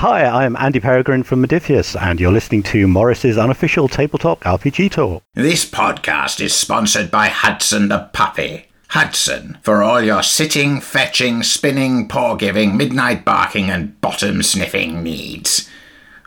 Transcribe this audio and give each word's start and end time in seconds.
Hi, 0.00 0.24
I'm 0.24 0.56
Andy 0.56 0.80
Peregrine 0.80 1.24
from 1.24 1.44
Modiphius, 1.44 1.94
and 2.00 2.18
you're 2.18 2.32
listening 2.32 2.62
to 2.62 2.88
Morrus's 2.88 3.36
unofficial 3.36 3.86
tabletop 3.86 4.40
RPG 4.44 4.92
talk. 4.92 5.22
This 5.34 5.68
podcast 5.68 6.40
is 6.40 6.54
sponsored 6.54 7.10
by 7.10 7.28
Hudson 7.28 7.88
the 7.88 8.08
Puppy. 8.14 8.64
Hudson, 8.88 9.58
for 9.62 9.82
all 9.82 10.00
your 10.00 10.22
sitting, 10.22 10.80
fetching, 10.80 11.42
spinning, 11.42 12.08
paw 12.08 12.34
giving, 12.34 12.78
midnight 12.78 13.26
barking, 13.26 13.68
and 13.68 14.00
bottom 14.00 14.42
sniffing 14.42 15.02
needs. 15.02 15.68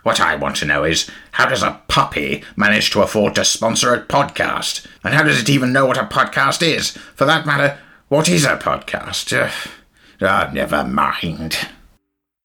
What 0.04 0.20
I 0.20 0.36
want 0.36 0.54
to 0.58 0.66
know 0.66 0.84
is 0.84 1.10
how 1.32 1.48
does 1.48 1.64
a 1.64 1.80
puppy 1.88 2.44
manage 2.54 2.90
to 2.90 3.02
afford 3.02 3.34
to 3.34 3.44
sponsor 3.44 3.92
a 3.92 4.06
podcast? 4.06 4.86
And 5.02 5.14
how 5.14 5.24
does 5.24 5.40
it 5.40 5.50
even 5.50 5.72
know 5.72 5.84
what 5.84 5.98
a 5.98 6.04
podcast 6.04 6.62
is? 6.62 6.92
For 7.16 7.24
that 7.24 7.44
matter, 7.44 7.76
what 8.06 8.28
is 8.28 8.44
a 8.44 8.56
podcast? 8.56 9.36
Uh, 9.36 9.50
ah, 10.20 10.48
never 10.54 10.84
mind. 10.84 11.58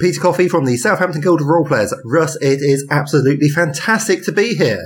Peter 0.00 0.20
Coffey 0.20 0.48
from 0.48 0.64
the 0.64 0.76
Southampton 0.76 1.20
Guild 1.20 1.40
of 1.40 1.46
Roleplayers. 1.46 1.92
Russ, 2.04 2.36
it 2.36 2.60
is 2.62 2.86
absolutely 2.90 3.48
fantastic 3.48 4.24
to 4.24 4.32
be 4.32 4.54
here. 4.54 4.82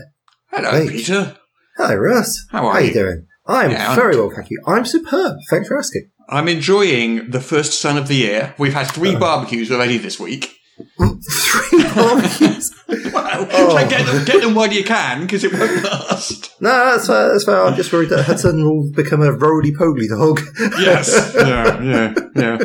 Hello. 0.51 0.87
Peter. 0.89 1.37
Hello, 1.77 1.95
Russ. 1.97 2.47
How 2.51 2.67
are 2.67 2.81
you? 2.81 2.89
you? 2.89 2.95
doing? 2.95 3.27
I'm 3.47 3.71
Yeah, 3.73 3.91
I'm 3.91 3.97
very 3.97 4.17
well, 4.17 4.31
thank 4.31 4.51
you. 4.51 4.61
I'm 4.67 4.85
superb. 4.85 5.37
Thanks 5.51 5.69
for 5.69 5.79
asking. 5.79 6.11
I'm 6.29 6.49
enjoying 6.49 7.31
the 7.31 7.41
first 7.41 7.81
sun 7.81 7.97
of 7.99 8.09
the 8.09 8.15
year. 8.17 8.55
We've 8.59 8.73
had 8.73 8.87
Uh. 8.87 8.93
three 8.93 9.15
barbecues 9.17 9.71
already 9.71 9.99
this 9.99 10.19
week. 10.19 10.57
Three 10.99 11.85
barbecues. 11.95 12.73
Well, 13.13 13.49
Oh. 13.53 13.87
get 13.89 14.07
them, 14.07 14.25
get 14.25 14.43
them 14.43 14.55
while 14.55 14.73
you 14.73 14.83
can, 14.85 15.23
because 15.23 15.45
it 15.45 15.53
won't 15.53 15.83
last. 15.85 16.55
no, 16.61 16.71
that's 16.71 17.07
fair. 17.07 17.29
That's 17.33 17.45
fair. 17.45 17.63
I'm 17.63 17.75
just 17.77 17.93
worried 17.93 18.09
that 18.11 18.25
Hudson 18.25 18.65
will 18.65 18.91
become 18.93 19.23
a 19.23 19.33
roly-poly 19.33 20.09
dog. 20.09 20.41
Yes. 20.79 21.33
yeah, 21.37 21.83
yeah, 21.83 22.15
yeah. 22.35 22.59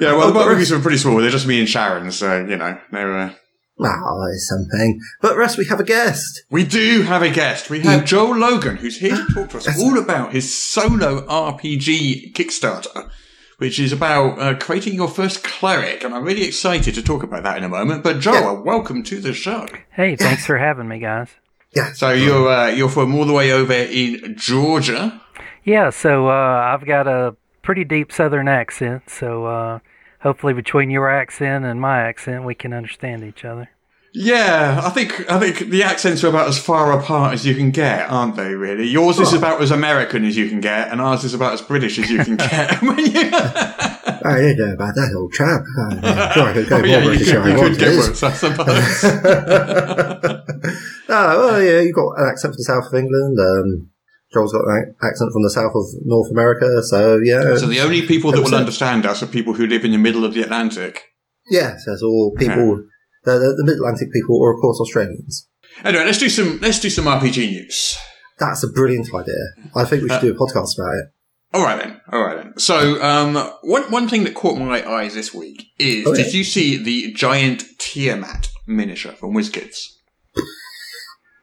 Yeah, 0.00 0.12
well, 0.12 0.20
the 0.26 0.26
Oh, 0.26 0.32
but- 0.32 0.44
barbecues 0.46 0.72
are 0.72 0.80
pretty 0.80 0.98
small. 0.98 1.16
They're 1.20 1.30
just 1.30 1.46
me 1.46 1.58
and 1.60 1.68
Sharon, 1.68 2.10
so, 2.12 2.44
you 2.44 2.56
know, 2.56 2.78
they're, 2.90 3.16
uh, 3.16 3.30
Ah, 3.82 4.26
something. 4.36 5.00
But 5.22 5.38
Russ, 5.38 5.56
we 5.56 5.64
have 5.66 5.80
a 5.80 5.84
guest. 5.84 6.42
We 6.50 6.64
do 6.64 7.00
have 7.02 7.22
a 7.22 7.30
guest. 7.30 7.70
We 7.70 7.80
have 7.80 8.04
Joel 8.04 8.36
Logan, 8.36 8.76
who's 8.76 8.98
here 8.98 9.16
to 9.16 9.26
talk 9.32 9.48
to 9.50 9.56
us 9.56 9.80
all 9.80 9.98
about 9.98 10.32
his 10.32 10.54
solo 10.54 11.24
RPG 11.26 12.34
Kickstarter, 12.34 13.08
which 13.56 13.78
is 13.80 13.90
about 13.90 14.38
uh, 14.38 14.54
creating 14.58 14.92
your 14.94 15.08
first 15.08 15.42
cleric. 15.42 16.04
And 16.04 16.14
I'm 16.14 16.24
really 16.24 16.44
excited 16.44 16.94
to 16.94 17.02
talk 17.02 17.22
about 17.22 17.42
that 17.44 17.56
in 17.56 17.64
a 17.64 17.70
moment. 17.70 18.04
But 18.04 18.20
Joel, 18.20 18.62
welcome 18.62 19.02
to 19.04 19.18
the 19.18 19.32
show. 19.32 19.66
Hey, 19.92 20.14
thanks 20.14 20.44
for 20.44 20.58
having 20.58 20.86
me, 20.86 20.98
guys. 20.98 21.28
Yeah. 21.74 21.92
So 21.94 22.10
you're 22.10 22.48
uh, 22.50 22.66
you're 22.68 22.90
from 22.90 23.14
all 23.14 23.24
the 23.24 23.32
way 23.32 23.50
over 23.50 23.72
in 23.72 24.34
Georgia. 24.36 25.22
Yeah, 25.64 25.88
so 25.88 26.28
uh, 26.28 26.32
I've 26.74 26.84
got 26.86 27.06
a 27.06 27.34
pretty 27.62 27.84
deep 27.84 28.12
Southern 28.12 28.46
accent, 28.48 29.08
so 29.08 29.46
uh, 29.46 29.78
hopefully 30.20 30.52
between 30.54 30.90
your 30.90 31.08
accent 31.10 31.64
and 31.64 31.80
my 31.80 32.00
accent, 32.00 32.44
we 32.44 32.54
can 32.54 32.72
understand 32.72 33.24
each 33.24 33.44
other. 33.44 33.68
Yeah, 34.12 34.80
I 34.82 34.90
think 34.90 35.30
I 35.30 35.38
think 35.38 35.70
the 35.70 35.84
accents 35.84 36.24
are 36.24 36.28
about 36.28 36.48
as 36.48 36.58
far 36.58 36.98
apart 36.98 37.32
as 37.32 37.46
you 37.46 37.54
can 37.54 37.70
get, 37.70 38.10
aren't 38.10 38.34
they? 38.34 38.54
Really, 38.54 38.88
yours 38.88 39.20
is 39.20 39.32
about 39.32 39.62
as 39.62 39.70
American 39.70 40.24
as 40.24 40.36
you 40.36 40.48
can 40.48 40.60
get, 40.60 40.88
and 40.90 41.00
ours 41.00 41.22
is 41.22 41.32
about 41.32 41.52
as 41.52 41.62
British 41.62 41.96
as 42.00 42.10
you 42.10 42.18
can 42.24 42.34
get. 42.48 42.82
When 42.82 42.98
you- 42.98 43.30
I 44.22 44.36
don't 44.38 44.58
know 44.58 44.72
about 44.74 44.94
that 44.96 45.14
old 45.16 45.32
chap. 45.32 45.62
Oh, 45.78 46.00
yeah. 46.02 46.32
Sure, 46.32 46.42
I 46.48 46.52
could 46.52 46.68
go 46.68 46.76
Oh, 46.76 46.78
more 46.80 46.88
yeah, 46.88 46.98
you 47.04 47.10
could, 47.18 47.26
you 47.28 47.54
could 47.54 47.78
get 47.78 47.96
worse, 47.96 48.22
I 48.22 48.32
suppose. 48.32 49.04
Ah, 51.08 51.34
well, 51.36 51.62
yeah, 51.62 51.80
you've 51.80 51.94
got 51.94 52.12
an 52.18 52.28
accent 52.30 52.54
from 52.54 52.58
the 52.58 52.64
south 52.64 52.86
of 52.86 52.94
England. 52.94 53.38
Um, 53.38 53.90
Joel's 54.32 54.52
got 54.52 54.62
an 54.64 54.94
accent 55.02 55.32
from 55.32 55.42
the 55.42 55.50
south 55.50 55.72
of 55.74 55.84
North 56.04 56.30
America. 56.30 56.82
So, 56.84 57.18
yeah. 57.22 57.56
So 57.56 57.66
the 57.66 57.80
only 57.80 58.02
people 58.02 58.30
that 58.32 58.40
will 58.40 58.50
100%. 58.50 58.58
understand 58.58 59.06
us 59.06 59.22
are 59.22 59.26
people 59.26 59.54
who 59.54 59.66
live 59.66 59.84
in 59.84 59.90
the 59.90 59.98
middle 59.98 60.24
of 60.24 60.34
the 60.34 60.42
Atlantic. 60.42 61.02
Yes, 61.50 61.84
there's 61.84 62.02
all 62.02 62.32
people, 62.38 62.84
the, 63.24 63.32
the, 63.32 63.54
the 63.56 63.64
Mid-Atlantic 63.64 64.12
people, 64.12 64.36
or 64.36 64.54
of 64.54 64.60
course 64.60 64.78
Australians. 64.80 65.48
Anyway, 65.84 66.04
let's 66.04 66.18
do 66.18 66.28
some 66.28 66.58
let's 66.60 66.78
do 66.78 66.90
some 66.90 67.06
RPG 67.06 67.48
news. 67.50 67.96
That's 68.38 68.62
a 68.62 68.68
brilliant 68.68 69.12
idea. 69.14 69.34
I 69.74 69.84
think 69.84 70.02
we 70.02 70.08
should 70.08 70.20
do 70.20 70.32
a 70.32 70.34
podcast 70.34 70.78
about 70.78 70.94
it. 70.94 71.06
All 71.52 71.62
right 71.62 71.82
then. 71.82 72.00
All 72.12 72.22
right 72.22 72.36
then. 72.36 72.58
So, 72.58 73.02
um, 73.02 73.34
one 73.62 73.90
one 73.90 74.08
thing 74.08 74.24
that 74.24 74.34
caught 74.34 74.58
my 74.58 74.88
eyes 74.88 75.14
this 75.14 75.34
week 75.34 75.64
is: 75.78 76.06
Oh, 76.06 76.14
yeah. 76.14 76.24
did 76.24 76.34
you 76.34 76.44
see 76.44 76.76
the 76.82 77.12
giant 77.12 77.64
Tiamat 77.78 78.48
miniature 78.66 79.12
from 79.12 79.34
WizKids? 79.34 79.86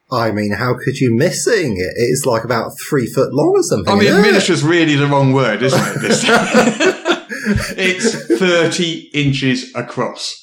I 0.09 0.31
mean, 0.31 0.53
how 0.53 0.73
could 0.73 0.97
you 0.99 1.13
miss 1.15 1.43
seeing 1.43 1.73
it? 1.73 1.93
It's 1.97 2.25
like 2.25 2.43
about 2.45 2.71
three 2.89 3.07
foot 3.07 3.33
long 3.33 3.53
or 3.57 3.63
something. 3.63 3.93
I 3.93 3.97
mean, 3.97 4.07
isn't 4.07 4.23
miniature's 4.23 4.63
really 4.63 4.95
the 4.95 5.07
wrong 5.07 5.33
word, 5.33 5.61
isn't 5.61 5.79
it? 5.79 6.01
This 6.01 6.23
it's 7.77 8.39
thirty 8.39 9.09
inches 9.13 9.73
across. 9.75 10.35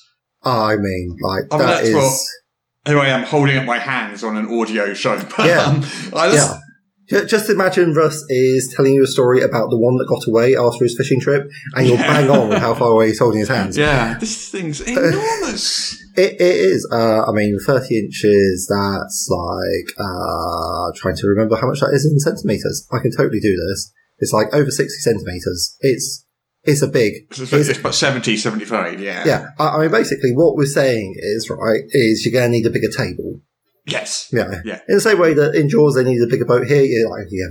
I 0.42 0.76
mean, 0.76 1.16
like 1.22 1.44
I 1.50 1.56
mean, 1.56 1.66
that 1.66 1.74
that's 1.76 1.88
is. 1.88 1.94
what- 1.94 2.20
Here 2.86 2.98
I 2.98 3.08
am 3.08 3.24
holding 3.24 3.56
up 3.56 3.64
my 3.64 3.78
hands 3.78 4.22
on 4.22 4.36
an 4.36 4.46
audio 4.60 4.92
show. 4.92 5.16
But, 5.36 5.46
Yeah. 5.46 5.62
um, 5.62 5.76
I 6.14 6.30
just, 6.30 6.50
Yeah. 6.52 6.58
Ju- 7.08 7.26
Just 7.26 7.50
imagine 7.50 7.92
Russ 7.94 8.24
is 8.28 8.72
telling 8.74 8.94
you 8.94 9.04
a 9.04 9.06
story 9.06 9.42
about 9.42 9.68
the 9.70 9.78
one 9.78 9.96
that 9.98 10.06
got 10.08 10.26
away 10.26 10.56
after 10.56 10.84
his 10.84 10.96
fishing 10.96 11.20
trip, 11.20 11.48
and 11.74 11.86
you're 11.86 11.98
bang 11.98 12.30
on 12.30 12.48
with 12.48 12.58
how 12.58 12.74
far 12.74 12.90
away 12.90 13.08
he's 13.08 13.18
holding 13.18 13.40
his 13.40 13.48
hands. 13.48 13.76
Yeah, 13.76 14.16
this 14.20 14.50
thing's 14.50 14.80
enormous. 15.28 16.00
It, 16.16 16.34
it 16.40 16.56
is. 16.56 16.88
Uh, 16.92 17.24
I 17.26 17.32
mean, 17.32 17.58
30 17.58 17.98
inches, 17.98 18.66
that's 18.70 19.28
like, 19.30 19.86
uh, 19.98 20.92
trying 20.96 21.16
to 21.16 21.26
remember 21.26 21.56
how 21.56 21.66
much 21.68 21.80
that 21.80 21.90
is 21.92 22.06
in 22.06 22.18
centimetres. 22.20 22.86
I 22.92 22.98
can 23.02 23.10
totally 23.10 23.40
do 23.40 23.56
this. 23.56 23.92
It's 24.18 24.32
like 24.32 24.46
over 24.54 24.70
60 24.70 24.88
centimetres. 25.00 25.76
It's, 25.80 26.24
it's 26.62 26.82
a 26.82 26.86
big, 26.88 27.14
It's, 27.30 27.40
it's- 27.40 27.68
it's 27.68 27.78
about 27.80 27.94
70, 27.96 28.36
75, 28.36 29.00
yeah. 29.00 29.24
yeah. 29.26 29.46
I, 29.58 29.68
I 29.76 29.80
mean, 29.82 29.90
basically 29.90 30.30
what 30.34 30.56
we're 30.56 30.66
saying 30.66 31.16
is, 31.18 31.50
right, 31.50 31.82
is 31.90 32.24
you're 32.24 32.32
going 32.32 32.50
to 32.50 32.56
need 32.56 32.64
a 32.66 32.70
bigger 32.70 32.88
table. 32.96 33.40
Yes. 33.86 34.28
Yeah. 34.32 34.60
Yeah. 34.64 34.80
In 34.88 34.94
the 34.96 35.00
same 35.00 35.18
way 35.18 35.34
that 35.34 35.54
in 35.54 35.68
Jaws 35.68 35.94
they 35.94 36.04
need 36.04 36.20
a 36.22 36.26
bigger 36.26 36.44
boat 36.46 36.66
here, 36.66 36.82
you're 36.82 37.10
like, 37.10 37.26
yeah, 37.30 37.48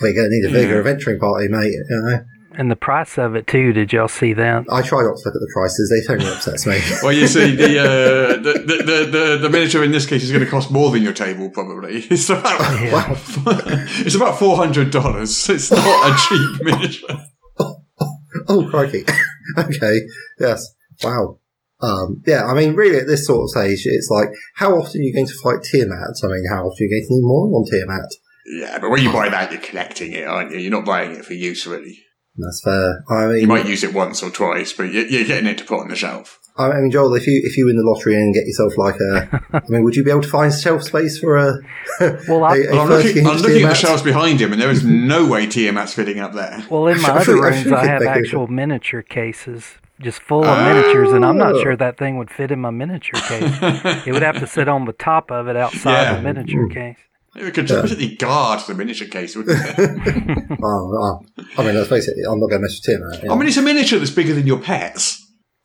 we're 0.00 0.12
going 0.14 0.28
to 0.30 0.36
need 0.36 0.44
a 0.48 0.52
bigger 0.52 0.74
Yeah. 0.74 0.78
adventuring 0.78 1.18
party, 1.18 1.48
mate. 1.48 1.72
You 1.72 1.84
know? 1.90 2.24
And 2.56 2.70
the 2.70 2.76
price 2.76 3.18
of 3.18 3.34
it, 3.34 3.48
too, 3.48 3.72
did 3.72 3.92
y'all 3.92 4.06
see 4.06 4.32
that? 4.34 4.64
I 4.70 4.80
try 4.82 5.02
not 5.02 5.16
to 5.16 5.22
look 5.24 5.34
at 5.34 5.40
the 5.40 5.50
prices. 5.52 5.90
They 5.90 6.06
totally 6.06 6.30
upsets 6.30 6.66
me. 6.66 6.78
Well, 7.02 7.12
you 7.12 7.26
see, 7.26 7.56
the, 7.56 7.80
uh, 7.80 8.36
the, 8.36 8.52
the, 8.52 8.76
the, 8.76 9.10
the, 9.10 9.38
the 9.42 9.50
miniature 9.50 9.82
in 9.82 9.90
this 9.90 10.06
case 10.06 10.22
is 10.22 10.30
going 10.30 10.44
to 10.44 10.48
cost 10.50 10.70
more 10.70 10.90
than 10.92 11.02
your 11.02 11.12
table, 11.14 11.50
probably. 11.50 12.04
It's 12.10 12.30
about, 12.30 12.44
wow. 12.92 13.16
it's 14.04 14.14
about 14.14 14.38
$400. 14.38 15.50
It's 15.50 15.70
not 15.72 15.80
a 15.80 16.16
cheap 16.28 16.64
miniature. 16.64 17.26
Oh, 18.48 18.68
crikey. 18.70 19.04
okay. 19.58 20.00
Yes. 20.38 20.74
Wow. 21.02 21.40
Um, 21.84 22.22
yeah, 22.26 22.44
I 22.46 22.54
mean, 22.54 22.74
really, 22.74 22.98
at 22.98 23.06
this 23.06 23.26
sort 23.26 23.42
of 23.44 23.50
stage, 23.50 23.82
it's 23.84 24.08
like, 24.10 24.28
how 24.56 24.72
often 24.78 25.00
are 25.00 25.04
you 25.04 25.14
going 25.14 25.26
to 25.26 25.34
fight 25.42 25.62
Tiamat? 25.62 26.14
I 26.22 26.26
mean, 26.28 26.44
how 26.50 26.64
often 26.66 26.78
are 26.80 26.84
you 26.84 26.90
going 26.90 27.06
to 27.08 27.14
need 27.14 27.22
more 27.22 27.46
than 27.46 27.52
one 27.52 27.64
Tiamat? 27.70 28.10
Yeah, 28.46 28.78
but 28.78 28.90
when 28.90 29.02
you 29.02 29.12
buy 29.12 29.28
that, 29.28 29.52
you're 29.52 29.60
collecting 29.60 30.12
it, 30.12 30.26
aren't 30.26 30.52
you? 30.52 30.58
You're 30.58 30.70
not 30.70 30.84
buying 30.84 31.12
it 31.12 31.24
for 31.24 31.34
use, 31.34 31.66
really. 31.66 31.98
That's 32.36 32.60
fair. 32.64 33.04
I 33.10 33.26
mean, 33.26 33.40
You 33.42 33.46
might 33.46 33.66
use 33.66 33.84
it 33.84 33.94
once 33.94 34.22
or 34.22 34.30
twice, 34.30 34.72
but 34.72 34.92
you're, 34.92 35.06
you're 35.06 35.24
getting 35.24 35.46
it 35.46 35.58
to 35.58 35.64
put 35.64 35.80
on 35.80 35.88
the 35.88 35.96
shelf. 35.96 36.40
I 36.56 36.68
mean, 36.68 36.90
Joel, 36.92 37.14
if 37.14 37.26
you 37.26 37.40
if 37.44 37.56
you 37.56 37.66
win 37.66 37.76
the 37.76 37.82
lottery 37.82 38.14
and 38.14 38.32
get 38.32 38.44
yourself 38.46 38.78
like 38.78 38.94
a, 39.00 39.42
I 39.52 39.60
mean, 39.68 39.82
would 39.82 39.96
you 39.96 40.04
be 40.04 40.10
able 40.12 40.22
to 40.22 40.28
find 40.28 40.52
shelf 40.54 40.84
space 40.84 41.18
for 41.18 41.36
a? 41.36 41.54
Well, 42.28 42.44
I- 42.44 42.56
a, 42.58 42.70
Well, 42.70 42.80
I'm 42.82 42.88
looking, 42.90 43.26
I'm 43.26 43.38
looking 43.38 43.64
at 43.64 43.70
the 43.70 43.74
shelves 43.74 44.02
behind 44.02 44.40
him, 44.40 44.52
and 44.52 44.62
there 44.62 44.70
is 44.70 44.84
no 44.84 45.26
way 45.26 45.46
Tiamat's 45.46 45.94
fitting 45.94 46.20
up 46.20 46.32
there. 46.32 46.64
Well, 46.70 46.86
in 46.86 47.00
my 47.02 47.08
other 47.10 47.40
rooms, 47.40 47.66
I 47.72 47.86
have 47.88 48.02
actual 48.02 48.46
miniature 48.46 49.02
cases 49.02 49.78
just 50.04 50.20
full 50.22 50.44
of 50.44 50.58
miniatures, 50.58 51.12
and 51.12 51.24
I'm 51.24 51.36
not 51.36 51.54
Oh. 51.56 51.62
sure 51.62 51.76
that 51.76 51.98
thing 51.98 52.18
would 52.18 52.30
fit 52.30 52.50
in 52.50 52.60
my 52.60 52.70
miniature 52.70 53.20
case. 53.20 54.06
it 54.06 54.12
would 54.12 54.22
have 54.22 54.38
to 54.38 54.46
sit 54.46 54.68
on 54.68 54.84
the 54.84 54.92
top 54.92 55.30
of 55.30 55.48
it 55.48 55.56
outside 55.56 56.02
Yeah. 56.02 56.16
the 56.16 56.22
miniature 56.22 56.66
hmm. 56.66 56.72
case. 56.72 56.96
It 57.36 57.52
could 57.52 57.66
basically 57.66 58.14
guard 58.14 58.60
the 58.68 58.74
miniature 58.74 59.08
case, 59.08 59.34
wouldn't 59.34 59.58
it? 59.58 60.58
Oh, 60.62 60.92
oh. 60.94 61.42
I 61.58 61.64
mean, 61.64 61.74
let's 61.74 61.88
face 61.88 62.06
it, 62.06 62.14
I'm 62.30 62.38
not 62.38 62.48
going 62.48 62.60
to 62.62 62.66
mess 62.68 62.80
with 62.80 62.84
Tiamat. 62.84 63.24
you 63.24 63.30
I 63.32 63.36
mean, 63.36 63.48
it's 63.48 63.56
a 63.56 63.62
miniature 63.62 63.98
that's 63.98 64.12
bigger 64.12 64.34
than 64.34 64.46
your 64.46 64.58
pets. 64.60 65.20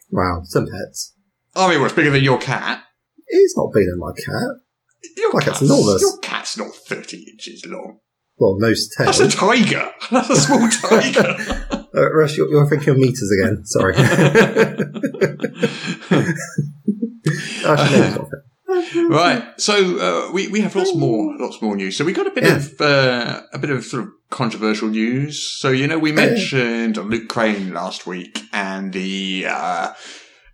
wow, 0.09 0.41
some 0.45 0.65
pets. 0.65 1.13
I 1.55 1.67
mean, 1.69 1.77
well, 1.77 1.85
it's 1.85 1.93
bigger 1.95 2.09
than 2.09 2.23
your 2.23 2.39
cat. 2.39 2.83
It's 3.27 3.55
not 3.55 3.71
bigger 3.71 3.91
than 3.91 3.99
my 3.99 4.13
cat. 4.13 4.55
Your 5.15 5.33
My 5.33 5.41
cat's 5.41 5.61
enormous. 5.61 6.01
Your 6.01 6.17
cat's 6.19 6.57
not 6.57 6.73
30 6.73 7.17
inches 7.31 7.63
long. 7.67 7.99
Well, 8.37 8.57
nose 8.59 8.87
to 8.89 9.03
tail. 9.03 9.05
That's 9.13 9.19
a 9.19 9.37
tiger. 9.37 9.91
That's 10.11 10.29
a 10.29 10.35
small 10.37 10.69
tiger. 10.89 11.35
Uh, 11.95 12.11
Russ, 12.13 12.37
you're, 12.37 12.49
you're 12.49 12.67
thinking 12.69 12.89
of 12.89 12.97
meters 12.97 13.31
again. 13.39 13.65
Sorry. 13.65 13.95
Actually, 17.65 17.99
no, 17.99 18.29
it's 18.67 18.95
right. 19.09 19.43
So 19.59 19.73
uh, 20.29 20.31
we 20.31 20.47
we 20.47 20.61
have 20.61 20.75
lots 20.75 20.95
more 20.95 21.35
lots 21.37 21.61
more 21.61 21.75
news. 21.75 21.97
So 21.97 22.05
we 22.05 22.13
got 22.13 22.27
a 22.27 22.31
bit 22.31 22.43
Yeah. 22.43 22.55
of 22.57 22.81
uh, 22.81 23.41
a 23.53 23.59
bit 23.59 23.69
of 23.71 23.83
sort 23.83 24.03
of 24.03 24.09
controversial 24.29 24.87
news. 24.89 25.41
So 25.59 25.69
you 25.69 25.87
know 25.87 25.99
we 25.99 26.11
mentioned 26.11 26.97
Luke 26.97 27.27
Crane 27.29 27.73
last 27.73 28.05
week 28.07 28.39
and 28.53 28.93
the 28.93 29.45
uh, 29.47 29.93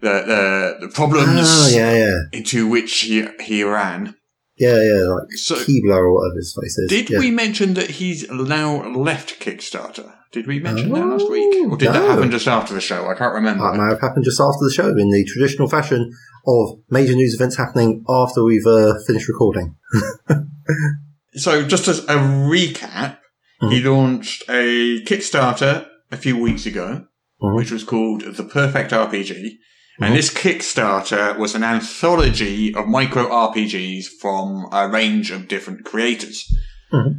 the, 0.01 0.09
the 0.09 0.87
the 0.87 0.93
problems 0.93 1.27
Oh, 1.43 1.69
yeah, 1.73 1.93
yeah. 1.97 2.17
into 2.31 2.67
which 2.67 3.01
he 3.01 3.27
he 3.41 3.63
ran. 3.63 4.15
Yeah, 4.57 4.81
yeah, 4.81 5.01
like 5.09 5.31
So 5.35 5.55
Keebler 5.55 5.97
or 5.97 6.13
whatever 6.15 6.37
his 6.37 6.57
face 6.61 6.77
is. 6.77 6.89
did 6.89 7.09
yeah. 7.09 7.19
we 7.19 7.29
mention 7.29 7.73
that 7.73 7.89
he's 7.91 8.29
now 8.31 8.87
left 8.93 9.41
Kickstarter? 9.41 10.13
Did 10.35 10.47
we 10.47 10.59
mention 10.59 10.89
that 10.91 11.05
last 11.05 11.29
week, 11.31 11.71
or 11.71 11.77
did 11.77 11.93
that 11.93 12.09
happen 12.09 12.29
just 12.29 12.45
after 12.47 12.73
the 12.73 12.81
show? 12.81 13.07
I 13.07 13.15
can't 13.15 13.33
remember. 13.33 13.63
That 13.63 13.77
may 13.77 13.89
have 13.89 14.01
happened 14.01 14.25
just 14.25 14.41
after 14.41 14.65
the 14.65 14.71
show 14.73 14.89
in 14.89 15.09
the 15.09 15.23
traditional 15.33 15.69
fashion 15.69 16.11
of 16.45 16.79
major 16.89 17.13
news 17.15 17.33
events 17.35 17.55
happening 17.55 18.03
after 18.09 18.43
we've 18.43 18.65
uh, 18.67 18.93
finished 19.07 19.29
recording. 19.29 19.75
So, 21.37 21.65
just 21.67 21.87
as 21.89 21.99
a 21.99 22.15
recap, 22.15 23.17
he 23.69 23.81
launched 23.83 24.43
a 24.49 25.01
Kickstarter 25.03 25.85
a 26.11 26.17
few 26.17 26.37
weeks 26.37 26.65
ago, 26.65 27.05
Mhm. 27.41 27.55
which 27.57 27.71
was 27.71 27.83
called 27.83 28.21
The 28.21 28.43
Perfect 28.43 28.91
RPG. 28.91 29.57
And 29.99 30.15
this 30.15 30.33
Kickstarter 30.33 31.37
was 31.37 31.53
an 31.53 31.63
anthology 31.63 32.73
of 32.73 32.87
micro 32.87 33.23
RPGs 33.29 34.05
from 34.21 34.67
a 34.71 34.87
range 34.89 35.29
of 35.31 35.47
different 35.49 35.83
creators. 35.83 36.45
Mhm. 36.93 37.15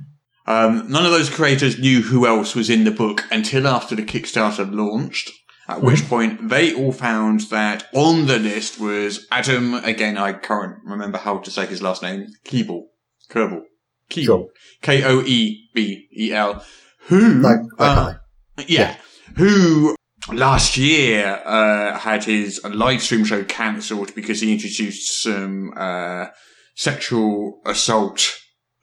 Um, 0.46 0.88
none 0.90 1.04
of 1.04 1.12
those 1.12 1.28
creators 1.30 1.78
knew 1.78 2.02
who 2.02 2.26
else 2.26 2.54
was 2.54 2.70
in 2.70 2.84
the 2.84 2.90
book 2.90 3.24
until 3.30 3.66
after 3.66 3.96
the 3.96 4.02
Kickstarter 4.02 4.70
launched. 4.72 5.30
At 5.68 5.82
which 5.82 6.08
point 6.08 6.48
they 6.48 6.72
all 6.72 6.92
found 6.92 7.40
that 7.50 7.88
on 7.92 8.26
the 8.26 8.38
list 8.38 8.78
was 8.78 9.26
Adam, 9.32 9.74
again, 9.74 10.16
I 10.16 10.32
can't 10.32 10.76
remember 10.84 11.18
how 11.18 11.38
to 11.38 11.50
say 11.50 11.66
his 11.66 11.82
last 11.82 12.02
name, 12.02 12.28
Keeble. 12.44 12.82
Kerbal. 13.28 13.62
Keeble. 14.08 14.24
Sure. 14.24 14.46
K-O-E-B-E-L. 14.82 16.64
Who, 17.08 17.40
Like, 17.40 17.58
uh, 17.80 18.14
okay. 18.58 18.66
yeah, 18.68 18.96
who 19.36 19.96
last 20.32 20.76
year 20.76 21.42
uh, 21.44 21.98
had 21.98 22.22
his 22.24 22.62
live 22.64 23.02
stream 23.02 23.24
show 23.24 23.42
cancelled 23.42 24.14
because 24.14 24.40
he 24.40 24.52
introduced 24.52 25.20
some 25.22 25.72
uh, 25.76 26.26
sexual 26.76 27.60
assault 27.66 28.24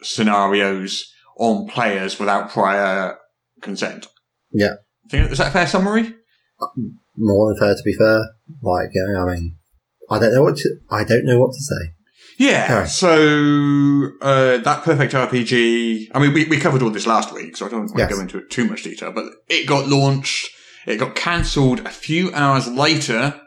scenarios 0.02 1.13
on 1.44 1.68
players 1.68 2.20
without 2.20 2.50
prior 2.50 3.18
consent. 3.62 4.08
Yeah. 4.52 4.76
Think, 5.10 5.32
is 5.32 5.38
that 5.40 5.48
a 5.50 5.52
fair 5.52 5.68
summary? 5.68 6.14
More 7.18 7.50
than 7.54 7.60
fair, 7.60 7.76
to 7.76 7.84
be 7.84 7.94
fair. 7.94 8.24
Like, 8.62 8.90
yeah, 8.94 9.22
I 9.22 9.34
mean, 9.36 9.58
I 10.10 10.20
don't 10.20 10.34
know 10.34 10.44
what 10.44 10.56
to, 10.58 10.70
I 10.90 11.04
don't 11.04 11.26
know 11.26 11.40
what 11.40 11.52
to 11.52 11.60
say. 11.62 11.94
Yeah. 12.38 12.68
Alright. 12.70 12.90
So 12.90 14.10
uh, 14.22 14.58
that 14.58 14.82
perfect 14.84 15.14
RPG. 15.14 16.08
I 16.16 16.20
mean, 16.20 16.34
we, 16.34 16.46
we 16.46 16.58
covered 16.58 16.82
all 16.82 16.90
this 16.90 17.06
last 17.08 17.34
week, 17.34 17.58
so 17.58 17.66
I 17.66 17.70
don't 17.70 17.92
want 17.92 18.10
to 18.10 18.16
go 18.16 18.22
into 18.22 18.38
it 18.38 18.50
too 18.50 18.66
much 18.66 18.84
detail. 18.84 19.12
But 19.12 19.26
it 19.50 19.68
got 19.68 19.88
launched. 19.88 20.50
It 20.88 20.98
got 20.98 21.16
cancelled 21.16 21.82
a 21.82 21.90
few 21.90 22.34
hours 22.34 22.68
later, 22.68 23.40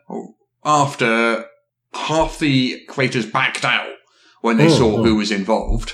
after 0.64 1.46
half 1.94 2.38
the 2.38 2.84
creators 2.88 3.26
backed 3.26 3.64
out 3.64 3.92
when 4.42 4.58
they 4.58 4.66
Mm, 4.66 4.76
saw 4.76 4.98
mm. 4.98 5.04
who 5.04 5.16
was 5.16 5.30
involved. 5.30 5.92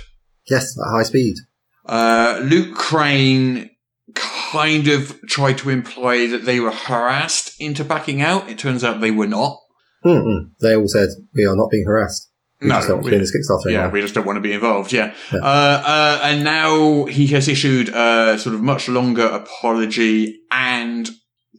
Yes, 0.51 0.77
at 0.79 0.91
high 0.97 1.05
speed. 1.05 1.37
Uh, 1.87 2.41
Luke 2.43 2.75
Crane 2.75 3.71
kind 4.15 4.89
of 4.89 5.19
tried 5.29 5.59
to 5.59 5.71
imply 5.71 6.27
that 6.27 6.45
they 6.45 6.61
were 6.61 6.71
harassed 6.73 7.55
into 7.61 7.85
backing 7.85 8.21
out. 8.21 8.49
It 8.51 8.59
turns 8.59 8.85
out 8.85 9.01
they 9.01 9.11
were 9.11 9.27
not. 9.27 9.59
Mm-mm. 10.05 10.51
They 10.61 10.75
all 10.77 10.89
said, 10.89 11.09
we 11.35 11.45
are 11.47 11.57
not 11.57 11.71
being 11.71 11.85
harassed. 11.87 12.29
We 12.61 12.69
No, 12.69 12.75
just 12.77 12.89
don't 12.89 12.99
want 13.03 13.13
to 13.13 13.19
this 13.19 13.35
Kickstarter 13.35 13.71
Yeah, 13.71 13.79
anymore. 13.79 13.93
we 13.93 14.01
just 14.03 14.15
don't 14.15 14.27
want 14.27 14.37
to 14.37 14.41
be 14.41 14.53
involved. 14.53 14.93
Yeah. 14.93 15.15
Yeah. 15.33 15.39
Uh, 15.41 15.83
uh, 15.87 16.21
and 16.25 16.45
now 16.45 17.05
he 17.07 17.27
has 17.29 17.49
issued 17.49 17.89
a 17.89 18.39
sort 18.39 18.55
of 18.55 18.61
much 18.63 18.89
longer 18.89 19.25
apology 19.25 20.41
and 20.51 21.09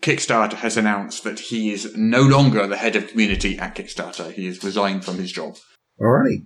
Kickstarter 0.01 0.53
has 0.55 0.75
announced 0.77 1.23
that 1.23 1.39
he 1.39 1.71
is 1.71 1.95
no 1.95 2.21
longer 2.21 2.67
the 2.67 2.77
head 2.77 2.95
of 2.95 3.07
community 3.07 3.57
at 3.57 3.75
Kickstarter. 3.75 4.31
He 4.31 4.45
has 4.47 4.63
resigned 4.63 5.03
from 5.05 5.17
his 5.17 5.31
job. 5.31 5.55
All 5.99 6.07
right. 6.07 6.39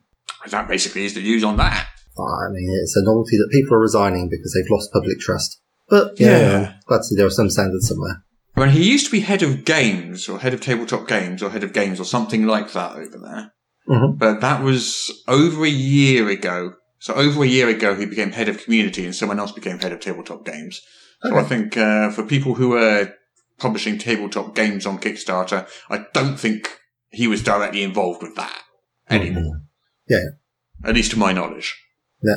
That 0.50 0.68
basically 0.68 1.06
is 1.06 1.16
the 1.16 1.22
news 1.24 1.44
on 1.44 1.58
that. 1.58 1.88
I 2.26 2.50
mean, 2.52 2.70
it's 2.84 2.96
a 2.96 3.04
novelty 3.04 3.38
that 3.38 3.50
people 3.52 3.76
are 3.76 3.80
resigning 3.80 4.30
because 4.30 4.54
they've 4.54 4.72
lost 4.72 4.92
public 4.94 5.20
trust. 5.20 5.62
But, 5.90 6.20
yeah, 6.20 6.40
Yeah. 6.40 6.68
I'm 6.70 6.80
glad 6.88 6.98
to 6.98 7.04
see 7.04 7.16
there 7.16 7.26
are 7.28 7.30
some 7.30 7.50
standards 7.50 7.88
somewhere. 7.88 8.24
I 8.56 8.62
mean, 8.62 8.70
he 8.70 8.92
used 8.92 9.06
to 9.06 9.12
be 9.12 9.20
head 9.20 9.44
of 9.44 9.66
games 9.66 10.28
or 10.28 10.40
head 10.40 10.54
of 10.54 10.62
tabletop 10.62 11.08
games 11.08 11.44
or 11.44 11.52
head 11.52 11.64
of 11.64 11.74
games 11.74 12.00
or 12.00 12.06
something 12.06 12.48
like 12.48 12.74
that 12.74 12.96
over 12.96 13.18
there. 13.20 13.52
Mhm. 13.88 14.18
But 14.18 14.42
that 14.42 14.64
was 14.64 15.12
over 15.28 15.64
a 15.64 15.70
year 15.70 16.28
ago. 16.30 16.74
So 17.00 17.14
over 17.14 17.44
a 17.44 17.48
year 17.48 17.70
ago, 17.70 17.96
he 17.96 18.06
became 18.06 18.32
head 18.32 18.50
of 18.50 18.64
community 18.64 19.06
and 19.06 19.16
someone 19.16 19.40
else 19.40 19.52
became 19.52 19.78
head 19.80 19.92
of 19.92 20.00
tabletop 20.00 20.44
games. 20.46 20.82
So 21.24 21.36
I 21.36 21.44
think 21.44 21.78
uh, 21.78 22.10
for 22.12 22.24
people 22.24 22.56
who 22.56 22.76
are 22.76 23.14
publishing 23.60 23.98
tabletop 23.98 24.56
games 24.56 24.86
on 24.86 25.00
Kickstarter, 25.00 25.68
I 25.90 26.06
don't 26.14 26.38
think 26.38 26.80
he 27.10 27.28
was 27.28 27.42
directly 27.44 27.84
involved 27.84 28.22
with 28.22 28.36
that 28.36 28.62
anymore. 29.10 29.62
Yeah. 30.10 30.26
At 30.84 30.96
least 30.96 31.12
to 31.12 31.20
my 31.20 31.32
knowledge. 31.32 31.76
Yeah. 32.24 32.36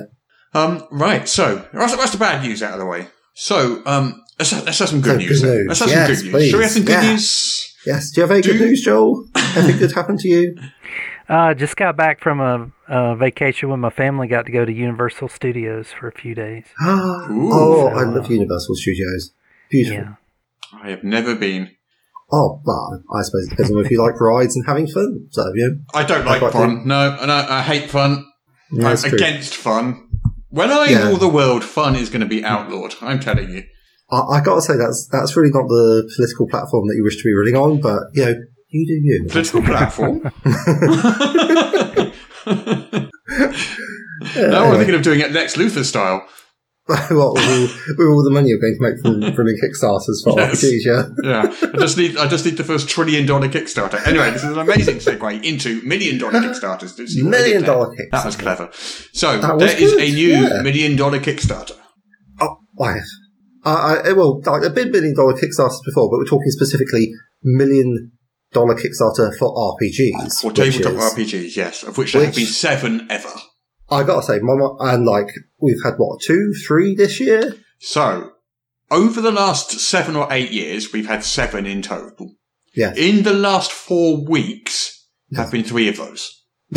Um, 0.53 0.85
right, 0.91 1.29
so 1.29 1.65
that's, 1.73 1.97
that's 1.97 2.11
the 2.13 2.19
bad 2.19 2.43
news 2.43 2.63
out 2.63 2.73
of 2.75 2.81
the 2.81 2.87
way. 2.87 3.07
So, 3.35 3.83
um, 3.87 4.21
let's, 4.39 4.53
let's 4.53 4.79
have 4.81 4.89
some 4.89 5.01
good 5.01 5.21
So, 5.21 5.27
news. 5.27 5.41
good 5.43 5.49
news. 5.49 5.67
Let's 5.69 5.81
have 5.81 5.89
Yes, 5.91 6.21
some 6.21 6.31
good 6.31 6.39
news. 6.41 6.51
Shall 6.51 6.59
we 6.59 6.63
have 6.65 6.73
some 6.73 6.85
good 6.85 6.93
Yeah. 7.05 7.11
news? 7.13 7.77
Yes. 7.87 8.11
Do 8.11 8.21
you 8.21 8.23
have 8.27 8.31
any 8.33 8.43
Do- 8.43 8.53
good 8.53 8.61
news, 8.69 8.83
Joel? 8.83 9.27
Anything 9.57 9.79
good 9.79 9.93
happened 9.93 10.21
to 10.21 10.29
you? 10.29 10.57
Uh, 11.29 11.55
just 11.55 11.77
got 11.77 11.97
back 11.97 12.21
from 12.21 12.41
a, 12.41 12.69
a 12.89 13.15
vacation 13.15 13.69
when 13.69 13.79
my 13.79 13.89
family. 13.89 14.27
Got 14.27 14.47
to 14.47 14.51
go 14.53 14.65
to 14.65 14.73
Universal 14.73 15.29
Studios 15.29 15.93
for 15.93 16.09
a 16.09 16.13
few 16.13 16.35
days. 16.35 16.65
Ooh. 16.83 17.51
oh, 17.53 17.87
I 17.95 18.03
love 18.03 18.29
Universal 18.29 18.75
Studios. 18.75 19.33
Beautiful. 19.71 19.97
Yeah. 20.07 20.15
I 20.83 20.91
have 20.91 21.05
never 21.05 21.37
been. 21.37 21.71
Oh, 22.33 22.61
well, 22.65 23.05
I 23.17 23.23
suppose 23.23 23.47
it 23.47 23.51
depends 23.51 23.71
on 23.71 23.79
if 23.85 23.93
you 23.93 24.03
like 24.03 24.21
rides 24.21 24.57
and 24.57 24.67
having 24.67 24.89
fun. 24.89 25.29
So, 25.31 25.45
yeah. 25.55 25.69
I 25.95 26.03
don't 26.03 26.25
like 26.27 26.41
quite 26.41 26.53
fun. 26.53 26.85
No, 26.89 27.25
no, 27.25 27.47
I 27.49 27.63
hate 27.63 27.89
fun. 27.89 28.27
That's 28.73 29.05
I'm 29.05 29.15
against 29.15 29.55
fun. 29.57 30.09
When 30.49 30.71
I 30.71 30.87
Yeah. 30.91 31.09
rule 31.09 31.17
the 31.17 31.29
world, 31.29 31.63
fun 31.65 31.95
is 31.97 32.09
going 32.11 32.21
to 32.23 32.27
be 32.27 32.45
outlawed. 32.45 32.95
I'm 33.01 33.21
telling 33.21 33.51
you. 33.51 33.63
I, 34.11 34.21
I 34.39 34.41
gotta 34.41 34.61
say, 34.61 34.77
that's 34.77 35.09
that's 35.13 35.37
really 35.37 35.51
not 35.53 35.69
the 35.69 36.11
political 36.17 36.49
platform 36.49 36.89
that 36.89 36.97
you 36.97 37.05
wish 37.05 37.17
to 37.19 37.25
be 37.25 37.33
ruling 37.33 37.57
on, 37.57 37.81
but, 37.81 38.03
you 38.13 38.25
know, 38.25 38.35
you 38.71 38.87
do 38.87 38.93
you. 38.93 39.27
Political 39.29 39.63
platform. 39.63 40.23
now 44.37 44.65
I'm 44.65 44.77
thinking 44.77 44.95
of 44.95 45.03
doing 45.03 45.21
it 45.21 45.33
Lex 45.33 45.57
Luthor 45.57 45.85
style. 45.85 46.27
What, 46.91 47.35
with 47.35 47.99
all, 47.99 48.09
all 48.13 48.25
the 48.25 48.31
money 48.33 48.49
you're 48.49 48.59
going 48.59 48.77
to 48.77 48.83
make 48.83 49.01
from, 49.01 49.21
from 49.35 49.47
the 49.47 49.55
Kickstarters 49.61 50.23
for 50.25 50.39
Yes. 50.39 50.63
RPGs, 50.63 50.85
yeah? 50.85 51.03
Yeah, 51.23 51.71
I 51.75 51.79
just 51.79 51.97
need 51.97 52.17
I 52.17 52.27
just 52.29 52.45
need 52.45 52.57
the 52.57 52.65
first 52.65 52.89
trillion 52.89 53.27
dollar 53.27 53.49
Kickstarter. 53.49 54.05
Anyway, 54.07 54.31
this 54.31 54.45
is 54.45 54.53
an 54.53 54.59
amazing 54.59 54.97
segue 54.97 55.43
into 55.45 55.81
million 55.83 56.19
dollar 56.19 56.33
Kickstarters. 56.41 56.97
Did 56.97 57.03
you 57.03 57.09
see 57.09 57.23
what 57.23 57.35
I 57.35 57.39
did 57.39 57.45
Million 57.45 57.63
dollar 57.65 57.95
Kickstarter. 57.95 58.11
That 58.13 58.27
was 58.27 58.37
clever. 58.37 58.69
So 59.13 59.39
That 59.41 59.57
was 59.57 59.73
there 59.73 59.83
is 59.83 59.93
good, 59.93 60.03
a 60.03 60.13
new 60.13 60.29
yeah. 60.29 60.63
million 60.63 60.97
dollar 60.97 61.19
Kickstarter. 61.21 61.77
Oh, 62.41 62.57
why? 62.75 62.99
Uh, 63.65 63.69
I, 63.69 63.97
eh, 63.99 64.11
I, 64.11 64.13
well, 64.13 64.41
a 64.47 64.71
been 64.71 64.91
million 64.91 65.15
dollar 65.15 65.35
Kickstarters 65.35 65.81
before, 65.85 66.11
but 66.11 66.19
we're 66.19 66.25
talking 66.25 66.51
specifically 66.51 67.13
million 67.43 68.13
dollar 68.53 68.75
Kickstarter 68.75 69.37
for 69.39 69.55
RPGs. 69.55 70.45
Which 70.45 70.57
tabletop 70.57 71.13
RPGs, 71.15 71.57
yes, 71.57 71.83
of 71.83 71.99
which 71.99 72.13
there 72.13 72.25
have 72.25 72.35
been 72.35 72.47
seven 72.47 73.07
ever. 73.11 73.33
I 73.91 74.03
gotta 74.05 74.23
say, 74.23 74.39
Mama, 74.41 74.77
and 74.81 75.05
like, 75.05 75.29
we've 75.61 75.83
had 75.85 75.95
what, 75.97 76.21
two, 76.21 76.53
three 76.67 76.95
this 76.95 77.19
year? 77.21 77.57
So, 77.79 78.33
over 78.91 79.21
the 79.21 79.33
last 79.33 79.73
seven 79.81 80.17
or 80.17 80.29
eight 80.31 80.53
years, 80.53 80.93
we've 80.93 81.09
had 81.09 81.25
seven 81.25 81.67
in 81.67 81.83
total. 81.83 82.35
Yes. 82.75 82.97
In 82.97 83.25
the 83.25 83.33
last 83.35 83.73
four 83.73 84.25
weeks, 84.25 85.09
have 85.35 85.51
been 85.51 85.65
three 85.65 85.89
of 85.89 85.97
those. 85.97 86.45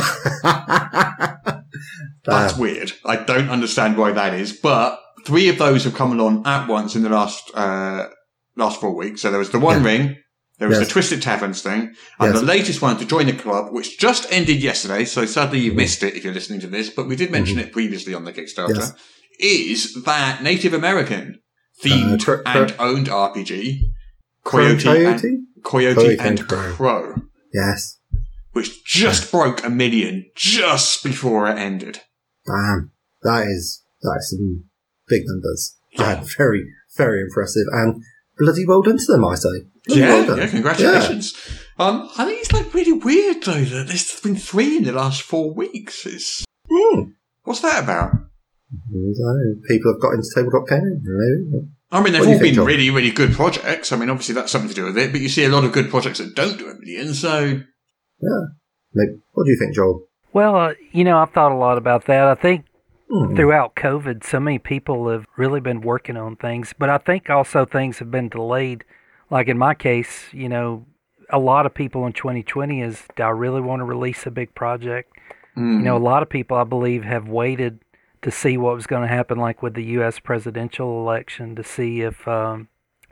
That's 2.26 2.58
weird. 2.58 2.94
I 3.06 3.18
don't 3.18 3.50
understand 3.50 3.98
why 3.98 4.12
that 4.12 4.34
is, 4.34 4.54
but 4.54 5.00
three 5.26 5.50
of 5.50 5.58
those 5.58 5.84
have 5.84 5.96
come 5.96 6.12
along 6.18 6.44
at 6.46 6.68
once 6.68 6.96
in 6.96 7.04
the 7.04 7.10
last 7.10 7.52
uh, 7.54 8.08
last 8.56 8.80
four 8.80 8.96
weeks. 8.96 9.22
So 9.22 9.30
there 9.30 9.40
was 9.40 9.50
the 9.52 9.60
One 9.60 9.84
Yeah. 9.84 9.90
Ring, 9.90 10.16
there 10.60 10.68
was 10.70 10.78
Yes. 10.78 10.88
the 10.88 10.92
Twisted 10.94 11.22
Taverns 11.22 11.62
thing, 11.62 11.94
and 12.20 12.34
Yes. 12.34 12.40
the 12.40 12.46
latest 12.46 12.82
one 12.82 12.98
to 13.00 13.06
join 13.06 13.26
the 13.26 13.34
club, 13.34 13.74
which 13.74 13.98
just 14.00 14.26
ended 14.32 14.62
yesterday. 14.62 15.06
So 15.06 15.26
sadly 15.26 15.60
Mm-hmm. 15.60 15.66
you 15.66 15.74
missed 15.74 16.04
it 16.04 16.16
if 16.16 16.24
you're 16.24 16.34
listening 16.34 16.60
to 16.62 16.68
this, 16.68 16.90
but 16.90 17.08
we 17.08 17.16
did 17.16 17.32
mention 17.32 17.60
it 17.60 17.72
previously 17.72 18.14
on 18.14 18.24
the 18.26 18.34
Kickstarter. 18.34 18.76
Yes. 18.78 18.94
Is 19.40 20.04
that 20.04 20.44
Native 20.44 20.74
American 20.74 21.40
themed 21.84 22.22
Uh, 22.22 22.24
cr- 22.24 22.42
cr- 22.44 22.48
and 22.60 22.76
owned 22.80 23.08
RPG? 23.10 23.82
Coyote, 24.44 24.84
Coyote? 24.84 25.06
and 25.28 25.48
Coyote, 25.64 25.96
Coyote 25.96 26.18
and 26.20 26.48
Crow. 26.48 26.74
Crow, 26.74 27.16
yes. 27.54 27.98
which 28.52 28.84
just 28.86 29.32
broke 29.32 29.64
a 29.64 29.70
million 29.70 30.26
just 30.36 31.04
before 31.04 31.48
it 31.50 31.58
ended. 31.58 32.02
Damn. 32.46 32.92
That 33.24 33.48
is, 33.48 33.82
that 34.02 34.18
is 34.20 34.30
some 34.32 34.66
big 35.08 35.24
numbers. 35.26 35.76
Yeah, 35.98 36.24
very, 36.38 36.66
very 36.98 37.22
impressive. 37.22 37.66
And 37.72 38.04
bloody 38.44 38.66
well 38.68 38.82
done 38.82 38.98
to 38.98 39.06
them, 39.12 39.26
I 39.26 39.36
say. 39.36 39.50
Bloody 39.88 40.02
Yeah, 40.02 40.26
well 40.26 40.38
yeah, 40.38 40.48
congratulations. 40.48 41.34
Um, 41.80 42.10
I 42.18 42.26
think 42.26 42.42
it's 42.42 42.52
like 42.54 42.74
really 42.74 42.92
weird 42.94 43.44
though 43.44 43.64
that 43.64 43.88
there's 43.88 44.20
been 44.22 44.36
three 44.36 44.78
in 44.78 44.84
the 44.84 44.92
last 44.92 45.22
four 45.22 45.54
weeks. 45.54 46.06
It's 46.06 46.44
Hmm. 46.70 47.02
what's 47.44 47.62
that 47.62 47.84
about? 47.84 48.12
I 48.14 48.78
don't 48.92 49.18
know. 49.20 49.56
People 49.70 49.94
have 49.94 50.02
got 50.02 50.14
into 50.14 50.28
tabletop 50.34 50.68
gaming, 50.68 51.02
maybe. 51.04 51.68
I 51.92 52.02
mean, 52.02 52.14
they've 52.14 52.22
What 52.22 52.28
all 52.30 52.34
think, 52.34 52.44
been 52.44 52.54
John? 52.56 52.66
really, 52.66 52.90
really 52.90 53.12
good 53.12 53.34
projects. 53.34 53.92
I 53.92 53.98
mean, 53.98 54.10
obviously 54.10 54.34
that's 54.34 54.52
something 54.52 54.70
to 54.70 54.76
do 54.76 54.86
with 54.86 54.98
it, 54.98 55.12
but 55.12 55.22
you 55.22 55.30
see 55.30 55.46
a 55.46 55.50
lot 55.50 55.64
of 55.64 55.72
good 55.72 55.90
projects 55.92 56.18
that 56.20 56.34
don't 56.36 56.58
do 56.58 56.68
a 56.70 56.76
million. 56.80 57.14
So 57.14 57.62
Yeah. 58.22 58.42
What 59.34 59.46
do 59.46 59.52
you 59.52 59.58
think, 59.60 59.76
Joel? 59.76 60.08
Well, 60.34 60.56
uh, 60.56 60.74
you 60.92 61.04
know, 61.04 61.18
I've 61.18 61.32
thought 61.32 61.52
a 61.52 61.56
lot 61.56 61.78
about 61.78 62.06
that. 62.06 62.26
I 62.28 62.36
think 62.36 62.66
Hmm. 63.14 63.36
throughout 63.36 63.76
COVID, 63.76 64.24
so 64.24 64.40
many 64.40 64.58
people 64.58 65.08
have 65.10 65.28
really 65.38 65.60
been 65.60 65.82
working 65.82 66.18
on 66.18 66.36
things, 66.36 66.74
but 66.76 66.90
I 66.90 66.98
think 66.98 67.30
also 67.30 67.64
things 67.64 68.00
have 68.00 68.10
been 68.10 68.28
delayed. 68.28 68.86
Like 69.30 69.48
in 69.48 69.56
my 69.56 69.76
case, 69.76 70.24
you 70.32 70.50
know, 70.50 70.88
a 71.30 71.38
lot 71.38 71.68
of 71.68 71.76
people 71.76 72.08
in 72.08 72.14
2020 72.14 72.82
is, 72.82 73.04
do 73.16 73.22
I 73.22 73.30
really 73.30 73.62
want 73.62 73.82
to 73.82 73.84
release 73.84 74.26
a 74.26 74.32
big 74.32 74.56
project? 74.56 75.14
You 75.78 75.84
know, 75.84 75.96
a 75.96 76.00
lot 76.00 76.24
of 76.24 76.30
people, 76.30 76.58
I 76.58 76.64
believe, 76.64 77.04
have 77.04 77.28
waited 77.28 77.82
to 78.24 78.32
see 78.32 78.58
what 78.58 78.74
was 78.74 78.88
going 78.88 79.04
to 79.04 79.08
happen, 79.08 79.38
like 79.38 79.62
with 79.62 79.76
the 79.76 79.84
U.S. 79.84 80.18
presidential 80.18 81.00
election, 81.00 81.56
to 81.56 81.64
see 81.64 82.02
if 82.02 82.28
um, 82.28 82.68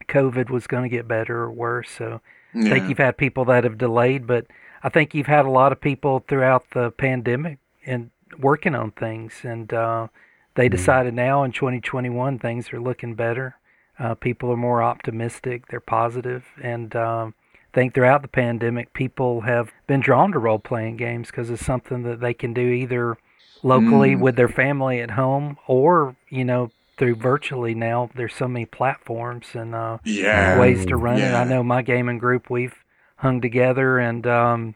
COVID 0.08 0.50
was 0.50 0.66
going 0.66 0.82
to 0.82 0.90
get 0.90 1.08
better 1.08 1.44
or 1.44 1.52
worse. 1.52 1.92
So 1.92 2.22
I 2.56 2.64
think 2.64 2.90
you've 2.90 2.98
had 2.98 3.18
people 3.18 3.46
that 3.46 3.64
have 3.64 3.78
delayed, 3.78 4.26
but 4.26 4.48
I 4.82 4.90
think 4.90 5.14
you've 5.14 5.28
had 5.28 5.46
a 5.46 5.52
lot 5.52 5.72
of 5.72 5.80
people 5.80 6.26
throughout 6.28 6.72
the 6.72 6.90
pandemic 6.90 7.60
and 7.86 8.10
working 8.40 8.76
on 8.76 8.92
things, 8.92 9.42
and 9.44 9.74
uh, 9.74 10.08
they 10.56 10.70
decided 10.70 11.14
now 11.14 11.44
in 11.44 11.52
2021 11.52 12.40
things 12.40 12.72
are 12.74 12.82
looking 12.82 13.16
better. 13.16 13.56
Uh, 14.00 14.16
people 14.16 14.52
are 14.52 14.58
more 14.58 14.82
optimistic, 14.82 15.68
they're 15.68 15.80
positive, 15.80 16.46
and 16.62 16.96
um, 16.96 17.36
I 17.74 17.76
think 17.76 17.94
throughout 17.94 18.22
the 18.22 18.28
pandemic, 18.28 18.94
people 18.94 19.42
have 19.42 19.72
been 19.88 20.02
drawn 20.02 20.32
to 20.34 20.40
role 20.40 20.60
playing 20.60 20.98
games 20.98 21.28
because 21.28 21.50
it's 21.50 21.66
something 21.66 22.04
that 22.04 22.20
they 22.20 22.34
can 22.34 22.54
do 22.54 22.68
either 22.68 23.18
locally 23.64 24.16
with 24.16 24.36
their 24.36 24.50
family 24.50 25.00
at 25.02 25.12
home 25.12 25.58
or 25.68 26.16
you 26.30 26.44
know 26.44 26.72
through 26.98 27.16
virtually 27.16 27.74
now. 27.74 28.10
There's 28.14 28.34
so 28.34 28.48
many 28.48 28.66
platforms 28.66 29.48
and 29.54 29.74
uh, 29.74 30.00
yeah, 30.04 30.60
ways 30.60 30.86
to 30.88 30.98
run 30.98 31.20
it. 31.20 31.34
I 31.34 31.44
know 31.46 31.64
my 31.64 31.82
gaming 31.82 32.18
group, 32.18 32.50
we've 32.50 32.76
hung 33.18 33.40
together 33.40 34.00
and 34.00 34.26
um, 34.28 34.76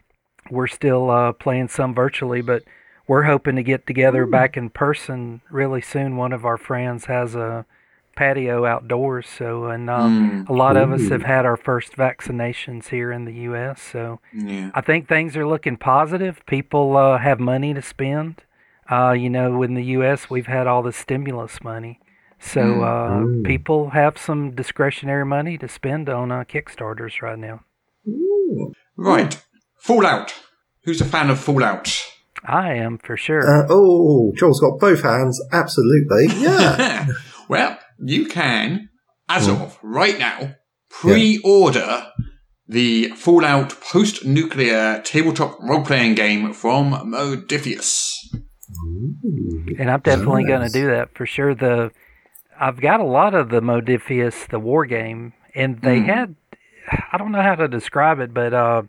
we're 0.50 0.66
still 0.66 1.10
uh, 1.10 1.32
playing 1.32 1.68
some 1.68 1.94
virtually, 1.94 2.40
but 2.40 2.62
we're 3.06 3.22
hoping 3.22 3.56
to 3.56 3.62
get 3.62 3.86
together 3.86 4.26
back 4.26 4.56
in 4.56 4.70
person 4.70 5.40
really 5.50 5.80
soon. 5.80 6.16
One 6.16 6.32
of 6.32 6.44
our 6.44 6.56
friends 6.56 7.06
has 7.06 7.34
a 7.34 7.64
patio 8.16 8.64
outdoors, 8.64 9.28
so 9.28 9.66
and 9.66 9.88
um, 9.88 10.46
a 10.48 10.52
lot 10.52 10.76
of 10.76 10.90
us 10.90 11.08
have 11.10 11.22
had 11.22 11.44
our 11.44 11.56
first 11.56 11.92
vaccinations 11.92 12.88
here 12.88 13.12
in 13.12 13.24
the 13.24 13.34
U.S. 13.34 13.80
So 13.80 14.20
yeah. 14.32 14.70
I 14.74 14.80
think 14.80 15.08
things 15.08 15.36
are 15.36 15.46
looking 15.46 15.76
positive. 15.76 16.44
People 16.46 16.96
uh, 16.96 17.18
have 17.18 17.38
money 17.38 17.74
to 17.74 17.82
spend. 17.82 18.42
Uh, 18.90 19.10
you 19.10 19.28
know, 19.28 19.62
in 19.62 19.74
the 19.74 19.84
U.S., 19.84 20.30
we've 20.30 20.46
had 20.46 20.66
all 20.66 20.82
the 20.82 20.92
stimulus 20.92 21.62
money. 21.62 22.00
So 22.38 22.82
uh, 22.82 23.24
people 23.44 23.90
have 23.90 24.18
some 24.18 24.52
discretionary 24.54 25.24
money 25.24 25.58
to 25.58 25.68
spend 25.68 26.08
on 26.08 26.30
uh, 26.30 26.44
Kickstarters 26.44 27.22
right 27.22 27.38
now. 27.38 27.62
Right, 28.96 29.42
Fallout. 29.76 30.34
Who's 30.84 31.00
a 31.00 31.04
fan 31.04 31.30
of 31.30 31.40
Fallout? 31.40 32.15
I 32.46 32.74
am 32.74 32.98
for 32.98 33.16
sure. 33.16 33.42
Uh, 33.42 33.66
oh, 33.68 34.32
Joel's 34.36 34.60
got 34.60 34.78
both 34.78 35.02
hands. 35.02 35.40
Absolutely. 35.52 36.26
Yeah. 36.36 37.08
well, 37.48 37.78
you 37.98 38.26
can, 38.26 38.88
as 39.28 39.48
of 39.48 39.78
right 39.82 40.18
now, 40.18 40.54
pre-order 40.88 42.06
the 42.68 43.08
Fallout 43.10 43.80
post-nuclear 43.80 45.00
tabletop 45.04 45.58
role-playing 45.60 46.14
game 46.14 46.52
from 46.52 46.92
Modiphius. 46.92 48.16
and 49.78 49.90
I'm 49.90 50.00
definitely 50.00 50.44
going 50.44 50.66
to 50.66 50.72
do 50.72 50.86
that 50.88 51.14
for 51.14 51.26
sure. 51.26 51.54
The 51.54 51.92
I've 52.58 52.80
got 52.80 53.00
a 53.00 53.04
lot 53.04 53.34
of 53.34 53.50
the 53.50 53.60
Modiphius, 53.60 54.48
the 54.48 54.58
war 54.58 54.86
game, 54.86 55.34
and 55.54 55.80
they 55.80 56.00
had 56.00 56.34
I 57.12 57.18
don't 57.18 57.32
know 57.32 57.42
how 57.42 57.54
to 57.54 57.68
describe 57.68 58.20
it, 58.20 58.32
but 58.32 58.54
uh, 58.54 58.82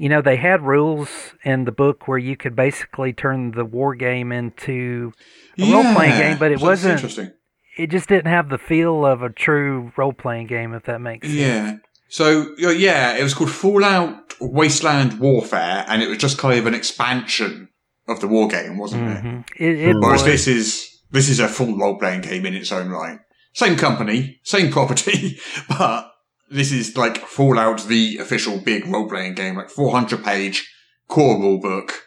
you 0.00 0.08
know 0.08 0.22
they 0.22 0.36
had 0.36 0.62
rules 0.62 1.10
in 1.44 1.64
the 1.64 1.72
book 1.72 2.08
where 2.08 2.16
you 2.16 2.34
could 2.34 2.56
basically 2.56 3.12
turn 3.12 3.50
the 3.50 3.66
war 3.66 3.94
game 3.94 4.32
into 4.32 5.12
a 5.58 5.70
role 5.70 5.94
playing 5.94 6.18
game, 6.18 6.38
but 6.38 6.50
it 6.50 6.58
so 6.60 6.64
wasn't. 6.66 6.94
interesting. 6.94 7.32
It 7.76 7.90
just 7.90 8.08
didn't 8.08 8.30
have 8.32 8.48
the 8.48 8.56
feel 8.56 9.04
of 9.04 9.20
a 9.22 9.28
true 9.28 9.92
role 9.98 10.14
playing 10.14 10.46
game, 10.46 10.72
if 10.72 10.84
that 10.84 11.02
makes 11.02 11.26
sense. 11.28 11.38
Yeah. 11.38 11.76
So 12.08 12.54
yeah, 12.58 13.18
it 13.18 13.22
was 13.22 13.34
called 13.34 13.50
Fallout 13.50 14.34
Wasteland 14.40 15.20
Warfare, 15.20 15.84
and 15.86 16.02
it 16.02 16.08
was 16.08 16.16
just 16.16 16.38
kind 16.38 16.58
of 16.58 16.66
an 16.66 16.74
expansion 16.74 17.68
of 18.08 18.20
the 18.20 18.26
war 18.26 18.48
game, 18.48 18.78
wasn't 18.78 19.06
it? 19.06 19.22
Mhm. 19.22 19.44
It, 19.58 19.78
it 19.80 19.96
Whereas 20.00 20.22
was. 20.22 20.32
this 20.32 20.48
is 20.48 20.98
this 21.10 21.28
is 21.28 21.40
a 21.40 21.46
full 21.48 21.76
role 21.76 21.98
playing 21.98 22.22
game 22.22 22.46
in 22.46 22.54
its 22.54 22.72
own 22.72 22.88
right. 22.88 23.18
Same 23.52 23.76
company, 23.76 24.40
same 24.44 24.72
property, 24.72 25.38
but 25.68 26.09
this 26.50 26.72
is 26.72 26.96
like 26.96 27.18
Fallout, 27.18 27.86
the 27.86 28.18
official 28.18 28.58
big 28.58 28.86
role 28.86 29.08
playing 29.08 29.34
game, 29.34 29.56
like 29.56 29.70
400 29.70 30.24
page 30.24 30.70
core 31.08 31.38
rule 31.38 31.60
book. 31.60 32.02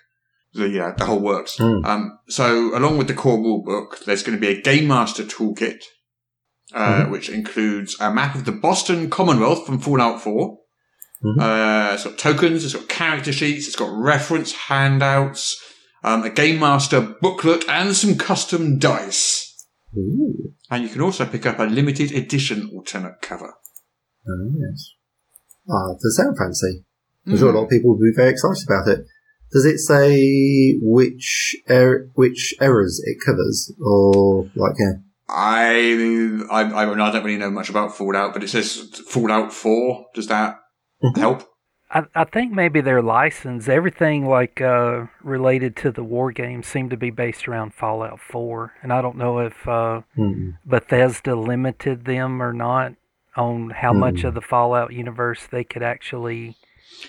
The 0.54 0.70
yeah, 0.70 0.94
the 0.96 1.06
whole 1.06 1.20
works. 1.20 1.58
Hmm. 1.58 1.84
Um, 1.84 2.20
so 2.28 2.78
along 2.78 2.98
with 2.98 3.08
the 3.08 3.14
core 3.16 3.38
rule 3.40 3.64
book, 3.64 4.00
there's 4.06 4.22
going 4.22 4.38
to 4.38 4.42
be 4.42 4.60
a 4.60 4.62
game 4.62 4.88
master 4.88 5.24
toolkit, 5.24 5.80
uh, 6.74 7.06
which 7.06 7.30
includes 7.30 7.96
a 8.00 8.14
map 8.14 8.36
of 8.36 8.46
the 8.46 8.52
Boston 8.52 9.10
Commonwealth 9.10 9.66
from 9.66 9.80
Fallout 9.80 10.22
4. 10.22 10.60
Mhm. 11.24 11.40
Uh, 11.40 11.94
it's 11.94 12.04
got 12.04 12.18
tokens, 12.18 12.66
it's 12.66 12.76
got 12.76 12.90
character 12.90 13.32
sheets, 13.32 13.66
it's 13.66 13.78
got 13.78 13.90
reference 13.96 14.52
handouts, 14.52 15.60
um, 16.04 16.24
a 16.24 16.30
game 16.30 16.60
master 16.60 17.00
booklet, 17.00 17.64
and 17.70 17.96
some 17.96 18.18
custom 18.18 18.78
dice. 18.78 19.66
Ooh. 19.98 20.54
And 20.70 20.84
you 20.84 20.90
can 20.90 21.02
also 21.02 21.26
pick 21.26 21.46
up 21.46 21.60
a 21.60 21.64
limited 21.64 22.12
edition 22.12 22.70
alternate 22.74 23.22
cover. 23.22 23.54
Oh, 24.28 24.52
yes. 24.58 24.94
Ah, 25.70 25.94
does 25.94 26.18
sound 26.18 26.38
fancy. 26.38 26.86
I'm 27.26 27.38
sure 27.38 27.50
a 27.50 27.54
lot 27.54 27.64
of 27.64 27.70
people 27.70 27.92
will 27.92 28.00
be 28.00 28.12
very 28.16 28.32
excited 28.32 28.64
about 28.68 28.88
it. 28.88 29.06
Does 29.52 29.66
it 29.66 29.78
say 29.78 30.78
which 30.82 31.56
er- 31.70 32.10
which 32.16 32.56
errors 32.60 33.02
it 33.06 33.18
covers, 33.26 33.72
or 33.80 34.50
like 34.56 34.74
yeah? 34.80 34.94
I, 35.30 36.42
I, 36.52 36.82
I, 36.82 36.86
don't 36.86 37.24
really 37.24 37.38
know 37.38 37.50
much 37.50 37.70
about 37.70 37.96
Fallout, 37.96 38.34
but 38.34 38.44
it 38.44 38.50
says 38.50 39.02
Fallout 39.08 39.54
4. 39.54 40.08
Does 40.14 40.28
that 40.28 40.60
help? 41.16 41.50
I, 41.90 42.04
I 42.14 42.24
think 42.26 42.52
maybe 42.52 42.82
their 42.82 43.02
license, 43.02 43.68
everything 43.68 44.28
like 44.28 44.62
uh, 44.62 45.06
related 45.24 45.76
to 45.78 45.92
the 45.92 46.04
war 46.04 46.32
game, 46.32 46.62
seemed 46.62 46.92
to 46.92 46.98
be 46.98 47.10
based 47.10 47.48
around 47.48 47.74
Fallout 47.74 48.20
4. 48.20 48.74
And 48.84 48.92
I 48.92 49.02
don't 49.02 49.18
know 49.18 49.40
if 49.40 49.68
uh. 49.68 50.02
Bethesda 50.66 51.36
limited 51.36 52.06
them 52.06 52.42
or 52.42 52.54
not 52.54 52.94
on 53.36 53.72
how 53.72 53.94
much 53.94 54.24
of 54.24 54.34
the 54.34 54.42
Fallout 54.42 54.94
universe 54.94 55.48
they 55.50 55.64
could 55.64 55.84
actually 55.84 56.56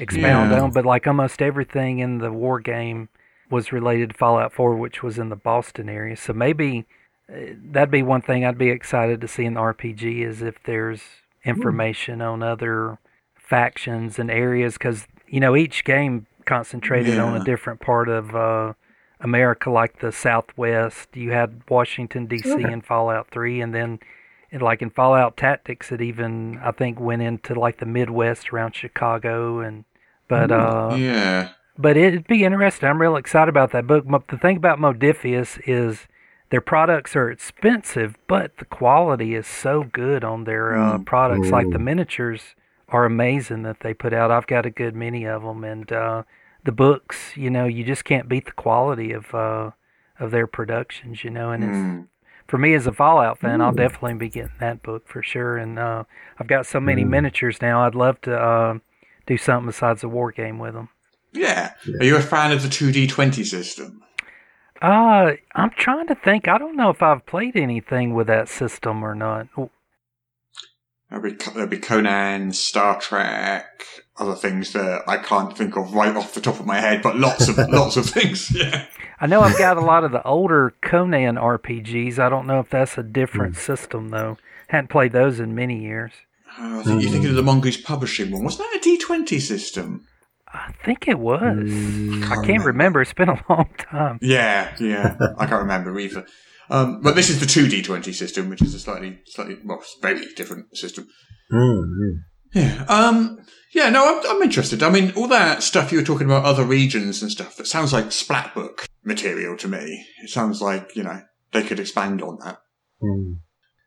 expound 0.00 0.50
Yeah. 0.50 0.62
on. 0.62 0.71
But 0.71 0.87
like 0.87 1.07
almost 1.07 1.43
everything 1.43 1.99
in 1.99 2.19
the 2.19 2.33
war 2.33 2.61
game 2.61 3.09
was 3.50 3.73
related 3.73 4.11
to 4.11 4.16
Fallout 4.16 4.52
4, 4.52 4.76
which 4.76 5.02
was 5.02 5.19
in 5.19 5.28
the 5.28 5.37
Boston 5.37 5.88
area. 5.88 6.16
So 6.16 6.33
maybe 6.33 6.87
uh, 7.31 7.54
that'd 7.62 7.90
be 7.90 8.02
one 8.02 8.23
thing 8.23 8.45
I'd 8.45 8.59
be 8.59 8.71
excited 8.71 9.21
to 9.21 9.28
see 9.28 9.45
in 9.45 9.54
the 9.54 9.61
RPG 9.61 10.25
is 10.26 10.43
if 10.43 10.62
there's 10.64 11.02
information 11.45 12.21
on 12.23 12.43
other 12.43 12.99
factions 13.37 14.19
and 14.19 14.31
areas 14.31 14.75
because 14.75 15.07
you 15.28 15.38
know 15.40 15.54
each 15.54 15.85
game 15.85 16.26
concentrated 16.47 17.19
on 17.19 17.38
a 17.40 17.45
different 17.45 17.81
part 17.81 18.09
of 18.09 18.35
uh, 18.35 18.73
America, 19.21 19.71
like 19.71 20.00
the 20.00 20.12
Southwest. 20.12 21.09
You 21.14 21.33
had 21.33 21.62
Washington 21.69 22.26
D.C. 22.26 22.50
in 22.62 22.81
Fallout 22.83 23.28
Three, 23.31 23.61
and 23.61 23.75
then 23.75 24.00
like 24.61 24.83
in 24.83 24.91
Fallout 24.91 25.37
Tactics, 25.37 25.93
it 25.93 26.01
even 26.01 26.59
I 26.59 26.73
think 26.73 27.01
went 27.01 27.23
into 27.23 27.59
like 27.59 27.79
the 27.79 27.87
Midwest 27.87 28.53
around 28.53 28.75
Chicago 28.75 29.61
and. 29.61 29.85
But 30.27 30.51
uh, 30.51 30.97
yeah. 30.99 31.51
but 31.77 31.99
it'd 31.99 32.27
be 32.27 32.45
interesting. 32.45 32.89
I'm 32.89 32.99
real 32.99 33.17
excited 33.17 33.51
about 33.51 33.73
that 33.73 33.87
book. 33.87 34.07
The 34.29 34.39
thing 34.39 34.57
about 34.57 34.79
Modiphius 34.79 35.61
is 35.67 36.07
their 36.55 36.61
products 36.61 37.17
are 37.17 37.31
expensive, 37.31 38.17
but 38.29 38.57
the 38.59 38.65
quality 38.65 39.35
is 39.35 39.47
so 39.47 39.85
good 39.93 40.23
on 40.23 40.45
their 40.45 40.79
uh, 40.79 40.99
products. 40.99 41.51
Like 41.51 41.71
the 41.71 41.79
miniatures 41.79 42.55
are 42.89 43.05
amazing 43.05 43.65
that 43.65 43.81
they 43.81 43.93
put 43.93 44.13
out. 44.13 44.31
I've 44.31 44.47
got 44.47 44.65
a 44.65 44.71
good 44.71 44.95
many 44.95 45.27
of 45.27 45.43
them, 45.43 45.65
and 45.65 45.91
uh, 45.91 46.23
the 46.65 46.73
books. 46.73 47.37
You 47.37 47.51
know, 47.51 47.65
you 47.65 47.83
just 47.83 48.05
can't 48.05 48.29
beat 48.29 48.47
the 48.47 48.53
quality 48.53 49.13
of 49.13 49.35
uh, 49.35 49.73
of 50.21 50.31
their 50.31 50.47
productions. 50.47 51.25
You 51.25 51.31
know, 51.31 51.51
and 51.51 51.65
it's 51.65 52.09
for 52.47 52.59
me 52.59 52.75
as 52.75 52.87
a 52.87 52.93
Fallout 52.93 53.39
fan, 53.39 53.61
I'll 53.61 53.73
definitely 53.73 54.15
be 54.15 54.29
getting 54.29 54.53
that 54.61 54.83
book 54.83 55.09
for 55.09 55.23
sure. 55.23 55.57
And 55.57 55.79
uh, 55.79 56.05
I've 56.39 56.47
got 56.47 56.67
so 56.67 56.81
many 56.81 57.05
miniatures 57.05 57.61
now. 57.63 57.85
I'd 57.85 57.95
love 57.95 58.21
to 58.23 58.37
uh, 58.37 58.79
do 59.27 59.37
something 59.37 59.67
besides 59.67 60.05
a 60.05 60.09
war 60.09 60.33
game 60.33 60.59
with 60.59 60.75
them. 60.75 60.89
Yeah. 61.33 61.73
Are 62.01 62.05
you 62.05 62.17
a 62.17 62.21
fan 62.21 62.53
of 62.53 62.63
the 62.63 62.69
2D20 62.69 63.45
system? 63.45 64.03
Uh, 64.81 65.33
I'm 65.55 65.71
trying 65.71 66.07
to 66.09 66.15
think. 66.15 66.47
I 66.47 66.59
don't 66.59 66.77
know 66.77 66.91
if 66.91 67.03
I've 67.03 67.25
played 67.27 67.57
anything 67.57 68.15
with 68.15 68.27
that 68.27 68.49
system 68.49 69.03
or 69.03 69.15
not. 69.15 69.49
There'll 71.11 71.23
be, 71.23 71.33
there'll 71.33 71.69
be 71.69 71.79
Conan, 71.79 72.53
Star 72.53 73.01
Trek, 73.01 73.85
other 74.16 74.35
things 74.35 74.73
that 74.73 75.02
I 75.09 75.16
can't 75.16 75.56
think 75.56 75.76
of 75.76 75.94
right 75.94 76.14
off 76.14 76.35
the 76.35 76.40
top 76.40 76.61
of 76.61 76.66
my 76.66 76.78
head, 76.80 77.02
but 77.02 77.16
lots 77.16 77.49
of 77.49 77.59
lots 77.68 77.97
of 77.97 78.06
things. 78.06 78.50
Yeah. 78.54 78.87
I 79.21 79.26
know 79.26 79.40
I've 79.40 79.59
got 79.59 79.76
a 79.76 79.80
lot 79.80 80.04
of 80.04 80.12
the 80.12 80.23
older 80.25 80.75
Conan 80.83 81.37
RPGs. 81.37 82.18
I 82.18 82.28
don't 82.28 82.47
know 82.47 82.61
if 82.61 82.68
that's 82.68 82.99
a 82.99 83.02
different 83.02 83.56
system 83.56 84.11
though. 84.11 84.37
Hadn't 84.68 84.90
played 84.90 85.12
those 85.12 85.40
in 85.40 85.54
many 85.54 85.83
years. 85.83 86.12
Oh, 86.59 86.80
I 86.80 86.83
think 86.83 87.02
you're 87.02 87.11
thinking 87.11 87.30
of 87.30 87.37
the 87.37 87.42
Mongoose 87.42 87.80
Publishing 87.80 88.30
one. 88.30 88.44
Wasn't 88.44 88.66
that 88.71 88.85
a 88.85 88.88
D20 88.88 89.40
system? 89.40 90.06
I 90.52 90.73
think 90.85 91.09
it 91.09 91.18
was. 91.18 91.68
I 92.30 92.44
can't 92.44 92.64
remember. 92.64 93.02
It's 93.02 93.12
been 93.12 93.28
a 93.28 93.44
long 93.49 93.71
time. 93.78 94.18
Yeah, 94.23 94.75
yeah. 94.78 95.16
I 95.37 95.47
can't 95.47 95.62
remember 95.62 95.99
either. 95.99 96.26
Um, 96.71 97.00
but 97.02 97.14
this 97.16 97.28
is 97.28 97.40
the 97.40 97.47
2D20 97.47 98.14
system, 98.14 98.49
which 98.49 98.62
is 98.62 98.75
a 98.75 98.78
slightly, 98.78 99.18
slightly, 99.26 99.59
well, 99.64 99.83
very 100.00 100.25
different 100.35 100.76
system. 100.76 101.09
Mm-hmm. 101.52 102.59
Yeah. 102.59 102.85
Um, 102.88 103.38
yeah, 103.75 103.90
no, 103.90 104.07
I'm, 104.07 104.37
I'm 104.37 104.43
interested. 104.43 104.83
I 104.83 104.90
mean, 104.90 105.12
all 105.16 105.28
that 105.28 105.62
stuff 105.62 105.93
you 105.93 105.99
were 105.99 106.04
talking 106.04 106.26
about, 106.26 106.45
other 106.45 106.64
regions 106.64 107.23
and 107.23 107.31
stuff, 107.31 107.57
that 107.57 107.66
sounds 107.66 107.93
like 107.93 108.07
Splatbook 108.07 108.87
material 109.02 109.57
to 109.59 109.69
me. 109.69 110.07
It 110.23 110.31
sounds 110.31 110.62
like, 110.62 110.95
you 110.97 111.02
know, 111.02 111.21
they 111.52 111.62
could 111.62 111.81
expand 111.81 112.23
on 112.23 112.38
that. 112.45 112.59
Mm. 113.02 113.38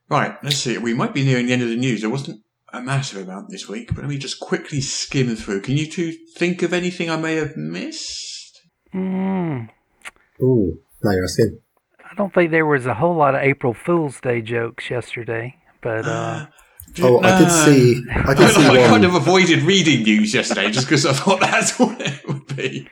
Right, 0.10 0.36
let's 0.44 0.58
see. 0.58 0.77
We 0.77 0.94
might 0.94 1.13
be 1.13 1.24
nearing 1.24 1.48
the 1.48 1.53
end 1.53 1.63
of 1.63 1.70
the 1.70 1.75
news. 1.75 2.01
There 2.01 2.10
wasn't 2.10 2.44
a 2.72 2.82
massive 2.82 3.27
amount 3.27 3.50
this 3.50 3.67
week, 3.67 3.89
but 3.89 4.00
let 4.00 4.10
me 4.10 4.17
just 4.17 4.39
quickly 4.39 4.82
skim 4.82 5.36
through. 5.36 5.62
Can 5.62 5.77
you 5.77 5.89
two 5.89 6.13
think 6.36 6.62
of 6.62 6.74
anything 6.74 7.10
I 7.10 7.17
may 7.17 7.36
have 7.36 7.56
missed? 7.56 8.62
Mm, 8.94 9.70
Ooh, 10.41 10.79
now 11.03 11.12
you're 11.12 11.24
asking. 11.24 11.60
I 12.00 12.15
don't 12.15 12.34
think 12.34 12.51
there 12.51 12.65
was 12.65 12.86
a 12.86 12.94
whole 12.94 13.15
lot 13.15 13.36
of 13.36 13.41
April 13.41 13.74
Fool's 13.74 14.20
Day 14.22 14.41
jokes 14.41 14.89
yesterday, 14.89 15.56
but 15.82 16.06
uh, 16.06 16.48
Oh, 17.01 17.20
I 17.22 17.39
did 17.39 17.51
see. 17.51 18.04
I 18.10 18.34
did 18.34 18.50
see 18.56 18.66
I 18.66 18.77
one. 18.82 18.89
kind 18.89 19.06
of 19.06 19.13
avoided 19.16 19.63
reading 19.63 20.04
news 20.04 20.34
yesterday 20.34 20.72
just 20.72 20.88
because 20.88 21.06
I 21.06 21.13
thought 21.13 21.39
that's 21.42 21.77
what 21.80 22.00
it 22.01 22.27
would 22.27 22.56
be. 22.56 22.88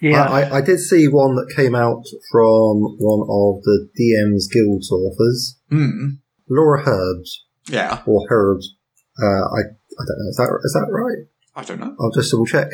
yeah, 0.00 0.24
I, 0.24 0.42
I, 0.42 0.56
I 0.58 0.60
did 0.60 0.78
see 0.78 1.06
one 1.08 1.34
that 1.36 1.52
came 1.56 1.74
out 1.74 2.04
from 2.30 2.96
one 2.98 3.22
of 3.28 3.62
the 3.64 3.88
DM's 3.98 4.48
Guild's 4.48 4.90
authors, 4.90 5.58
Hmm. 5.70 6.08
Laura 6.48 6.82
Herbs 6.86 7.44
Yeah, 7.68 8.02
or 8.06 8.26
Herbs. 8.30 8.74
Uh, 9.20 9.26
I 9.26 9.60
I 9.60 10.02
don't 10.06 10.18
know. 10.18 10.28
Is 10.30 10.36
that 10.36 10.60
is 10.64 10.72
that 10.74 10.92
right? 10.92 11.26
I 11.56 11.64
don't 11.64 11.80
know. 11.80 11.96
I'll 12.00 12.12
just 12.12 12.30
double 12.30 12.46
check. 12.46 12.68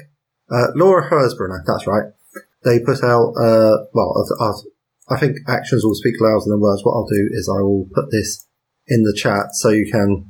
Uh, 0.51 0.67
Laura 0.77 1.09
Hirsbrunner, 1.11 1.63
that's 1.67 1.87
right. 1.87 2.13
They 2.65 2.79
put 2.81 3.03
out, 3.03 3.33
uh, 3.41 3.77
well, 3.95 4.27
I, 4.41 4.45
I, 4.45 5.17
I 5.17 5.19
think 5.21 5.39
actions 5.49 5.83
will 5.85 5.95
speak 5.95 6.15
louder 6.21 6.45
than 6.47 6.61
words. 6.61 6.83
What 6.85 6.93
I'll 6.93 7.07
do 7.09 7.29
is 7.33 7.49
I 7.49 7.63
will 7.63 7.87
put 7.95 8.11
this 8.11 8.47
in 8.87 9.03
the 9.05 9.15
chat 9.17 9.47
so 9.55 9.71
you 9.71 9.91
can 9.91 10.27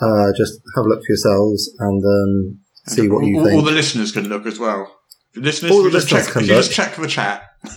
uh, 0.00 0.32
just 0.36 0.60
have 0.76 0.84
a 0.84 0.88
look 0.88 1.00
for 1.00 1.12
yourselves 1.12 1.70
and 1.78 2.02
um, 2.04 2.58
see 2.88 3.08
what 3.08 3.24
you 3.24 3.38
all, 3.40 3.50
all 3.56 3.62
the 3.62 3.70
listeners 3.72 4.12
can 4.12 4.28
look 4.28 4.46
as 4.46 4.58
well. 4.58 4.90
The 5.34 5.40
listeners, 5.40 5.72
All 5.72 5.82
the 5.82 5.90
listeners 5.90 6.24
check, 6.26 6.32
can 6.32 6.42
you 6.42 6.48
just 6.48 6.72
check 6.72 6.94
the 6.94 7.08
chat. 7.08 7.42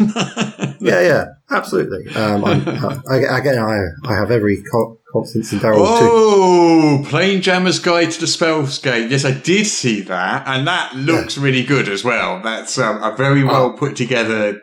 yeah, 0.79 1.01
yeah, 1.01 1.25
absolutely. 1.49 2.13
Um, 2.13 2.43
I'm, 2.45 2.67
I, 3.09 3.37
again, 3.39 3.57
I, 3.57 3.79
I 4.05 4.13
have 4.15 4.29
every 4.31 4.61
co- 4.71 4.99
confidence 5.11 5.53
in 5.53 5.59
Daryl 5.59 5.77
too. 5.77 5.83
Oh, 5.83 7.03
Plain 7.07 7.41
Jammer's 7.41 7.79
Guide 7.79 8.11
to 8.11 8.19
the 8.19 8.27
Spells 8.27 8.77
Spellscape. 8.79 9.09
Yes, 9.09 9.25
I 9.25 9.31
did 9.31 9.65
see 9.65 10.01
that, 10.01 10.43
and 10.47 10.67
that 10.67 10.95
looks 10.95 11.37
really 11.37 11.63
good 11.63 11.87
as 11.89 12.03
well. 12.03 12.41
That's 12.43 12.77
um, 12.77 13.01
a 13.01 13.15
very 13.15 13.43
well 13.43 13.73
put 13.73 13.95
together 13.95 14.61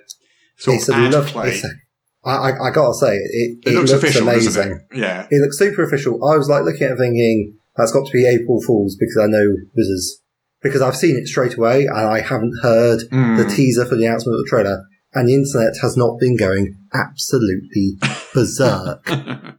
sort 0.58 0.74
Oh. 0.74 0.78
It's 0.78 0.88
of 0.88 0.94
ad 0.94 1.12
love. 1.14 1.26
play. 1.26 1.48
It's 1.50 1.64
a, 1.64 1.68
I, 2.24 2.30
I, 2.50 2.68
I 2.68 2.70
gotta 2.70 2.94
say, 2.94 3.16
it, 3.16 3.58
It, 3.64 3.68
it, 3.70 3.74
looks, 3.74 3.90
looks, 3.92 4.02
official, 4.04 4.28
amazing. 4.28 4.72
it? 4.92 4.98
Yeah. 4.98 5.26
It 5.30 5.40
looks 5.42 5.58
super 5.58 5.82
official. 5.82 6.14
I 6.24 6.36
was 6.36 6.48
like 6.48 6.64
looking 6.64 6.82
at 6.84 6.92
it 6.92 6.98
thinking 6.98 7.56
that's 7.76 7.92
got 7.92 8.06
to 8.06 8.12
be 8.12 8.26
April 8.26 8.60
Fools 8.62 8.96
because 8.98 9.18
I 9.22 9.26
know 9.26 9.56
Wizards 9.76 10.20
because 10.62 10.80
I've 10.80 10.96
seen 10.96 11.16
it 11.16 11.26
straight 11.28 11.56
away 11.56 11.84
and 11.86 11.96
I 11.98 12.20
haven't 12.20 12.54
heard 12.62 13.00
Mm. 13.12 13.36
the 13.36 13.54
teaser 13.54 13.84
for 13.84 13.96
the 13.96 14.06
announcement 14.06 14.38
of 14.38 14.44
the 14.44 14.48
trailer 14.48 14.82
and 15.12 15.28
the 15.28 15.34
internet 15.34 15.74
has 15.82 15.96
not 15.96 16.18
been 16.18 16.36
going 16.36 16.74
absolutely 16.94 17.98
berserk. 18.34 19.06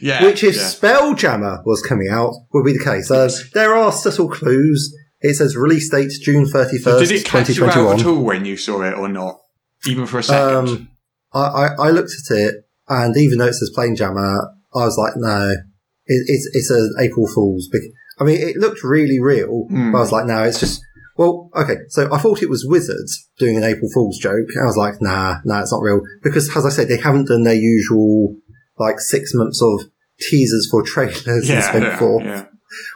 yeah. 0.00 0.24
Which 0.24 0.42
if 0.44 0.56
yeah. 0.56 0.62
Spelljammer 0.62 1.64
was 1.64 1.82
coming 1.82 2.08
out 2.10 2.32
would 2.52 2.64
be 2.64 2.72
the 2.72 2.84
case. 2.84 3.10
Uh, 3.10 3.30
there 3.54 3.74
are 3.74 3.92
subtle 3.92 4.28
clues. 4.28 4.94
It 5.20 5.34
says 5.34 5.56
release 5.56 5.90
date 5.90 6.10
June 6.22 6.46
thirty 6.46 6.78
first. 6.78 6.98
So 6.98 7.14
did 7.14 7.20
it 7.20 7.24
catch 7.24 7.48
you 7.56 7.64
out 7.66 8.00
at 8.00 8.06
all 8.06 8.22
when 8.24 8.44
you 8.44 8.56
saw 8.56 8.82
it 8.82 8.94
or 8.94 9.08
not? 9.08 9.38
Even 9.86 10.06
for 10.06 10.18
a 10.18 10.22
second? 10.22 10.68
Um, 10.68 10.88
I, 11.34 11.40
I, 11.40 11.66
I 11.86 11.90
looked 11.90 12.12
at 12.30 12.36
it, 12.36 12.54
and 12.88 13.16
even 13.16 13.38
though 13.38 13.46
it 13.46 13.54
says 13.54 13.70
plain 13.74 13.96
jammer, 13.96 14.50
I 14.74 14.84
was 14.84 14.96
like, 14.98 15.14
no, 15.16 15.50
it, 16.06 16.24
it's 16.26 16.50
it's 16.52 16.70
an 16.70 16.94
April 17.00 17.26
Fool's. 17.26 17.68
I 18.18 18.24
mean, 18.24 18.40
it 18.40 18.56
looked 18.56 18.84
really 18.84 19.18
real, 19.20 19.66
Hmm. 19.68 19.92
but 19.92 19.98
I 19.98 20.00
was 20.00 20.12
like, 20.12 20.26
no, 20.26 20.42
it's 20.42 20.60
just. 20.60 20.82
Well, 21.18 21.50
okay, 21.54 21.76
so 21.88 22.12
I 22.12 22.18
thought 22.18 22.42
it 22.42 22.48
was 22.48 22.64
Wizards 22.66 23.28
doing 23.38 23.56
an 23.58 23.64
April 23.64 23.90
Fool's 23.92 24.18
joke. 24.18 24.46
I 24.60 24.64
was 24.64 24.78
like, 24.78 24.94
nah, 25.02 25.36
nah, 25.44 25.60
it's 25.60 25.70
not 25.70 25.82
real. 25.82 26.00
Because, 26.22 26.54
as 26.56 26.64
I 26.64 26.70
said, 26.70 26.88
they 26.88 26.96
haven't 26.98 27.28
done 27.28 27.44
their 27.44 27.54
usual, 27.54 28.34
like, 28.78 28.98
six 28.98 29.32
months 29.34 29.60
of 29.62 29.90
teasers 30.18 30.68
for 30.70 30.82
trailers 30.82 31.26
and 31.26 31.44
yeah, 31.44 31.72
yeah, 31.78 31.98
yeah. 32.24 32.44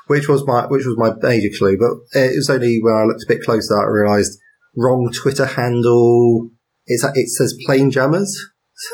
which 0.07 0.29
was 0.29 0.47
my 0.47 0.67
which 0.67 0.87
was 0.87 0.97
my 0.97 1.13
major 1.23 1.51
clue. 1.59 1.77
But 1.79 2.19
it 2.19 2.37
was 2.37 2.49
only 2.49 2.79
when 2.83 2.95
I 2.95 3.05
looked 3.05 3.25
a 3.25 3.29
bit 3.29 3.43
closer 3.43 3.75
that 3.75 3.85
I 3.87 3.91
realised 3.91 4.39
wrong 4.75 5.13
Twitter 5.13 5.45
handle. 5.47 6.51
It's 6.87 7.05
it 7.15 7.29
says 7.29 7.57
plane 7.67 7.91
jammers, 7.91 8.37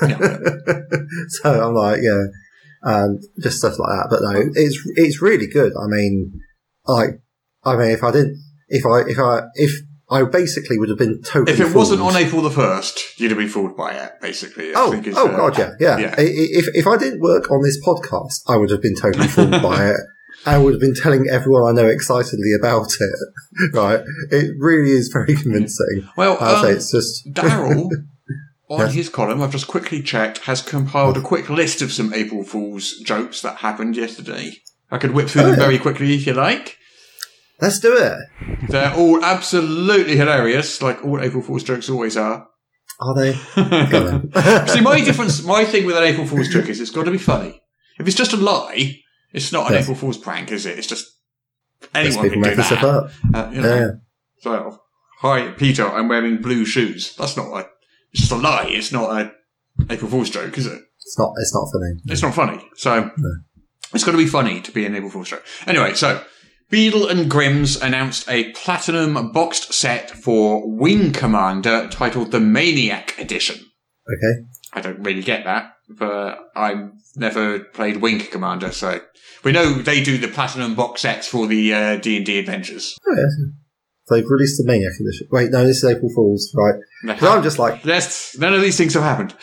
Yeah. 0.00 0.18
so 1.28 1.66
I'm 1.68 1.74
like, 1.74 2.00
yeah, 2.02 2.24
um, 2.84 3.18
just 3.40 3.58
stuff 3.58 3.78
like 3.78 3.88
that. 3.90 4.06
But 4.10 4.20
no, 4.22 4.40
it's 4.54 4.78
it's 4.96 5.20
really 5.22 5.46
good. 5.46 5.72
I 5.76 5.86
mean, 5.88 6.32
I, 6.88 7.02
I 7.64 7.76
mean, 7.76 7.90
if 7.90 8.02
I 8.02 8.10
didn't, 8.12 8.38
if 8.68 8.84
I 8.86 9.00
if 9.08 9.18
I 9.18 9.42
if 9.54 9.72
I 10.10 10.24
basically 10.24 10.78
would 10.78 10.88
have 10.90 10.98
been 10.98 11.22
totally. 11.22 11.52
If 11.52 11.60
it 11.60 11.74
wasn't 11.74 12.02
on 12.02 12.14
April 12.16 12.42
the 12.42 12.50
1st, 12.50 13.18
you'd 13.18 13.30
have 13.30 13.38
been 13.38 13.48
fooled 13.48 13.76
by 13.76 13.92
it, 13.94 14.12
basically. 14.20 14.74
I 14.74 14.80
Oh, 14.80 15.02
oh 15.16 15.28
uh, 15.28 15.36
god, 15.50 15.58
yeah, 15.58 15.70
yeah. 15.80 15.98
yeah. 15.98 16.14
I- 16.18 16.22
i- 16.22 16.52
If 16.60 16.66
if 16.74 16.86
I 16.86 16.96
didn't 16.98 17.20
work 17.20 17.50
on 17.50 17.62
this 17.62 17.78
podcast, 17.86 18.40
I 18.46 18.56
would 18.56 18.70
have 18.70 18.82
been 18.82 18.94
totally 19.00 19.26
fooled 19.28 19.50
by 19.62 19.88
it. 19.90 19.96
I 20.46 20.58
would 20.58 20.72
have 20.74 20.80
been 20.80 20.94
telling 20.94 21.26
everyone 21.30 21.62
I 21.68 21.80
know 21.82 21.88
excitedly 21.88 22.52
about 22.58 22.92
it. 22.98 23.18
Right? 23.74 24.00
It 24.30 24.54
really 24.58 24.90
is 24.90 25.08
very 25.08 25.34
convincing. 25.36 26.08
Well, 26.16 26.38
I'll 26.40 26.62
say 26.62 26.70
um, 26.70 26.76
it's 26.76 26.90
just 26.90 27.26
Daryl, 27.34 27.90
on 28.70 28.80
Yeah. 28.80 28.88
his 28.88 29.08
column, 29.10 29.42
I've 29.42 29.52
just 29.52 29.68
quickly 29.68 30.02
checked, 30.02 30.38
has 30.46 30.62
compiled 30.62 31.16
a 31.18 31.20
quick 31.20 31.50
list 31.50 31.82
of 31.82 31.92
some 31.92 32.14
April 32.14 32.44
Fool's 32.44 32.98
jokes 33.00 33.42
that 33.42 33.58
happened 33.58 33.96
yesterday. 33.96 34.52
I 34.90 34.98
could 34.98 35.12
whip 35.12 35.28
through 35.28 35.42
Oh, 35.42 35.44
them 35.50 35.58
yeah. 35.58 35.64
very 35.66 35.78
quickly 35.78 36.14
if 36.14 36.26
you 36.26 36.32
like. 36.32 36.78
let's 37.60 37.78
do 37.78 37.94
it. 37.96 38.18
They're 38.70 38.94
all 38.94 39.22
absolutely 39.22 40.16
hilarious, 40.16 40.80
like 40.82 41.04
all 41.04 41.20
April 41.20 41.42
Fool's 41.42 41.62
jokes 41.64 41.88
always 41.90 42.16
are. 42.16 42.48
Are 43.00 43.14
they? 43.14 43.32
See, 44.72 44.80
my 44.80 45.00
difference, 45.04 45.42
my 45.44 45.64
thing 45.64 45.84
with 45.86 45.96
an 45.96 46.04
April 46.04 46.26
Fool's 46.26 46.48
joke 46.48 46.68
is 46.68 46.80
it's 46.80 46.90
got 46.90 47.04
to 47.04 47.10
be 47.10 47.18
funny. 47.18 47.60
If 47.98 48.06
it's 48.06 48.16
just 48.16 48.32
a 48.32 48.36
lie, 48.36 48.96
it's 49.32 49.52
not 49.52 49.68
an 49.68 49.74
Yeah. 49.74 49.80
April 49.80 49.96
Fool's 49.96 50.18
prank, 50.18 50.52
is 50.52 50.66
it? 50.66 50.78
It's 50.78 50.86
just 50.86 51.06
anyone 51.94 52.30
can 52.30 52.42
do 52.42 52.54
that. 52.54 52.84
up. 52.84 53.10
Uh, 53.34 53.50
you 53.52 53.60
know. 53.60 53.76
Yeah. 53.76 53.90
So, 54.40 54.78
hi, 55.20 55.50
Peter, 55.52 55.86
I'm 55.88 56.08
wearing 56.08 56.38
blue 56.42 56.64
shoes. 56.64 57.14
That's 57.16 57.36
not 57.36 57.46
a, 57.48 57.66
it's 58.12 58.22
just 58.22 58.32
a 58.32 58.36
lie. 58.36 58.66
It's 58.68 58.92
not 58.92 59.10
a 59.20 59.32
April 59.90 60.10
Fool's 60.10 60.30
joke, 60.30 60.56
is 60.58 60.66
it? 60.66 60.80
It's 61.04 61.18
not. 61.18 61.32
It's 61.38 61.54
not 61.54 61.68
funny. 61.72 62.00
It's 62.06 62.22
not 62.22 62.34
funny. 62.34 62.68
So, 62.76 63.10
it's 63.94 64.04
got 64.04 64.12
to 64.12 64.18
be 64.18 64.26
funny 64.26 64.60
to 64.60 64.70
be 64.72 64.84
an 64.86 64.94
April 64.94 65.10
Fool's 65.10 65.30
joke. 65.30 65.44
Anyway, 65.66 65.94
so, 65.94 66.22
Beadle 66.70 67.08
and 67.08 67.30
Grimm's 67.30 67.76
announced 67.80 68.28
a 68.28 68.50
platinum 68.52 69.30
boxed 69.32 69.72
set 69.74 70.10
for 70.10 70.62
Wing 70.64 71.12
Commander 71.12 71.88
titled 71.88 72.30
the 72.30 72.40
Maniac 72.40 73.14
Edition. 73.18 73.56
Okay. 73.56 74.46
I 74.72 74.80
don't 74.80 75.00
really 75.00 75.22
get 75.22 75.44
that, 75.44 75.74
but 75.88 76.38
I've 76.56 76.90
never 77.16 77.60
played 77.60 77.98
Wing 77.98 78.20
Commander, 78.20 78.72
so 78.72 79.00
we 79.44 79.52
know 79.52 79.74
they 79.74 80.02
do 80.02 80.16
the 80.18 80.28
platinum 80.28 80.74
box 80.74 81.02
sets 81.02 81.28
for 81.28 81.46
the 81.46 81.74
uh, 81.74 81.96
D&D 81.96 82.38
adventures. 82.38 82.96
Oh, 83.06 83.14
yeah. 83.14 83.50
They've 84.10 84.28
released 84.28 84.56
the 84.58 84.64
Maniac 84.66 84.92
edition. 85.00 85.28
Wait, 85.30 85.50
no, 85.50 85.66
this 85.66 85.78
is 85.78 85.84
April 85.84 86.10
Fools, 86.14 86.52
right? 86.56 86.74
I'm 87.22 87.42
just 87.42 87.58
like, 87.58 87.84
Yes, 87.84 88.36
none 88.38 88.52
of 88.54 88.60
these 88.60 88.76
things 88.76 88.94
have 88.94 89.02
happened. 89.02 89.34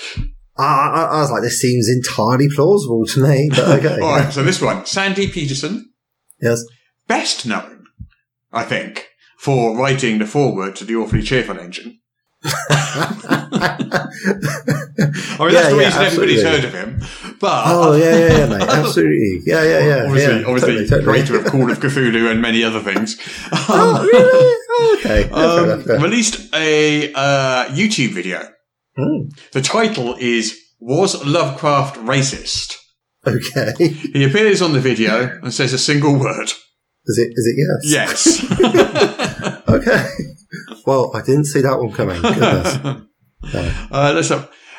I, 0.57 0.63
I, 0.63 1.03
I 1.03 1.21
was 1.21 1.31
like, 1.31 1.41
this 1.43 1.61
seems 1.61 1.87
entirely 1.89 2.47
plausible 2.53 3.05
to 3.05 3.23
me, 3.23 3.49
but 3.51 3.59
okay. 3.85 4.01
All 4.01 4.17
right, 4.17 4.33
so 4.33 4.43
this 4.43 4.61
one, 4.61 4.85
Sandy 4.85 5.29
Petersen, 5.29 5.91
Yes. 6.41 6.63
best 7.07 7.45
known, 7.45 7.85
I 8.51 8.63
think, 8.63 9.07
for 9.37 9.77
writing 9.77 10.19
the 10.19 10.25
foreword 10.25 10.75
to 10.77 10.85
the 10.85 10.95
Awfully 10.95 11.21
Cheerful 11.21 11.59
Engine. 11.59 11.98
I 12.41 12.47
mean, 15.45 15.53
that's 15.53 15.69
the 15.69 15.75
yeah, 15.75 15.85
reason 15.85 16.03
everybody's 16.03 16.43
heard 16.43 16.63
of 16.63 16.73
him. 16.73 16.99
But 17.39 17.63
Oh 17.65 17.95
yeah, 17.95 18.17
yeah, 18.17 18.37
yeah, 18.37 18.45
mate. 18.47 18.61
Absolutely. 18.61 19.41
Yeah, 19.45 19.63
yeah, 19.63 19.79
yeah. 19.79 20.03
obviously, 20.05 20.39
yeah. 20.41 20.47
obviously, 20.47 20.73
Totally, 20.73 20.87
totally. 20.87 21.03
creator 21.03 21.37
of 21.39 21.45
Call 21.45 21.71
of 21.71 21.79
Cthulhu 21.79 22.31
and 22.31 22.41
many 22.41 22.63
other 22.63 22.79
things. 22.81 23.17
Oh, 23.71 24.03
really? 24.03 24.55
Oh, 24.71 24.97
okay. 24.99 25.29
Um, 25.29 25.65
enough, 25.69 25.85
yeah. 25.87 26.01
released 26.01 26.53
a 26.55 27.13
uh, 27.13 27.65
YouTube 27.69 28.13
video. 28.13 28.47
Hmm. 28.97 29.29
The 29.51 29.61
title 29.61 30.15
is 30.19 30.57
"Was 30.79 31.23
Lovecraft 31.25 31.97
Racist?" 31.97 32.75
Okay. 33.27 33.73
He 34.13 34.23
appears 34.23 34.61
on 34.61 34.73
the 34.73 34.79
video 34.79 35.39
and 35.41 35.53
says 35.53 35.73
a 35.73 35.77
single 35.77 36.17
word. 36.19 36.51
Is 37.05 37.17
it? 37.17 37.31
Is 37.35 37.47
it 37.47 37.55
yes? 37.83 38.39
Yes. 38.49 39.59
Okay. 39.69 40.09
Well, 40.85 41.11
I 41.15 41.21
didn't 41.21 41.45
see 41.45 41.61
that 41.61 41.79
one 41.79 41.91
coming. 41.91 42.21
Goodness. 42.21 43.03
Uh, 43.41 44.11
let's 44.13 44.31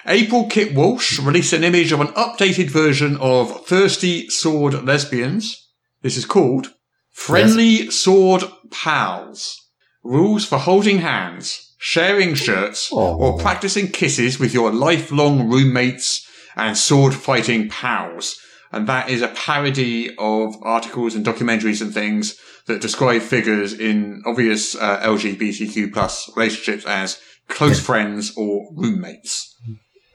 April 0.06 0.46
Kit 0.48 0.74
Walsh 0.74 1.18
released 1.18 1.54
an 1.54 1.64
image 1.64 1.92
of 1.92 2.00
an 2.00 2.08
updated 2.08 2.68
version 2.68 3.16
of 3.18 3.66
Thirsty 3.66 4.28
Sword 4.28 4.84
Lesbians. 4.84 5.68
This 6.02 6.16
is 6.16 6.26
called 6.26 6.74
Friendly 7.10 7.90
Sword 7.90 8.44
Pals. 8.70 9.56
Rules 10.02 10.44
for 10.44 10.58
holding 10.58 10.98
hands, 10.98 11.74
sharing 11.78 12.34
shirts, 12.34 12.90
Aw. 12.92 13.16
or 13.16 13.38
practicing 13.38 13.88
kisses 13.88 14.38
with 14.38 14.52
your 14.52 14.72
lifelong 14.72 15.48
roommates 15.50 16.26
and 16.56 16.76
sword 16.76 17.14
fighting 17.14 17.68
pals. 17.68 18.38
And 18.72 18.86
that 18.88 19.10
is 19.10 19.22
a 19.22 19.28
parody 19.28 20.14
of 20.18 20.54
articles 20.62 21.14
and 21.14 21.24
documentaries 21.24 21.82
and 21.82 21.92
things 21.92 22.38
that 22.70 22.80
describe 22.80 23.20
figures 23.22 23.72
in 23.72 24.22
obvious 24.24 24.74
uh, 24.76 25.00
LGBTQ 25.00 25.92
plus 25.92 26.30
relationships 26.36 26.84
as 26.86 27.20
close 27.48 27.80
friends 27.84 28.32
or 28.36 28.68
roommates. 28.74 29.56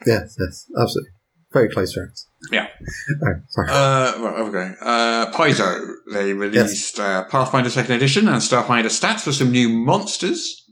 Yes, 0.06 0.36
yes, 0.40 0.66
absolutely. 0.80 1.12
Very 1.52 1.70
close 1.70 1.94
friends. 1.94 2.28
Yeah. 2.52 2.68
Oh, 3.24 3.34
sorry. 3.50 3.68
Uh, 3.70 4.20
right, 4.20 4.40
okay. 4.40 4.74
Uh, 4.82 5.32
Paizo, 5.32 5.96
they 6.12 6.34
released 6.34 7.00
uh, 7.00 7.24
Pathfinder 7.26 7.70
Second 7.70 7.96
Edition 7.96 8.28
and 8.28 8.38
Starfinder 8.38 8.86
stats 8.86 9.22
for 9.22 9.32
some 9.32 9.52
new 9.52 9.70
monsters. 9.70 10.64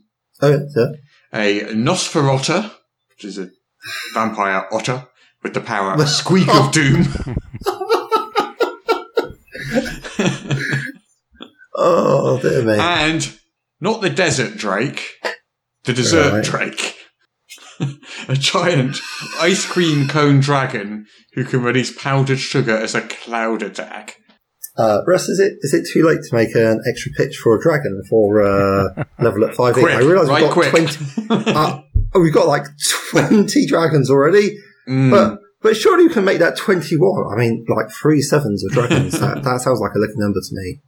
oh, 0.42 0.50
yeah, 0.50 0.58
yeah. 0.76 0.90
A 1.32 1.60
Nosferotter, 1.74 2.70
which 3.10 3.24
is 3.24 3.38
a 3.38 3.50
vampire 4.14 4.66
otter 4.72 5.08
with 5.42 5.54
the 5.54 5.60
power 5.60 5.92
of 5.92 5.98
the 5.98 6.06
Squeak 6.20 6.48
of 6.48 6.70
Doom. 6.72 7.02
Oh, 11.86 12.38
dear 12.40 12.62
me. 12.62 12.78
and 12.78 13.38
not 13.80 14.00
the 14.00 14.10
Desert 14.10 14.56
Drake, 14.56 15.02
the 15.84 15.92
Dessert 15.92 16.32
Right. 16.32 16.44
Drake. 16.44 16.96
a 18.28 18.34
giant 18.34 18.96
ice 19.40 19.66
cream 19.66 20.06
cone 20.08 20.40
dragon 20.40 21.06
who 21.34 21.44
can 21.44 21.62
release 21.62 21.96
powdered 21.96 22.38
sugar 22.38 22.76
as 22.76 22.94
a 22.94 23.02
cloud 23.02 23.62
attack. 23.62 24.16
Uh, 24.76 25.00
Russ, 25.06 25.28
is 25.28 25.38
it 25.40 25.54
is 25.60 25.74
it 25.74 25.86
too 25.92 26.04
late 26.06 26.20
to 26.28 26.34
make 26.34 26.54
an 26.54 26.80
extra 26.88 27.12
pitch 27.16 27.36
for 27.36 27.56
a 27.58 27.62
dragon 27.62 28.00
for 28.08 28.42
uh, 28.42 29.04
level 29.20 29.44
at 29.44 29.54
five? 29.54 29.74
Quick, 29.74 29.94
I 29.94 29.98
realise 30.00 30.28
right 30.28 30.42
we've 30.42 30.50
got 30.50 30.52
quick. 30.54 30.70
twenty. 30.70 31.04
uh, 31.30 31.80
oh, 32.14 32.20
we've 32.20 32.34
got 32.34 32.46
like 32.48 32.64
twenty 33.10 33.66
dragons 33.66 34.10
already, 34.10 34.56
Mm. 34.88 35.10
but 35.10 35.38
but 35.62 35.76
surely 35.76 36.04
you 36.04 36.10
can 36.10 36.24
make 36.24 36.38
that 36.40 36.56
twenty-one. 36.56 37.32
I 37.32 37.38
mean, 37.40 37.64
like 37.68 37.90
three 37.90 38.20
sevens 38.20 38.64
of 38.64 38.72
dragons. 38.72 39.12
that, 39.20 39.42
that 39.44 39.60
sounds 39.60 39.80
like 39.80 39.92
a 39.94 39.98
lucky 39.98 40.12
number 40.16 40.40
to 40.40 40.50
me. 40.52 40.80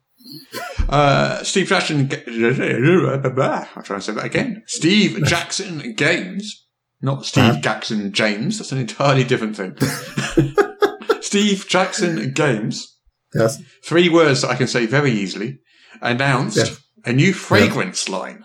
Uh, 0.89 1.43
Steve 1.43 1.69
Jackson. 1.69 2.09
I'll 2.27 3.83
try 3.83 3.97
and 3.97 4.03
say 4.05 4.13
that 4.13 4.25
again. 4.25 4.63
Steve 4.67 5.25
Jackson 5.27 5.95
Games, 5.95 6.67
not 7.03 7.25
Steve? 7.27 7.61
Jackson 7.61 8.13
James. 8.13 8.59
That's 8.59 8.73
an 8.73 8.79
entirely 8.79 9.25
different 9.25 9.57
thing. 9.57 9.77
Steve 11.23 11.67
Jackson 11.69 12.33
Games. 12.33 12.97
Yes. 13.35 13.61
Three 13.85 14.09
words 14.09 14.43
that 14.43 14.51
I 14.51 14.55
can 14.55 14.69
say 14.69 14.87
very 14.87 15.11
easily. 15.11 15.59
Announced 16.01 16.57
Yeah. 16.57 16.75
a 17.05 17.13
new 17.13 17.33
fragrance 17.33 18.09
line. 18.09 18.45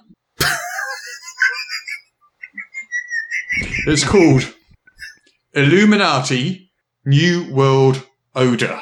it's 3.87 4.03
called 4.03 4.53
Illuminati 5.53 6.71
New 7.05 7.53
World 7.53 8.03
Odor. 8.35 8.81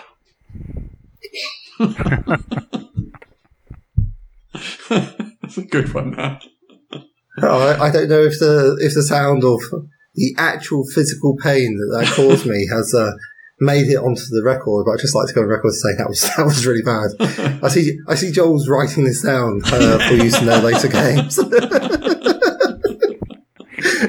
That's 4.89 5.57
a 5.57 5.63
good 5.63 5.93
one. 5.93 6.11
That. 6.11 6.43
Oh, 7.41 7.67
I, 7.67 7.87
I 7.87 7.91
don't 7.91 8.09
know 8.09 8.23
if 8.23 8.39
the 8.39 8.77
if 8.81 8.93
the 8.93 9.03
sound 9.03 9.43
of 9.43 9.61
the 10.15 10.35
actual 10.37 10.83
physical 10.93 11.37
pain 11.37 11.77
that 11.77 11.99
that 11.99 12.13
caused 12.13 12.45
me 12.45 12.67
has 12.71 12.93
uh, 12.93 13.11
made 13.59 13.87
it 13.87 13.97
onto 13.97 14.21
the 14.29 14.41
record, 14.43 14.85
but 14.85 14.93
I'd 14.93 14.99
just 14.99 15.15
like 15.15 15.27
to 15.27 15.33
go 15.33 15.41
on 15.41 15.47
record 15.47 15.71
saying 15.73 15.97
that 15.97 16.09
was 16.09 16.21
that 16.37 16.45
was 16.45 16.65
really 16.65 16.81
bad. 16.81 17.61
I 17.63 17.69
see 17.69 17.97
I 18.07 18.15
see 18.15 18.31
Joel's 18.31 18.67
writing 18.67 19.05
this 19.05 19.21
down 19.21 19.61
uh, 19.65 20.07
for 20.07 20.15
use 20.15 20.39
in 20.39 20.45
their 20.45 20.61
later 20.61 20.87
games. 20.87 21.37
it, 21.37 21.49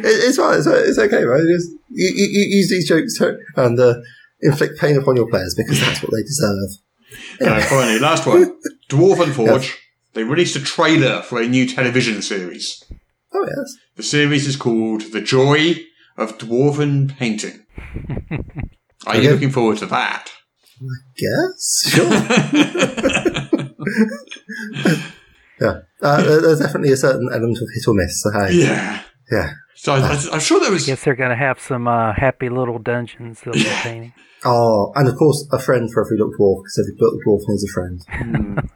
it's 0.02 0.36
fine. 0.38 0.58
It's, 0.58 0.66
it's 0.66 0.98
okay, 0.98 1.24
right? 1.24 1.42
Just, 1.42 1.70
you, 1.90 2.08
you, 2.08 2.26
you 2.30 2.56
use 2.56 2.70
these 2.70 2.88
jokes 2.88 3.18
to, 3.18 3.36
and 3.56 3.78
uh, 3.78 3.94
inflict 4.40 4.78
pain 4.78 4.96
upon 4.96 5.16
your 5.16 5.28
players 5.28 5.54
because 5.56 5.80
that's 5.80 6.02
what 6.02 6.12
they 6.12 6.22
deserve. 6.22 6.70
Uh, 7.40 7.60
finally, 7.62 7.98
last 7.98 8.26
one. 8.26 8.56
Dwarven 8.88 9.32
Forge. 9.32 9.76
They 10.14 10.24
released 10.24 10.56
a 10.56 10.60
trailer 10.60 11.22
for 11.22 11.40
a 11.40 11.46
new 11.46 11.66
television 11.66 12.20
series. 12.22 12.82
Oh 13.32 13.46
yes. 13.46 13.74
The 13.96 14.02
series 14.02 14.46
is 14.46 14.56
called 14.56 15.02
The 15.12 15.20
Joy 15.20 15.76
of 16.16 16.36
Dwarven 16.38 17.16
Painting. 17.16 17.64
Are 19.06 19.16
you 19.16 19.30
looking 19.30 19.50
forward 19.50 19.78
to 19.78 19.86
that? 19.86 20.30
I 20.82 20.84
guess 21.16 21.90
sure. 21.90 22.10
yeah, 25.60 25.80
uh, 26.02 26.22
there's 26.22 26.60
definitely 26.60 26.92
a 26.92 26.96
certain 26.96 27.28
element 27.32 27.58
of 27.58 27.68
hit 27.74 27.86
or 27.88 27.94
miss. 27.94 28.22
So 28.22 28.30
hey, 28.32 28.54
Yeah. 28.62 29.02
yeah. 29.30 29.52
So 29.76 29.94
I, 29.94 29.98
I, 30.00 30.18
I'm 30.32 30.40
sure 30.40 30.60
there 30.60 30.70
was. 30.72 30.84
I 30.84 30.92
guess 30.92 31.04
they're 31.04 31.14
going 31.14 31.30
to 31.30 31.36
have 31.36 31.58
some 31.60 31.88
uh, 31.88 32.12
happy 32.12 32.48
little 32.50 32.78
dungeons 32.78 33.40
they'll 33.42 33.54
be 33.54 33.64
painting. 33.64 34.12
Oh, 34.44 34.92
and 34.94 35.08
of 35.08 35.16
course, 35.16 35.46
a 35.52 35.58
friend 35.58 35.90
for 35.92 36.04
every 36.04 36.18
little 36.18 36.32
dwarf 36.38 36.62
because 36.62 36.78
every 36.84 36.96
little 36.98 37.18
dwarf 37.26 37.40
needs 37.48 37.64
a 37.64 37.72
friend. 37.72 38.70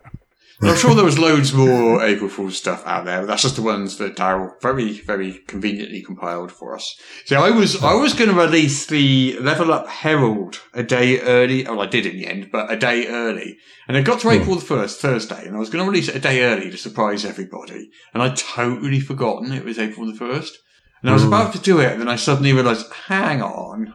I'm 0.62 0.76
sure 0.76 0.94
there 0.94 1.04
was 1.04 1.18
loads 1.18 1.52
more 1.52 2.02
April 2.02 2.30
Fool's 2.30 2.56
stuff 2.56 2.86
out 2.86 3.04
there, 3.04 3.20
but 3.20 3.26
that's 3.26 3.42
just 3.42 3.56
the 3.56 3.62
ones 3.62 3.98
that 3.98 4.16
Daryl 4.16 4.52
very, 4.62 5.00
very 5.00 5.40
conveniently 5.46 6.00
compiled 6.00 6.52
for 6.52 6.74
us. 6.74 6.96
So 7.26 7.42
I 7.42 7.50
was, 7.50 7.82
I 7.82 7.94
was 7.94 8.14
going 8.14 8.30
to 8.30 8.36
release 8.36 8.86
the 8.86 9.36
Level 9.40 9.72
Up 9.72 9.88
Herald 9.88 10.60
a 10.72 10.82
day 10.82 11.20
early. 11.20 11.64
Well, 11.64 11.80
I 11.80 11.86
did 11.86 12.06
in 12.06 12.16
the 12.16 12.26
end, 12.26 12.50
but 12.52 12.72
a 12.72 12.76
day 12.76 13.08
early. 13.08 13.58
And 13.88 13.96
it 13.96 14.04
got 14.04 14.20
to 14.20 14.30
April 14.30 14.56
the 14.56 14.64
1st, 14.64 14.96
Thursday, 14.96 15.46
and 15.46 15.56
I 15.56 15.58
was 15.58 15.70
going 15.70 15.84
to 15.84 15.90
release 15.90 16.08
it 16.08 16.16
a 16.16 16.20
day 16.20 16.42
early 16.42 16.70
to 16.70 16.78
surprise 16.78 17.24
everybody. 17.24 17.90
And 18.12 18.22
I'd 18.22 18.36
totally 18.36 19.00
forgotten 19.00 19.52
it 19.52 19.64
was 19.64 19.78
April 19.78 20.06
the 20.06 20.18
1st. 20.18 20.50
And 21.02 21.10
I 21.10 21.12
was 21.12 21.24
about 21.24 21.52
to 21.52 21.58
do 21.58 21.80
it, 21.80 21.92
and 21.92 22.00
then 22.00 22.08
I 22.08 22.16
suddenly 22.16 22.54
realised, 22.54 22.90
hang 22.92 23.42
on. 23.42 23.94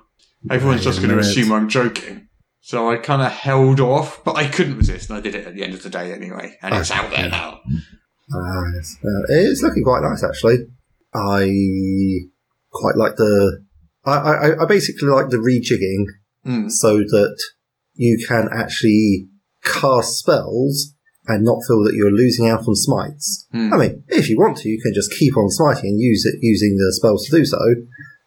Everyone's 0.52 0.84
just 0.84 1.00
going 1.02 1.10
to 1.12 1.20
assume 1.20 1.52
I'm 1.52 1.68
joking. 1.68 2.29
So 2.62 2.90
I 2.90 2.98
kind 2.98 3.22
of 3.22 3.32
held 3.32 3.80
off, 3.80 4.24
but 4.24 4.36
I 4.36 4.48
couldn't 4.48 4.78
resist, 4.78 5.10
and 5.10 5.18
I 5.18 5.22
did 5.22 5.34
it 5.36 5.48
at 5.48 5.56
the 5.56 5.64
end 5.64 5.74
of 5.74 5.82
the 5.84 5.90
day 5.90 6.14
anyway, 6.14 6.58
and 6.62 6.76
it's 6.76 6.92
out 6.92 7.10
there 7.10 7.30
now. 7.30 7.62
Yes. 7.66 8.96
Uh, 9.04 9.24
it's 9.30 9.62
looking 9.64 9.84
quite 9.84 10.02
nice 10.04 10.24
actually. 10.24 10.68
I 11.16 11.50
quite 12.72 12.96
like 12.96 13.16
the. 13.16 13.64
I, 14.06 14.12
I, 14.12 14.64
I 14.64 14.66
basically 14.66 15.08
like 15.10 15.30
the 15.30 15.38
rejigging 15.38 16.06
Mm. 16.48 16.72
so 16.72 17.00
that 17.00 17.38
you 17.96 18.18
can 18.26 18.48
actually 18.54 19.28
cast 19.64 20.20
spells 20.20 20.94
and 21.28 21.44
not 21.44 21.60
feel 21.68 21.84
that 21.84 21.94
you're 21.94 22.12
losing 22.12 22.48
out 22.48 22.66
on 22.66 22.76
smites. 22.76 23.46
Hmm. 23.52 23.74
I 23.74 23.78
mean, 23.78 24.04
if 24.08 24.30
you 24.30 24.40
want 24.40 24.58
to, 24.60 24.70
you 24.70 24.80
can 24.82 24.94
just 24.94 25.12
keep 25.20 25.36
on 25.36 25.50
smiting 25.50 25.90
and 25.92 26.00
use 26.00 26.26
it 26.26 26.36
using 26.42 26.78
the 26.78 26.94
spells 26.94 27.26
to 27.26 27.38
do 27.38 27.46
so. 27.46 27.60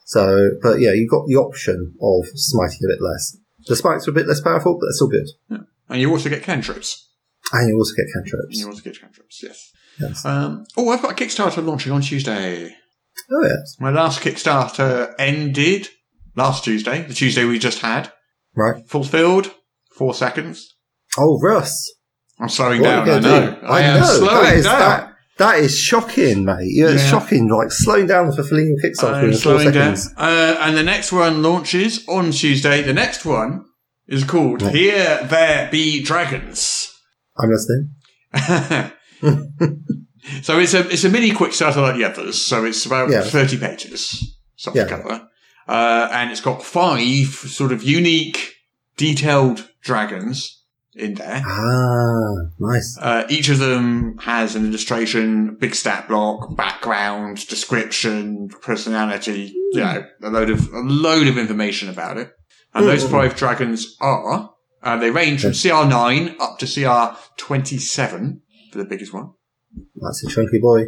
So, 0.05 0.51
but 0.63 0.79
yeah, 0.81 0.93
you've 0.93 1.11
got 1.11 1.27
the 1.27 1.37
option 1.37 1.95
of 2.03 2.27
smiting 2.35 2.81
a 2.85 2.93
bit 2.93 3.01
less. 3.01 3.39
The 3.67 3.77
spikes 3.77 4.07
are 4.09 4.11
a 4.11 4.15
bit 4.15 4.27
less 4.27 4.41
powerful, 4.41 4.75
but 4.75 4.87
they're 4.87 4.93
still 4.93 5.09
good. 5.09 5.67
And 5.89 6.01
you 6.01 6.11
also 6.11 6.29
get 6.29 6.43
cantrips. 6.43 7.09
And 7.53 7.69
you 7.69 7.77
also 7.77 7.95
get 7.95 8.07
And 8.15 8.25
cantrips. 8.25 8.59
you 8.59 8.67
also 8.67 8.83
get 8.83 9.01
cantrips, 9.01 9.43
yes. 9.43 9.73
Yes. 10.01 10.25
Um, 10.25 10.65
oh, 10.77 10.89
I've 10.89 11.03
got 11.03 11.13
a 11.13 11.15
Kickstarter 11.25 11.65
launching 11.65 11.93
on 11.93 12.01
Tuesday. 12.01 12.75
Oh 13.31 13.43
yes. 13.47 13.77
My 13.79 13.91
last 13.91 14.21
Kickstarter 14.23 15.15
ended 15.19 15.89
last 16.35 16.65
Tuesday, 16.65 17.03
the 17.03 17.13
Tuesday 17.15 17.45
we 17.45 17.59
just 17.59 17.81
had. 17.81 18.11
Right. 18.57 18.87
Fulfilled, 18.89 19.53
four 19.97 20.15
seconds. 20.15 20.75
Oh, 21.19 21.39
Russ. 21.43 21.93
I'm 22.41 22.49
slowing 22.49 22.81
What 22.81 23.05
down, 23.05 23.09
I 23.09 23.19
know. 23.21 23.51
Do? 23.61 23.67
I, 23.67 23.69
I, 23.69 23.81
am 23.83 24.01
know. 24.01 24.07
slowing 24.07 24.63
down. 24.63 24.79
That, 24.79 25.12
that 25.43 25.59
is 25.59 25.77
shocking, 25.79 26.45
mate. 26.45 26.69
Yeah, 26.71 26.91
it's 26.91 27.09
shocking. 27.09 27.49
Like 27.49 27.73
slowing 27.73 28.07
down 28.07 28.27
and 28.27 28.35
fulfilling 28.35 28.69
your 28.69 28.79
Kickstarter 28.79 29.15
I'm 29.15 29.25
in 29.27 29.33
four 29.33 29.41
slowing 29.59 29.73
down. 29.73 29.97
Uh, 30.17 30.57
and 30.61 30.77
the 30.77 30.83
next 30.85 31.11
one 31.13 31.43
launches 31.43 32.07
on 32.09 32.31
Tuesday. 32.31 32.83
The 32.83 32.95
next 32.95 33.25
one 33.25 33.65
is 34.07 34.23
called 34.25 34.63
Here 34.63 35.21
There 35.25 35.69
Be 35.71 36.03
Dragons. 36.03 36.89
I'm 37.37 37.51
listening. 37.51 37.91
so 40.43 40.59
it's 40.59 40.75
a 40.75 40.89
it's 40.89 41.05
a 41.05 41.11
mini 41.11 41.33
quick 41.33 41.53
starter 41.53 41.81
like 41.81 41.97
the 41.97 42.05
others. 42.05 42.41
So 42.41 42.65
it's 42.65 42.87
about 42.87 43.11
Yeah. 43.11 43.23
thirty 43.23 43.59
pages, 43.59 44.37
soft 44.57 44.77
Yeah. 44.77 44.87
cover, 44.87 45.29
uh, 45.69 46.09
and 46.13 46.31
it's 46.31 46.41
got 46.41 46.63
five 46.63 47.27
sort 47.29 47.73
of 47.73 47.83
unique, 47.83 48.55
detailed 48.97 49.69
dragons 49.83 50.62
in 50.95 51.15
there. 51.15 51.43
Ah, 51.47 52.51
nice. 52.59 52.99
Uh, 53.01 53.27
each 53.29 53.49
of 53.49 53.59
them 53.59 54.19
has 54.19 54.55
an 54.57 54.67
illustration, 54.67 55.57
big 55.59 55.75
stat 55.75 56.09
block, 56.09 56.57
background, 56.57 57.47
description, 57.49 58.49
personality. 58.61 59.53
You 59.73 59.81
know, 59.81 60.05
a 60.23 60.29
load 60.31 60.51
of 60.51 60.73
a 60.73 60.81
load 60.81 61.27
of 61.29 61.39
information 61.39 61.89
about 61.89 62.19
it. 62.19 62.33
And 62.75 62.87
those 62.87 63.05
five 63.09 63.37
dragons 63.37 63.97
are, 64.01 64.51
uh, 64.83 64.97
they 64.97 65.11
range 65.11 65.43
from 65.43 65.53
CR9 65.53 66.37
up 66.41 66.59
to 66.59 66.67
CR27 66.67 68.41
for 68.71 68.79
the 68.79 68.85
biggest 68.85 69.13
one. 69.13 69.31
That's 69.97 70.25
a 70.27 70.31
chunky 70.31 70.59
boy. 70.61 70.85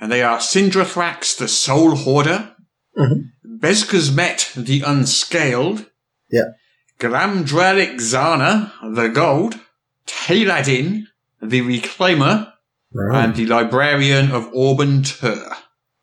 And 0.00 0.10
they 0.12 0.22
are 0.22 0.38
Sindrathrax, 0.38 1.36
the 1.36 1.48
Soul 1.48 1.96
Hoarder, 1.96 2.54
Mhm. 2.98 3.30
Bezkazmet, 3.58 4.54
the 4.64 4.82
Unscaled, 4.82 5.86
Yeah. 6.30 6.50
Gramdralic 6.98 7.96
Zana, 7.96 8.72
the 8.94 9.08
Gold, 9.08 9.58
Taladin, 10.06 11.02
the 11.42 11.60
Reclaimer, 11.62 12.52
Right. 12.92 13.24
and 13.24 13.34
the 13.34 13.46
Librarian 13.46 14.30
of 14.30 14.48
Auburn 14.54 15.02
Tur. 15.02 15.50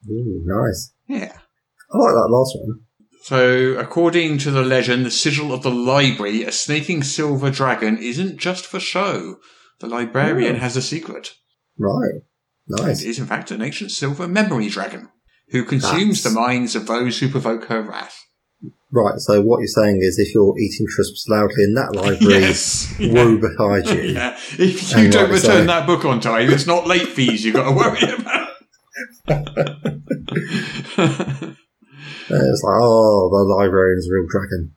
Ooh, 0.09 0.41
nice. 0.45 0.93
Yeah. 1.07 1.37
I 1.93 1.97
like 1.97 2.13
that 2.13 2.27
last 2.29 2.57
one. 2.59 2.81
So, 3.23 3.77
according 3.77 4.39
to 4.39 4.51
the 4.51 4.63
legend, 4.63 5.05
the 5.05 5.11
sigil 5.11 5.53
of 5.53 5.63
the 5.63 5.71
library, 5.71 6.43
a 6.43 6.51
sneaking 6.51 7.03
silver 7.03 7.49
dragon, 7.51 7.97
isn't 7.97 8.37
just 8.37 8.65
for 8.65 8.79
show. 8.79 9.37
The 9.79 9.87
librarian 9.87 10.55
Ooh. 10.57 10.59
has 10.59 10.75
a 10.75 10.81
secret. 10.81 11.35
Right. 11.77 12.21
Nice. 12.67 13.01
It 13.03 13.09
is, 13.09 13.19
in 13.19 13.25
fact, 13.25 13.51
an 13.51 13.61
ancient 13.61 13.91
silver 13.91 14.27
memory 14.27 14.69
dragon 14.69 15.09
who 15.49 15.63
consumes 15.63 16.23
the 16.23 16.29
minds 16.29 16.75
of 16.75 16.87
those 16.87 17.19
who 17.19 17.29
provoke 17.29 17.65
her 17.65 17.81
wrath. 17.81 18.19
Right, 18.93 19.17
so 19.19 19.41
what 19.41 19.59
you're 19.59 19.67
saying 19.67 19.99
is 20.01 20.19
if 20.19 20.33
you're 20.35 20.53
eating 20.59 20.85
crisps 20.93 21.25
loudly 21.29 21.63
in 21.63 21.75
that 21.75 21.95
library, 21.95 22.41
Yes. 22.41 22.93
woe 22.99 23.37
betide 23.37 23.87
you. 23.87 24.01
Yeah. 24.13 24.35
If 24.59 24.91
you 24.91 24.97
And 24.97 25.13
don't 25.13 25.21
rightly 25.31 25.35
return 25.37 25.61
so. 25.61 25.67
that 25.67 25.87
book 25.87 26.03
on 26.03 26.19
time, 26.19 26.49
it's 26.49 26.67
not 26.67 26.87
late 26.87 27.07
fees 27.07 27.45
you've 27.45 27.55
got 27.55 27.69
to 27.69 27.75
worry 27.75 28.01
about. 28.13 28.49
It's 32.33 32.63
like, 32.63 32.79
oh, 32.81 33.29
the 33.29 33.43
librarian's 33.55 34.07
a 34.07 34.11
real 34.13 34.25
dragon. 34.29 34.73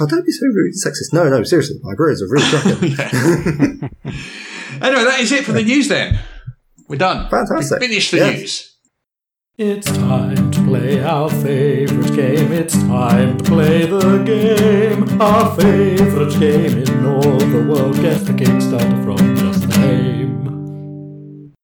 Oh, 0.00 0.06
don't 0.06 0.26
be 0.26 0.32
so 0.32 0.46
rude 0.46 0.72
and 0.74 0.82
sexist. 0.84 1.12
No, 1.12 1.28
no, 1.28 1.42
seriously, 1.44 1.76
the 1.80 1.86
librarian's 1.86 2.22
a 2.22 2.26
real 2.28 2.44
dragon. 2.50 3.90
anyway, 4.82 5.04
that 5.04 5.20
is 5.20 5.30
it 5.32 5.44
for 5.44 5.52
the 5.52 5.62
news 5.62 5.86
then. 5.88 6.18
We're 6.88 6.96
done. 6.96 7.28
Fantastic. 7.30 7.78
We 7.80 7.86
finished 7.88 8.10
the 8.10 8.16
Yes. 8.18 8.38
news. 8.40 8.75
It's 9.58 9.86
time 9.90 10.50
to 10.50 10.62
play 10.64 11.02
our 11.02 11.30
favorite 11.30 12.14
game. 12.14 12.52
It's 12.52 12.74
time 12.74 13.38
to 13.38 13.44
play 13.44 13.86
the 13.86 14.18
game. 14.22 15.18
Our 15.20 15.56
favorite 15.56 16.38
game 16.38 16.78
in 16.78 17.06
all 17.06 17.38
the 17.38 17.64
world. 17.66 17.96
Guess 17.96 18.24
the 18.24 18.32
Kickstarter 18.34 19.02
from 19.02 19.36
just 19.36 19.62
the 19.70 19.78
name. 19.78 21.54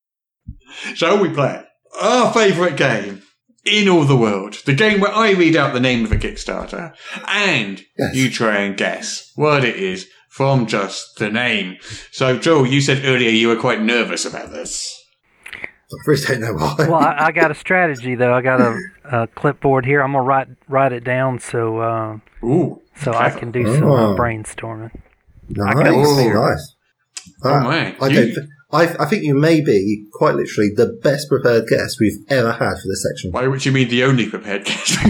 Shall 0.94 1.18
we 1.20 1.28
play 1.28 1.64
our 2.00 2.33
favourite 2.33 2.78
game 2.78 3.20
in 3.66 3.88
all 3.90 4.05
the 4.05 4.16
world? 4.16 4.55
The 4.64 4.74
game 4.74 5.00
where 5.00 5.12
I 5.14 5.33
read 5.33 5.55
out 5.55 5.74
the 5.74 5.81
name 5.81 6.07
of 6.07 6.12
a 6.12 6.16
Kickstarter 6.16 6.94
and 7.28 7.85
Yes. 7.98 8.14
you 8.14 8.31
try 8.31 8.61
and 8.61 8.74
guess 8.74 9.31
what 9.35 9.64
it 9.66 9.76
is 9.76 10.09
from 10.31 10.66
just 10.66 11.18
the 11.18 11.31
name. 11.31 11.76
So, 12.11 12.38
Joel, 12.38 12.66
you 12.66 12.81
said 12.81 13.05
earlier 13.05 13.28
you 13.28 13.48
were 13.48 13.57
quite 13.57 13.83
nervous 13.83 14.24
about 14.24 14.50
this. 14.50 14.98
I 16.07 16.11
really 16.11 16.24
don't 16.26 16.40
know 16.40 16.52
why. 16.55 16.74
Well, 16.78 16.94
I, 16.94 17.26
I 17.26 17.33
got 17.33 17.50
a 17.50 17.55
strategy 17.55 18.14
though. 18.14 18.33
I 18.35 18.42
got 18.42 18.61
a, 18.61 18.78
a 19.05 19.26
clipboard 19.28 19.85
here. 19.87 20.02
I'm 20.02 20.12
gonna 20.12 20.24
write 20.24 20.48
write 20.68 20.92
it 20.92 21.05
down 21.05 21.38
so 21.38 21.78
uh, 21.81 22.18
Ooh. 22.44 22.81
so 22.96 23.12
I 23.12 23.31
can 23.31 23.50
do 23.52 23.64
some 23.74 23.90
uh, 23.90 24.12
Oh. 24.12 24.16
brainstorming. 24.16 24.90
nice, 25.48 25.76
Ooh. 25.88 26.35
nice. 26.35 26.74
Oh, 27.44 27.50
Ah, 27.50 27.68
man. 27.68 27.96
I, 28.00 28.09
You- 28.09 28.35
don't, 28.35 28.48
I, 28.74 28.85
I 29.00 29.05
think 29.07 29.22
you 29.22 29.35
may 29.35 29.61
be, 29.61 30.07
quite 30.14 30.35
literally, 30.35 30.70
the 30.74 30.98
best 31.02 31.28
prepared 31.28 31.66
guest 31.68 31.98
we've 32.00 32.16
ever 32.31 32.52
had 32.52 32.74
for 32.78 32.88
this 32.88 33.02
section. 33.07 33.31
By 33.31 33.46
which 33.46 33.66
you 33.66 33.72
mean 33.72 33.90
the 33.90 34.02
only 34.05 34.31
prepared 34.31 34.64
guest. 34.64 34.96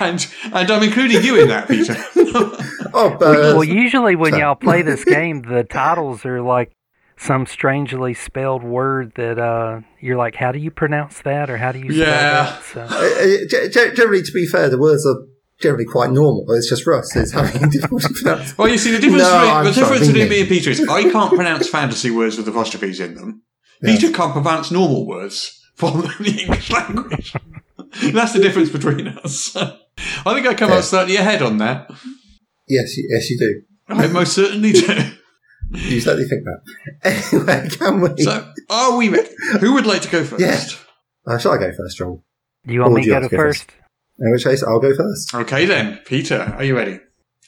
and 0.00 0.26
and 0.52 0.70
I'm 0.70 0.82
including 0.82 1.22
you 1.22 1.40
in 1.40 1.48
that, 1.48 1.68
Peter. 1.68 1.96
Oh, 2.96 3.10
but, 3.18 3.56
Well, 3.56 3.64
usually 3.64 4.14
when 4.14 4.32
so- 4.32 4.38
y'all 4.38 4.54
play 4.54 4.82
this 4.82 5.04
game, 5.04 5.42
the 5.42 5.64
titles 5.64 6.24
are 6.24 6.40
like 6.40 6.70
some 7.16 7.46
strangely 7.46 8.12
spelled 8.14 8.62
word 8.64 9.12
that 9.16 9.38
uh, 9.38 9.80
you're 10.00 10.16
like, 10.16 10.34
how 10.34 10.52
do 10.52 10.58
you 10.58 10.70
pronounce 10.70 11.22
that, 11.22 11.48
or 11.50 11.56
how 11.56 11.72
do 11.72 11.78
you 11.78 11.92
spell 11.92 12.06
Yeah. 12.06 12.42
that? 12.44 12.62
So, 12.64 12.80
Uh, 12.80 12.84
uh, 12.84 13.36
ge- 13.48 13.72
ge- 13.72 13.96
generally, 13.96 14.22
to 14.22 14.32
be 14.32 14.46
fair, 14.46 14.68
the 14.68 14.78
words 14.78 15.06
are 15.06 15.16
generally 15.60 15.84
quite 15.84 16.10
normal. 16.10 16.44
It's 16.50 16.68
just 16.68 16.86
Russ 16.86 17.14
is 17.16 17.32
having 17.32 17.70
difficulty 17.70 18.06
pronouncing. 18.22 18.54
well, 18.58 18.68
you 18.68 18.78
see, 18.78 18.90
the 18.90 18.98
difference, 18.98 19.22
No, 19.22 19.40
between, 19.40 19.64
the 19.64 19.72
difference 19.80 20.06
between 20.08 20.24
me. 20.24 20.30
me 20.30 20.40
and 20.40 20.48
Peter 20.48 20.70
is 20.70 20.88
I 20.88 21.02
can't 21.10 21.32
pronounce 21.34 21.68
fantasy 21.68 22.10
words 22.10 22.36
with 22.36 22.48
apostrophes 22.48 22.98
in 23.00 23.14
them. 23.14 23.42
Peter 23.84 24.10
can't 24.10 24.32
pronounce 24.32 24.70
normal 24.70 25.06
words 25.06 25.60
from 25.76 26.00
the 26.20 26.36
English 26.42 26.70
language. 26.70 27.34
That's 28.12 28.32
the 28.32 28.40
difference 28.40 28.70
between 28.70 29.06
us. 29.08 29.54
I 29.56 30.34
think 30.34 30.46
I 30.46 30.54
come 30.54 30.70
Yeah. 30.70 30.78
out 30.78 30.84
slightly 30.84 31.16
ahead 31.16 31.42
on 31.42 31.58
that. 31.58 31.88
Yes, 32.68 32.94
yes, 32.96 33.30
you 33.30 33.38
do. 33.38 33.62
I 33.88 34.06
most 34.08 34.32
certainly 34.32 34.72
do. 34.72 35.10
You 35.74 36.00
certainly 36.00 36.28
think 36.28 36.44
that. 36.44 36.60
Anyway, 37.32 37.68
can 37.70 38.00
we? 38.00 38.22
So, 38.22 38.52
are 38.70 38.96
we 38.96 39.08
ready? 39.08 39.28
Who 39.60 39.74
would 39.74 39.86
like 39.86 40.02
to 40.02 40.08
go 40.10 40.24
first? 40.24 40.40
Yes. 40.40 40.80
Uh, 41.26 41.38
shall 41.38 41.52
I 41.52 41.58
go 41.58 41.70
first, 41.76 41.98
Joel? 41.98 42.24
do 42.66 42.72
you 42.72 42.80
want 42.80 42.92
Or 42.92 42.96
me 42.96 43.02
to 43.02 43.06
you 43.08 43.12
go 43.14 43.20
like 43.20 43.24
to 43.24 43.28
to 43.30 43.36
go 43.36 43.42
first? 43.42 43.70
In 44.18 44.32
which 44.32 44.44
case, 44.44 44.62
I'll 44.62 44.80
go 44.80 44.94
first. 44.94 45.34
Okay 45.34 45.64
then, 45.66 45.98
Peter, 46.06 46.54
are 46.56 46.64
you 46.64 46.76
ready? 46.76 47.00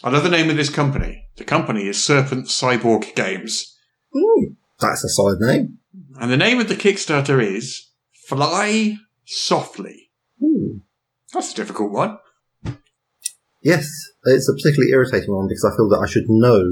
I 0.05 0.11
know 0.11 0.21
the 0.21 0.29
name 0.29 0.51
of 0.51 0.57
this 0.57 0.69
company. 0.71 1.27
The 1.37 1.45
company 1.45 1.87
is 1.87 2.03
Serpent 2.03 2.47
Cyborg 2.47 3.15
Games. 3.15 3.75
Ooh, 4.15 4.57
that's 4.81 5.05
a 5.05 5.09
solid 5.09 5.39
name. 5.41 5.79
And 6.21 6.31
the 6.31 6.37
name 6.37 6.59
of 6.61 6.69
the 6.69 6.75
Kickstarter 6.75 7.43
is 7.43 7.91
Fly 8.27 8.97
Softly. 9.25 10.11
Ooh. 10.43 10.83
That's 11.33 11.53
a 11.53 11.57
difficult 11.57 11.93
one. 11.93 12.19
Yes, 13.62 13.89
it's 14.25 14.49
a 14.49 14.53
particularly 14.53 14.93
irritating 14.93 15.35
one 15.35 15.49
because 15.49 15.65
I 15.65 15.77
feel 15.77 15.89
that 15.91 16.03
I 16.05 16.09
should 16.11 16.25
know 16.29 16.62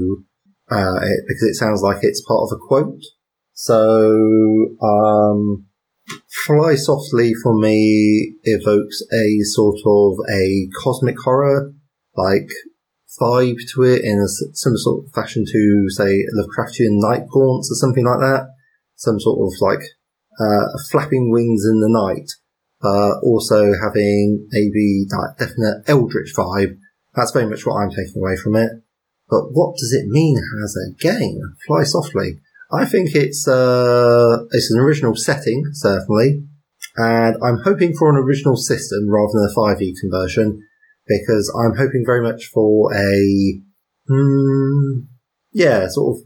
uh, 0.71 0.99
it 1.01 1.23
because 1.27 1.49
it 1.49 1.55
sounds 1.55 1.81
like 1.81 1.97
it's 2.01 2.25
part 2.27 2.41
of 2.41 2.57
a 2.57 2.59
quote. 2.67 3.01
So, 3.53 4.75
um, 4.81 5.65
Fly 6.45 6.75
Softly 6.75 7.33
for 7.41 7.57
me 7.57 8.35
evokes 8.43 9.01
a 9.13 9.39
sort 9.43 9.79
of 9.85 10.17
a 10.29 10.67
cosmic 10.83 11.15
horror, 11.23 11.73
like, 12.15 12.49
vibe 13.19 13.57
to 13.73 13.83
it 13.83 14.03
in 14.03 14.19
a 14.19 14.27
similar 14.53 14.77
sort 14.77 15.05
of 15.05 15.13
fashion 15.13 15.45
to, 15.45 15.85
say, 15.89 16.25
Lovecraftian 16.37 16.99
night 16.99 17.23
haunts 17.31 17.71
or 17.71 17.75
something 17.75 18.05
like 18.05 18.19
that. 18.19 18.47
Some 18.95 19.19
sort 19.19 19.39
of 19.39 19.53
like, 19.61 19.83
uh, 20.39 20.67
flapping 20.91 21.31
wings 21.31 21.65
in 21.65 21.79
the 21.79 21.89
night. 21.89 22.29
Also 23.23 23.73
having 23.81 24.47
maybe 24.51 25.05
that 25.09 25.35
definite 25.39 25.83
eldritch 25.87 26.33
vibe. 26.37 26.77
That's 27.15 27.31
very 27.31 27.47
much 27.47 27.65
what 27.65 27.75
I'm 27.75 27.89
taking 27.89 28.21
away 28.21 28.35
from 28.35 28.55
it. 28.57 28.69
But 29.29 29.51
what 29.51 29.75
does 29.77 29.91
it 29.91 30.07
mean 30.07 30.37
as 30.63 30.75
a 30.75 30.93
game? 31.01 31.39
Fly 31.67 31.83
softly. 31.83 32.39
I 32.71 32.85
think 32.85 33.09
it's 33.13 33.47
uh, 33.47 34.37
it's 34.51 34.71
an 34.71 34.79
original 34.79 35.15
setting, 35.15 35.63
certainly, 35.73 36.43
and 36.97 37.35
I'm 37.43 37.59
hoping 37.63 37.93
for 37.95 38.09
an 38.09 38.17
original 38.17 38.55
system 38.55 39.09
rather 39.09 39.31
than 39.33 39.49
a 39.49 39.59
5e 39.59 39.93
conversion 40.01 40.61
because 41.07 41.53
I'm 41.63 41.77
hoping 41.77 42.03
very 42.05 42.21
much 42.21 42.45
for 42.53 42.93
a 42.93 43.61
hmm, 44.07 45.05
yeah, 45.51 45.87
sort 45.87 46.17
of 46.17 46.23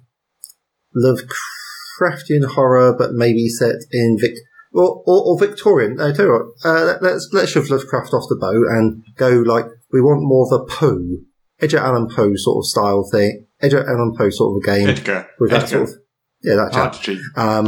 Lovecraftian 0.96 2.46
horror, 2.54 2.96
but 2.98 3.14
maybe 3.14 3.48
set 3.48 3.76
in 3.92 4.18
Vic 4.20 4.34
or, 4.74 5.04
or, 5.06 5.24
or 5.28 5.40
Victorian. 5.40 5.96
No, 5.96 6.14
tell 6.14 6.26
you 6.26 6.32
what, 6.32 6.66
uh, 6.66 6.98
let's 7.02 7.30
let's 7.32 7.52
shove 7.52 7.70
Lovecraft 7.70 8.14
off 8.14 8.30
the 8.30 8.36
boat 8.36 8.66
and 8.70 9.04
go 9.18 9.30
like 9.30 9.66
we 9.92 10.02
want 10.02 10.22
more 10.22 10.46
of 10.46 10.62
a 10.62 10.66
Poe, 10.66 11.18
Edgar 11.62 11.80
Allan 11.80 12.08
Poe 12.14 12.32
sort 12.36 12.58
of 12.64 12.66
style 12.66 13.08
thing, 13.12 13.46
Edgar 13.62 13.88
Allan 13.90 14.14
Poe 14.18 14.30
sort 14.30 14.56
of 14.56 14.64
a 14.64 14.78
game 14.78 14.90
Edgar. 14.90 15.28
with 15.40 15.52
that 15.52 15.64
Edgar. 15.64 15.68
sort 15.68 15.90
of 15.90 15.96
yeah 16.44 16.56
that 16.56 16.72
chap. 16.74 16.94
cheat. 17.02 17.20
Um, 17.36 17.66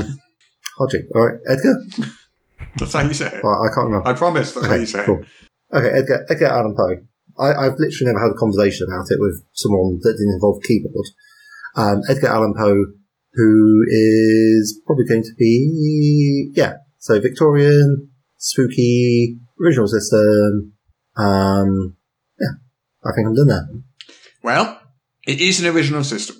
Hodgie, 0.79 1.03
all 1.13 1.27
right, 1.27 1.37
Edgar. 1.49 1.75
That's 2.77 2.93
how 2.93 3.01
you 3.01 3.13
say 3.13 3.27
it. 3.27 3.43
Right, 3.43 3.69
I 3.69 3.73
can't 3.75 3.87
remember. 3.87 4.07
I 4.07 4.13
promise 4.13 4.53
that's 4.53 4.65
how 4.67 4.73
you 4.75 4.81
Okay, 4.83 4.85
say 4.91 5.03
it. 5.03 5.09
Okay, 5.73 5.89
Edgar, 5.99 6.25
Edgar 6.29 6.45
Allan 6.47 6.75
Poe. 6.75 6.97
I, 7.39 7.49
I've 7.65 7.75
literally 7.79 8.05
never 8.11 8.19
had 8.19 8.31
a 8.31 8.39
conversation 8.39 8.87
about 8.87 9.05
it 9.09 9.17
with 9.19 9.43
someone 9.53 9.99
that 10.01 10.13
didn't 10.13 10.33
involve 10.35 10.61
keyboard. 10.63 11.05
Um, 11.75 12.01
Edgar 12.09 12.27
Allan 12.27 12.53
Poe, 12.57 12.85
who 13.33 13.85
is 13.87 14.79
probably 14.85 15.05
going 15.05 15.23
to 15.23 15.33
be, 15.37 16.51
yeah, 16.55 16.73
so 16.99 17.19
Victorian, 17.19 18.09
spooky, 18.37 19.37
original 19.61 19.87
system. 19.87 20.73
Um, 21.17 21.95
I 23.03 23.09
think 23.15 23.27
I'm 23.27 23.35
done 23.35 23.47
there. 23.47 23.67
Well, 24.43 24.79
it 25.27 25.41
is 25.41 25.59
an 25.59 25.73
original 25.75 26.03
system. 26.03 26.37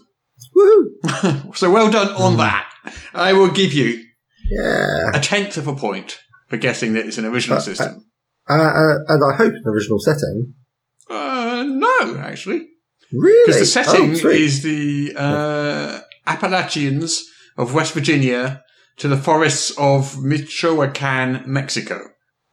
Woo! 0.55 0.91
so 1.55 1.71
well 1.71 1.89
done 1.91 2.09
on 2.09 2.37
that. 2.37 2.67
I 3.13 3.33
will 3.33 3.49
give 3.51 3.73
you 3.73 4.03
Yeah. 4.49 5.11
a 5.13 5.19
tenth 5.19 5.57
of 5.57 5.67
a 5.67 5.75
point 5.75 6.19
for 6.49 6.57
guessing 6.57 6.93
that 6.93 7.05
it's 7.05 7.17
an 7.17 7.25
original 7.25 7.57
Uh, 7.57 7.61
system. 7.61 8.05
Uh, 8.49 8.53
uh, 8.53 8.95
and 9.07 9.23
I 9.33 9.35
hope 9.37 9.53
an 9.53 9.63
original 9.65 9.99
setting. 9.99 10.53
Uh, 11.09 11.63
no, 11.67 12.17
actually. 12.17 12.67
Really? 13.13 13.43
Because 13.45 13.59
the 13.61 13.65
setting 13.65 14.11
Oh, 14.25 14.29
is 14.29 14.61
the 14.63 15.13
uh, 15.15 15.99
Appalachians 16.25 17.23
of 17.57 17.73
West 17.73 17.93
Virginia 17.93 18.63
to 18.97 19.07
the 19.07 19.17
forests 19.17 19.71
of 19.77 20.21
Michoacan, 20.23 21.43
Mexico. 21.45 21.99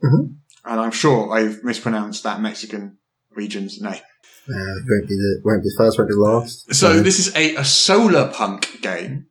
Mhm. 0.04 0.34
And 0.64 0.80
I'm 0.80 0.90
sure 0.90 1.32
I've 1.32 1.62
mispronounced 1.64 2.22
that 2.24 2.40
Mexican 2.40 2.97
regions. 3.38 3.80
No. 3.80 3.90
Uh, 3.90 4.74
won't 4.88 5.08
be 5.08 5.14
the 5.14 5.40
won't 5.44 5.62
be 5.62 5.70
first, 5.76 5.98
won't 5.98 6.10
be 6.10 6.14
last. 6.16 6.74
So 6.74 7.00
this 7.00 7.18
is 7.18 7.34
a, 7.36 7.54
a 7.56 7.64
solar 7.64 8.28
punk 8.32 8.80
game 8.82 9.26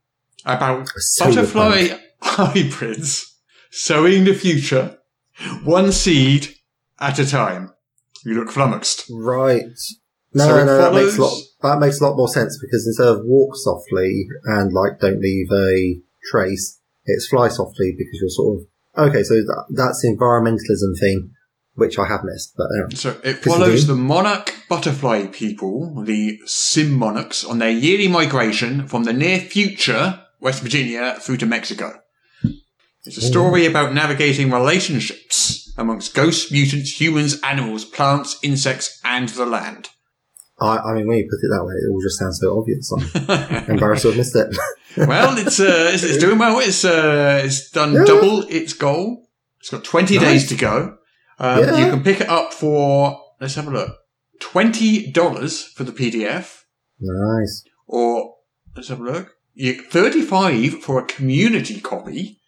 about 0.45 0.89
butterfly 1.19 1.89
hybrids 2.21 3.35
sowing 3.71 4.23
the 4.25 4.33
future, 4.33 4.97
one 5.63 5.91
seed 5.91 6.55
at 6.99 7.19
a 7.19 7.25
time. 7.27 7.71
You 8.23 8.35
look 8.35 8.51
flummoxed. 8.51 9.05
right. 9.11 9.63
No, 10.33 10.45
So 10.45 10.57
it 10.57 10.65
no, 10.65 10.77
that 10.77 10.93
makes 10.93 11.17
a 11.17 11.21
lot. 11.21 11.37
That 11.61 11.79
makes 11.79 11.99
a 11.99 12.03
lot 12.05 12.15
more 12.17 12.27
sense 12.27 12.59
because 12.61 12.85
instead 12.85 13.07
of 13.07 13.21
walk 13.23 13.55
softly 13.55 14.27
and 14.45 14.71
like 14.73 14.99
don't 14.99 15.19
leave 15.21 15.47
a 15.51 15.99
trace, 16.29 16.79
it's 17.05 17.27
fly 17.27 17.47
softly 17.47 17.95
because 17.97 18.19
you're 18.19 18.29
sort 18.29 18.59
of 18.59 19.07
okay. 19.09 19.23
So 19.23 19.35
that, 19.35 19.65
that's 19.69 20.01
the 20.01 20.09
environmentalism 20.15 20.99
thing, 20.99 21.31
which 21.77 21.97
I 21.99 22.05
have 22.07 22.23
missed. 22.23 22.53
But 22.57 22.65
uh, 22.65 22.89
So 22.95 23.09
it 23.23 23.37
follows 23.37 23.85
the 23.87 23.95
monarch 23.95 24.53
butterfly 24.67 25.27
people, 25.27 26.03
the 26.03 26.39
sim 26.45 26.91
monarchs, 26.93 27.43
on 27.45 27.59
their 27.59 27.69
yearly 27.71 28.07
migration 28.07 28.87
from 28.87 29.03
the 29.05 29.13
near 29.13 29.39
future 29.39 30.19
West 30.41 30.61
Virginia 30.63 31.15
through 31.21 31.37
to 31.37 31.45
Mexico. 31.45 32.01
It's 33.05 33.17
a 33.17 33.21
story 33.21 33.65
about 33.65 33.93
navigating 33.93 34.51
relationships 34.51 35.71
amongst 35.77 36.13
ghosts, 36.13 36.51
mutants, 36.51 36.99
humans, 36.99 37.39
animals, 37.41 37.85
plants, 37.85 38.37
insects, 38.43 38.99
and 39.05 39.29
the 39.29 39.45
land. 39.45 39.89
I, 40.59 40.77
I 40.77 40.93
mean, 40.95 41.07
when 41.07 41.17
you 41.19 41.23
put 41.29 41.45
it 41.45 41.51
that 41.55 41.63
way, 41.63 41.73
it 41.75 41.91
all 41.91 42.01
just 42.01 42.17
sounds 42.19 42.39
so 42.41 42.57
obvious. 42.57 42.91
I'm 42.91 43.69
embarrassed 43.75 44.01
to 44.01 44.07
have 44.09 44.17
missed 44.17 44.35
it. 44.35 44.47
well, 45.07 45.37
it's, 45.37 45.59
uh, 45.59 45.91
it's 45.93 46.01
it's 46.03 46.17
doing 46.17 46.39
well. 46.39 46.57
It's 46.59 46.83
uh, 46.83 47.41
it's 47.45 47.69
done 47.69 47.93
Yeah. 47.93 48.05
double 48.05 48.41
its 48.49 48.73
goal. 48.73 49.29
It's 49.59 49.69
got 49.69 49.83
twenty 49.83 50.15
Nice. 50.15 50.23
days 50.25 50.49
to 50.49 50.55
go. 50.55 50.97
Um, 51.39 51.59
Yeah. 51.59 51.77
You 51.77 51.91
can 51.91 52.03
pick 52.03 52.21
it 52.21 52.29
up 52.29 52.53
for 52.53 53.19
let's 53.39 53.55
have 53.55 53.67
a 53.67 53.71
look. 53.71 53.97
Twenty 54.39 55.11
dollars 55.11 55.63
for 55.63 55.83
the 55.83 55.91
PDF, 55.91 56.61
nice. 56.99 57.63
or 57.87 58.35
let's 58.75 58.89
have 58.89 58.99
a 58.99 59.03
look. 59.03 59.35
You 59.53 59.81
thirty-five 59.81 60.81
for 60.81 60.99
a 60.99 61.05
community 61.05 61.79
copy, 61.81 62.39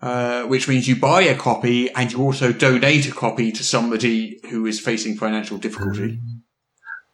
uh, 0.00 0.44
which 0.44 0.68
means 0.68 0.86
you 0.86 0.96
buy 0.96 1.22
a 1.22 1.36
copy 1.36 1.90
and 1.90 2.12
you 2.12 2.22
also 2.22 2.52
donate 2.52 3.08
a 3.08 3.12
copy 3.12 3.50
to 3.52 3.64
somebody 3.64 4.38
who 4.50 4.66
is 4.66 4.78
facing 4.78 5.16
financial 5.16 5.58
difficulty. 5.58 6.20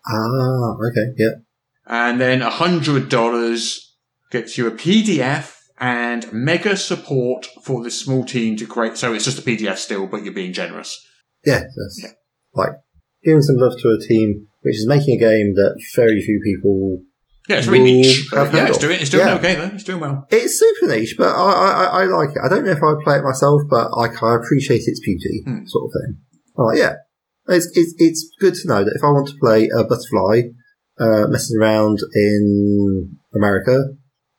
ah, 0.06 0.76
okay, 0.86 1.14
yeah. 1.16 1.30
And 1.86 2.20
then 2.20 2.42
hundred 2.42 3.08
dollars 3.08 3.96
gets 4.30 4.58
you 4.58 4.66
a 4.66 4.72
PDF 4.72 5.55
and 5.78 6.32
mega 6.32 6.76
support 6.76 7.46
for 7.62 7.82
this 7.82 8.00
small 8.00 8.24
team 8.24 8.56
to 8.56 8.66
create. 8.66 8.96
So 8.96 9.12
it's 9.12 9.24
just 9.24 9.38
a 9.38 9.42
PDF 9.42 9.76
still, 9.76 10.06
but 10.06 10.24
you're 10.24 10.32
being 10.34 10.52
generous. 10.52 11.04
Yeah, 11.44 11.64
Yeah. 12.02 12.10
like 12.54 12.70
giving 13.24 13.42
some 13.42 13.56
love 13.56 13.78
to 13.80 13.88
a 13.88 13.98
team 14.06 14.46
which 14.62 14.76
is 14.76 14.86
making 14.88 15.16
a 15.16 15.20
game 15.20 15.54
that 15.54 15.80
very 15.94 16.20
few 16.20 16.40
people. 16.42 17.02
Yeah, 17.48 17.58
it's 17.58 17.68
Will 17.68 17.82
niche. 17.84 18.28
yeah, 18.32 18.66
it's 18.68 18.78
doing 18.78 18.98
it's 19.00 19.10
doing 19.10 19.26
Yeah. 19.26 19.34
okay 19.36 19.54
though. 19.54 19.70
It's 19.74 19.84
doing 19.84 20.00
well. 20.00 20.26
It's 20.30 20.58
super 20.58 20.92
niche, 20.92 21.14
but 21.16 21.28
I, 21.28 21.52
I, 21.52 21.84
I- 22.02 22.04
like 22.06 22.30
it. 22.30 22.42
I 22.44 22.48
don't 22.48 22.64
know 22.64 22.72
if 22.72 22.82
I 22.82 22.86
would 22.92 23.04
play 23.04 23.18
it 23.18 23.22
myself, 23.22 23.62
but 23.70 23.88
I, 23.96 24.06
I 24.06 24.36
appreciate 24.36 24.82
its 24.86 24.98
beauty, 25.00 25.42
Hmm. 25.44 25.64
sort 25.66 25.84
of 25.84 25.90
thing. 25.92 26.16
Like, 26.56 26.78
yeah, 26.78 26.94
it's, 27.48 27.66
it's 27.74 27.94
it's 27.98 28.28
good 28.40 28.54
to 28.54 28.66
know 28.68 28.82
that 28.82 28.94
if 28.96 29.04
I 29.04 29.10
want 29.12 29.28
to 29.28 29.34
play 29.40 29.68
a 29.68 29.84
butterfly 29.84 30.48
uh, 30.98 31.28
messing 31.28 31.60
around 31.60 31.98
in 32.14 33.18
America 33.34 33.90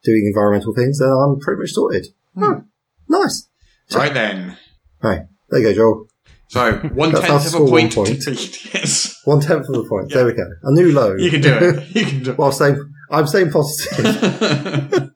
doing 0.04 0.26
environmental 0.28 0.74
things, 0.74 1.00
then 1.00 1.10
I'm 1.10 1.40
pretty 1.40 1.62
much 1.62 1.72
sorted. 1.72 2.08
Hmm. 2.36 2.44
Oh, 2.44 2.64
nice. 3.10 3.48
Right 3.94 4.14
then. 4.14 4.58
Right, 5.02 5.22
there 5.50 5.60
you 5.62 5.68
go, 5.70 5.74
Joel. 5.74 6.08
So 6.50 6.74
one 6.94 7.12
That's 7.12 7.22
tenth 7.28 7.32
our 7.34 7.40
of 7.40 7.46
a 7.46 7.50
score, 7.50 7.68
point, 7.68 7.96
one 7.98 8.06
point. 8.08 8.26
beat. 8.26 8.74
Yes, 8.74 9.22
One 9.26 9.42
tenth 9.42 9.68
of 9.68 9.76
a 9.86 9.88
point. 9.88 10.10
There 10.14 10.26
we 10.26 10.34
go. 10.34 10.48
A 10.64 10.72
new 10.72 10.94
low. 10.94 11.16
you 11.18 11.30
can 11.30 11.42
do 11.42 11.54
it. 11.54 11.84
You 11.96 12.06
can 12.06 12.24
do 12.24 12.32
it. 12.32 12.38
While 12.38 12.52
staying, 12.54 12.78
I'm 13.12 13.28
staying 13.28 13.52
positive 13.52 14.06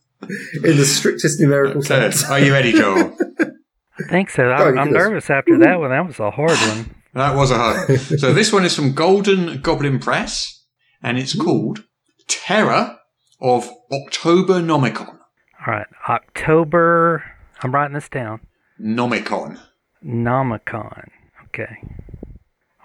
in 0.63 0.78
the 0.78 0.86
strictest 0.86 1.39
numerical 1.39 1.82
Ted, 1.82 2.13
sense. 2.13 2.30
are 2.30 2.39
you 2.39 2.52
ready, 2.52 2.74
Joel? 2.74 3.15
I 3.39 4.04
think 4.10 4.30
so. 4.30 4.44
I'm, 4.52 4.76
you 4.76 4.82
I'm 4.82 4.91
nervous 4.91 5.30
after 5.30 5.58
that 5.60 5.80
one. 5.80 5.89
That 5.91 6.06
was 6.06 6.20
a 6.20 6.32
hard 6.32 6.52
one. 6.52 6.96
That 7.13 7.36
was 7.36 7.52
a 7.52 7.56
hard. 7.56 8.00
So 8.00 8.34
this 8.34 8.52
one 8.52 8.65
is 8.65 8.76
from 8.76 8.94
Golden 8.94 9.62
Goblin 9.62 10.00
Press, 10.00 10.63
and 11.02 11.17
it's 11.17 11.36
called 11.36 11.84
Terror 12.28 12.98
of 13.41 13.69
October 13.91 14.62
Nomicon. 14.62 15.17
All 15.65 15.73
right, 15.73 15.88
October. 16.10 17.23
I'm 17.63 17.73
writing 17.73 17.93
this 17.93 18.10
down. 18.10 18.41
Nomicon. 18.80 19.60
Nomicon. 20.06 21.10
Okay. 21.45 21.84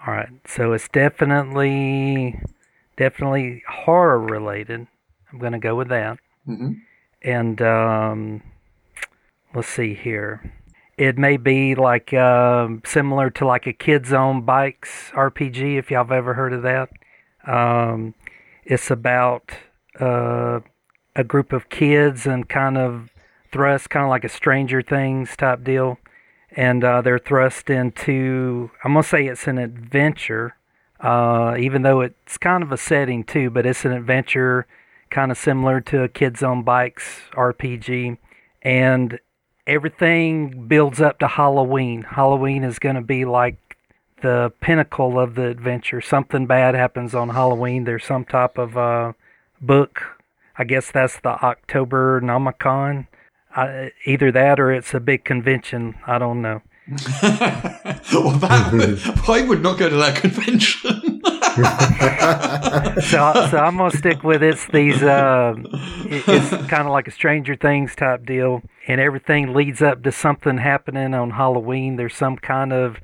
All 0.05 0.13
right. 0.13 0.29
So 0.45 0.73
it's 0.73 0.87
definitely, 0.89 2.39
definitely 2.97 3.63
horror 3.67 4.19
related. 4.19 4.87
I'm 5.31 5.39
gonna 5.39 5.59
go 5.59 5.75
with 5.75 5.89
that. 5.89 6.19
hmm 6.45 6.73
And 7.21 7.61
um, 7.61 8.43
let's 9.55 9.67
see 9.67 9.93
here. 9.93 10.53
It 10.97 11.17
may 11.17 11.37
be 11.37 11.75
like 11.75 12.13
um, 12.13 12.81
similar 12.85 13.29
to 13.31 13.45
like 13.45 13.67
a 13.67 13.73
Kids 13.73 14.13
on 14.13 14.41
Bikes 14.41 15.11
RPG, 15.13 15.77
if 15.77 15.91
y'all 15.91 16.03
have 16.03 16.11
ever 16.11 16.33
heard 16.33 16.53
of 16.53 16.63
that. 16.63 16.89
Um, 17.45 18.15
it's 18.65 18.89
about 18.91 19.51
uh, 19.99 20.59
a 21.15 21.23
group 21.23 21.51
of 21.53 21.69
kids 21.69 22.25
and 22.25 22.47
kind 22.47 22.77
of 22.77 23.09
thrust, 23.51 23.89
kind 23.89 24.03
of 24.03 24.09
like 24.09 24.23
a 24.23 24.29
Stranger 24.29 24.81
Things 24.81 25.35
type 25.35 25.63
deal. 25.63 25.97
And 26.55 26.83
uh, 26.83 27.01
they're 27.01 27.19
thrust 27.19 27.69
into, 27.69 28.71
I'm 28.83 28.93
going 28.93 29.03
to 29.03 29.09
say 29.09 29.27
it's 29.27 29.47
an 29.47 29.57
adventure, 29.57 30.55
uh, 30.99 31.55
even 31.59 31.81
though 31.81 32.01
it's 32.01 32.37
kind 32.37 32.63
of 32.63 32.71
a 32.71 32.77
setting 32.77 33.23
too, 33.23 33.49
but 33.49 33.65
it's 33.65 33.85
an 33.85 33.91
adventure 33.91 34.65
kind 35.09 35.31
of 35.31 35.37
similar 35.37 35.81
to 35.81 36.03
a 36.03 36.07
Kids 36.07 36.41
on 36.43 36.63
Bikes 36.63 37.21
RPG. 37.33 38.17
And 38.61 39.19
everything 39.65 40.67
builds 40.67 41.01
up 41.01 41.19
to 41.19 41.27
Halloween. 41.27 42.03
Halloween 42.03 42.63
is 42.63 42.79
going 42.79 42.95
to 42.95 43.01
be 43.01 43.25
like 43.25 43.57
the 44.21 44.51
pinnacle 44.61 45.19
of 45.19 45.35
the 45.35 45.47
adventure. 45.47 46.01
Something 46.01 46.47
bad 46.47 46.73
happens 46.73 47.13
on 47.13 47.29
Halloween. 47.29 47.83
There's 47.83 48.05
some 48.05 48.25
type 48.25 48.57
of 48.57 48.77
uh, 48.77 49.13
book. 49.61 50.01
I 50.57 50.63
guess 50.63 50.91
that's 50.91 51.19
the 51.19 51.29
October 51.29 52.21
Nomicon. 52.21 53.07
I, 53.55 53.91
either 54.05 54.31
that 54.31 54.59
or 54.59 54.71
it's 54.71 54.93
a 54.93 54.99
big 54.99 55.23
convention. 55.23 55.95
I 56.05 56.19
don't 56.19 56.41
know. 56.41 56.61
well, 57.21 58.31
that, 58.39 59.25
I 59.27 59.41
would 59.41 59.61
not 59.61 59.77
go 59.77 59.89
to 59.89 59.95
that 59.97 60.15
convention. 60.15 61.21
So, 63.01 63.47
so 63.49 63.57
I'm 63.57 63.77
gonna 63.77 63.91
stick 63.91 64.23
with 64.23 64.43
it's 64.43 64.67
these. 64.67 65.01
Uh, 65.01 65.55
it's 66.05 66.49
kind 66.67 66.87
of 66.87 66.93
like 66.93 67.07
a 67.07 67.11
Stranger 67.11 67.55
Things 67.55 67.95
type 67.95 68.25
deal, 68.25 68.61
and 68.87 69.01
everything 69.01 69.53
leads 69.53 69.81
up 69.81 70.03
to 70.03 70.11
something 70.11 70.57
happening 70.57 71.13
on 71.13 71.31
Halloween. 71.31 71.95
There's 71.95 72.15
some 72.15 72.37
kind 72.37 72.71
of 72.71 72.99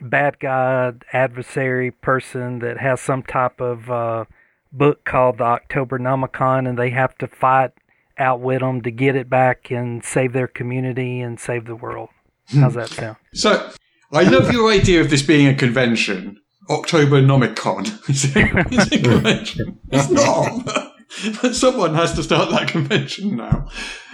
bad 0.00 0.38
guy, 0.40 0.92
adversary 1.12 1.90
person 1.90 2.60
that 2.60 2.78
has 2.78 3.00
some 3.00 3.22
type 3.22 3.60
of 3.60 3.90
uh, 3.90 4.24
book 4.72 5.04
called 5.04 5.38
the 5.38 5.44
October 5.44 5.98
Nomicon, 5.98 6.68
and 6.68 6.78
they 6.78 6.90
have 6.90 7.16
to 7.18 7.26
fight, 7.26 7.72
outwit 8.18 8.60
them 8.60 8.82
to 8.82 8.90
get 8.90 9.16
it 9.16 9.30
back 9.30 9.70
and 9.70 10.04
save 10.04 10.32
their 10.32 10.48
community 10.48 11.20
and 11.20 11.38
save 11.38 11.66
the 11.66 11.76
world. 11.76 12.10
How's 12.48 12.74
that 12.74 12.88
sound? 12.88 13.16
so, 13.34 13.70
I 14.10 14.22
love 14.22 14.50
your 14.50 14.70
idea 14.70 15.02
of 15.02 15.10
this 15.10 15.22
being 15.22 15.46
a 15.46 15.54
convention. 15.54 16.40
October 16.70 17.22
Nomicon. 17.22 17.86
It's 18.08 18.34
a, 18.34 18.98
a 18.98 19.02
convention. 19.02 19.80
It's 19.90 20.10
not. 20.10 20.64
But 20.64 21.54
someone 21.54 21.94
has 21.94 22.14
to 22.14 22.22
start 22.22 22.50
that 22.50 22.68
convention 22.68 23.36
now. 23.36 23.68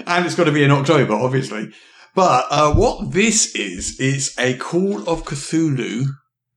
And 0.06 0.26
it's 0.26 0.34
got 0.34 0.44
to 0.44 0.52
be 0.52 0.64
in 0.64 0.70
October, 0.70 1.14
obviously. 1.14 1.72
But 2.14 2.46
uh, 2.50 2.72
what 2.74 3.12
this 3.12 3.54
is, 3.54 3.98
is 3.98 4.34
a 4.38 4.56
Call 4.56 5.08
of 5.08 5.24
Cthulhu 5.24 6.06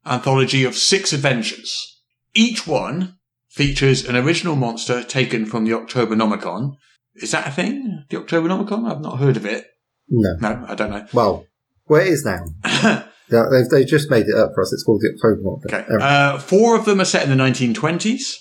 anthology 0.05 0.63
of 0.63 0.75
six 0.75 1.13
adventures. 1.13 2.01
Each 2.33 2.65
one 2.67 3.16
features 3.58 4.06
an 4.08 4.15
original 4.15 4.56
monster 4.56 5.04
taken 5.04 5.46
from 5.46 5.65
the 5.65 5.74
October 5.74 6.15
Nomicon. 6.15 6.76
Is 7.15 7.31
that 7.31 7.48
a 7.48 7.52
thing? 7.52 8.06
The 8.10 8.17
October 8.17 8.48
Nomicon? 8.48 8.90
I've 8.90 9.02
not 9.02 9.17
heard 9.19 9.36
of 9.38 9.46
it. 9.46 9.65
No. 10.10 10.36
No, 10.40 10.65
I 10.67 10.75
don't 10.75 10.92
know. 10.92 11.06
Well, 11.12 11.46
where 11.86 12.02
it 12.02 12.10
is 12.10 12.23
now. 12.25 13.04
Yeah, 13.29 13.44
they've, 13.52 13.67
they've 13.69 13.86
just 13.86 14.10
made 14.10 14.25
it 14.25 14.38
up 14.38 14.52
for 14.56 14.62
us. 14.62 14.71
It's 14.71 14.86
called 14.86 15.02
the 15.02 15.12
October 15.13 15.42
one. 15.42 15.60
Okay. 15.67 15.84
Um, 15.94 16.00
Uh, 16.02 16.40
four 16.40 16.77
of 16.77 16.86
them 16.86 17.02
are 17.02 17.06
set 17.13 17.23
in 17.27 17.29
the 17.29 17.44
1920s. 17.44 18.38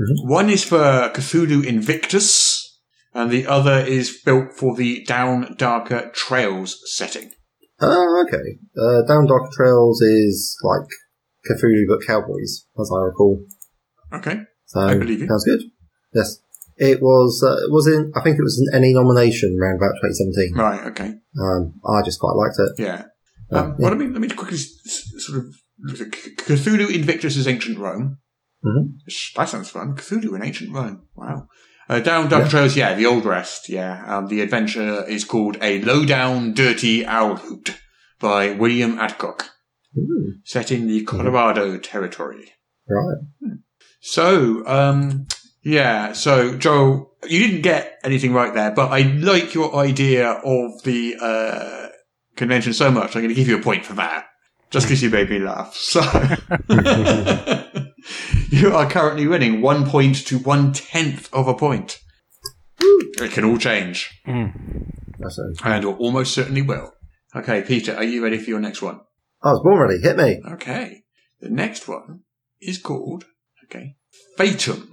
Mhm. 0.00 0.26
One 0.30 0.48
is 0.48 0.64
for 0.64 0.78
Cthulhu 1.12 1.62
Invictus, 1.62 2.80
and 3.12 3.30
the 3.30 3.46
other 3.46 3.84
is 3.86 4.18
built 4.24 4.54
for 4.56 4.74
the 4.74 5.04
Down 5.04 5.56
Darker 5.58 6.10
Trails 6.14 6.80
setting. 6.86 7.32
oh, 7.82 8.24
okay. 8.26 8.58
Uh, 8.78 9.02
Down 9.06 9.26
Darker 9.26 9.50
Trails 9.54 10.00
is 10.00 10.56
like 10.62 10.88
Cthulhu 11.46 11.84
but 11.86 12.06
Cowboys, 12.06 12.64
as 12.80 12.90
I 12.90 13.00
recall. 13.02 13.44
Okay. 14.14 14.40
So 14.70 14.80
I 14.80 14.96
believe 14.96 15.20
you. 15.20 15.26
sounds 15.26 15.44
good. 15.44 15.60
Yes, 16.14 16.40
it 16.76 17.02
was. 17.02 17.42
Uh, 17.44 17.56
it 17.66 17.70
was 17.72 17.86
in. 17.88 18.12
I 18.16 18.20
think 18.22 18.38
it 18.38 18.42
was 18.42 18.56
an 18.58 18.78
ENnie 18.78 18.94
nomination 18.94 19.56
around 19.60 19.76
about 19.76 19.94
2017. 20.00 20.54
Right. 20.56 20.86
Okay. 20.92 21.14
Um, 21.40 21.74
I 21.84 22.02
just 22.04 22.20
quite 22.20 22.34
liked 22.36 22.56
it. 22.58 22.82
Yeah. 22.82 23.02
Um, 23.50 23.70
yeah. 23.70 23.74
Well, 23.78 23.90
let 23.90 23.98
me 23.98 24.06
let 24.06 24.20
me 24.20 24.28
quickly 24.28 24.58
sort 24.58 25.38
of 25.40 25.54
Cthulhu 25.96 26.94
Invictus' 26.94 27.36
is 27.36 27.48
Ancient 27.48 27.78
Rome. 27.78 28.18
Mhm. 28.64 28.92
That 29.36 29.48
sounds 29.48 29.70
fun. 29.70 29.96
Cthulhu 29.96 30.34
in 30.36 30.42
Ancient 30.44 30.72
Rome. 30.72 31.06
Wow. 31.16 31.48
Uh, 31.88 31.98
down 31.98 32.28
Dark 32.28 32.48
Trails, 32.48 32.76
yeah, 32.76 32.94
the 32.94 33.06
Old 33.06 33.24
West, 33.24 33.68
yeah. 33.68 34.04
Um, 34.06 34.28
the 34.28 34.42
adventure 34.42 35.04
is 35.08 35.24
called 35.24 35.56
A 35.60 35.82
Lowdown 35.82 36.54
Dirty 36.54 37.04
Owl 37.04 37.34
Hoot 37.38 37.80
by 38.20 38.52
William 38.52 38.96
Adcock, 39.00 39.50
Ooh, 39.98 40.34
set 40.44 40.70
in 40.70 40.86
the 40.86 41.02
Colorado 41.04 41.78
Territory. 41.78 42.52
right. 42.88 43.16
So, 44.00 44.66
um, 44.66 45.26
yeah, 45.62 46.12
so 46.12 46.56
Joel, 46.56 47.12
you 47.28 47.46
didn't 47.46 47.62
get 47.62 47.98
anything 48.02 48.32
right 48.32 48.52
there, 48.54 48.70
but 48.70 48.90
I 48.90 49.02
like 49.02 49.54
your 49.54 49.76
idea 49.76 50.30
of 50.30 50.82
the, 50.84 51.16
uh, 51.20 51.88
convention 52.36 52.72
so 52.72 52.90
much, 52.90 53.14
I'm 53.14 53.22
going 53.22 53.28
to 53.28 53.34
give 53.34 53.48
you 53.48 53.58
a 53.58 53.62
point 53.62 53.84
for 53.84 53.92
that. 53.94 54.26
Just 54.70 54.86
because 54.86 55.02
you 55.02 55.10
made 55.10 55.28
me 55.28 55.40
laugh. 55.40 55.74
So, 55.74 56.00
you 58.50 58.74
are 58.74 58.88
currently 58.88 59.26
winning 59.26 59.60
one 59.62 59.84
point 59.84 60.26
to 60.28 60.38
one 60.38 60.72
tenth 60.72 61.28
of 61.34 61.48
a 61.48 61.54
point. 61.54 62.00
It 62.80 63.32
can 63.32 63.44
all 63.44 63.58
change, 63.58 64.10
That's 64.24 65.38
it. 65.38 65.60
and 65.64 65.84
it 65.84 65.86
almost 65.86 66.32
certainly 66.32 66.62
will. 66.62 66.92
Okay, 67.34 67.62
Peter, 67.62 67.94
are 67.94 68.04
you 68.04 68.22
ready 68.22 68.38
for 68.38 68.48
your 68.48 68.60
next 68.60 68.80
one? 68.80 69.00
I 69.42 69.52
was 69.52 69.60
born 69.62 69.80
ready. 69.80 70.00
Hit 70.00 70.16
me. 70.16 70.40
Okay. 70.54 71.02
The 71.40 71.50
next 71.50 71.88
one 71.88 72.20
is 72.60 72.78
called, 72.78 73.24
okay, 73.70 73.96
Fatum. 74.36 74.88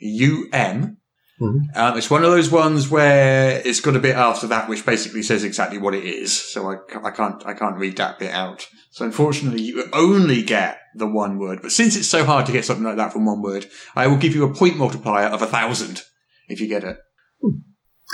F-A-T-U-M. 0.00 0.96
Mhm. 1.40 1.76
Um, 1.76 1.98
it's 1.98 2.10
one 2.10 2.24
of 2.24 2.30
those 2.30 2.50
ones 2.50 2.88
where 2.88 3.60
it's 3.64 3.80
got 3.80 3.96
a 3.96 4.00
bit 4.00 4.14
after 4.14 4.46
that 4.48 4.68
which 4.68 4.86
basically 4.86 5.22
says 5.22 5.42
exactly 5.42 5.78
what 5.78 5.94
it 5.94 6.04
is. 6.04 6.32
So 6.32 6.70
I, 6.70 6.76
I 7.04 7.10
can't, 7.10 7.44
I 7.44 7.54
can't 7.54 7.76
read 7.76 7.96
that 7.96 8.18
bit 8.20 8.30
out. 8.32 8.68
So 8.90 9.04
unfortunately 9.04 9.62
you 9.62 9.84
only 9.92 10.42
get 10.42 10.78
the 10.94 11.08
one 11.08 11.38
word. 11.38 11.60
But 11.62 11.72
since 11.72 11.96
it's 11.96 12.08
so 12.08 12.24
hard 12.24 12.46
to 12.46 12.52
get 12.52 12.64
something 12.64 12.84
like 12.84 12.96
that 12.96 13.12
from 13.12 13.26
one 13.26 13.42
word, 13.42 13.66
I 13.96 14.06
will 14.06 14.16
give 14.16 14.34
you 14.34 14.44
a 14.44 14.54
point 14.54 14.76
multiplier 14.76 15.26
of 15.26 15.42
a 15.42 15.46
thousand 15.46 16.02
if 16.48 16.60
you 16.60 16.68
get 16.68 16.84
it. 16.84 16.98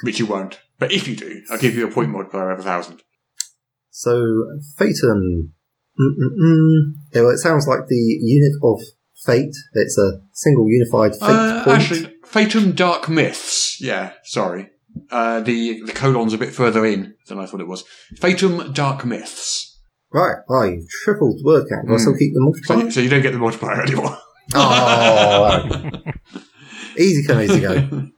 Which 0.03 0.19
you 0.19 0.25
won't. 0.27 0.61
But 0.79 0.93
if 0.93 1.07
you 1.07 1.15
do, 1.15 1.43
I'll 1.51 1.59
give 1.59 1.75
you 1.75 1.87
a 1.87 1.91
point 1.91 2.11
multiplier 2.11 2.51
of 2.53 2.61
a 2.61 2.63
thousand. 2.63 3.03
So, 3.91 4.45
Fatum. 4.79 5.53
Mm-mm-mm. 6.01 6.95
Yeah, 7.13 7.23
well, 7.23 7.31
it 7.31 7.39
sounds 7.39 7.67
like 7.67 7.87
the 7.89 7.97
unit 8.21 8.53
of 8.63 8.81
fate. 9.25 9.55
It's 9.75 9.99
a 9.99 10.21
single 10.33 10.67
unified 10.69 11.13
fate 11.13 11.23
Uh, 11.31 11.65
point. 11.65 11.81
actually, 11.81 12.15
Fatum 12.27 12.73
Dark 12.75 13.09
Myths. 13.09 13.81
Yeah, 13.81 14.13
sorry. 14.25 14.71
Uh, 15.11 15.41
the 15.41 15.83
the 15.87 15.93
colon's 15.93 16.33
a 16.35 16.39
bit 16.39 16.53
further 16.55 16.85
in 16.85 17.15
than 17.29 17.39
I 17.39 17.47
thought 17.47 17.61
it 17.61 17.69
was. 17.69 17.85
Fatum 18.21 18.73
Dark 18.73 19.05
Myths. 19.05 19.79
Right. 20.13 20.37
Well, 20.49 20.67
you've 20.67 20.89
tripled 21.05 21.39
the 21.39 21.45
word 21.45 21.67
count. 21.69 21.87
Do 21.87 21.95
I 21.95 21.97
still 21.99 22.17
keep 22.17 22.33
the 22.35 22.41
So, 22.41 22.45
multiplier? 22.75 22.85
you- 22.87 22.91
so 22.91 23.01
you 23.01 23.09
don't 23.09 23.23
get 23.23 23.33
the 23.33 23.39
multiplier 23.39 23.83
anymore. 23.83 24.17
Oh, 24.53 25.71
easy 26.99 27.25
come, 27.25 27.41
easy 27.41 27.61
go. 27.61 27.75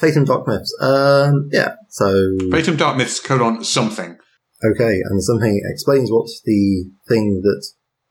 Fatum 0.00 0.24
Dark 0.24 0.46
Myths. 0.46 0.72
Um, 0.80 1.48
yeah. 1.52 1.74
So, 1.88 2.36
Fatum 2.50 2.76
Dark 2.76 2.96
Myths 2.96 3.18
colon 3.20 3.64
something. 3.64 4.16
Okay, 4.64 5.00
and 5.04 5.22
something 5.22 5.60
explains 5.64 6.10
what 6.10 6.28
the 6.44 6.90
thing 7.08 7.42
that 7.42 7.66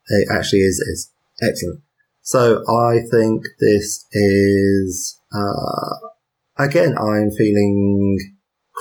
it 0.07 0.27
actually 0.31 0.59
is 0.59 0.79
is 0.79 1.11
excellent. 1.41 1.81
So, 2.21 2.63
I 2.69 2.99
think 3.11 3.43
this 3.59 4.05
is 4.11 5.19
uh, 5.33 6.63
again. 6.63 6.97
I'm 6.97 7.31
feeling 7.31 8.17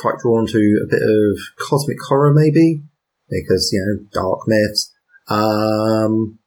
quite 0.01 0.19
drawn 0.23 0.47
to 0.47 0.81
a 0.85 0.91
bit 0.91 1.03
of 1.03 1.39
cosmic 1.69 1.99
horror, 2.09 2.33
maybe 2.33 2.83
because 3.29 3.71
you 3.73 3.81
know 3.81 4.07
dark 4.13 4.41
myths. 4.47 4.93
Um, 5.29 6.39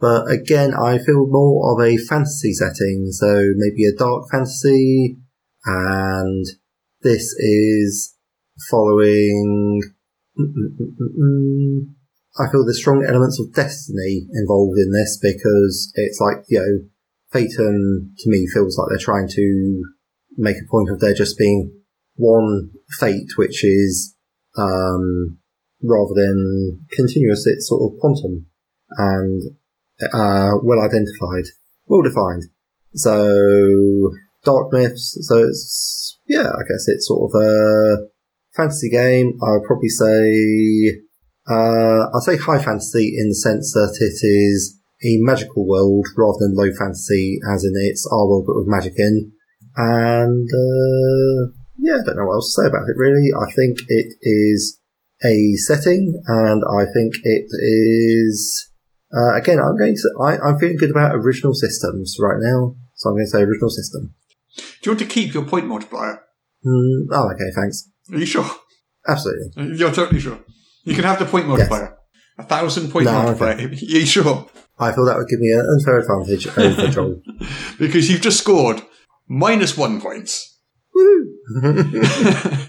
but 0.00 0.30
again, 0.30 0.74
I 0.74 0.98
feel 0.98 1.26
more 1.26 1.72
of 1.72 1.84
a 1.84 1.96
fantasy 1.96 2.52
setting, 2.52 3.08
so 3.10 3.52
maybe 3.56 3.84
a 3.84 3.96
dark 3.96 4.30
fantasy, 4.30 5.18
and 5.64 6.46
this 7.02 7.34
is 7.38 8.14
following. 8.70 9.82
I 12.38 12.50
feel 12.50 12.64
there's 12.64 12.78
strong 12.80 13.04
elements 13.04 13.40
of 13.40 13.52
destiny 13.52 14.26
involved 14.32 14.78
in 14.78 14.92
this 14.92 15.18
because 15.20 15.92
it's 15.94 16.20
like, 16.20 16.44
you 16.48 16.58
know, 16.58 16.88
Fatum 17.32 18.14
to 18.16 18.30
me 18.30 18.46
feels 18.52 18.78
like 18.78 18.88
they're 18.88 19.04
trying 19.04 19.28
to 19.28 19.82
make 20.36 20.56
a 20.56 20.70
point 20.70 20.90
of 20.90 21.00
there 21.00 21.14
just 21.14 21.36
being 21.36 21.72
one 22.14 22.70
fate, 22.98 23.30
which 23.36 23.64
is, 23.64 24.14
um, 24.56 25.38
rather 25.82 26.14
than 26.14 26.86
continuous, 26.92 27.46
it's 27.46 27.68
sort 27.68 27.82
of 27.82 27.98
quantum 28.00 28.46
and, 28.96 29.42
uh, 30.12 30.52
well 30.62 30.80
identified, 30.80 31.44
well 31.86 32.02
defined. 32.02 32.44
So, 32.94 34.12
dark 34.44 34.72
myths, 34.72 35.18
so 35.22 35.38
it's, 35.38 36.18
yeah, 36.26 36.48
I 36.48 36.62
guess 36.68 36.86
it's 36.86 37.08
sort 37.08 37.30
of 37.30 37.42
a 37.42 38.08
fantasy 38.58 38.90
game. 38.90 39.38
I'll 39.40 39.64
probably 39.66 39.88
say, 39.88 41.00
uh, 41.48 42.10
I'll 42.12 42.26
say 42.26 42.36
high 42.36 42.58
fantasy 42.58 43.14
in 43.16 43.30
the 43.30 43.38
sense 43.38 43.72
that 43.72 43.96
it 44.02 44.18
is 44.26 44.76
a 45.06 45.22
magical 45.22 45.66
world 45.66 46.06
rather 46.18 46.38
than 46.40 46.58
low 46.58 46.74
fantasy, 46.76 47.38
as 47.54 47.64
in 47.64 47.72
it's 47.76 48.06
our 48.12 48.26
world 48.26 48.44
but 48.46 48.56
with 48.58 48.66
magic 48.66 48.94
in. 48.98 49.32
And, 49.76 50.48
uh, 50.50 51.54
yeah, 51.78 52.02
I 52.02 52.04
don't 52.04 52.18
know 52.18 52.26
what 52.26 52.42
else 52.42 52.54
to 52.54 52.62
say 52.62 52.68
about 52.68 52.90
it 52.90 52.98
really. 52.98 53.30
I 53.30 53.46
think 53.54 53.78
it 53.86 54.10
is 54.22 54.80
a 55.24 55.54
setting 55.56 56.20
and 56.26 56.62
I 56.66 56.84
think 56.92 57.14
it 57.22 57.46
is, 57.62 58.70
uh, 59.14 59.38
again, 59.38 59.58
I'm 59.58 59.78
going 59.78 59.94
to, 59.94 60.10
I, 60.20 60.38
I'm 60.38 60.58
feeling 60.58 60.76
good 60.76 60.90
about 60.90 61.14
original 61.14 61.54
systems 61.54 62.16
right 62.20 62.38
now. 62.40 62.74
So 62.94 63.10
I'm 63.10 63.14
going 63.14 63.26
to 63.26 63.30
say 63.30 63.42
original 63.42 63.70
system. 63.70 64.14
Do 64.56 64.62
you 64.82 64.90
want 64.92 64.98
to 65.00 65.06
keep 65.06 65.32
your 65.32 65.44
point 65.44 65.66
multiplier? 65.66 66.20
Mm, 66.66 67.06
oh, 67.12 67.30
okay, 67.30 67.50
thanks. 67.54 67.88
Are 68.12 68.18
you 68.18 68.26
sure? 68.26 68.48
Absolutely. 69.06 69.76
You're 69.76 69.92
totally 69.92 70.20
sure. 70.20 70.38
You 70.84 70.94
can 70.94 71.04
have 71.04 71.18
the 71.18 71.24
point 71.26 71.46
multiplier. 71.48 71.96
A 72.38 72.42
thousand 72.44 72.90
point 72.90 73.06
No, 73.06 73.12
multiplier. 73.12 73.54
Are 73.58 73.60
you 73.72 74.06
sure? 74.06 74.48
I 74.78 74.92
feel 74.92 75.04
that 75.06 75.16
would 75.16 75.28
give 75.28 75.40
me 75.40 75.50
an 75.52 75.66
unfair 75.76 75.98
advantage 75.98 76.46
over 76.56 76.88
Joel. 76.88 77.22
Because 77.78 78.08
you've 78.10 78.20
just 78.20 78.38
scored 78.38 78.80
minus 79.28 79.76
one 79.76 80.00
points. 80.00 80.56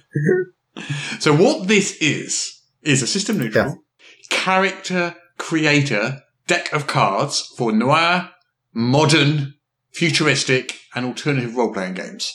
So 1.19 1.35
what 1.35 1.67
this 1.67 1.97
is, 1.97 2.61
is 2.81 3.01
a 3.01 3.07
system 3.07 3.37
neutral 3.37 3.65
Yeah. 3.65 3.75
character 4.29 5.15
creator 5.37 6.21
deck 6.47 6.71
of 6.73 6.87
cards 6.87 7.41
for 7.57 7.71
noir, 7.73 8.29
modern, 8.73 9.55
futuristic, 9.91 10.75
and 10.95 11.05
alternative 11.05 11.55
role-playing 11.55 11.95
games. 11.95 12.33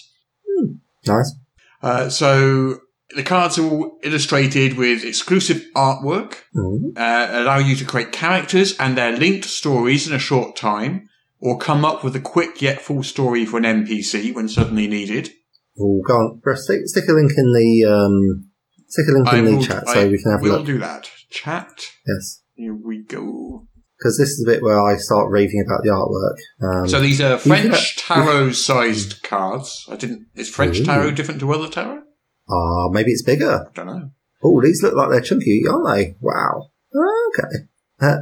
nice. 1.06 1.34
Uh, 1.82 2.08
so 2.10 2.80
the 3.16 3.22
cards 3.22 3.58
are 3.58 3.64
all 3.68 3.98
illustrated 4.02 4.76
with 4.76 5.04
exclusive 5.04 5.62
artwork, 5.76 6.34
Mm. 6.56 6.96
uh, 6.96 7.28
allow 7.42 7.58
you 7.58 7.76
to 7.76 7.84
create 7.84 8.12
characters 8.12 8.76
and 8.78 8.96
their 8.96 9.16
linked 9.16 9.44
stories 9.46 10.06
in 10.08 10.12
a 10.14 10.18
short 10.18 10.56
time, 10.56 11.08
or 11.40 11.58
come 11.58 11.84
up 11.84 12.02
with 12.04 12.14
a 12.16 12.20
quick 12.20 12.62
yet 12.62 12.80
full 12.80 13.02
story 13.02 13.44
for 13.44 13.58
an 13.58 13.64
NPC 13.64 14.32
when 14.34 14.48
suddenly 14.48 14.86
needed. 14.86 15.30
Oh, 15.78 16.00
go 16.06 16.14
on. 16.14 16.40
Stick, 16.56 16.80
stick 16.86 17.04
a 17.08 17.12
link 17.12 17.32
in 17.36 17.52
the 17.52 17.84
um, 17.92 18.50
stick 18.86 19.06
a 19.08 19.12
link 19.12 19.32
in 19.32 19.44
the 19.44 19.56
will, 19.56 19.62
chat 19.64 19.88
so 19.88 20.00
I 20.00 20.06
we 20.06 20.22
can 20.22 20.30
have 20.32 20.42
a 20.42 20.46
look. 20.48 20.66
do 20.66 20.78
that. 20.78 21.10
Chat. 21.30 21.86
Yes, 22.06 22.42
Here 22.54 22.74
we 22.74 23.02
go. 23.02 23.66
because 23.98 24.16
this 24.18 24.28
is 24.30 24.44
the 24.44 24.52
bit 24.52 24.62
where 24.62 24.80
I 24.80 24.96
start 24.96 25.30
raving 25.30 25.64
about 25.66 25.82
the 25.82 25.90
artwork. 25.90 26.38
Um, 26.82 26.88
So 26.88 27.00
these 27.00 27.20
are 27.20 27.36
French 27.38 27.96
tarot-sized 28.06 29.22
cards. 29.24 29.84
I 29.90 29.96
didn't. 29.96 30.26
Is 30.36 30.48
French 30.48 30.78
Ooh. 30.80 30.84
tarot 30.84 31.10
different 31.12 31.40
to 31.40 31.52
other 31.52 31.68
tarot? 31.68 32.02
Ah, 32.48 32.88
maybe 32.90 33.10
it's 33.12 33.22
bigger. 33.22 33.66
I 33.68 33.72
don't 33.74 33.86
know. 33.86 34.10
Oh, 34.42 34.60
these 34.62 34.82
look 34.82 34.94
like 34.94 35.10
they're 35.10 35.20
chunky, 35.20 35.62
aren't 35.68 35.86
they? 35.96 36.16
Wow. 36.20 36.70
Okay. 36.94 37.64
Uh, 38.00 38.16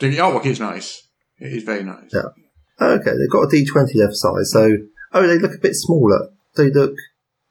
The 0.00 0.16
artwork 0.16 0.46
is 0.46 0.60
nice. 0.60 1.06
It 1.38 1.52
is 1.52 1.62
very 1.62 1.82
nice. 1.84 2.10
Yeah. 2.12 2.22
okay, 2.80 3.10
they've 3.10 3.30
got 3.30 3.42
a 3.42 3.46
D20 3.48 3.94
left 3.96 4.14
side, 4.16 4.44
so 4.46 4.76
oh, 5.12 5.26
they 5.26 5.38
look 5.38 5.54
a 5.54 5.58
bit 5.58 5.74
smaller. 5.74 6.30
They 6.56 6.70
look 6.70 6.94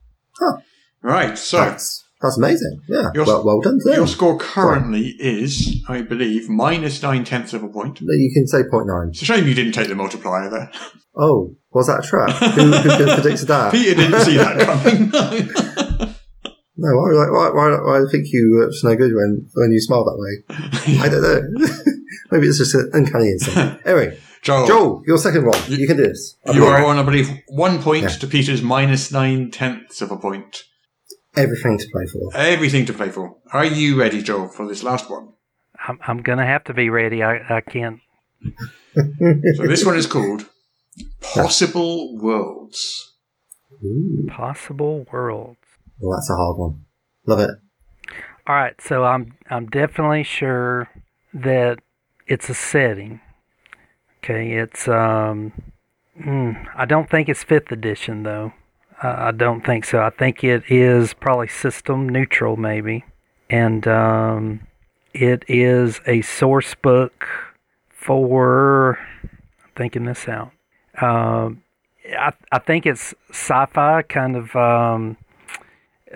right, 1.01 1.37
so 1.37 1.57
That's 1.57 2.03
that's 2.21 2.37
amazing. 2.37 2.81
Yeah, 2.87 3.09
Your- 3.15 3.25
well, 3.25 3.43
well 3.43 3.61
done. 3.61 3.79
to 3.83 3.93
your 3.95 4.07
score 4.07 4.37
currently 4.37 5.15
is, 5.19 5.83
I 5.89 6.03
believe, 6.03 6.49
minus 6.49 7.01
nine 7.01 7.23
tenths 7.23 7.53
of 7.53 7.63
a 7.63 7.67
point. 7.67 7.99
You 7.99 8.31
can 8.33 8.45
say 8.45 8.59
point 8.69 8.85
nine. 8.87 9.09
It's 9.09 9.23
a 9.23 9.25
shame 9.25 9.47
you 9.47 9.55
didn't 9.55 9.71
take 9.71 9.87
the 9.87 9.95
multiplier 9.95 10.47
there. 10.49 10.71
Oh, 11.17 11.55
was 11.73 11.87
that 11.87 12.05
a 12.05 12.07
trap? 12.07 12.29
who, 12.53 12.61
who 12.71 13.05
predicted 13.15 13.47
that? 13.47 13.71
Peter 13.71 13.95
didn't 13.95 14.19
see 14.21 14.37
that 14.37 14.59
coming. 15.75 15.90
No, 16.83 16.97
why, 16.97 17.11
why, 17.13 17.49
why, 17.49 17.79
why 17.79 17.97
do 17.99 18.07
I 18.07 18.11
think 18.11 18.25
you 18.31 18.57
were 18.57 18.67
just 18.71 18.83
no 18.83 18.95
good 18.95 19.13
when, 19.13 19.47
when 19.53 19.71
you 19.71 19.79
smile 19.79 20.03
that 20.03 20.17
way? 20.17 20.99
I 20.99 21.09
don't 21.09 21.21
know. 21.21 21.93
Maybe 22.31 22.47
it's 22.47 22.57
just 22.57 22.73
an 22.73 22.89
uncanny 22.93 23.29
instinct. 23.29 23.81
Anyway, 23.85 24.17
Joel, 24.41 24.65
Joel, 24.65 25.03
your 25.05 25.19
second 25.19 25.45
one. 25.45 25.59
You, 25.67 25.85
can 25.85 25.97
do 25.97 26.07
this. 26.07 26.37
I'll 26.45 26.55
you 26.55 26.65
are 26.65 26.73
right. 26.81 26.83
on, 26.83 26.97
I 26.97 27.03
believe, 27.03 27.29
one 27.49 27.81
point 27.83 28.03
Yeah. 28.03 28.09
to 28.09 28.25
Peter's 28.27 28.63
minus 28.63 29.11
nine 29.11 29.51
tenths 29.51 30.01
of 30.01 30.09
a 30.09 30.17
point. 30.17 30.63
Everything 31.35 31.77
to 31.77 31.85
play 31.93 32.05
for. 32.11 32.35
Everything 32.35 32.85
to 32.87 32.93
play 32.93 33.09
for. 33.09 33.37
Are 33.53 33.65
you 33.65 33.99
ready, 33.99 34.23
Joel, 34.23 34.47
for 34.47 34.67
this 34.67 34.81
last 34.81 35.07
one? 35.09 35.33
I'm, 35.87 35.99
I'm 36.07 36.21
gonna 36.23 36.47
have 36.47 36.63
to 36.65 36.73
be 36.73 36.89
ready. 36.89 37.21
I, 37.21 37.57
I 37.57 37.61
can't. 37.61 37.99
So 38.93 39.67
this 39.67 39.85
one 39.85 39.95
is 39.95 40.05
called 40.05 40.45
Possible 41.21 42.17
Worlds. 42.17 43.13
Ooh, 43.83 44.27
Possible 44.29 45.05
worlds. 45.13 45.60
Well, 46.01 46.17
that's 46.17 46.29
a 46.29 46.35
hard 46.35 46.57
one. 46.57 46.85
Love 47.25 47.39
it. 47.39 47.51
All 48.47 48.55
right, 48.55 48.79
so 48.81 49.03
I'm 49.03 49.33
I'm 49.49 49.67
definitely 49.67 50.23
sure 50.23 50.89
that 51.33 51.79
it's 52.27 52.49
a 52.49 52.55
setting. 52.55 53.21
Okay, 54.17 54.53
it's 54.53 54.87
um, 54.87 55.53
mm, 56.19 56.67
I 56.75 56.85
don't 56.85 57.09
think 57.09 57.29
it's 57.29 57.43
fifth 57.43 57.71
edition 57.71 58.23
though. 58.23 58.53
Uh, 59.01 59.15
I 59.17 59.31
don't 59.31 59.65
think 59.65 59.85
so. 59.85 59.99
I 60.01 60.09
think 60.09 60.43
it 60.43 60.63
is 60.69 61.13
probably 61.13 61.47
system 61.47 62.09
neutral 62.09 62.57
maybe, 62.57 63.05
and 63.49 63.87
um, 63.87 64.67
it 65.13 65.43
is 65.47 66.01
a 66.07 66.21
source 66.21 66.73
book 66.75 67.27
for. 67.89 68.97
I'm 69.21 69.69
thinking 69.75 70.05
this 70.05 70.27
out. 70.27 70.51
Um, 70.99 71.61
I 72.17 72.33
I 72.51 72.57
think 72.59 72.87
it's 72.87 73.13
sci-fi 73.29 74.01
kind 74.01 74.35
of. 74.35 74.55
Um, 74.55 75.17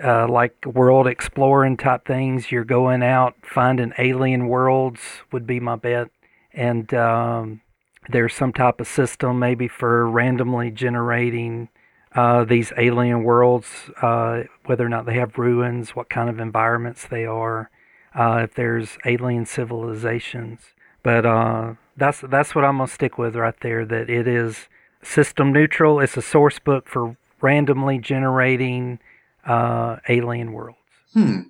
uh, 0.02 0.28
like 0.28 0.64
world 0.66 1.06
exploring 1.06 1.76
type 1.76 2.06
things. 2.06 2.50
You're 2.50 2.64
going 2.64 3.02
out 3.02 3.34
finding 3.42 3.92
alien 3.98 4.48
worlds 4.48 5.00
would 5.32 5.46
be 5.46 5.60
my 5.60 5.76
bet, 5.76 6.08
and 6.52 6.92
um, 6.94 7.60
there's 8.08 8.34
some 8.34 8.52
type 8.52 8.80
of 8.80 8.86
system 8.86 9.38
maybe 9.38 9.68
for 9.68 10.08
randomly 10.08 10.70
generating 10.70 11.68
uh, 12.14 12.44
these 12.44 12.72
alien 12.78 13.24
worlds, 13.24 13.90
uh, 14.00 14.44
whether 14.64 14.84
or 14.86 14.88
not 14.88 15.04
they 15.06 15.14
have 15.14 15.36
ruins, 15.36 15.90
what 15.90 16.08
kind 16.08 16.30
of 16.30 16.40
environments 16.40 17.06
they 17.06 17.26
are, 17.26 17.70
uh, 18.14 18.40
if 18.44 18.54
there's 18.54 18.96
alien 19.04 19.44
civilizations. 19.44 20.60
But 21.02 21.26
uh, 21.26 21.74
that's 21.96 22.20
that's 22.20 22.54
what 22.54 22.64
I'm 22.64 22.78
gonna 22.78 22.88
stick 22.88 23.18
with 23.18 23.36
right 23.36 23.54
there. 23.60 23.84
That 23.84 24.08
it 24.08 24.26
is 24.26 24.68
system 25.02 25.52
neutral. 25.52 26.00
It's 26.00 26.16
a 26.16 26.22
source 26.22 26.58
book 26.58 26.88
for 26.88 27.16
randomly 27.40 27.98
generating 27.98 28.98
uh, 29.46 29.96
alien 30.08 30.52
worlds. 30.52 30.78
Hmm. 31.12 31.40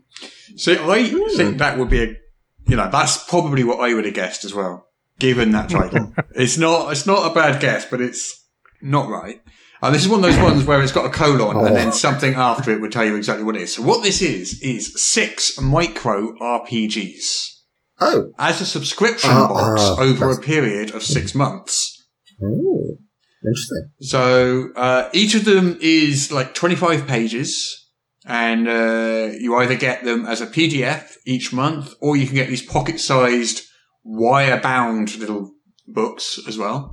So 0.56 0.90
I 0.90 1.04
think 1.36 1.58
that 1.58 1.78
would 1.78 1.90
be 1.90 2.02
a, 2.02 2.16
you 2.68 2.76
know, 2.76 2.88
that's 2.90 3.24
probably 3.24 3.64
what 3.64 3.80
I 3.80 3.94
would 3.94 4.04
have 4.04 4.14
guessed 4.14 4.44
as 4.44 4.54
well, 4.54 4.86
given 5.18 5.52
that 5.52 5.68
title. 5.70 6.12
it's 6.34 6.56
not, 6.56 6.92
it's 6.92 7.06
not 7.06 7.30
a 7.30 7.34
bad 7.34 7.60
guess, 7.60 7.84
but 7.84 8.00
it's 8.00 8.44
not 8.80 9.08
right. 9.08 9.40
And 9.82 9.94
this 9.94 10.02
is 10.04 10.08
one 10.08 10.24
of 10.24 10.30
those 10.30 10.42
ones 10.42 10.64
where 10.64 10.80
it's 10.82 10.92
got 10.92 11.06
a 11.06 11.10
colon 11.10 11.66
and 11.66 11.76
then 11.76 11.92
something 11.92 12.34
after 12.34 12.70
it 12.70 12.80
would 12.80 12.92
tell 12.92 13.04
you 13.04 13.14
exactly 13.16 13.44
what 13.44 13.56
it 13.56 13.62
is. 13.62 13.74
So 13.74 13.82
what 13.82 14.02
this 14.02 14.22
is, 14.22 14.60
is 14.62 15.00
six 15.02 15.60
micro 15.60 16.32
RPGs 16.38 17.52
Oh, 18.00 18.32
as 18.38 18.60
a 18.60 18.66
subscription 18.66 19.30
Ah, 19.32 19.48
box 19.48 19.80
ah, 19.82 20.00
over 20.00 20.30
a 20.30 20.38
period 20.40 20.94
of 20.94 21.02
six 21.02 21.34
months. 21.34 22.04
oh, 22.42 22.96
interesting. 23.44 23.90
So 24.00 24.68
uh, 24.76 25.08
each 25.12 25.34
of 25.34 25.44
them 25.44 25.78
is 25.80 26.30
like 26.30 26.54
25 26.54 27.06
pages, 27.06 27.85
and 28.26 28.68
uh, 28.68 29.30
you 29.38 29.54
either 29.56 29.76
get 29.76 30.04
them 30.04 30.26
as 30.26 30.40
a 30.40 30.46
PDF 30.46 31.16
each 31.24 31.52
month, 31.52 31.94
or 32.00 32.16
you 32.16 32.26
can 32.26 32.34
get 32.34 32.48
these 32.48 32.62
pocket-sized, 32.62 33.62
wire-bound 34.02 35.16
little 35.18 35.52
books 35.86 36.40
as 36.48 36.58
well, 36.58 36.90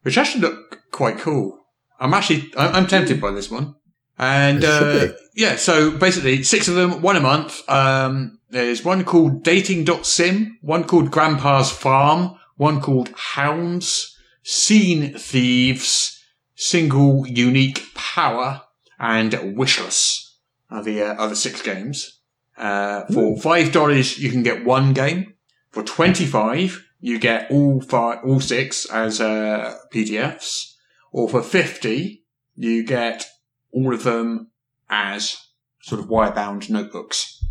which 0.00 0.16
actually 0.16 0.40
look 0.40 0.80
quite 0.90 1.18
cool. 1.18 1.58
I'm 2.00 2.14
actually 2.14 2.50
I'm, 2.56 2.74
I'm 2.74 2.86
tempted 2.86 3.20
by 3.20 3.32
this 3.32 3.50
one, 3.50 3.74
and 4.18 4.64
uh, 4.64 5.08
yeah. 5.36 5.56
So 5.56 5.90
basically, 5.90 6.42
six 6.42 6.68
of 6.68 6.74
them, 6.74 7.02
one 7.02 7.16
a 7.16 7.20
month. 7.20 7.68
Um, 7.68 8.38
there's 8.48 8.84
one 8.84 9.04
called 9.04 9.44
Dating.sim, 9.44 10.58
one 10.62 10.84
called 10.84 11.10
Grandpa's 11.10 11.70
Farm, 11.70 12.38
one 12.56 12.80
called 12.80 13.10
Hounds, 13.14 14.16
Scene 14.42 15.14
Thieves, 15.18 16.18
Single 16.54 17.26
Unique 17.26 17.82
Power, 17.94 18.62
and 18.98 19.32
Wishless 19.32 20.31
are 20.72 20.82
the 20.82 21.02
uh, 21.02 21.14
other 21.14 21.34
six 21.34 21.62
games. 21.62 22.20
Uh, 22.56 23.04
for 23.06 23.38
five 23.38 23.72
dollars, 23.72 24.18
you 24.18 24.30
can 24.30 24.42
get 24.42 24.64
one 24.64 24.92
game. 24.92 25.34
For 25.70 25.82
twenty-five, 25.82 26.84
you 27.00 27.18
get 27.18 27.50
all 27.50 27.80
five, 27.80 28.18
all 28.24 28.40
six 28.40 28.86
as 28.90 29.20
uh, 29.20 29.76
PDFs. 29.92 30.74
Or 31.12 31.28
for 31.28 31.42
fifty, 31.42 32.24
you 32.56 32.84
get 32.84 33.26
all 33.72 33.94
of 33.94 34.04
them 34.04 34.50
as 34.88 35.36
sort 35.82 36.00
of 36.00 36.08
wire-bound 36.08 36.70
notebooks. 36.70 37.42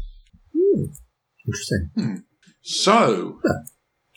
Interesting. 1.45 2.24
So, 2.61 3.39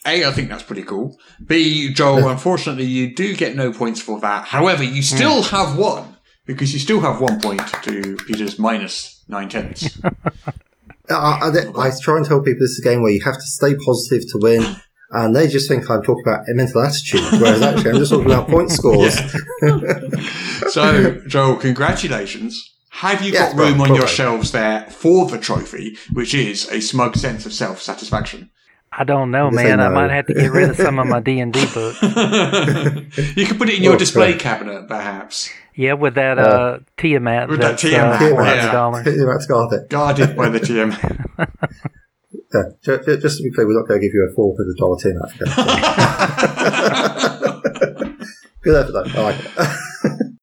A, 0.05 0.25
I 0.25 0.31
think 0.31 0.49
that's 0.49 0.63
pretty 0.63 0.83
cool. 0.83 1.17
B, 1.45 1.91
Joel, 1.91 2.29
unfortunately, 2.29 2.85
you 2.85 3.13
do 3.15 3.35
get 3.35 3.55
no 3.55 3.71
points 3.71 4.01
for 4.01 4.19
that. 4.21 4.45
However, 4.45 4.83
you 4.83 5.01
still 5.01 5.41
have 5.43 5.77
one, 5.77 6.14
because 6.45 6.73
you 6.73 6.79
still 6.79 6.99
have 7.01 7.21
one 7.21 7.39
point 7.41 7.61
to 7.83 8.17
Peter's 8.27 8.57
minus 8.59 9.23
nine 9.27 9.49
tenths. 9.49 9.99
I, 11.09 11.13
I, 11.77 11.87
I 11.87 11.91
try 12.01 12.17
and 12.17 12.25
tell 12.25 12.41
people 12.41 12.59
this 12.61 12.71
is 12.71 12.79
a 12.79 12.87
game 12.89 13.01
where 13.03 13.11
you 13.11 13.21
have 13.23 13.35
to 13.35 13.41
stay 13.41 13.75
positive 13.75 14.27
to 14.31 14.39
win, 14.41 14.75
and 15.11 15.35
they 15.35 15.47
just 15.47 15.67
think 15.69 15.89
I'm 15.89 16.01
talking 16.01 16.23
about 16.25 16.49
a 16.49 16.53
mental 16.55 16.81
attitude, 16.81 17.21
whereas 17.39 17.61
actually 17.61 17.91
I'm 17.91 17.97
just 17.97 18.11
talking 18.11 18.25
about 18.25 18.47
point 18.47 18.71
scores. 18.79 19.15
so, 20.71 21.21
Joel, 21.27 21.57
congratulations. 21.57 22.71
Have 22.89 23.21
you 23.21 23.33
Yes, 23.33 23.53
got 23.53 23.59
room 23.59 23.77
well, 23.79 23.91
on 23.91 23.95
your 23.97 24.07
shelves 24.07 24.51
there 24.51 24.85
for 24.89 25.25
the 25.27 25.37
trophy, 25.37 25.97
which 26.13 26.33
is 26.33 26.69
a 26.71 26.79
smug 26.79 27.17
sense 27.17 27.45
of 27.45 27.53
self-satisfaction? 27.53 28.49
I 28.97 29.03
don't 29.03 29.29
know, 29.31 29.49
Yes, 29.51 29.59
I 29.59 29.63
man. 29.63 29.79
I, 29.81 29.89
might 29.89 30.11
have 30.11 30.27
to 30.27 30.33
get 30.33 30.51
rid 30.51 30.69
of 30.69 30.77
some 30.77 30.97
of 30.99 31.07
my 31.07 31.19
D 31.27 31.39
and 31.41 31.51
D 31.51 31.59
books. 31.73 32.01
you 33.35 33.45
could 33.45 33.57
put 33.57 33.67
it 33.67 33.75
in 33.75 33.83
your 33.83 33.91
Well, 33.93 33.99
display 33.99 34.31
fair. 34.31 34.39
cabinet, 34.39 34.87
perhaps. 34.87 35.49
Yeah, 35.75 35.93
with 35.93 36.15
that 36.15 36.39
uh, 36.39 36.79
Tiamat. 36.97 37.49
With 37.49 37.59
that 37.59 37.71
that's, 37.71 37.81
Tiamat, 37.81 38.21
uh, 38.21 38.25
yeah. 38.25 38.71
$400. 38.73 39.03
Hit 39.05 39.15
him 39.15 39.29
out 39.29 39.37
to 39.37 39.41
Scarlet. 39.43 39.89
Guarded 39.89 40.35
by 40.37 40.49
the 40.49 40.59
TM. 40.59 40.91
Yeah, 42.53 42.61
ju- 42.83 42.99
ju- 43.03 43.17
just 43.17 43.37
to 43.37 43.43
be 43.43 43.51
clear, 43.51 43.67
we're 43.67 43.73
not 43.77 43.87
going 43.87 43.99
to 43.99 44.05
give 44.07 44.13
you 44.13 44.23
a 44.29 44.33
four 44.33 44.55
hundred 44.55 44.77
dollar 44.77 44.97
tin. 45.01 45.19
Good 48.61 48.75
effort, 48.75 48.93
though. 48.93 49.03
I 49.03 49.23
like 49.23 49.39
it. 49.43 49.51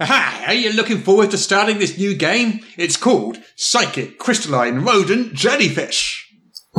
Aha! 0.00 0.44
Are 0.46 0.54
you 0.54 0.72
looking 0.72 0.98
forward 1.00 1.30
to 1.32 1.38
starting 1.38 1.78
this 1.78 1.98
new 1.98 2.14
game? 2.14 2.60
It's 2.76 2.96
called 2.96 3.38
Psychic 3.56 4.18
Crystalline 4.18 4.84
Rodent 4.84 5.34
Jellyfish. 5.34 6.32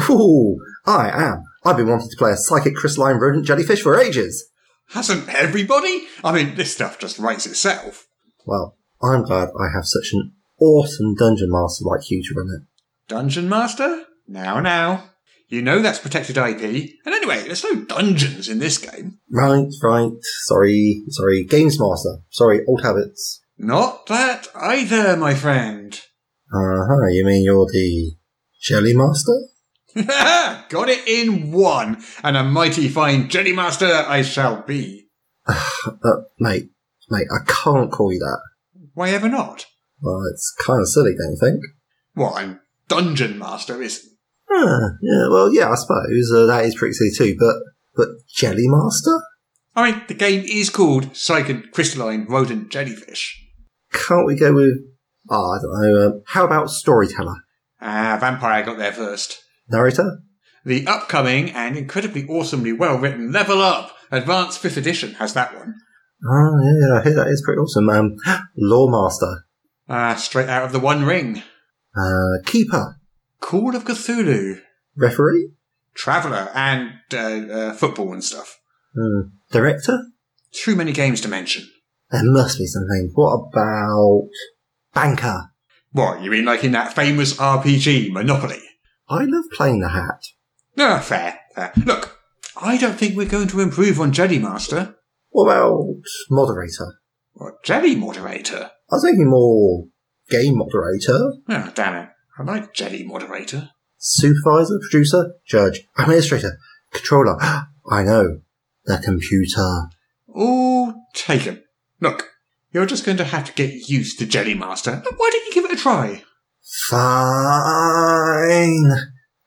Ooh, 0.10 0.58
I 0.86 1.10
am. 1.10 1.44
I've 1.66 1.78
been 1.78 1.88
wanting 1.88 2.10
to 2.10 2.18
play 2.18 2.32
a 2.32 2.38
psychic 2.38 2.76
crystalline 2.76 3.18
rodent 3.18 3.45
jellyfish 3.45 3.82
for 3.82 3.99
ages. 3.99 4.49
Hasn't 4.89 5.30
everybody? 5.30 6.07
I 6.24 6.32
mean, 6.32 6.55
this 6.55 6.74
stuff 6.74 6.97
just 6.99 7.20
writes 7.20 7.45
itself. 7.45 8.07
Well, 8.45 8.78
I'm 9.03 9.24
glad 9.24 9.49
I 9.49 9.68
have 9.74 9.86
such 9.86 10.12
an 10.14 10.34
awesome 10.60 11.16
dungeon 11.16 11.51
master 11.51 11.86
like 11.86 12.10
you 12.10 12.24
to 12.24 12.34
run 12.36 12.47
it. 12.60 12.68
Dungeon 13.07 13.49
Master? 13.49 14.05
Now, 14.28 14.60
now. 14.60 15.10
You 15.47 15.64
know 15.64 15.82
that's 15.82 15.97
protected 15.97 16.38
IP. 16.38 16.62
And 17.05 17.16
anyway, 17.16 17.41
there's 17.41 17.64
no 17.64 17.84
dungeons 17.86 18.47
in 18.47 18.60
this 18.60 18.78
game. 18.78 19.18
Right, 19.32 19.66
right. 19.84 20.12
Sorry, 20.43 21.03
sorry. 21.10 21.43
Games 21.45 21.80
master. 21.80 22.18
Sorry, 22.30 22.64
old 22.68 22.84
habits. 22.84 23.41
Not 23.57 24.05
that 24.05 24.47
either, 24.53 25.18
my 25.18 25.34
friend. 25.34 25.99
Uh 26.53 26.86
huh. 26.88 27.07
You 27.10 27.26
mean 27.26 27.43
you're 27.43 27.66
the 27.66 28.12
jelly 28.62 28.93
master? 28.95 29.39
Got 30.70 30.90
it 30.90 31.08
in 31.08 31.52
one, 31.52 32.04
and 32.24 32.38
a 32.38 32.44
mighty 32.44 32.88
fine 32.88 33.30
Jelly 33.30 33.54
Master 33.54 33.88
I 34.08 34.22
shall 34.22 34.62
be. 34.64 35.08
Uh, 35.88 36.22
mate, 36.40 36.70
mate, 37.10 37.28
I 37.34 37.44
can't 37.48 37.92
call 37.92 38.14
you 38.14 38.20
that. 38.20 38.40
Why 38.94 39.10
ever 39.10 39.28
not? 39.28 39.66
Well, 40.02 40.22
it's 40.32 40.54
kind 40.64 40.80
of 40.82 40.88
silly, 40.88 41.12
don't 41.18 41.32
you 41.32 41.38
think? 41.40 41.62
Well, 42.16 42.36
I'm 42.36 42.60
Dungeon 42.88 43.40
Master, 43.40 43.82
isn't 43.82 44.10
Ah, 44.52 44.90
yeah, 45.02 45.28
well, 45.30 45.54
yeah, 45.54 45.70
I 45.70 45.76
suppose 45.76 46.32
uh, 46.36 46.46
that 46.48 46.66
is 46.66 46.76
pretty 46.76 46.94
silly 46.94 47.12
too. 47.16 47.36
But, 47.40 47.56
but 47.96 48.08
jelly 48.28 48.68
master? 48.68 49.22
I 49.76 49.92
mean, 49.92 50.02
the 50.08 50.16
game 50.16 50.44
is 50.48 50.70
called 50.70 51.16
Psychic 51.16 51.72
Crystalline 51.72 52.26
Rodent 52.28 52.70
Jellyfish. 52.72 53.46
Can't 53.94 54.26
we 54.26 54.36
go 54.36 54.54
with? 54.54 54.74
Oh, 55.30 55.52
I 55.52 55.62
don't 55.62 55.82
know. 55.82 56.08
Um, 56.08 56.22
how 56.28 56.46
about 56.46 56.72
storyteller, 56.72 57.36
Ah, 57.82 58.18
Vampire 58.20 58.54
I 58.54 58.62
got 58.64 58.78
there 58.78 58.92
first. 58.92 59.40
Narrator? 59.72 60.20
The 60.65 60.86
upcoming 60.88 61.51
and 61.51 61.78
incredibly 61.78 62.28
awesomely 62.28 62.74
well 62.74 62.97
written 62.97 63.32
Level 63.32 63.61
Up 63.61 63.95
Advanced 64.11 64.61
5th 64.61 64.78
Edition 64.78 65.13
has 65.15 65.34
that 65.34 65.55
one. 65.55 65.76
Oh, 66.26 66.59
yeah, 66.61 66.99
I 66.99 67.03
hear 67.03 67.13
that 67.15 67.28
is 67.28 67.41
pretty 67.45 67.59
awesome. 67.59 67.89
Um, 67.89 68.15
loremaster, 68.61 69.41
Ah, 69.88 70.15
straight 70.15 70.49
out 70.49 70.63
of 70.65 70.72
the 70.72 70.80
One 70.80 71.05
Ring. 71.05 71.41
uh, 71.95 72.41
keeper, 72.45 72.99
Call 73.39 73.76
of 73.76 73.86
Cthulhu. 73.86 74.59
referee, 74.95 75.51
Traveller 75.93 76.49
and 76.53 76.91
uh, 77.13 77.17
uh, 77.17 77.74
football 77.74 78.11
and 78.13 78.24
stuff. 78.24 78.59
hmm. 78.93 79.22
director. 79.51 79.99
Too 80.51 80.76
many 80.76 80.91
games 80.91 81.22
to 81.22 81.28
mention. 81.28 81.67
There 82.11 82.22
must 82.24 82.57
be 82.57 82.65
something. 82.65 83.11
What 83.13 83.49
about 83.53 84.30
banker? 84.93 85.51
What, 85.91 86.22
you 86.22 86.32
mean 86.32 86.45
like 86.45 86.63
in 86.63 86.72
that 86.74 86.93
famous 86.93 87.34
RPG, 87.36 88.11
Monopoly? 88.11 88.59
I 89.10 89.24
love 89.26 89.45
playing 89.53 89.80
the 89.82 89.89
hat. 89.89 90.24
No, 90.76 90.99
fair, 90.99 91.39
fair. 91.55 91.74
Look, 91.84 92.18
I 92.62 92.78
don't 92.78 92.97
think 92.97 93.16
we're 93.16 93.28
going 93.28 93.47
to 93.49 93.60
improve 93.60 93.99
on 93.99 94.12
Jelly 94.12 94.39
Master. 94.39 94.95
What 95.30 95.45
about 95.45 95.86
moderator? 96.30 96.99
What, 97.34 97.64
Jelly 97.64 97.95
Moderator? 97.95 98.72
I 98.91 98.95
was 98.95 99.03
thinking 99.03 99.30
more 99.30 99.86
game 100.30 100.57
moderator, 100.57 101.34
Oh, 101.49 101.72
damn 101.74 101.95
it. 102.03 102.10
I 102.38 102.43
like 102.43 102.74
Jelly 102.74 103.03
Moderator. 103.03 103.70
supervisor, 103.97 104.80
producer, 104.80 105.34
judge, 105.45 105.82
administrator, 105.97 106.57
controller. 106.91 107.38
I 107.91 108.03
know. 108.03 108.41
The 108.86 108.97
computer. 109.03 109.89
All 110.28 110.93
taken. 111.14 111.64
Look, 111.99 112.30
you're 112.72 112.86
just 112.86 113.05
going 113.05 113.18
to 113.18 113.24
have 113.24 113.45
to 113.45 113.53
get 113.53 113.89
used 113.89 114.20
to 114.20 114.26
Jelly 114.26 114.53
Master. 114.53 115.01
Why 115.18 115.30
don't 115.32 115.45
you 115.47 115.53
give 115.53 115.66
it 115.66 115.74
a 115.78 115.82
try? 115.82 116.24
Fine. 116.72 117.01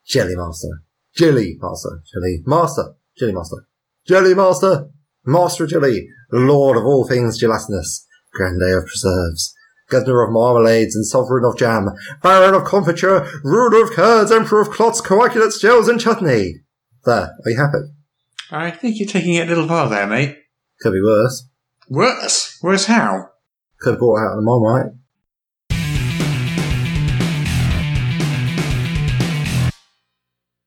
Jelly 0.04 0.34
Master. 0.34 0.82
Jelly 1.14 1.56
Master. 1.60 2.02
Jelly 2.12 2.42
Master. 2.44 2.96
Jelly 3.16 3.32
Master. 3.32 3.68
Jelly 4.06 4.34
Master. 4.34 4.90
Master 5.24 5.66
Jelly. 5.68 6.08
Lord 6.32 6.76
of 6.76 6.84
all 6.84 7.06
things 7.06 7.38
gelatinous. 7.38 8.04
Grande 8.32 8.76
of 8.76 8.86
preserves. 8.86 9.54
Governor 9.88 10.24
of 10.24 10.32
marmalades 10.32 10.96
and 10.96 11.06
sovereign 11.06 11.44
of 11.44 11.56
jam. 11.56 11.90
Baron 12.24 12.54
of 12.54 12.64
confiture. 12.64 13.24
Ruler 13.44 13.84
of 13.84 13.92
curds. 13.92 14.32
Emperor 14.32 14.62
of 14.62 14.70
clots, 14.70 15.00
coagulates, 15.00 15.60
gels 15.60 15.88
and 15.88 16.00
chutney. 16.00 16.62
There. 17.04 17.36
Are 17.44 17.50
you 17.50 17.56
happy? 17.56 17.92
I 18.50 18.72
think 18.72 18.98
you're 18.98 19.08
taking 19.08 19.34
it 19.34 19.46
a 19.46 19.48
little 19.48 19.68
far 19.68 19.88
there, 19.88 20.08
mate. 20.08 20.38
Could 20.80 20.92
be 20.92 21.02
worse. 21.02 21.48
Worse? 21.88 22.58
Worse 22.62 22.86
how? 22.86 23.28
Could 23.78 23.90
have 23.90 24.00
brought 24.00 24.16
it 24.16 24.26
out 24.26 24.34
the 24.36 24.42
Marmite. 24.42 24.92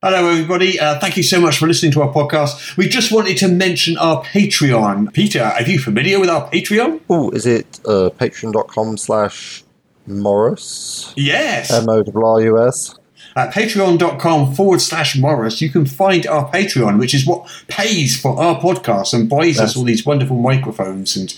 Hello, 0.08 0.28
everybody. 0.28 0.78
Uh, 0.78 1.00
thank 1.00 1.16
you 1.16 1.24
so 1.24 1.40
much 1.40 1.58
for 1.58 1.66
listening 1.66 1.90
to 1.90 2.00
our 2.00 2.12
podcast. 2.12 2.76
We 2.76 2.88
just 2.88 3.10
wanted 3.10 3.38
to 3.38 3.48
mention 3.48 3.98
our 3.98 4.22
Patreon. 4.22 5.12
Peter, 5.12 5.42
are 5.42 5.62
you 5.62 5.80
familiar 5.80 6.20
with 6.20 6.28
our 6.28 6.48
Patreon? 6.48 7.00
Oh, 7.10 7.30
is 7.30 7.44
it 7.44 7.80
uh, 7.84 8.10
patreon.com 8.10 8.98
slash 8.98 9.64
Morrus? 10.06 11.12
Yes. 11.16 11.72
M-O-R-U-S? 11.72 12.94
At 13.34 13.52
patreon.com 13.52 14.54
forward 14.54 14.80
slash 14.80 15.16
Morrus, 15.16 15.60
you 15.60 15.70
can 15.70 15.86
find 15.86 16.24
our 16.28 16.48
Patreon, 16.52 17.00
which 17.00 17.12
is 17.12 17.26
what 17.26 17.50
pays 17.66 18.16
for 18.16 18.38
our 18.38 18.60
podcast 18.60 19.12
and 19.12 19.28
buys 19.28 19.58
us 19.58 19.76
all 19.76 19.82
these 19.82 20.06
wonderful 20.06 20.36
microphones 20.36 21.16
and 21.16 21.34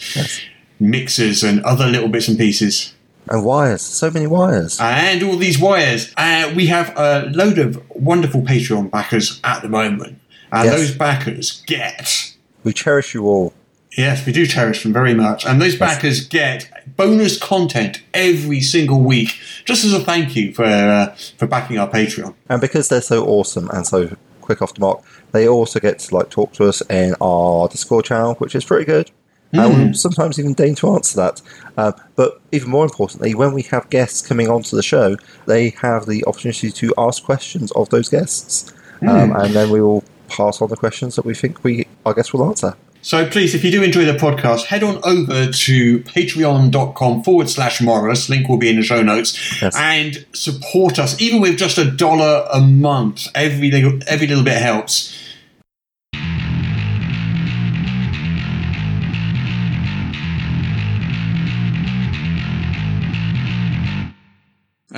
mixers 0.78 1.42
and 1.42 1.64
other 1.64 1.86
little 1.86 2.10
bits 2.10 2.28
and 2.28 2.36
pieces. 2.36 2.92
And 3.30 3.44
wires. 3.44 3.82
So 3.82 4.10
many 4.10 4.26
wires. 4.26 4.78
And 4.80 5.22
all 5.22 5.36
these 5.36 5.58
wires. 5.58 6.12
Uh, 6.16 6.52
we 6.54 6.66
have 6.66 6.92
a 6.96 7.30
load 7.34 7.58
of 7.58 7.82
wonderful 7.90 8.42
Patreon 8.42 8.90
backers 8.90 9.40
at 9.44 9.62
the 9.62 9.68
moment. 9.68 10.18
And 10.52 10.64
Yes. 10.64 10.76
those 10.76 10.94
backers 10.94 11.62
get 11.66 12.32
We 12.64 12.72
cherish 12.72 13.14
you 13.14 13.24
all. 13.26 13.52
Yes, 13.96 14.24
we 14.26 14.32
do 14.32 14.46
cherish 14.46 14.82
them 14.82 14.92
very 14.92 15.14
much. 15.14 15.44
And 15.46 15.60
those 15.60 15.76
backers 15.76 16.20
get 16.26 16.68
bonus 16.96 17.38
content 17.38 18.00
every 18.14 18.60
single 18.60 19.00
week, 19.00 19.30
just 19.64 19.84
as 19.84 19.92
a 19.92 20.00
thank 20.00 20.36
you 20.36 20.52
for 20.52 20.64
uh, 20.64 21.14
for 21.38 21.46
backing 21.46 21.78
our 21.78 21.88
Patreon. 21.88 22.34
And 22.48 22.60
because 22.60 22.88
they're 22.88 23.00
so 23.00 23.24
awesome 23.26 23.68
and 23.70 23.86
so 23.86 24.16
quick 24.40 24.62
off 24.62 24.74
the 24.74 24.80
mark, 24.80 25.02
they 25.32 25.48
also 25.48 25.80
get 25.80 25.98
to 26.00 26.14
like 26.14 26.30
talk 26.30 26.52
to 26.54 26.68
us 26.68 26.80
in 26.88 27.14
our 27.20 27.68
Discord 27.68 28.04
channel, 28.04 28.34
which 28.34 28.54
is 28.54 28.64
pretty 28.64 28.84
good. 28.84 29.10
And 29.52 29.76
we'll 29.76 29.94
sometimes 29.94 30.38
even 30.38 30.52
deign 30.52 30.74
to 30.76 30.94
answer 30.94 31.16
that. 31.16 31.40
Um, 31.76 31.94
but 32.16 32.40
even 32.52 32.70
more 32.70 32.84
importantly, 32.84 33.34
when 33.34 33.54
we 33.54 33.62
have 33.62 33.88
guests 33.88 34.26
coming 34.26 34.48
onto 34.48 34.76
the 34.76 34.82
show, 34.82 35.16
they 35.46 35.70
have 35.70 36.06
the 36.06 36.24
opportunity 36.26 36.70
to 36.70 36.94
ask 36.98 37.22
questions 37.22 37.72
of 37.72 37.88
those 37.88 38.08
guests. 38.08 38.72
Um, 39.00 39.34
and 39.36 39.54
then 39.54 39.70
we 39.70 39.80
will 39.80 40.04
pass 40.28 40.60
on 40.60 40.68
the 40.68 40.76
questions 40.76 41.16
that 41.16 41.24
we 41.24 41.34
think 41.34 41.64
we 41.64 41.86
our 42.04 42.14
guests 42.14 42.32
will 42.32 42.46
answer. 42.46 42.76
So 43.00 43.28
please, 43.28 43.54
if 43.54 43.64
you 43.64 43.70
do 43.70 43.82
enjoy 43.82 44.04
the 44.04 44.14
podcast, 44.14 44.64
head 44.64 44.82
on 44.82 44.98
over 45.04 45.50
to 45.50 46.00
patreon.com 46.00 47.22
forward 47.22 47.48
slash 47.48 47.78
Morrus. 47.78 48.28
Link 48.28 48.48
will 48.48 48.58
be 48.58 48.68
in 48.68 48.76
the 48.76 48.82
show 48.82 49.02
notes. 49.02 49.62
Yes. 49.62 49.74
And 49.78 50.26
support 50.32 50.98
us, 50.98 51.20
even 51.20 51.40
with 51.40 51.56
just 51.56 51.78
a 51.78 51.88
dollar 51.90 52.46
a 52.52 52.60
month. 52.60 53.28
Every 53.34 53.70
little, 53.70 54.00
every 54.08 54.26
little 54.26 54.44
bit 54.44 54.60
helps. 54.60 55.16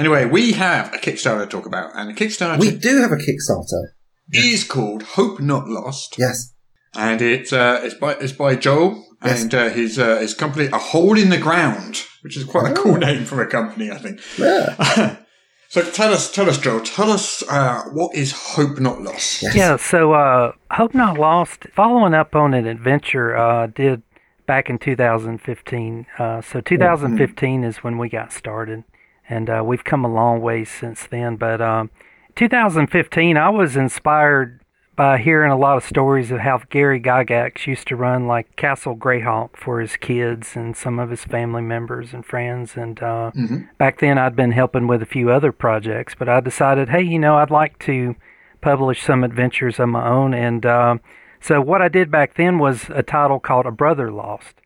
Anyway, 0.01 0.25
we 0.25 0.53
have 0.53 0.95
a 0.95 0.99
Kickstarter 0.99 1.41
to 1.41 1.47
talk 1.47 1.67
about, 1.67 1.91
and 1.95 2.09
the 2.09 2.15
Kickstarter 2.15 2.59
We 2.59 2.71
do 2.77 3.03
have 3.03 3.13
a 3.13 3.17
Kickstarter. 3.17 3.93
is 4.33 4.65
called 4.65 5.03
Hope 5.03 5.41
Not 5.41 5.69
Lost. 5.69 6.17
Yes. 6.19 6.55
and 6.97 7.21
it's 7.21 7.53
uh, 7.53 7.81
it's 7.85 7.95
by 7.95 8.13
it's 8.15 8.33
by 8.33 8.57
Joel 8.57 9.05
Yes. 9.23 9.43
and 9.43 9.55
uh, 9.55 9.69
his 9.69 9.99
uh, 9.99 10.17
his 10.19 10.33
company, 10.33 10.67
A 10.73 10.79
Hole 10.79 11.19
in 11.19 11.29
the 11.29 11.37
Ground, 11.39 12.03
which 12.23 12.37
is 12.39 12.45
quite 12.45 12.73
a 12.73 12.75
cool 12.75 12.97
name 12.97 13.25
for 13.27 13.43
a 13.43 13.47
company, 13.47 13.91
I 13.91 13.99
think. 13.99 14.21
Yeah. 14.39 15.17
so 15.69 15.83
tell 15.91 16.15
us, 16.15 16.33
tell 16.33 16.49
us, 16.49 16.57
Joel, 16.59 16.81
tell 16.81 17.11
us 17.13 17.43
uh, 17.51 17.83
what 17.93 18.15
is 18.17 18.33
Hope 18.33 18.81
Not 18.81 19.03
Lost? 19.03 19.43
Yes. 19.43 19.55
Yeah, 19.55 19.77
so 19.77 20.15
uh, 20.15 20.53
Hope 20.71 20.95
Not 20.95 21.19
Lost, 21.19 21.67
following 21.75 22.15
up 22.15 22.35
on 22.35 22.55
an 22.55 22.67
adventure 22.67 23.37
uh, 23.37 23.67
did 23.67 24.03
back 24.47 24.71
in 24.71 24.79
2015. 24.79 26.07
Uh, 26.19 26.41
so 26.41 26.63
2015 26.63 27.63
is 27.65 27.77
when 27.85 27.99
we 27.99 28.09
got 28.09 28.33
started, 28.33 28.85
and 29.31 29.49
uh, 29.49 29.63
we've 29.65 29.85
come 29.85 30.05
a 30.05 30.13
long 30.13 30.43
way 30.43 30.65
since 30.65 31.07
then. 31.07 31.37
But 31.37 31.63
um, 31.63 31.91
2015, 32.35 33.37
I 33.37 33.49
was 33.49 33.77
inspired 33.77 34.61
by 34.97 35.17
hearing 35.17 35.51
a 35.51 35.57
lot 35.57 35.79
of 35.79 35.85
stories 35.85 36.31
of 36.31 36.41
how 36.41 36.61
Gary 36.69 37.01
Gygax 37.01 37.67
used 37.67 37.89
to 37.89 37.97
run 37.97 38.27
like 38.27 38.55
Castle 38.57 38.95
Greyhawk 38.95 39.57
for 39.57 39.81
his 39.81 39.97
kids 39.97 40.57
and 40.57 40.77
some 40.77 40.99
of 40.99 41.09
his 41.09 41.25
family 41.25 41.63
members 41.63 42.13
and 42.13 42.27
friends. 42.27 42.77
And 42.77 43.03
uh, 43.03 43.31
back 43.79 44.01
then, 44.01 44.19
I'd 44.19 44.37
been 44.37 44.53
helping 44.53 44.89
with 44.89 45.01
a 45.01 45.07
few 45.07 45.31
other 45.31 45.53
projects, 45.53 46.15
but 46.19 46.29
I 46.29 46.41
decided, 46.41 46.91
hey, 46.91 47.03
you 47.03 47.19
know, 47.19 47.37
I'd 47.37 47.51
like 47.51 47.79
to 47.87 48.15
publish 48.61 49.03
some 49.03 49.25
adventures 49.25 49.79
of 49.79 49.89
my 49.89 50.07
own. 50.07 50.35
And 50.35 50.67
uh, 50.67 50.99
so 51.41 51.63
what 51.63 51.81
I 51.81 51.89
did 51.89 52.11
back 52.11 52.35
then 52.35 52.59
was 52.59 52.91
a 52.91 53.03
title 53.03 53.41
called 53.41 53.65
A 53.65 53.71
Brother 53.71 54.11
Lost. 54.13 54.60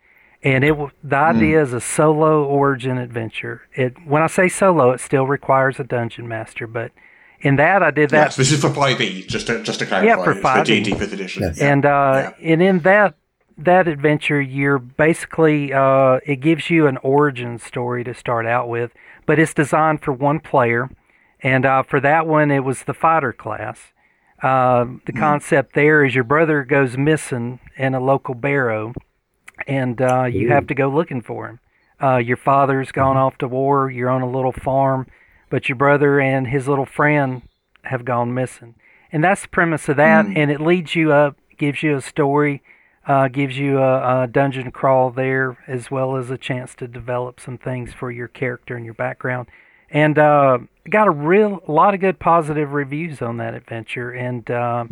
And 0.45 0.63
it 0.63 0.77
the 1.03 1.17
idea 1.17 1.63
is 1.63 1.73
a 1.73 1.81
solo 1.81 2.45
origin 2.45 2.99
adventure. 2.99 3.63
It 3.75 3.95
when 4.07 4.23
I 4.23 4.27
say 4.27 4.49
solo, 4.49 4.91
it 4.91 5.01
still 5.01 5.27
requires 5.27 5.81
a 5.81 5.85
dungeon 5.85 6.29
master, 6.29 6.67
but 6.67 6.93
in 7.41 7.57
that 7.57 7.83
I 7.83 7.91
did 7.91 8.11
that 8.11 8.27
Yes, 8.27 8.37
this 8.37 8.53
is 8.53 8.61
for 8.61 8.69
5e, 8.69 9.27
just 9.27 9.47
to, 9.47 9.63
just 9.63 9.79
to 9.79 9.87
clarify. 9.87 10.07
Yeah, 10.07 10.23
for 10.23 10.33
it's 10.33 10.41
5e. 10.41 10.65
D&D 10.65 10.93
5th 10.93 11.13
edition. 11.13 11.43
Yes. 11.45 11.61
And 11.61 11.87
uh, 11.87 12.33
and 12.43 12.63
in 12.63 12.81
that 12.81 13.17
that 13.57 13.89
adventure, 13.89 14.41
you're 14.41 14.79
basically 14.79 15.73
uh, 15.73 16.21
it 16.27 16.37
gives 16.37 16.69
you 16.69 16.87
an 16.87 16.99
origin 16.99 17.59
story 17.59 18.05
to 18.05 18.13
start 18.13 18.47
out 18.47 18.69
with, 18.69 18.93
but 19.25 19.39
it's 19.39 19.55
designed 19.55 20.03
for 20.03 20.13
one 20.13 20.41
player, 20.41 20.91
and 21.41 21.65
uh, 21.65 21.83
for 21.83 22.01
that 22.01 22.27
one, 22.27 22.51
it 22.51 22.65
was 22.65 22.83
the 22.83 22.95
fighter 22.95 23.33
class. 23.33 23.79
Uh, 24.43 24.85
the 25.07 25.13
concept 25.13 25.75
there 25.75 26.05
is 26.05 26.15
your 26.15 26.25
brother 26.25 26.65
goes 26.65 26.99
missing 26.99 27.61
in 27.79 27.95
a 27.95 28.01
local 28.01 28.35
barrow, 28.35 28.93
and 29.67 30.01
uh, 30.01 30.25
you 30.25 30.51
have 30.51 30.67
to 30.69 30.75
go 30.75 30.89
looking 30.89 31.23
for 31.23 31.49
him. 31.49 31.61
Uh, 32.03 32.17
your 32.19 32.37
father's 32.37 32.93
gone 32.93 33.17
off 33.17 33.39
to 33.39 33.49
war. 33.49 33.91
You're 33.91 34.11
on 34.11 34.23
a 34.23 34.31
little 34.31 34.53
farm, 34.53 35.07
but 35.49 35.69
your 35.69 35.77
brother 35.77 36.21
and 36.21 36.49
his 36.49 36.69
little 36.69 36.87
friend 36.87 37.43
have 37.85 38.05
gone 38.05 38.35
missing. 38.35 38.75
And 39.13 39.23
that's 39.23 39.43
the 39.43 39.49
premise 39.49 39.89
of 39.89 39.97
that. 39.97 40.27
And 40.27 40.51
it 40.51 40.61
leads 40.61 40.95
you 40.97 41.13
up, 41.13 41.37
gives 41.57 41.83
you 41.83 41.97
a 41.97 42.01
story, 42.01 42.63
uh, 43.07 43.29
gives 43.29 43.57
you 43.57 43.79
a, 43.79 44.23
a 44.23 44.27
dungeon 44.27 44.71
crawl 44.73 45.11
there, 45.11 45.57
as 45.69 45.91
well 45.91 46.17
as 46.17 46.31
a 46.31 46.39
chance 46.39 46.75
to 46.77 46.89
develop 46.89 47.39
some 47.39 47.59
things 47.59 47.93
for 47.93 48.11
your 48.11 48.29
character 48.29 48.77
and 48.77 48.85
your 48.85 48.95
background. 48.95 49.49
And 49.91 50.19
uh, 50.19 50.59
got 50.91 51.07
a 51.07 51.11
real 51.11 51.63
a 51.69 51.71
lot 51.71 51.95
of 51.95 52.01
good 52.01 52.19
positive 52.19 52.73
reviews 52.73 53.23
on 53.23 53.37
that 53.37 53.55
adventure, 53.55 54.11
and 54.11 54.51
uh, 54.51 54.85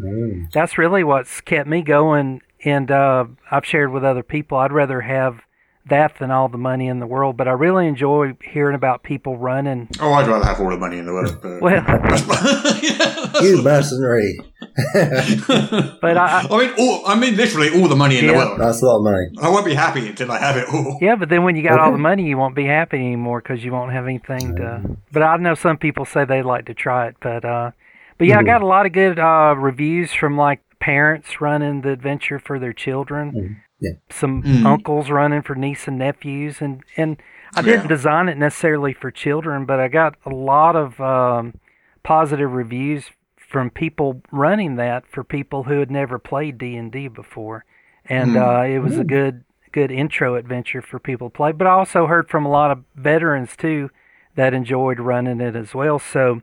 that's 0.53 0.79
really 0.79 1.03
what's 1.03 1.41
kept 1.41 1.68
me 1.68 1.83
going. 1.83 2.43
And 2.64 2.90
uh, 2.90 3.26
I've 3.50 3.66
shared 3.66 3.92
with 3.92 4.04
other 4.04 4.22
people, 4.22 4.58
I'd 4.58 4.72
rather 4.72 5.00
have 5.00 5.40
that 5.86 6.18
than 6.18 6.30
all 6.30 6.48
the 6.48 6.58
money 6.58 6.86
in 6.86 7.00
the 7.00 7.06
world. 7.06 7.36
But 7.36 7.48
I 7.48 7.52
really 7.52 7.86
enjoy 7.88 8.34
hearing 8.42 8.76
about 8.76 9.02
people 9.02 9.36
running. 9.36 9.88
Oh, 10.00 10.12
I'd 10.12 10.28
rather 10.28 10.44
have 10.44 10.60
all 10.60 10.70
the 10.70 10.76
money 10.76 10.98
in 10.98 11.06
the 11.06 11.12
world. 11.12 11.38
But 11.42 11.60
Well, 11.60 11.82
You 13.42 13.62
mercenary. 13.62 14.38
but 14.94 16.16
I, 16.16 16.46
I 16.48 16.58
mean, 16.58 16.74
all, 16.78 17.06
I 17.06 17.18
mean, 17.18 17.36
literally 17.36 17.70
all 17.70 17.88
the 17.88 17.96
money 17.96 18.18
in 18.18 18.26
the 18.26 18.34
world. 18.34 18.60
That's 18.60 18.80
a 18.82 18.86
lot 18.86 18.98
of 18.98 19.04
money. 19.04 19.26
I 19.40 19.48
won't 19.48 19.66
be 19.66 19.74
happy 19.74 20.06
until 20.06 20.30
I 20.30 20.38
have 20.38 20.56
it 20.56 20.68
all. 20.72 20.98
Yeah, 21.00 21.16
but 21.16 21.28
then 21.28 21.42
when 21.42 21.56
you 21.56 21.62
got 21.62 21.80
all 21.80 21.92
the 21.92 21.98
money, 21.98 22.24
you 22.26 22.38
won't 22.38 22.54
be 22.54 22.66
happy 22.66 22.98
anymore 22.98 23.40
because 23.40 23.64
you 23.64 23.72
won't 23.72 23.92
have 23.92 24.04
anything 24.04 24.56
to. 24.56 24.96
But 25.10 25.22
I 25.22 25.36
know 25.38 25.54
some 25.54 25.78
people 25.78 26.04
say 26.04 26.24
they'd 26.24 26.42
like 26.42 26.66
to 26.66 26.74
try 26.74 27.08
it, 27.08 27.16
but 27.20 27.44
uh, 27.44 27.72
but 28.18 28.28
yeah, 28.28 28.38
I 28.38 28.42
got 28.44 28.62
a 28.62 28.66
lot 28.66 28.86
of 28.86 28.92
good 28.92 29.18
uh 29.18 29.54
reviews 29.58 30.12
from 30.12 30.36
like 30.36 30.60
parents 30.83 31.41
running 31.41 31.83
the 31.83 31.91
adventure 31.91 32.41
for 32.41 32.59
their 32.59 32.72
children. 32.72 33.62
Yeah. 33.78 33.93
Some 34.11 34.43
Mm. 34.43 34.66
uncles 34.66 35.11
running 35.11 35.43
for 35.43 35.55
niece 35.55 35.87
and 35.87 35.97
nephews, 35.99 36.61
and 36.61 36.83
and 36.97 37.22
I 37.55 37.62
didn't 37.62 37.83
Yeah. 37.85 37.97
design 37.97 38.28
it 38.28 38.37
necessarily 38.37 38.93
for 38.93 39.11
children, 39.12 39.64
but 39.64 39.78
I 39.78 39.87
got 39.89 40.16
a 40.26 40.30
lot 40.30 40.74
of 40.74 41.01
um, 41.01 41.55
positive 42.03 42.53
reviews 42.53 43.11
from 43.37 43.70
people 43.70 44.22
running 44.33 44.74
that 44.76 45.07
for 45.07 45.22
people 45.22 45.64
who 45.64 45.78
had 45.78 45.91
never 45.91 46.18
played 46.18 46.59
D 46.59 46.76
and 46.76 46.91
D 46.91 47.07
before, 47.07 47.64
and 48.09 48.37
uh, 48.37 48.62
it 48.66 48.80
was 48.80 48.99
a 48.99 49.05
good 49.05 49.45
good 49.70 49.91
intro 49.93 50.35
adventure 50.35 50.83
for 50.83 50.99
people 50.99 51.30
to 51.30 51.37
play. 51.37 51.53
But 51.53 51.66
I 51.66 51.70
also 51.70 52.07
heard 52.07 52.28
from 52.28 52.45
a 52.45 52.51
lot 52.51 52.70
of 52.72 52.85
veterans 52.97 53.57
too 53.57 53.89
that 54.35 54.53
enjoyed 54.53 54.99
running 54.99 55.41
it 55.41 55.55
as 55.55 55.74
well. 55.74 55.99
So 55.99 56.41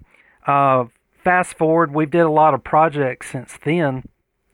uh, 0.48 0.86
fast 1.24 1.56
forward, 1.58 1.94
we've 1.94 2.10
did 2.10 2.22
a 2.22 2.30
lot 2.42 2.54
of 2.54 2.64
projects 2.64 3.30
since 3.32 3.58
then. 3.64 4.04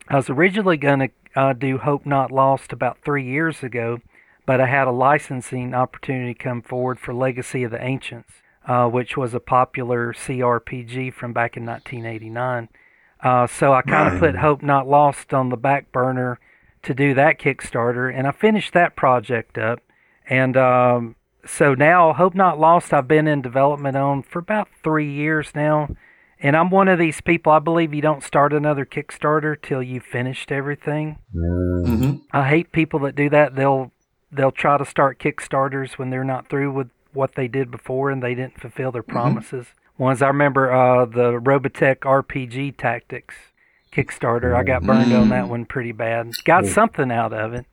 I 0.08 0.16
was 0.16 0.30
originally 0.30 0.78
going 0.78 1.00
to 1.00 1.10
uh, 1.36 1.54
do 1.54 1.80
Hope 1.80 2.06
Not 2.06 2.32
Lost 2.32 2.72
about 2.72 3.00
three 3.04 3.26
years 3.26 3.64
ago, 3.64 4.00
but 4.46 4.62
I 4.62 4.68
had 4.68 4.88
a 4.88 4.92
licensing 4.92 5.74
opportunity 5.74 6.34
come 6.34 6.62
forward 6.62 7.00
for 7.00 7.14
Legacy 7.14 7.64
of 7.64 7.72
the 7.72 7.84
Ancients, 7.84 8.32
uh, 8.68 8.88
which 8.88 9.18
was 9.18 9.34
a 9.34 9.40
popular 9.40 10.14
CRPG 10.14 11.14
from 11.14 11.34
back 11.34 11.58
in 11.58 11.66
1989. 11.66 12.70
Uh, 13.22 13.48
so 13.48 13.74
I 13.74 13.82
kind 13.82 14.14
of 14.14 14.20
put 14.20 14.36
Hope 14.38 14.62
Not 14.62 14.88
Lost 14.88 15.34
on 15.34 15.50
the 15.50 15.58
back 15.58 15.92
burner 15.92 16.40
to 16.84 16.94
do 16.94 17.16
that 17.16 17.40
Kickstarter, 17.40 18.14
and 18.16 18.28
I 18.28 18.32
finished 18.32 18.74
that 18.74 18.96
project 18.96 19.58
up. 19.58 19.80
And 20.30 20.56
um, 20.56 21.16
so 21.46 21.74
now 21.74 22.14
Hope 22.14 22.36
Not 22.36 22.60
Lost, 22.60 22.94
I've 22.94 23.08
been 23.08 23.28
in 23.28 23.42
development 23.42 23.98
on 23.98 24.22
for 24.22 24.38
about 24.38 24.68
three 24.84 25.12
years 25.12 25.52
now. 25.56 25.90
And 26.40 26.56
I'm 26.56 26.70
one 26.70 26.88
of 26.88 27.00
these 27.00 27.22
people. 27.22 27.52
I 27.52 27.60
believe 27.60 27.94
you 27.94 28.02
don't 28.02 28.24
start 28.24 28.54
another 28.54 28.86
Kickstarter 28.86 29.56
till 29.62 29.82
you've 29.82 30.04
finished 30.04 30.52
everything. 30.52 31.18
hmm 31.34 32.16
I 32.32 32.48
hate 32.50 32.72
people 32.72 33.00
that 33.02 33.16
do 33.16 33.30
that. 33.30 33.56
They'll 33.56 33.92
they'll 34.32 34.52
try 34.52 34.78
to 34.78 34.86
start 34.86 35.20
Kickstarters 35.20 35.94
when 35.94 36.10
they're 36.10 36.24
not 36.26 36.50
through 36.50 36.72
with 36.74 36.90
what 37.14 37.36
they 37.36 37.48
did 37.48 37.72
before 37.72 38.10
and 38.12 38.22
they 38.22 38.36
didn't 38.36 38.60
fulfill 38.60 38.92
their 38.92 39.04
promises. 39.04 39.68
Ones 39.98 40.22
I 40.22 40.28
remember 40.28 40.72
uh, 40.74 41.06
the 41.06 41.40
Robotech 41.40 42.00
RPG 42.00 42.76
Tactics 42.78 43.36
Kickstarter. 43.94 44.54
I 44.54 44.64
got 44.64 44.84
burned 44.84 45.14
on 45.14 45.30
that 45.30 45.48
one 45.48 45.66
pretty 45.66 45.94
bad. 45.94 46.32
Got 46.44 46.66
something 46.66 47.12
out 47.12 47.32
of 47.32 47.54
it, 47.54 47.66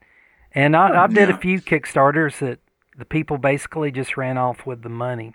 and 0.53 0.73
I, 0.75 1.03
I 1.03 1.07
did 1.07 1.29
a 1.29 1.37
few 1.37 1.59
Kickstarters 1.59 2.39
that 2.39 2.59
the 2.97 3.03
people 3.03 3.37
basically 3.37 3.91
just 3.91 4.15
ran 4.15 4.37
off 4.37 4.65
with 4.65 4.83
the 4.83 4.89
money. 4.89 5.33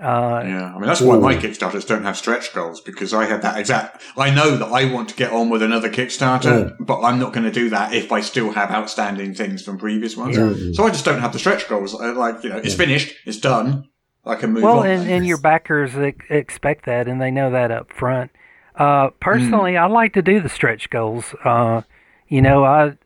Uh, 0.00 0.42
Yeah, 0.44 0.72
I 0.74 0.78
mean 0.78 0.86
that's 0.86 1.00
why 1.00 1.16
my 1.18 1.34
Kickstarters 1.36 1.86
don't 1.86 2.04
have 2.04 2.16
stretch 2.16 2.54
goals 2.54 2.80
because 2.80 3.12
I 3.12 3.26
had 3.26 3.42
that 3.42 3.58
exact. 3.58 4.02
I 4.16 4.30
know 4.30 4.56
that 4.56 4.68
I 4.72 4.90
want 4.92 5.08
to 5.10 5.14
get 5.14 5.32
on 5.32 5.50
with 5.50 5.62
another 5.62 5.90
Kickstarter, 5.90 6.74
but 6.80 7.02
I'm 7.02 7.18
not 7.18 7.32
going 7.32 7.44
to 7.44 7.50
do 7.52 7.68
that 7.70 7.92
if 7.94 8.10
I 8.10 8.20
still 8.20 8.52
have 8.52 8.70
outstanding 8.70 9.34
things 9.34 9.62
from 9.62 9.78
previous 9.78 10.16
ones. 10.16 10.36
So 10.76 10.84
I 10.84 10.90
just 10.90 11.04
don't 11.04 11.20
have 11.20 11.32
the 11.32 11.38
stretch 11.38 11.68
goals. 11.68 11.94
I, 11.94 12.10
like 12.12 12.42
you 12.42 12.50
know, 12.50 12.56
it's 12.58 12.74
finished, 12.74 13.14
it's 13.26 13.38
done. 13.38 13.88
I 14.24 14.34
can 14.36 14.52
move 14.52 14.62
Well, 14.62 14.80
on. 14.80 14.86
and, 14.86 15.10
and 15.10 15.26
your 15.26 15.38
backers 15.38 15.92
expect 16.28 16.84
that, 16.86 17.08
and 17.08 17.20
they 17.20 17.30
know 17.30 17.50
that 17.50 17.70
up 17.70 17.92
front. 17.92 18.30
Uh, 18.76 19.10
personally, 19.20 19.76
I 19.76 19.86
like 19.86 20.12
to 20.14 20.22
do 20.22 20.40
the 20.40 20.48
stretch 20.48 20.88
goals. 20.90 21.34
Uh, 21.44 21.82
you 22.28 22.40
know, 22.40 22.64
I 22.64 22.96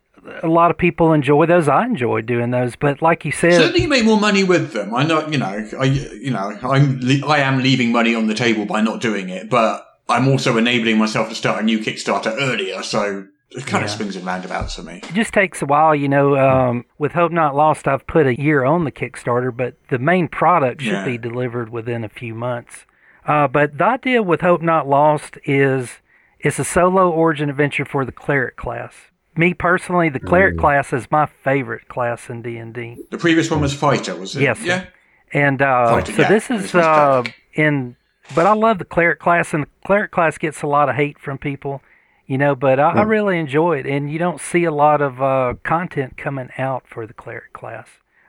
a 0.42 0.48
lot 0.48 0.70
of 0.70 0.78
people 0.78 1.12
enjoy 1.12 1.46
those. 1.46 1.68
I 1.68 1.84
enjoy 1.84 2.22
doing 2.22 2.50
those, 2.50 2.76
but 2.76 3.02
like 3.02 3.24
you 3.24 3.32
said, 3.32 3.52
Certainly, 3.54 3.82
you 3.82 3.88
make 3.88 4.04
more 4.04 4.20
money 4.20 4.44
with 4.44 4.72
them. 4.72 4.94
I 4.94 5.02
know, 5.04 5.26
you 5.28 5.38
know, 5.38 5.66
I, 5.78 5.84
you 5.84 6.30
know, 6.30 6.58
I'm, 6.62 7.00
I 7.28 7.38
am 7.40 7.62
leaving 7.62 7.92
money 7.92 8.14
on 8.14 8.26
the 8.26 8.34
table 8.34 8.64
by 8.66 8.80
not 8.80 9.00
doing 9.00 9.28
it, 9.28 9.50
but 9.50 9.86
I'm 10.08 10.28
also 10.28 10.56
enabling 10.56 10.98
myself 10.98 11.28
to 11.28 11.34
start 11.34 11.60
a 11.62 11.64
new 11.64 11.78
Kickstarter 11.78 12.34
earlier. 12.38 12.82
So 12.82 13.26
it 13.50 13.66
kind 13.66 13.84
of 13.84 13.90
swings 13.90 14.16
and 14.16 14.26
roundabouts 14.26 14.74
for 14.74 14.82
me. 14.82 14.96
it 15.02 15.14
just 15.14 15.32
takes 15.32 15.62
a 15.62 15.66
while. 15.66 15.94
You 15.94 16.08
know, 16.08 16.36
um, 16.36 16.84
with 16.98 17.12
Hope 17.12 17.30
Not 17.32 17.54
Lost, 17.54 17.86
I've 17.86 18.06
put 18.06 18.26
a 18.26 18.38
year 18.40 18.64
on 18.64 18.84
the 18.84 18.92
Kickstarter, 18.92 19.54
but 19.56 19.76
the 19.90 19.98
main 19.98 20.28
product 20.28 20.82
should 20.82 20.92
Yeah. 20.92 21.04
be 21.04 21.18
delivered 21.18 21.70
within 21.70 22.02
a 22.04 22.08
few 22.08 22.34
months. 22.34 22.84
Uh, 23.26 23.48
but 23.48 23.78
the 23.78 23.84
idea 23.84 24.22
with 24.22 24.40
Hope 24.42 24.60
Not 24.60 24.86
Lost 24.88 25.38
is 25.44 26.00
it's 26.40 26.58
a 26.58 26.64
solo 26.64 27.10
origin 27.10 27.48
adventure 27.48 27.84
for 27.86 28.04
the 28.04 28.12
cleric 28.12 28.56
class. 28.56 28.92
Me 29.36 29.52
personally, 29.54 30.08
the 30.08 30.20
cleric 30.20 30.56
class 30.58 30.92
is 30.92 31.10
my 31.10 31.26
favorite 31.26 31.88
class 31.88 32.30
in 32.30 32.42
D 32.42 32.56
and 32.56 32.72
D. 32.72 32.96
The 33.10 33.18
previous 33.18 33.50
one 33.50 33.60
was 33.60 33.74
Fighter, 33.74 34.14
was 34.14 34.36
it? 34.36 34.42
Yes. 34.42 34.60
Yeah. 34.62 34.86
And 35.32 35.60
uh, 35.60 35.88
Fighter, 35.88 36.12
so 36.12 36.22
yeah. 36.22 36.28
this 36.28 36.46
This 36.48 36.64
is 36.66 36.74
one's 36.74 36.86
uh, 36.86 37.24
in, 37.54 37.96
but 38.34 38.46
I 38.46 38.54
love 38.54 38.78
the 38.78 38.84
cleric 38.84 39.18
class, 39.18 39.52
and 39.52 39.64
the 39.64 39.68
cleric 39.84 40.12
class 40.12 40.38
gets 40.38 40.62
a 40.62 40.68
lot 40.68 40.88
of 40.88 40.94
hate 40.94 41.18
from 41.18 41.38
people, 41.38 41.82
you 42.26 42.38
know. 42.38 42.54
But 42.54 42.78
I, 42.78 42.90
I 42.90 43.02
really 43.02 43.38
enjoy 43.38 43.78
it, 43.78 43.86
and 43.86 44.08
you 44.10 44.20
don't 44.20 44.40
see 44.40 44.62
a 44.62 44.70
lot 44.70 45.02
of 45.02 45.20
uh, 45.20 45.54
content 45.64 46.16
coming 46.16 46.50
out 46.56 46.86
for 46.86 47.04
the 47.04 47.14
cleric 47.14 47.52
class. 47.52 47.88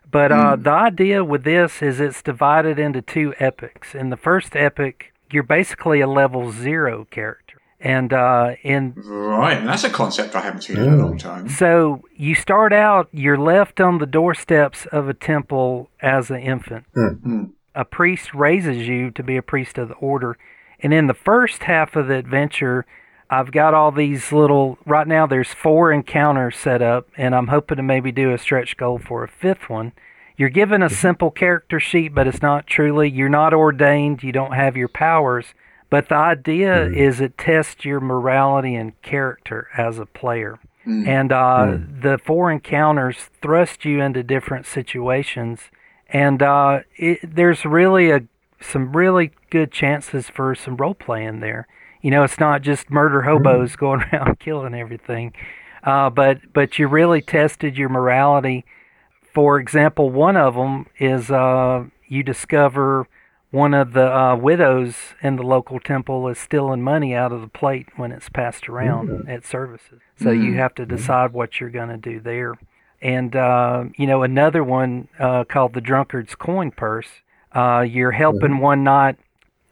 But 0.09 0.31
uh, 0.31 0.55
the 0.55 0.71
idea 0.71 1.23
with 1.23 1.43
this 1.43 1.81
is 1.83 1.99
it's 1.99 2.23
divided 2.23 2.79
into 2.79 3.01
two 3.01 3.35
epics. 3.37 3.93
In 3.93 4.09
the 4.09 4.17
first 4.17 4.55
epic, 4.55 5.13
you're 5.29 5.43
basically 5.43 6.01
a 6.01 6.07
level 6.07 6.51
zero 6.51 7.05
character, 7.11 7.44
and 7.79 8.13
uh, 8.13 8.55
in 8.63 8.93
Right, 8.95 9.57
and 9.57 9.67
that's 9.67 9.83
a 9.83 9.89
concept 9.89 10.35
I 10.35 10.41
haven't 10.41 10.61
seen 10.61 10.77
in 10.77 10.93
a 10.93 10.95
long 10.97 11.17
mm. 11.17 11.19
time. 11.19 11.49
so 11.49 12.03
you 12.15 12.35
start 12.35 12.73
out, 12.73 13.09
you're 13.11 13.37
left 13.37 13.79
on 13.79 13.97
the 13.97 14.05
doorsteps 14.05 14.85
of 14.91 15.09
a 15.09 15.13
temple 15.13 15.89
as 16.01 16.29
an 16.29 16.39
infant. 16.39 16.85
Hmm. 16.93 17.07
Hmm. 17.07 17.43
A 17.75 17.85
priest 17.85 18.33
raises 18.33 18.87
you 18.87 19.11
to 19.11 19.23
be 19.23 19.35
a 19.35 19.41
priest 19.41 19.77
of 19.77 19.89
the 19.89 19.95
order. 19.95 20.37
And 20.79 20.93
in 20.93 21.07
the 21.07 21.13
first 21.13 21.63
half 21.63 21.95
of 21.95 22.07
the 22.07 22.15
adventure, 22.15 22.85
I've 23.29 23.51
got 23.51 23.73
all 23.73 23.91
these 23.91 24.31
little, 24.31 24.77
right 24.85 25.07
now 25.07 25.25
there's 25.25 25.53
four 25.53 25.91
encounters 25.91 26.57
set 26.57 26.81
up, 26.81 27.07
and 27.17 27.35
I'm 27.35 27.47
hoping 27.47 27.77
to 27.77 27.83
maybe 27.83 28.11
do 28.11 28.33
a 28.33 28.37
stretch 28.37 28.77
goal 28.77 28.99
for 28.99 29.23
a 29.23 29.27
fifth 29.27 29.69
one. 29.69 29.93
You're 30.37 30.49
given 30.49 30.81
a 30.81 30.85
mm-hmm. 30.85 30.95
simple 30.95 31.31
character 31.31 31.79
sheet, 31.79 32.13
but 32.13 32.27
it's 32.27 32.41
not 32.41 32.67
truly, 32.67 33.09
you're 33.09 33.29
not 33.29 33.53
ordained, 33.53 34.23
you 34.23 34.31
don't 34.31 34.53
have 34.53 34.77
your 34.77 34.89
powers, 34.89 35.47
But 35.89 36.09
the 36.09 36.15
idea 36.15 36.87
is 36.87 37.21
it 37.21 37.37
tests 37.37 37.85
your 37.85 37.99
morality 37.99 38.75
and 38.75 38.99
character 39.01 39.67
as 39.77 39.99
a 39.99 40.05
player. 40.05 40.59
And 40.87 41.31
uh, 41.31 41.77
the 41.99 42.19
four 42.23 42.51
encounters 42.51 43.17
thrust 43.41 43.85
you 43.85 44.01
into 44.01 44.21
different 44.21 44.67
situations, 44.67 45.71
and 46.09 46.43
uh, 46.43 46.81
it, 46.95 47.19
there's 47.23 47.65
really 47.65 48.11
a 48.11 48.21
some 48.61 48.95
really 48.95 49.31
good 49.49 49.71
chances 49.71 50.29
for 50.29 50.53
some 50.53 50.77
role 50.77 50.93
playing 50.93 51.39
there. 51.39 51.67
You 52.01 52.11
know, 52.11 52.23
it's 52.23 52.39
not 52.39 52.61
just 52.61 52.91
murder 52.91 53.23
hobos 53.23 53.75
going 53.77 54.01
around 54.01 54.39
killing 54.39 54.75
everything, 54.75 55.33
uh, 55.83 56.11
but 56.11 56.53
but 56.53 56.77
you 56.77 56.87
really 56.87 57.21
tested 57.21 57.77
your 57.77 57.89
morality. 57.89 58.63
For 59.33 59.59
example, 59.59 60.11
one 60.11 60.37
of 60.37 60.53
them 60.53 60.85
is 60.99 61.31
uh, 61.31 61.85
you 62.07 62.21
discover 62.21 63.07
one 63.55 63.73
of 63.73 63.93
the 63.93 64.13
uh, 64.13 64.35
widows 64.35 64.95
in 65.23 65.37
the 65.37 65.43
local 65.43 65.79
temple 65.79 66.27
is 66.27 66.37
stealing 66.37 66.81
money 66.81 67.15
out 67.15 67.31
of 67.31 67.39
the 67.39 67.47
plate 67.47 67.87
when 67.95 68.11
it's 68.11 68.27
passed 68.27 68.67
around 68.67 69.29
at 69.29 69.45
services. 69.45 70.01
So 70.21 70.31
you 70.31 70.55
have 70.55 70.75
to 70.75 70.85
decide 70.85 71.31
what 71.31 71.61
you're 71.61 71.69
going 71.69 71.87
to 71.87 71.97
do 71.97 72.19
there. 72.19 72.55
And 73.01 73.33
uh, 73.33 73.85
you 73.97 74.07
know 74.07 74.23
another 74.23 74.61
one 74.61 75.07
uh, 75.17 75.45
called 75.45 75.73
the 75.73 75.79
drunkard's 75.79 76.35
coin 76.35 76.71
purse. 76.71 77.07
Uh, 77.53 77.85
you're 77.89 78.11
helping 78.11 78.57
one 78.57 78.83
night 78.83 79.17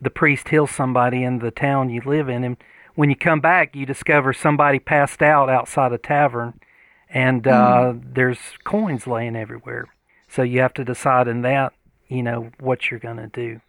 the 0.01 0.09
priest 0.09 0.47
heals 0.47 0.71
somebody 0.71 1.25
in 1.25 1.39
the 1.39 1.51
town 1.51 1.89
you 1.89 2.01
live 2.05 2.29
in, 2.29 2.45
and 2.45 2.57
when 2.95 3.09
you 3.09 3.17
come 3.17 3.41
back, 3.41 3.75
you 3.75 3.85
discover 3.85 4.31
somebody 4.31 4.79
passed 4.79 5.21
out 5.21 5.49
outside 5.49 5.91
a 5.91 5.97
tavern, 5.97 6.57
and 7.09 7.45
uh, 7.47 7.93
there's 7.95 8.39
coins 8.63 9.07
laying 9.07 9.35
everywhere. 9.35 9.87
So 10.29 10.41
you 10.41 10.61
have 10.61 10.73
to 10.75 10.85
decide 10.85 11.27
in 11.27 11.41
that, 11.41 11.73
you 12.07 12.23
know, 12.23 12.51
what 12.61 12.89
you're 12.89 12.99
going 12.99 13.17
to 13.17 13.27
do. 13.27 13.59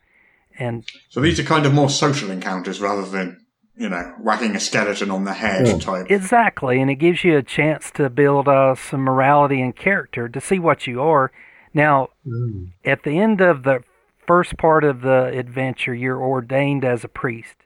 And 0.58 0.84
So 1.08 1.20
these 1.20 1.40
are 1.40 1.44
kind 1.44 1.66
of 1.66 1.74
more 1.74 1.90
social 1.90 2.30
encounters 2.30 2.80
rather 2.80 3.04
than, 3.04 3.44
you 3.76 3.88
know, 3.88 4.14
whacking 4.20 4.54
a 4.54 4.60
skeleton 4.60 5.10
on 5.10 5.24
the 5.24 5.32
head 5.32 5.80
type. 5.80 6.06
Exactly, 6.08 6.80
and 6.80 6.90
it 6.90 6.96
gives 6.96 7.24
you 7.24 7.36
a 7.36 7.42
chance 7.42 7.90
to 7.92 8.08
build 8.08 8.46
uh, 8.48 8.74
some 8.74 9.00
morality 9.00 9.60
and 9.60 9.74
character 9.74 10.28
to 10.28 10.40
see 10.40 10.58
what 10.58 10.86
you 10.86 11.00
are. 11.02 11.32
Now, 11.72 12.10
at 12.84 13.02
the 13.02 13.18
end 13.18 13.40
of 13.40 13.64
the 13.64 13.82
first 14.26 14.56
part 14.56 14.84
of 14.84 15.02
the 15.02 15.24
adventure, 15.26 15.94
you're 15.94 16.22
ordained 16.22 16.84
as 16.84 17.02
a 17.02 17.08
priest, 17.08 17.56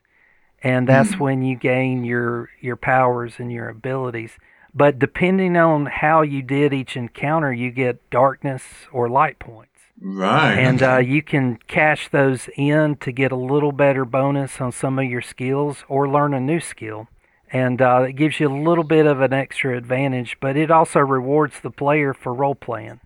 and 0.63 0.89
that's 0.89 1.19
when 1.19 1.43
you 1.43 1.57
gain 1.57 2.05
your 2.05 2.49
your 2.61 2.77
powers 2.77 3.35
and 3.39 3.53
your 3.53 3.69
abilities. 3.69 4.39
But 4.75 4.99
depending 4.99 5.57
on 5.57 5.87
how 5.87 6.23
you 6.23 6.43
did 6.43 6.73
each 6.73 6.97
encounter, 6.97 7.53
you 7.53 7.71
get 7.71 8.09
darkness 8.11 8.63
or 8.93 9.09
light 9.09 9.39
points. 9.39 9.78
Right. 10.01 10.55
And 10.55 10.83
uh, 10.83 10.99
you 10.99 11.23
can 11.23 11.59
cash 11.67 12.09
those 12.09 12.49
in 12.57 12.97
to 12.97 13.13
get 13.13 13.33
a 13.33 13.37
little 13.37 13.73
better 13.73 14.05
bonus 14.05 14.61
on 14.61 14.73
some 14.73 14.99
of 14.99 15.05
your 15.07 15.23
skills 15.23 15.85
or 15.89 16.09
learn 16.09 16.35
a 16.35 16.41
new 16.41 16.61
skill. 16.61 17.09
And 17.51 17.81
uh, 17.81 18.05
it 18.09 18.13
gives 18.13 18.39
you 18.41 18.49
a 18.49 18.55
little 18.63 18.85
bit 18.85 19.07
of 19.07 19.21
an 19.21 19.33
extra 19.33 19.77
advantage, 19.77 20.37
but 20.41 20.57
it 20.57 20.71
also 20.71 21.01
rewards 21.01 21.61
the 21.61 21.71
player 21.71 22.13
for 22.13 22.33
role 22.35 22.55
playing. 22.55 23.01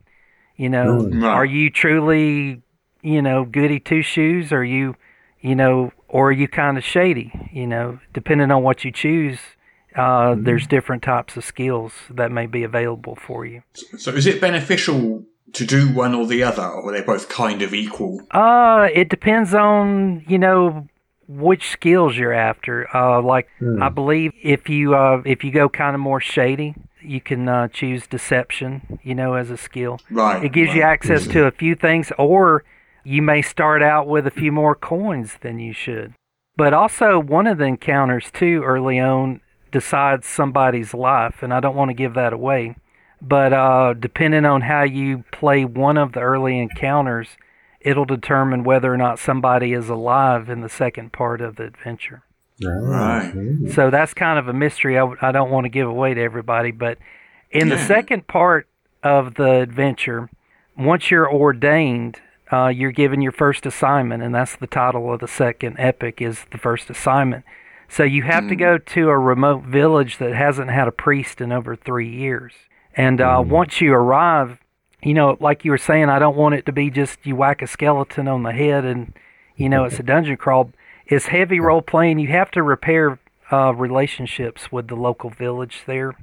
You 0.57 0.69
know, 0.69 1.09
Right. 1.09 1.25
are 1.25 1.45
you 1.45 1.71
truly, 1.71 2.63
you 3.03 3.23
know, 3.23 3.45
goody 3.45 3.81
two 3.81 4.03
shoes? 4.03 4.53
Are 4.53 4.65
you, 4.65 4.97
you 5.41 5.55
know, 5.55 5.93
or 6.09 6.29
are 6.29 6.33
you 6.33 6.49
kind 6.49 6.77
of 6.77 6.85
shady? 6.85 7.33
You 7.53 7.67
know, 7.67 8.01
depending 8.13 8.51
on 8.51 8.63
what 8.63 8.85
you 8.85 8.91
choose, 8.91 9.39
uh, 9.97 10.35
there's 10.39 10.67
different 10.67 11.03
types 11.03 11.37
of 11.37 11.45
skills 11.45 11.93
that 12.11 12.31
may 12.33 12.47
be 12.47 12.65
available 12.65 13.15
for 13.17 13.47
you. 13.47 13.63
so 13.75 14.11
is 14.11 14.27
it 14.27 14.41
beneficial 14.41 15.25
to 15.53 15.67
do 15.67 15.93
one 15.93 16.15
or 16.15 16.27
the 16.27 16.43
other, 16.43 16.67
or 16.67 16.93
they're 16.93 17.01
they 17.01 17.07
both 17.07 17.29
kind 17.29 17.63
of 17.63 17.75
equal? 17.75 18.21
Uh, 18.31 18.89
it 18.93 19.09
depends 19.09 19.55
on 19.55 20.25
you 20.29 20.39
know 20.39 20.89
which 21.29 21.71
skills 21.71 22.17
you're 22.17 22.33
after. 22.33 22.95
Uh, 22.95 23.21
like 23.23 23.49
I 23.81 23.89
believe 23.89 24.33
if 24.43 24.69
you 24.69 24.95
uh 24.95 25.23
if 25.25 25.45
you 25.45 25.51
go 25.51 25.69
kind 25.69 25.95
of 25.95 26.01
more 26.01 26.21
shady, 26.21 26.75
you 27.03 27.21
can 27.21 27.49
uh, 27.49 27.69
choose 27.69 28.07
deception. 28.07 28.99
You 29.03 29.15
know, 29.15 29.35
as 29.35 29.51
a 29.51 29.57
skill. 29.57 30.01
Right. 30.11 30.45
It 30.45 30.53
gives 30.53 30.75
you 30.75 30.83
right. 30.83 30.93
access 30.93 31.27
to 31.29 31.45
a 31.45 31.51
few 31.51 31.75
things, 31.75 32.13
or 32.19 32.65
you 33.05 33.23
may 33.23 33.43
start 33.43 33.83
out 33.83 34.07
with 34.07 34.27
a 34.27 34.31
few 34.31 34.53
more 34.53 34.75
coins 34.75 35.37
than 35.41 35.59
you 35.59 35.73
should. 35.73 36.15
But 36.57 36.75
also, 36.75 37.19
one 37.19 37.47
of 37.47 37.59
the 37.59 37.65
encounters 37.65 38.31
too 38.31 38.63
early 38.65 39.01
on 39.01 39.41
decides 39.71 40.27
somebody's 40.27 40.93
life, 40.93 41.43
and 41.43 41.53
I 41.53 41.61
don't 41.61 41.75
want 41.75 41.89
to 41.89 41.95
give 41.95 42.15
that 42.15 42.33
away. 42.33 42.77
But 43.25 43.53
uh, 43.53 43.95
depending 43.95 44.45
on 44.45 44.63
how 44.63 44.83
you 44.83 45.25
play 45.31 45.65
one 45.65 45.97
of 45.97 46.13
the 46.13 46.21
early 46.21 46.59
encounters, 46.59 47.29
it'll 47.81 48.05
determine 48.05 48.65
whether 48.65 48.93
or 48.93 48.97
not 48.97 49.21
somebody 49.21 49.73
is 49.73 49.89
alive 49.89 50.49
in 50.49 50.61
the 50.61 50.69
second 50.69 51.13
part 51.13 51.41
of 51.41 51.55
the 51.55 51.65
adventure. 51.65 52.25
Right. 52.65 53.33
So 53.73 53.91
that's 53.91 54.13
kind 54.13 54.39
of 54.39 54.49
a 54.49 54.53
mystery 54.53 54.97
I, 54.97 55.03
w- 55.03 55.19
I 55.23 55.31
don't 55.31 55.51
want 55.51 55.65
to 55.67 55.69
give 55.69 55.89
away 55.89 56.15
to 56.15 56.21
everybody. 56.21 56.73
But 56.73 56.99
in 57.51 57.69
the 57.69 57.79
second 57.79 58.27
part 58.27 58.67
of 59.05 59.35
the 59.35 59.61
adventure, 59.61 60.29
once 60.77 61.11
you're 61.11 61.33
ordained, 61.33 62.21
uh, 62.53 62.69
you're 62.69 62.93
given 62.93 63.23
your 63.23 63.33
first 63.33 63.67
assignment, 63.67 64.23
and 64.23 64.35
that's 64.35 64.57
the 64.57 64.67
title 64.67 65.13
of 65.13 65.21
the 65.21 65.29
second 65.29 65.77
epic 65.79 66.21
is 66.21 66.45
the 66.51 66.59
first 66.59 66.91
assignment. 66.91 67.45
So 67.89 68.03
you 68.03 68.23
have 68.23 68.49
to 68.49 68.57
go 68.57 68.79
to 68.79 69.09
a 69.11 69.19
remote 69.19 69.65
village 69.65 70.19
that 70.19 70.35
hasn't 70.35 70.71
had 70.71 70.89
a 70.89 70.93
priest 70.93 71.41
in 71.41 71.53
over 71.53 71.77
three 71.77 72.09
years. 72.09 72.53
And 72.95 73.21
uh, 73.21 73.43
once 73.45 73.81
you 73.81 73.93
arrive, 73.95 74.59
you 75.03 75.15
know, 75.15 75.37
like 75.41 75.65
you 75.65 75.71
were 75.71 75.79
saying, 75.79 76.09
I 76.09 76.19
don't 76.19 76.37
want 76.37 76.55
it 76.55 76.67
to 76.67 76.73
be 76.73 76.91
just 76.91 77.25
you 77.25 77.37
whack 77.37 77.63
a 77.63 77.67
skeleton 77.67 78.29
on 78.29 78.43
the 78.43 78.53
head 78.53 78.85
and, 78.85 79.15
you 79.57 79.69
know, 79.69 79.85
it's 79.85 79.99
a 79.99 80.03
dungeon 80.05 80.37
crawl. 80.37 80.71
It's 81.07 81.27
heavy 81.27 81.61
role 81.61 81.83
playing. 81.83 82.19
You 82.19 82.29
have 82.29 82.51
to 82.53 82.63
repair 82.63 83.19
uh, 83.51 83.75
relationships 83.75 84.71
with 84.71 84.89
the 84.89 84.95
local 84.95 85.31
village 85.31 85.83
there. 85.87 86.15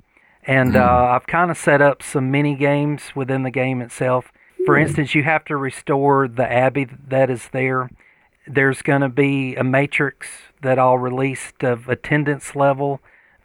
And 0.43 0.76
uh, 0.76 1.11
I've 1.11 1.28
kind 1.28 1.51
of 1.51 1.57
set 1.57 1.82
up 1.82 2.01
some 2.01 2.32
mini 2.32 2.55
games 2.55 3.15
within 3.15 3.43
the 3.43 3.51
game 3.51 3.82
itself. 3.82 4.32
For 4.65 4.78
instance, 4.78 5.13
you 5.13 5.24
have 5.24 5.45
to 5.45 5.57
restore 5.57 6.28
the 6.28 6.49
abbey 6.49 6.88
that 7.07 7.30
is 7.30 7.49
there. 7.51 7.89
There's 8.47 8.82
going 8.82 9.01
to 9.01 9.09
be 9.09 9.55
a 9.55 9.63
matrix 9.63 10.28
that 10.61 10.80
I'll 10.80 10.97
release 10.97 11.53
of 11.61 11.88
attendance 11.88 12.55
level. 12.55 12.99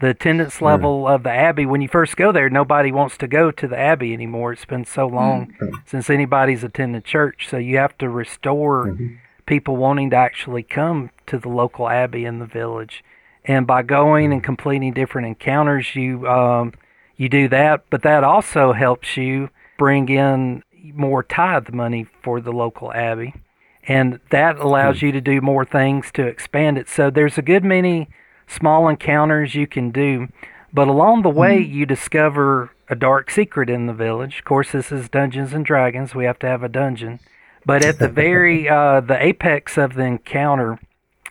The 0.05 0.11
attendance 0.11 0.61
level 0.61 1.09
of 1.09 1.23
the 1.23 1.31
abbey, 1.31 1.65
when 1.65 1.81
you 1.81 1.89
first 1.89 2.19
go 2.19 2.31
there, 2.31 2.51
nobody 2.51 2.93
wants 2.93 3.17
to 3.17 3.27
go 3.27 3.51
to 3.51 3.67
the 3.67 3.79
abbey 3.79 4.13
anymore. 4.13 4.53
It's 4.53 4.67
been 4.67 4.85
so 4.85 5.07
long 5.07 5.55
mm-hmm. 5.59 5.77
since 5.87 6.11
anybody's 6.11 6.63
attended 6.63 7.07
church. 7.07 7.49
So 7.49 7.57
you 7.57 7.79
have 7.79 7.97
to 7.97 8.11
restore 8.11 8.89
mm-hmm. 8.89 9.15
people 9.47 9.79
wanting 9.79 10.11
to 10.11 10.17
actually 10.17 10.63
come 10.63 11.09
to 11.29 11.39
the 11.39 11.49
local 11.49 11.89
abbey 11.89 12.27
in 12.27 12.39
the 12.39 12.45
village. 12.45 13.03
And 13.47 13.67
by 13.67 13.81
going 13.83 14.27
and 14.27 14.43
mm-hmm. 14.43 14.45
completing 14.45 14.93
different 14.93 15.27
encounters, 15.27 15.97
you 15.97 16.29
um, 16.29 16.75
you 17.17 17.31
do 17.31 17.49
that. 17.49 17.87
But 17.89 18.03
that 18.03 18.25
also 18.25 18.75
helps 18.75 19.17
you 19.17 19.49
bring 19.79 20.11
in 20.11 20.65
more 20.93 21.23
tithe 21.23 21.71
money 21.71 22.09
for 22.23 22.43
the 22.43 22.53
local 22.53 22.93
abbey, 22.93 23.33
and 23.89 24.21
that 24.29 24.59
allows 24.59 25.01
hmm. 25.01 25.07
you 25.07 25.13
to 25.13 25.23
do 25.23 25.41
more 25.41 25.65
things 25.65 26.13
to 26.13 26.27
expand 26.27 26.77
it. 26.77 26.91
So 26.91 27.09
there's 27.09 27.39
a 27.39 27.43
good 27.43 27.65
many 27.65 28.11
small 28.47 28.89
encounters 28.89 29.55
you 29.55 29.67
can 29.67 29.91
do. 29.91 30.29
But 30.73 30.89
along 30.89 31.23
the 31.23 31.31
way, 31.31 31.61
you 31.61 31.87
discover 31.87 32.71
a 32.89 32.97
dark 32.97 33.31
secret 33.31 33.71
in 33.71 33.87
the 33.87 33.93
village. 33.93 34.39
Of 34.41 34.45
course, 34.45 34.73
this 34.73 34.91
is 34.91 35.09
Dungeons 35.09 35.53
and 35.53 35.65
Dragons. 35.65 36.15
We 36.15 36.25
have 36.25 36.39
to 36.41 36.47
have 36.47 36.63
a 36.63 36.69
dungeon. 36.69 37.21
But 37.65 37.85
at 37.85 37.99
the 37.99 38.09
very 38.09 38.69
uh, 38.81 39.01
the 39.01 39.23
apex 39.23 39.79
of 39.79 39.95
the 39.95 40.03
encounter 40.03 40.79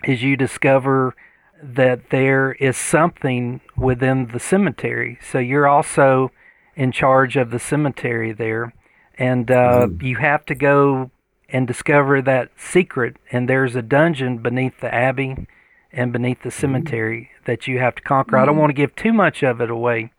is 0.03 0.23
you 0.23 0.35
discover 0.35 1.15
that 1.61 2.09
there 2.09 2.53
is 2.53 2.75
something 2.75 3.61
within 3.77 4.27
the 4.27 4.39
cemetery. 4.39 5.19
So 5.21 5.39
you're 5.39 5.67
also 5.67 6.31
in 6.75 6.91
charge 6.91 7.37
of 7.37 7.51
the 7.51 7.59
cemetery 7.59 8.33
there, 8.33 8.73
and 9.17 9.49
uh, 9.49 9.87
you 10.01 10.17
have 10.17 10.45
to 10.47 10.55
go 10.55 11.11
and 11.49 11.67
discover 11.67 12.21
that 12.21 12.49
secret. 12.57 13.17
And 13.31 13.47
there's 13.47 13.75
a 13.75 13.81
dungeon 13.81 14.39
beneath 14.39 14.79
the 14.79 14.93
abbey 14.93 15.47
and 15.93 16.11
beneath 16.11 16.41
the 16.43 16.49
mm-hmm. 16.49 16.59
cemetery 16.59 17.29
that 17.45 17.67
you 17.67 17.79
have 17.79 17.95
to 17.95 18.01
conquer. 18.01 18.37
I 18.37 18.45
don't 18.45 18.53
mm-hmm. 18.53 18.61
want 18.61 18.69
to 18.71 18.73
give 18.73 18.95
too 18.95 19.13
much 19.13 19.43
of 19.43 19.61
it 19.61 19.69
away, 19.69 20.11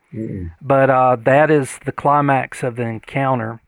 but 0.62 0.90
uh, 0.90 1.16
that 1.24 1.50
is 1.50 1.78
the 1.84 1.92
climax 1.92 2.62
of 2.62 2.76
the 2.76 2.84
encounter. 2.84 3.60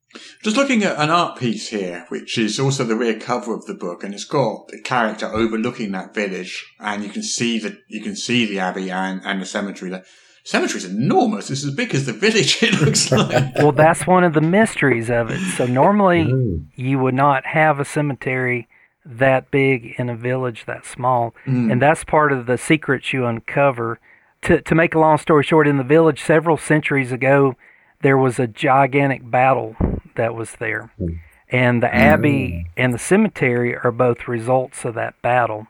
Just 0.43 0.57
looking 0.57 0.83
at 0.83 0.99
an 0.99 1.11
art 1.11 1.39
piece 1.39 1.69
here, 1.69 2.07
which 2.09 2.39
is 2.39 2.59
also 2.59 2.85
the 2.85 2.97
rear 2.97 3.19
cover 3.19 3.55
of 3.55 3.67
the 3.67 3.75
book, 3.75 4.03
and 4.03 4.15
it's 4.15 4.25
got 4.25 4.69
the 4.69 4.81
character 4.81 5.27
overlooking 5.27 5.93
that 5.93 6.15
village, 6.15 6.65
and 6.81 7.03
you 7.03 7.11
can 7.11 7.23
see 7.23 7.59
the 7.59 7.79
you 7.89 8.01
can 8.01 8.17
see 8.17 8.47
the 8.47 8.59
abbey 8.59 8.91
and, 8.91 9.21
and 9.25 9.43
the 9.43 9.47
cemetery. 9.47 9.91
The 9.91 10.05
cemetery's 10.45 10.85
enormous. 10.87 11.51
It's 11.51 11.65
as 11.65 11.75
big 11.75 11.95
as 11.95 12.07
the 12.07 12.13
village. 12.13 12.59
It 12.63 12.81
looks 12.81 13.11
like. 13.13 13.55
Well, 13.57 13.73
that's 13.73 14.07
one 14.07 14.25
of 14.25 14.33
the 14.33 14.41
mysteries 14.41 15.11
of 15.11 15.31
it. 15.31 15.41
So 15.57 15.67
normally 15.67 16.25
mm. 16.25 16.67
you 16.77 16.99
would 16.99 17.15
not 17.15 17.45
have 17.45 17.81
a 17.81 17.85
cemetery 17.85 18.69
that 19.07 19.51
big 19.51 19.95
in 19.99 20.09
a 20.09 20.17
village 20.17 20.65
that 20.67 20.85
small, 20.85 21.35
mm. 21.47 21.71
and 21.71 21.81
that's 21.81 22.05
part 22.05 22.33
of 22.33 22.47
the 22.47 22.59
secrets 22.59 23.13
you 23.13 23.25
uncover. 23.27 23.99
To 24.43 24.61
to 24.61 24.75
make 24.75 24.95
a 24.95 24.99
long 24.99 25.19
story 25.19 25.43
short, 25.43 25.67
in 25.67 25.79
the 25.79 25.85
village 25.85 26.23
several 26.23 26.57
centuries 26.57 27.13
ago, 27.13 27.57
there 28.03 28.19
was 28.19 28.39
a 28.39 28.47
gigantic 28.47 29.29
battle 29.31 29.77
that 30.17 30.35
was 30.35 30.53
there, 30.57 30.91
mm. 31.01 31.19
and 31.49 31.83
the 31.83 31.95
abbey 31.95 32.49
mm. 32.51 32.71
and 32.77 32.93
the 32.93 32.99
cemetery 32.99 33.77
are 33.77 33.93
both 33.93 34.29
results 34.29 34.85
of 34.85 34.95
that 34.95 35.21
battle. 35.23 35.67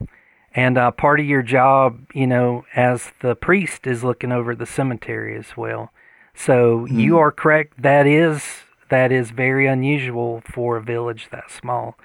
And 0.54 0.78
uh, 0.78 0.90
part 0.90 1.20
of 1.20 1.26
your 1.26 1.42
job, 1.42 2.06
you 2.14 2.26
know, 2.26 2.64
as 2.74 3.12
the 3.20 3.36
priest 3.36 3.86
is 3.86 4.02
looking 4.02 4.32
over 4.32 4.54
the 4.54 4.64
cemetery 4.64 5.36
as 5.36 5.54
well. 5.54 5.92
So 6.34 6.86
you 6.86 7.18
are 7.18 7.30
correct. 7.30 7.82
That 7.82 8.06
is 8.06 8.42
that 8.88 9.12
is 9.12 9.30
very 9.30 9.66
unusual 9.66 10.42
for 10.44 10.76
a 10.76 10.82
village 10.82 11.28
that 11.30 11.50
small. 11.50 11.98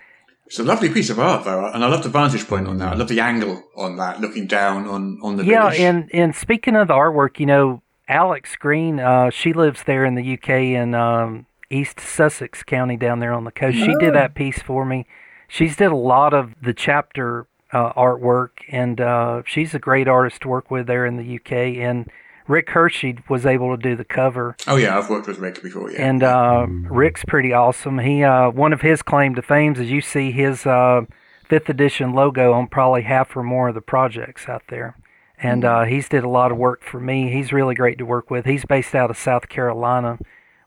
It's 0.51 0.59
a 0.59 0.63
lovely 0.63 0.89
piece 0.89 1.09
of 1.09 1.17
art, 1.17 1.45
though, 1.45 1.65
and 1.67 1.81
I 1.81 1.87
love 1.87 2.03
the 2.03 2.09
vantage 2.09 2.45
point 2.45 2.67
on 2.67 2.77
that. 2.79 2.91
I 2.91 2.95
love 2.97 3.07
the 3.07 3.21
angle 3.21 3.63
on 3.73 3.95
that, 3.95 4.19
looking 4.19 4.47
down 4.47 4.85
on 4.85 5.17
on 5.23 5.37
the 5.37 5.45
Yeah, 5.45 5.71
and 5.71 6.09
and 6.13 6.35
speaking 6.35 6.75
of 6.75 6.89
the 6.89 6.93
artwork, 6.93 7.39
you 7.39 7.45
know, 7.45 7.81
Alex 8.09 8.57
Green, 8.57 8.99
uh, 8.99 9.29
she 9.29 9.53
lives 9.53 9.83
there 9.83 10.03
in 10.03 10.15
the 10.15 10.33
UK 10.33 10.49
in 10.49 10.93
um, 10.93 11.45
East 11.69 12.01
Sussex 12.01 12.63
County 12.63 12.97
down 12.97 13.19
there 13.19 13.31
on 13.31 13.45
the 13.45 13.51
coast. 13.53 13.77
She 13.77 13.95
did 14.01 14.13
that 14.13 14.35
piece 14.35 14.61
for 14.61 14.83
me. 14.83 15.07
She's 15.47 15.77
did 15.77 15.93
a 15.93 15.95
lot 15.95 16.33
of 16.33 16.53
the 16.61 16.73
chapter 16.73 17.47
uh, 17.71 17.93
artwork, 17.93 18.49
and 18.67 18.99
uh, 18.99 19.43
she's 19.45 19.73
a 19.73 19.79
great 19.79 20.09
artist 20.09 20.41
to 20.41 20.49
work 20.49 20.69
with 20.69 20.85
there 20.85 21.05
in 21.05 21.15
the 21.15 21.35
UK. 21.37 21.79
And 21.79 22.11
Rick 22.47 22.69
Hershey 22.71 23.19
was 23.29 23.45
able 23.45 23.75
to 23.75 23.81
do 23.81 23.95
the 23.95 24.05
cover. 24.05 24.55
oh 24.67 24.75
yeah, 24.75 24.97
I've 24.97 25.09
worked 25.09 25.27
with 25.27 25.39
Rick 25.39 25.61
before. 25.61 25.91
Yeah, 25.91 26.07
And 26.07 26.23
uh, 26.23 26.65
Rick's 26.67 27.23
pretty 27.25 27.53
awesome. 27.53 27.99
He 27.99 28.23
uh, 28.23 28.49
one 28.51 28.73
of 28.73 28.81
his 28.81 29.01
claim 29.01 29.35
to 29.35 29.41
fame 29.41 29.75
is 29.75 29.89
you 29.89 30.01
see 30.01 30.31
his 30.31 30.65
uh, 30.65 31.01
fifth 31.47 31.69
edition 31.69 32.13
logo 32.13 32.53
on 32.53 32.67
probably 32.67 33.03
half 33.03 33.35
or 33.35 33.43
more 33.43 33.69
of 33.69 33.75
the 33.75 33.81
projects 33.81 34.47
out 34.47 34.63
there. 34.69 34.95
And 35.43 35.65
uh, 35.65 35.83
he's 35.85 36.07
did 36.07 36.23
a 36.23 36.29
lot 36.29 36.51
of 36.51 36.57
work 36.57 36.83
for 36.83 36.99
me. 36.99 37.31
He's 37.31 37.51
really 37.51 37.73
great 37.73 37.97
to 37.97 38.05
work 38.05 38.29
with. 38.29 38.45
He's 38.45 38.63
based 38.63 38.93
out 38.93 39.09
of 39.09 39.17
South 39.17 39.49
Carolina, 39.49 40.19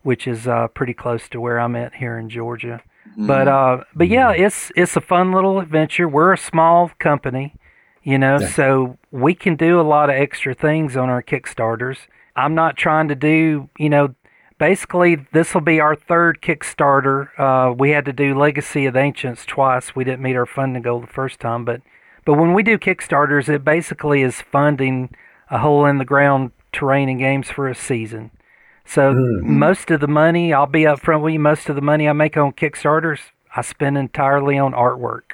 which 0.02 0.26
is 0.26 0.48
uh, 0.48 0.66
pretty 0.68 0.94
close 0.94 1.28
to 1.28 1.40
where 1.40 1.60
I'm 1.60 1.76
at 1.76 1.94
here 1.94 2.18
in 2.18 2.28
Georgia. 2.28 2.82
But 3.16 3.46
uh, 3.46 3.84
but 3.94 4.08
yeah, 4.08 4.32
it's 4.32 4.72
it's 4.74 4.96
a 4.96 5.00
fun 5.00 5.30
little 5.30 5.60
adventure. 5.60 6.08
We're 6.08 6.32
a 6.32 6.38
small 6.38 6.90
company, 6.98 7.54
you 8.04 8.18
know, 8.18 8.38
so 8.38 8.98
we 9.10 9.34
can 9.34 9.56
do 9.56 9.80
a 9.80 9.82
lot 9.82 10.10
of 10.10 10.16
extra 10.16 10.54
things 10.54 10.96
on 10.96 11.08
our 11.08 11.22
Kickstarters. 11.22 12.06
I'm 12.36 12.54
not 12.54 12.76
trying 12.76 13.08
to 13.08 13.14
do, 13.14 13.68
you 13.78 13.88
know, 13.88 14.14
basically 14.58 15.16
this 15.32 15.54
will 15.54 15.62
be 15.62 15.80
our 15.80 15.96
third 15.96 16.40
Kickstarter. 16.42 17.28
Uh, 17.38 17.72
we 17.72 17.90
had 17.90 18.04
to 18.04 18.12
do 18.12 18.38
Legacy 18.38 18.86
of 18.86 18.94
the 18.94 19.00
Ancients 19.00 19.44
twice. 19.46 19.96
We 19.96 20.04
didn't 20.04 20.22
meet 20.22 20.36
our 20.36 20.46
funding 20.46 20.82
goal 20.82 21.00
the 21.00 21.06
first 21.06 21.40
time, 21.40 21.64
but 21.64 21.80
but 22.24 22.34
when 22.34 22.54
we 22.54 22.62
do 22.62 22.78
Kickstarters, 22.78 23.48
it 23.48 23.64
basically 23.64 24.22
is 24.22 24.40
funding 24.40 25.14
a 25.50 25.58
hole 25.58 25.84
in 25.84 25.98
the 25.98 26.06
ground 26.06 26.52
terrain 26.72 27.08
and 27.08 27.18
games 27.18 27.50
for 27.50 27.68
a 27.68 27.74
season. 27.74 28.30
So 28.86 29.12
most 29.14 29.90
of 29.90 30.00
the 30.00 30.08
money, 30.08 30.52
I'll 30.52 30.66
be 30.66 30.82
upfront 30.82 31.22
with 31.22 31.32
you. 31.32 31.38
Most 31.38 31.68
of 31.68 31.76
the 31.76 31.82
money 31.82 32.08
I 32.08 32.12
make 32.12 32.36
on 32.36 32.52
Kickstarters, 32.52 33.20
I 33.54 33.62
spend 33.62 33.96
entirely 33.96 34.58
on 34.58 34.72
artwork. 34.72 35.33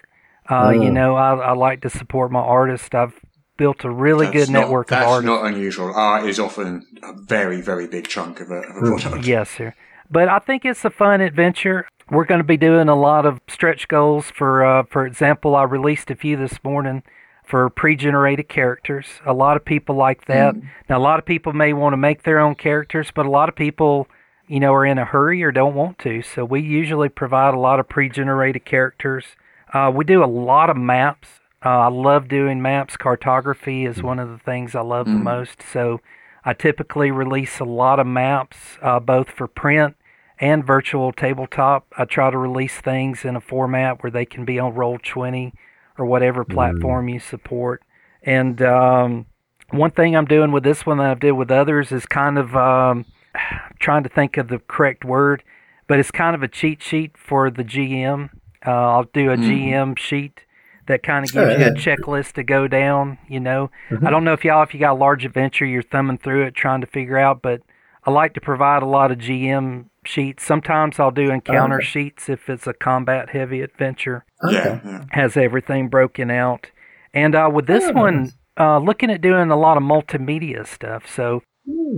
Uh, 0.51 0.71
You 0.71 0.91
know, 0.91 1.15
I, 1.17 1.35
I 1.37 1.53
like 1.53 1.81
to 1.83 1.91
support 1.91 2.31
my 2.33 2.41
artists. 2.41 2.89
I've 2.93 3.15
built 3.57 3.85
a 3.85 3.91
really 3.91 4.27
That's 4.27 4.47
good 4.47 4.51
not- 4.53 4.61
network 4.61 4.87
of 4.87 4.91
That's 4.99 5.07
artists. 5.11 5.27
not 5.27 5.45
unusual. 5.47 5.93
Art 5.95 6.25
is 6.27 6.39
often 6.41 6.87
a 7.03 7.13
very, 7.15 7.61
very 7.61 7.87
big 7.87 8.09
chunk 8.09 8.41
of 8.41 8.51
a, 8.51 8.61
of 8.61 8.77
a 8.77 8.81
product. 8.99 9.27
Yes, 9.27 9.51
sir. 9.51 9.75
But 10.11 10.29
I 10.29 10.39
think 10.41 10.65
it's 10.65 10.85
a 10.85 10.91
fun 10.91 11.21
adventure. 11.21 11.87
We're 12.11 12.25
going 12.25 12.41
to 12.41 12.45
be 12.45 12.57
doing 12.57 12.89
a 12.89 12.97
lot 12.97 13.25
of 13.27 13.41
stretch 13.49 13.87
goals. 13.87 14.31
For 14.35 14.65
uh, 14.65 14.83
for 14.91 15.07
example, 15.07 15.55
I 15.55 15.63
released 15.63 16.11
a 16.11 16.17
few 16.17 16.37
this 16.37 16.59
morning 16.65 17.05
for 17.45 17.69
pre-generated 17.71 18.49
characters. 18.49 19.07
A 19.25 19.33
lot 19.33 19.57
of 19.57 19.65
people 19.65 19.95
like 19.95 20.27
that. 20.27 20.57
Now, 20.89 20.99
a 20.99 21.05
lot 21.09 21.19
of 21.21 21.27
people 21.27 21.53
may 21.53 21.73
want 21.73 21.93
to 21.93 21.97
make 21.97 22.23
their 22.25 22.41
own 22.41 22.55
characters, 22.57 23.11
but 23.15 23.27
a 23.27 23.31
lot 23.31 23.49
of 23.49 23.55
people, 23.55 24.09
you 24.49 24.59
know, 24.59 24.73
are 24.75 24.85
in 24.87 24.99
a 24.99 25.05
hurry 25.05 25.43
or 25.45 25.53
don't 25.53 25.75
want 25.75 25.99
to. 26.01 26.23
So 26.23 26.45
we 26.45 26.61
usually 26.61 27.09
provide 27.09 27.55
a 27.55 27.59
lot 27.59 27.79
of 27.79 27.89
pre-generated 27.89 28.65
characters. 28.65 29.25
Uh, 29.73 29.91
we 29.95 30.05
do 30.05 30.25
a 30.25 30.27
lot 30.27 30.71
of 30.71 30.77
maps. 30.77 31.29
Uh, 31.65 31.69
I 31.69 31.89
love 31.89 32.29
doing 32.29 32.63
maps. 32.63 32.97
Cartography 32.97 33.85
is 33.85 34.03
one 34.03 34.19
of 34.19 34.29
the 34.31 34.39
things 34.39 34.75
I 34.75 34.81
love 34.81 35.07
the 35.07 35.13
most. 35.13 35.63
So 35.63 36.01
I 36.45 36.55
typically 36.55 37.11
release 37.11 37.61
a 37.61 37.65
lot 37.65 38.01
of 38.01 38.07
maps, 38.07 38.57
uh, 38.83 38.99
both 38.99 39.31
for 39.31 39.47
print 39.47 39.97
and 40.41 40.67
virtual 40.67 41.13
tabletop. 41.13 41.87
I 41.99 42.07
try 42.07 42.31
to 42.31 42.39
release 42.39 42.81
things 42.81 43.25
in 43.25 43.37
a 43.37 43.41
format 43.41 44.03
where 44.03 44.11
they 44.11 44.25
can 44.25 44.45
be 44.47 44.59
on 44.59 44.73
Roll20 44.73 45.53
or 45.99 46.07
whatever 46.07 46.45
platform 46.45 47.09
you 47.09 47.21
support. 47.21 47.83
And 48.23 48.63
um, 48.63 49.27
one 49.69 49.91
thing 49.91 50.17
I'm 50.17 50.25
doing 50.25 50.51
with 50.51 50.65
this 50.65 50.87
one 50.87 50.97
that 50.99 51.11
I've 51.11 51.21
did 51.21 51.33
with 51.33 51.51
others 51.51 51.93
is 51.93 52.07
kind 52.07 52.39
of 52.39 52.57
um, 52.57 53.05
trying 53.79 54.03
to 54.03 54.09
think 54.09 54.39
of 54.39 54.49
the 54.49 54.61
correct 54.61 55.05
word, 55.05 55.43
but 55.87 55.99
it's 55.99 56.11
kind 56.11 56.35
of 56.35 56.43
a 56.43 56.49
cheat 56.49 56.83
sheet 56.83 57.17
for 57.19 57.51
the 57.51 57.65
GM. 57.65 58.31
Uh, 58.67 58.71
I'll 58.71 59.05
do 59.05 59.31
a 59.31 59.37
GM 59.37 59.99
sheet 59.99 60.45
that 60.87 61.03
kind 61.03 61.25
of 61.25 61.33
gives 61.33 61.55
Oh, 61.55 61.59
you 61.59 61.67
a 61.67 61.75
checklist 61.75 62.33
to 62.33 62.43
go 62.43 62.67
down. 62.69 63.19
You 63.29 63.41
know, 63.41 63.71
I 64.05 64.11
don't 64.11 64.25
know 64.25 64.33
if 64.33 64.45
y'all, 64.45 64.63
if 64.63 64.75
you 64.75 64.81
got 64.81 64.93
a 64.93 64.99
large 64.99 65.25
adventure, 65.25 65.65
you're 65.65 65.83
thumbing 65.83 66.19
through 66.19 66.45
it 66.47 66.55
trying 66.55 66.81
to 66.81 66.87
figure 66.87 67.19
out, 67.19 67.43
but 67.43 67.63
I 68.05 68.11
like 68.11 68.35
to 68.35 68.41
provide 68.41 68.83
a 68.83 68.87
lot 68.87 69.13
of 69.13 69.19
GM 69.19 69.87
sheets. 70.05 70.45
Sometimes 70.45 70.99
I'll 70.99 71.11
do 71.11 71.31
encounter 71.31 71.77
okay. 71.77 71.85
sheets 71.85 72.29
if 72.29 72.49
it's 72.49 72.67
a 72.67 72.73
combat 72.73 73.31
heavy 73.31 73.61
adventure 73.61 74.25
Yeah, 74.51 74.81
yeah. 74.85 75.05
has 75.11 75.37
everything 75.37 75.89
broken 75.89 76.31
out. 76.31 76.71
And 77.13 77.35
uh, 77.35 77.51
with 77.53 77.67
this 77.67 77.93
one, 77.93 78.33
uh, 78.59 78.79
looking 78.79 79.11
at 79.11 79.21
doing 79.21 79.51
a 79.51 79.57
lot 79.59 79.77
of 79.77 79.83
multimedia 79.83 80.67
stuff. 80.67 81.07
So 81.07 81.43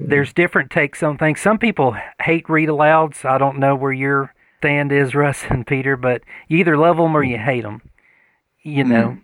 there's 0.06 0.32
different 0.32 0.70
takes 0.70 1.02
on 1.02 1.18
things. 1.18 1.40
Some 1.40 1.58
people 1.58 1.96
hate 2.20 2.48
read 2.48 2.68
alouds. 2.68 3.24
I 3.24 3.38
don't 3.38 3.58
know 3.58 3.74
where 3.76 3.92
your 3.92 4.34
stand 4.62 4.92
is, 4.92 5.14
Russ 5.24 5.44
and 5.50 5.66
Peter, 5.66 5.96
but 5.96 6.22
you 6.48 6.58
either 6.58 6.78
love 6.78 6.96
them 6.96 7.16
or 7.16 7.22
you 7.22 7.36
mm-hmm. 7.36 7.44
hate 7.44 7.62
them. 7.62 7.82
You 8.62 8.84
mm-hmm. 8.84 8.92
know. 8.92 9.18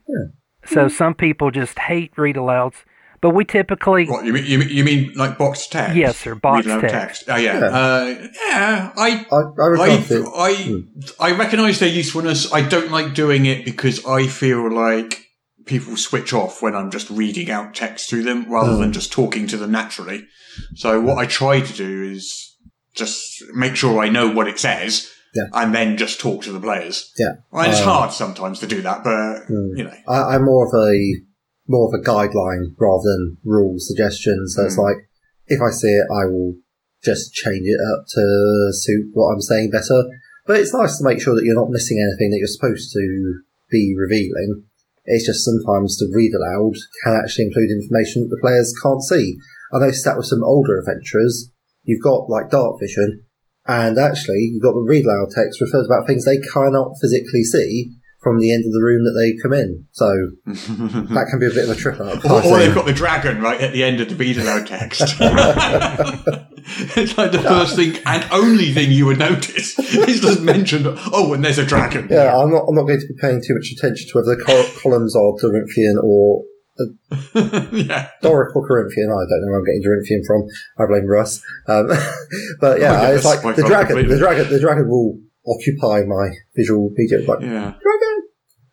So 0.66 0.86
mm-hmm. 0.86 0.96
some 0.96 1.14
people 1.14 1.50
just 1.50 1.78
hate 1.78 2.12
read 2.16 2.36
alouds. 2.36 2.84
But 3.20 3.30
we 3.30 3.44
typically, 3.44 4.06
What 4.06 4.24
you 4.24 4.32
mean? 4.32 4.44
You 4.44 4.58
mean, 4.58 4.68
you 4.68 4.84
mean 4.84 5.12
like 5.14 5.38
boxed 5.38 5.72
text? 5.72 5.96
Yes, 5.96 6.18
sir, 6.18 6.36
boxed 6.36 6.66
Read 6.66 6.78
aloud 6.78 6.88
text. 6.88 7.24
Oh 7.26 7.34
yeah, 7.36 7.58
Yeah. 7.58 7.66
Uh, 7.66 8.28
yeah. 8.46 8.92
I 8.96 9.26
I, 9.30 9.36
I. 9.36 9.76
I 9.76 9.96
I, 9.96 10.54
mm. 10.54 11.14
I 11.18 11.32
recognise 11.32 11.80
their 11.80 11.88
usefulness. 11.88 12.52
I 12.52 12.62
don't 12.62 12.92
like 12.92 13.14
doing 13.14 13.46
it 13.46 13.64
because 13.64 14.04
I 14.06 14.28
feel 14.28 14.72
like 14.72 15.24
people 15.66 15.96
switch 15.96 16.32
off 16.32 16.62
when 16.62 16.76
I'm 16.76 16.92
just 16.92 17.10
reading 17.10 17.50
out 17.50 17.74
text 17.74 18.08
to 18.10 18.22
them 18.22 18.48
rather 18.48 18.76
than 18.76 18.90
mm. 18.90 18.94
just 18.94 19.10
talking 19.10 19.48
to 19.48 19.56
them 19.56 19.72
naturally. 19.72 20.26
So 20.76 21.00
what 21.00 21.18
I 21.18 21.26
try 21.26 21.60
to 21.60 21.72
do 21.72 22.04
is 22.04 22.56
just 22.94 23.42
make 23.54 23.74
sure 23.74 24.00
I 24.00 24.08
know 24.08 24.30
what 24.30 24.48
it 24.48 24.60
says. 24.60 25.10
Yeah. 25.34 25.44
And 25.52 25.74
then 25.74 25.96
just 25.96 26.20
talk 26.20 26.42
to 26.44 26.52
the 26.52 26.60
players. 26.60 27.12
Yeah. 27.18 27.34
And 27.52 27.70
it's 27.70 27.80
Um, 27.80 27.88
hard 27.88 28.12
sometimes 28.12 28.60
to 28.60 28.66
do 28.66 28.82
that, 28.82 29.04
but 29.04 29.48
you 29.48 29.84
know, 29.84 29.94
I, 30.08 30.34
I'm 30.34 30.44
more 30.44 30.66
of 30.66 30.72
a 30.74 30.94
more 31.66 31.86
of 31.88 32.00
a 32.00 32.02
guideline 32.02 32.74
rather 32.78 33.04
than 33.04 33.36
rule 33.44 33.76
suggestion. 33.78 34.48
So 34.48 34.64
it's 34.64 34.78
like 34.78 34.96
if 35.46 35.60
I 35.60 35.70
see 35.70 35.88
it, 35.88 36.06
I 36.10 36.24
will 36.26 36.54
just 37.04 37.32
change 37.34 37.64
it 37.64 37.80
up 37.92 38.06
to 38.08 38.70
suit 38.72 39.10
what 39.12 39.32
I'm 39.32 39.40
saying 39.40 39.70
better. 39.70 40.02
But 40.46 40.60
it's 40.60 40.74
nice 40.74 40.96
to 40.98 41.04
make 41.04 41.20
sure 41.20 41.34
that 41.34 41.44
you're 41.44 41.60
not 41.60 41.70
missing 41.70 42.00
anything 42.00 42.30
that 42.30 42.38
you're 42.38 42.48
supposed 42.48 42.90
to 42.92 43.42
be 43.70 43.94
revealing. 43.96 44.64
It's 45.04 45.26
just 45.26 45.44
sometimes 45.44 45.96
to 45.98 46.08
read 46.12 46.32
aloud 46.34 46.74
can 47.04 47.20
actually 47.22 47.46
include 47.46 47.70
information 47.70 48.22
that 48.22 48.30
the 48.30 48.40
players 48.40 48.74
can't 48.82 49.02
see. 49.02 49.36
I 49.72 49.78
noticed 49.78 50.04
that 50.04 50.16
with 50.16 50.26
some 50.26 50.42
older 50.42 50.78
adventurers. 50.78 51.50
You've 51.84 52.02
got 52.02 52.28
like 52.28 52.50
dark 52.50 52.80
vision, 52.80 53.24
and 53.68 53.98
actually 53.98 54.50
you've 54.50 54.62
got 54.62 54.72
the 54.72 54.86
read 54.88 55.04
aloud 55.04 55.28
text 55.30 55.60
refers 55.60 55.86
about 55.86 56.06
things 56.06 56.24
they 56.24 56.38
cannot 56.38 56.92
physically 57.00 57.44
see 57.44 57.92
from 58.20 58.40
the 58.40 58.52
end 58.52 58.64
of 58.66 58.72
the 58.72 58.82
room 58.82 59.04
that 59.04 59.14
they 59.14 59.36
come 59.40 59.52
in. 59.52 59.86
So 59.92 60.08
that 61.14 61.28
can 61.30 61.38
be 61.38 61.46
a 61.46 61.50
bit 61.50 61.64
of 61.64 61.70
a 61.70 61.74
trip 61.76 62.00
up. 62.00 62.24
Or, 62.24 62.42
or 62.44 62.58
they've 62.58 62.74
got 62.74 62.86
the 62.86 62.92
dragon 62.92 63.40
right 63.40 63.60
at 63.60 63.72
the 63.72 63.84
end 63.84 64.00
of 64.00 64.08
the 64.08 64.16
read 64.16 64.38
aloud 64.38 64.66
text. 64.66 65.02
it's 66.96 67.16
like 67.16 67.32
the 67.32 67.42
first 67.42 67.76
thing 67.76 67.96
and 68.04 68.26
only 68.32 68.72
thing 68.72 68.90
you 68.90 69.06
would 69.06 69.18
notice. 69.18 69.78
It's 69.78 70.20
just 70.20 70.42
mentioned, 70.42 70.86
oh, 71.12 71.32
and 71.32 71.44
there's 71.44 71.58
a 71.58 71.64
dragon. 71.64 72.08
Yeah, 72.10 72.36
I'm 72.36 72.50
not. 72.50 72.64
I'm 72.68 72.74
not 72.74 72.82
going 72.82 73.00
to 73.00 73.06
be 73.06 73.14
paying 73.20 73.40
too 73.40 73.54
much 73.54 73.70
attention 73.70 74.08
to 74.08 74.18
whether 74.18 74.34
the 74.34 74.44
col- 74.44 74.82
columns 74.82 75.14
are 75.14 75.32
Corinthian 75.40 75.96
or 76.02 76.42
Um, 76.80 76.98
yeah. 77.72 78.08
Doric 78.22 78.54
or 78.54 78.66
Corinthian. 78.66 79.08
I 79.08 79.24
don't 79.28 79.40
know 79.42 79.50
where 79.50 79.58
I'm 79.60 79.64
getting 79.64 79.82
Corinthian 79.82 80.22
from. 80.26 80.46
I 80.78 80.86
blame 80.86 81.06
Russ. 81.06 81.42
Um, 81.66 81.86
but 82.60 82.80
yeah, 82.80 82.98
Oh, 82.98 83.02
yeah, 83.02 83.08
it's 83.10 83.24
that's 83.24 83.44
like 83.44 83.56
the 83.56 83.62
dragon. 83.62 83.86
completely. 83.88 84.14
The 84.14 84.20
dragon. 84.20 84.48
The 84.48 84.60
dragon 84.60 84.88
will 84.88 85.18
occupy 85.46 86.02
my 86.06 86.28
visual 86.56 86.90
media. 86.94 87.18
Like 87.26 87.40
Yeah. 87.40 87.74
dragon. 87.82 88.22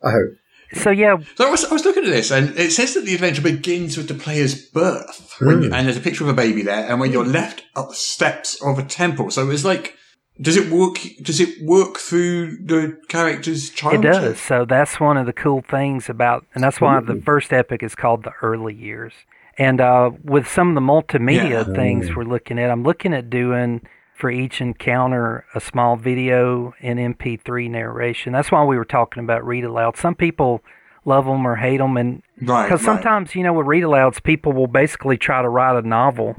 I 0.03 0.11
hope. 0.11 0.29
so 0.73 0.89
yeah, 0.91 1.17
So 1.35 1.47
I 1.47 1.51
was, 1.51 1.65
I 1.65 1.73
was 1.73 1.85
looking 1.85 2.03
at 2.03 2.09
this, 2.09 2.31
and 2.31 2.57
it 2.59 2.71
says 2.71 2.93
that 2.95 3.05
the 3.05 3.15
adventure 3.15 3.41
begins 3.41 3.97
with 3.97 4.07
the 4.07 4.13
player's 4.13 4.65
birth, 4.69 5.33
when 5.39 5.57
hmm. 5.57 5.63
you- 5.63 5.73
and 5.73 5.87
there's 5.87 5.97
a 5.97 6.01
picture 6.01 6.23
of 6.23 6.29
a 6.29 6.33
baby 6.33 6.63
there, 6.63 6.89
and 6.89 6.99
when 6.99 7.11
you're 7.11 7.23
hmm. 7.23 7.31
left 7.31 7.63
up 7.75 7.89
the 7.89 7.95
steps 7.95 8.61
of 8.61 8.77
a 8.77 8.83
temple. 8.83 9.31
So 9.31 9.49
it's 9.49 9.63
like, 9.63 9.95
does 10.41 10.57
it 10.57 10.69
work? 10.71 10.97
Does 11.21 11.39
it 11.39 11.61
work 11.63 11.97
through 11.97 12.57
the 12.57 12.99
character's 13.07 13.69
childhood? 13.69 14.05
It 14.05 14.07
does. 14.11 14.39
So 14.39 14.65
that's 14.65 14.99
one 14.99 15.17
of 15.17 15.25
the 15.25 15.33
cool 15.33 15.61
things 15.67 16.09
about, 16.09 16.45
and 16.53 16.63
that's 16.63 16.81
why 16.81 16.99
the 16.99 17.21
first 17.25 17.53
epic 17.53 17.81
is 17.83 17.95
called 17.95 18.23
the 18.23 18.33
early 18.41 18.73
years. 18.73 19.13
And 19.57 19.79
uh, 19.79 20.11
with 20.23 20.47
some 20.47 20.69
of 20.69 20.75
the 20.75 20.81
multimedia 20.81 21.65
Yeah. 21.67 21.73
things 21.73 22.13
we're 22.15 22.23
looking 22.25 22.59
at, 22.59 22.69
I'm 22.69 22.83
looking 22.83 23.13
at 23.13 23.29
doing 23.29 23.81
for 24.13 24.29
each 24.29 24.59
encounter 24.61 25.45
a 25.55 25.61
small 25.61 25.95
video 25.95 26.73
and 26.81 26.99
MP3 26.99 27.69
narration. 27.69 28.33
That's 28.33 28.51
why 28.51 28.63
we 28.65 28.77
were 28.77 28.85
talking 28.85 29.23
about 29.23 29.45
read 29.45 29.63
aloud. 29.63 29.95
Some 29.97 30.15
people 30.15 30.61
love 31.05 31.25
them 31.25 31.45
or 31.47 31.55
hate 31.57 31.77
them, 31.77 31.95
and 31.97 32.21
Right. 32.41 32.63
because 32.63 32.81
right. 32.85 32.95
sometimes 32.95 33.35
you 33.35 33.43
know 33.43 33.53
with 33.53 33.67
read 33.67 33.83
alouds, 33.83 34.21
people 34.21 34.51
will 34.51 34.67
basically 34.67 35.17
try 35.17 35.41
to 35.41 35.47
write 35.49 35.77
a 35.81 35.87
novel 35.87 36.35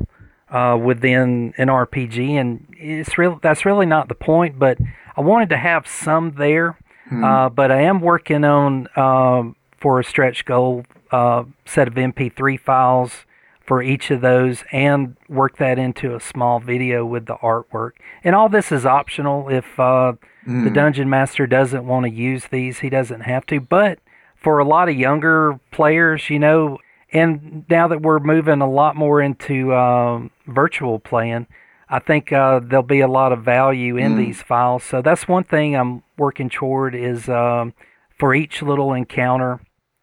uh, 0.51 0.79
within 0.81 1.55
an 1.59 1.69
RPG, 1.69 2.31
and 2.31 2.67
it's 2.79 3.19
real. 3.19 3.39
That's 3.43 3.65
really 3.65 3.87
not 3.87 4.09
the 4.09 4.15
point. 4.15 4.59
But 4.59 4.79
I 5.17 5.21
wanted 5.21 5.49
to 5.51 5.57
have 5.57 5.87
some 5.87 6.33
there. 6.33 6.79
Uh, 7.25 7.49
but 7.49 7.71
I 7.71 7.83
am 7.83 8.01
working 8.01 8.45
on 8.45 8.89
um, 8.97 9.55
for 9.79 10.01
a 10.01 10.05
stretch 10.05 10.45
goal 10.45 10.85
uh, 11.13 11.45
set 11.65 11.87
of 11.87 11.95
MP3 11.95 12.59
files 12.59 13.25
for 13.65 13.83
each 13.83 14.11
of 14.11 14.21
those, 14.21 14.65
and 14.71 15.17
work 15.29 15.57
that 15.59 15.79
into 15.79 16.15
a 16.15 16.21
small 16.21 16.61
video 16.61 17.05
with 17.05 17.27
the 17.27 17.35
artwork. 17.37 17.93
And 18.23 18.35
all 18.37 18.49
this 18.49 18.71
is 18.71 18.87
optional. 18.87 19.49
If 19.49 19.79
uh, 19.79 20.15
the 20.47 20.71
dungeon 20.71 21.11
master 21.11 21.47
doesn't 21.49 21.85
want 21.85 22.07
to 22.07 22.11
use 22.11 22.47
these, 22.47 22.79
he 22.79 22.89
doesn't 22.91 23.23
have 23.23 23.45
to. 23.47 23.61
But 23.61 23.99
for 24.37 24.61
a 24.61 24.65
lot 24.65 24.89
of 24.89 24.95
younger 24.95 25.59
players, 25.73 26.31
you 26.31 26.39
know, 26.39 26.79
and 27.13 27.65
now 27.69 27.89
that 27.89 28.03
we're 28.03 28.19
moving 28.19 28.61
a 28.61 28.71
lot 28.71 28.97
more 28.97 29.21
into 29.21 29.75
um, 29.75 30.31
virtual 30.47 30.99
playing, 30.99 31.47
I 31.89 32.01
think 32.01 32.33
uh, 32.33 32.61
there'll 32.63 32.83
be 32.83 33.01
a 33.01 33.09
lot 33.09 33.33
of 33.33 33.45
value 33.45 33.97
in 33.97 34.17
these 34.17 34.43
files. 34.43 34.83
So 34.83 35.03
that's 35.03 35.29
one 35.29 35.45
thing 35.45 35.77
I'm 35.77 36.03
working 36.19 36.51
toward 36.51 36.95
is 36.95 37.29
um, 37.29 37.75
for 38.19 38.35
each 38.35 38.61
little 38.61 38.93
encounter, 38.93 39.61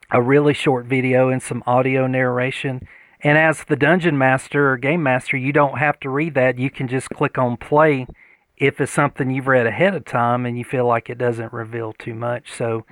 a 0.10 0.22
really 0.22 0.54
short 0.54 0.86
video 0.86 1.30
and 1.30 1.42
some 1.42 1.62
audio 1.66 2.08
narration. 2.08 2.88
And 3.22 3.38
as 3.38 3.64
the 3.66 3.76
dungeon 3.76 4.18
master 4.18 4.72
or 4.72 4.78
game 4.78 5.04
master, 5.04 5.36
you 5.36 5.52
don't 5.52 5.78
have 5.78 6.00
to 6.02 6.10
read 6.10 6.36
that. 6.36 6.58
You 6.58 6.70
can 6.70 6.88
just 6.88 7.10
click 7.10 7.38
on 7.38 7.58
play 7.58 8.08
if 8.56 8.80
it's 8.80 8.92
something 8.92 9.32
you've 9.32 9.48
read 9.48 9.66
ahead 9.66 9.96
of 9.96 10.06
time 10.06 10.46
and 10.46 10.58
you 10.58 10.64
feel 10.64 10.86
like 10.86 11.10
it 11.10 11.18
doesn't 11.18 11.52
reveal 11.52 11.94
too 11.94 12.14
much. 12.14 12.52
So 12.52 12.86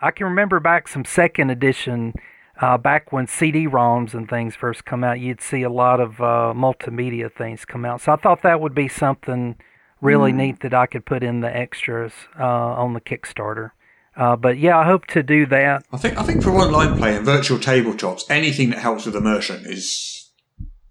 I 0.00 0.10
can 0.10 0.26
remember 0.26 0.58
back 0.58 0.88
some 0.88 1.04
second 1.04 1.50
edition, 1.50 2.14
uh, 2.60 2.76
back 2.76 3.12
when 3.12 3.26
CD-ROMs 3.26 4.14
and 4.14 4.28
things 4.28 4.56
first 4.56 4.84
come 4.84 5.04
out, 5.04 5.20
you'd 5.20 5.40
see 5.40 5.62
a 5.62 5.70
lot 5.70 6.00
of 6.00 6.20
uh, 6.20 6.52
multimedia 6.56 7.32
things 7.32 7.64
come 7.64 7.84
out. 7.84 8.00
So 8.00 8.12
I 8.12 8.16
thought 8.16 8.42
that 8.42 8.60
would 8.60 8.74
be 8.74 8.88
something 8.88 9.56
really 10.00 10.32
neat 10.32 10.60
that 10.60 10.74
I 10.74 10.86
could 10.86 11.06
put 11.06 11.22
in 11.22 11.40
the 11.40 11.54
extras 11.54 12.12
uh, 12.38 12.44
on 12.44 12.94
the 12.94 13.00
Kickstarter. 13.00 13.72
Uh, 14.16 14.34
but 14.34 14.58
yeah, 14.58 14.76
I 14.76 14.84
hope 14.84 15.06
to 15.08 15.22
do 15.22 15.46
that. 15.46 15.84
I 15.92 15.96
think 15.96 16.18
I 16.18 16.24
think 16.24 16.42
for 16.42 16.50
online 16.50 16.96
play 16.98 17.16
and 17.16 17.24
virtual 17.24 17.58
tabletops, 17.58 18.24
anything 18.28 18.70
that 18.70 18.80
helps 18.80 19.06
with 19.06 19.14
immersion 19.14 19.64
is 19.64 20.30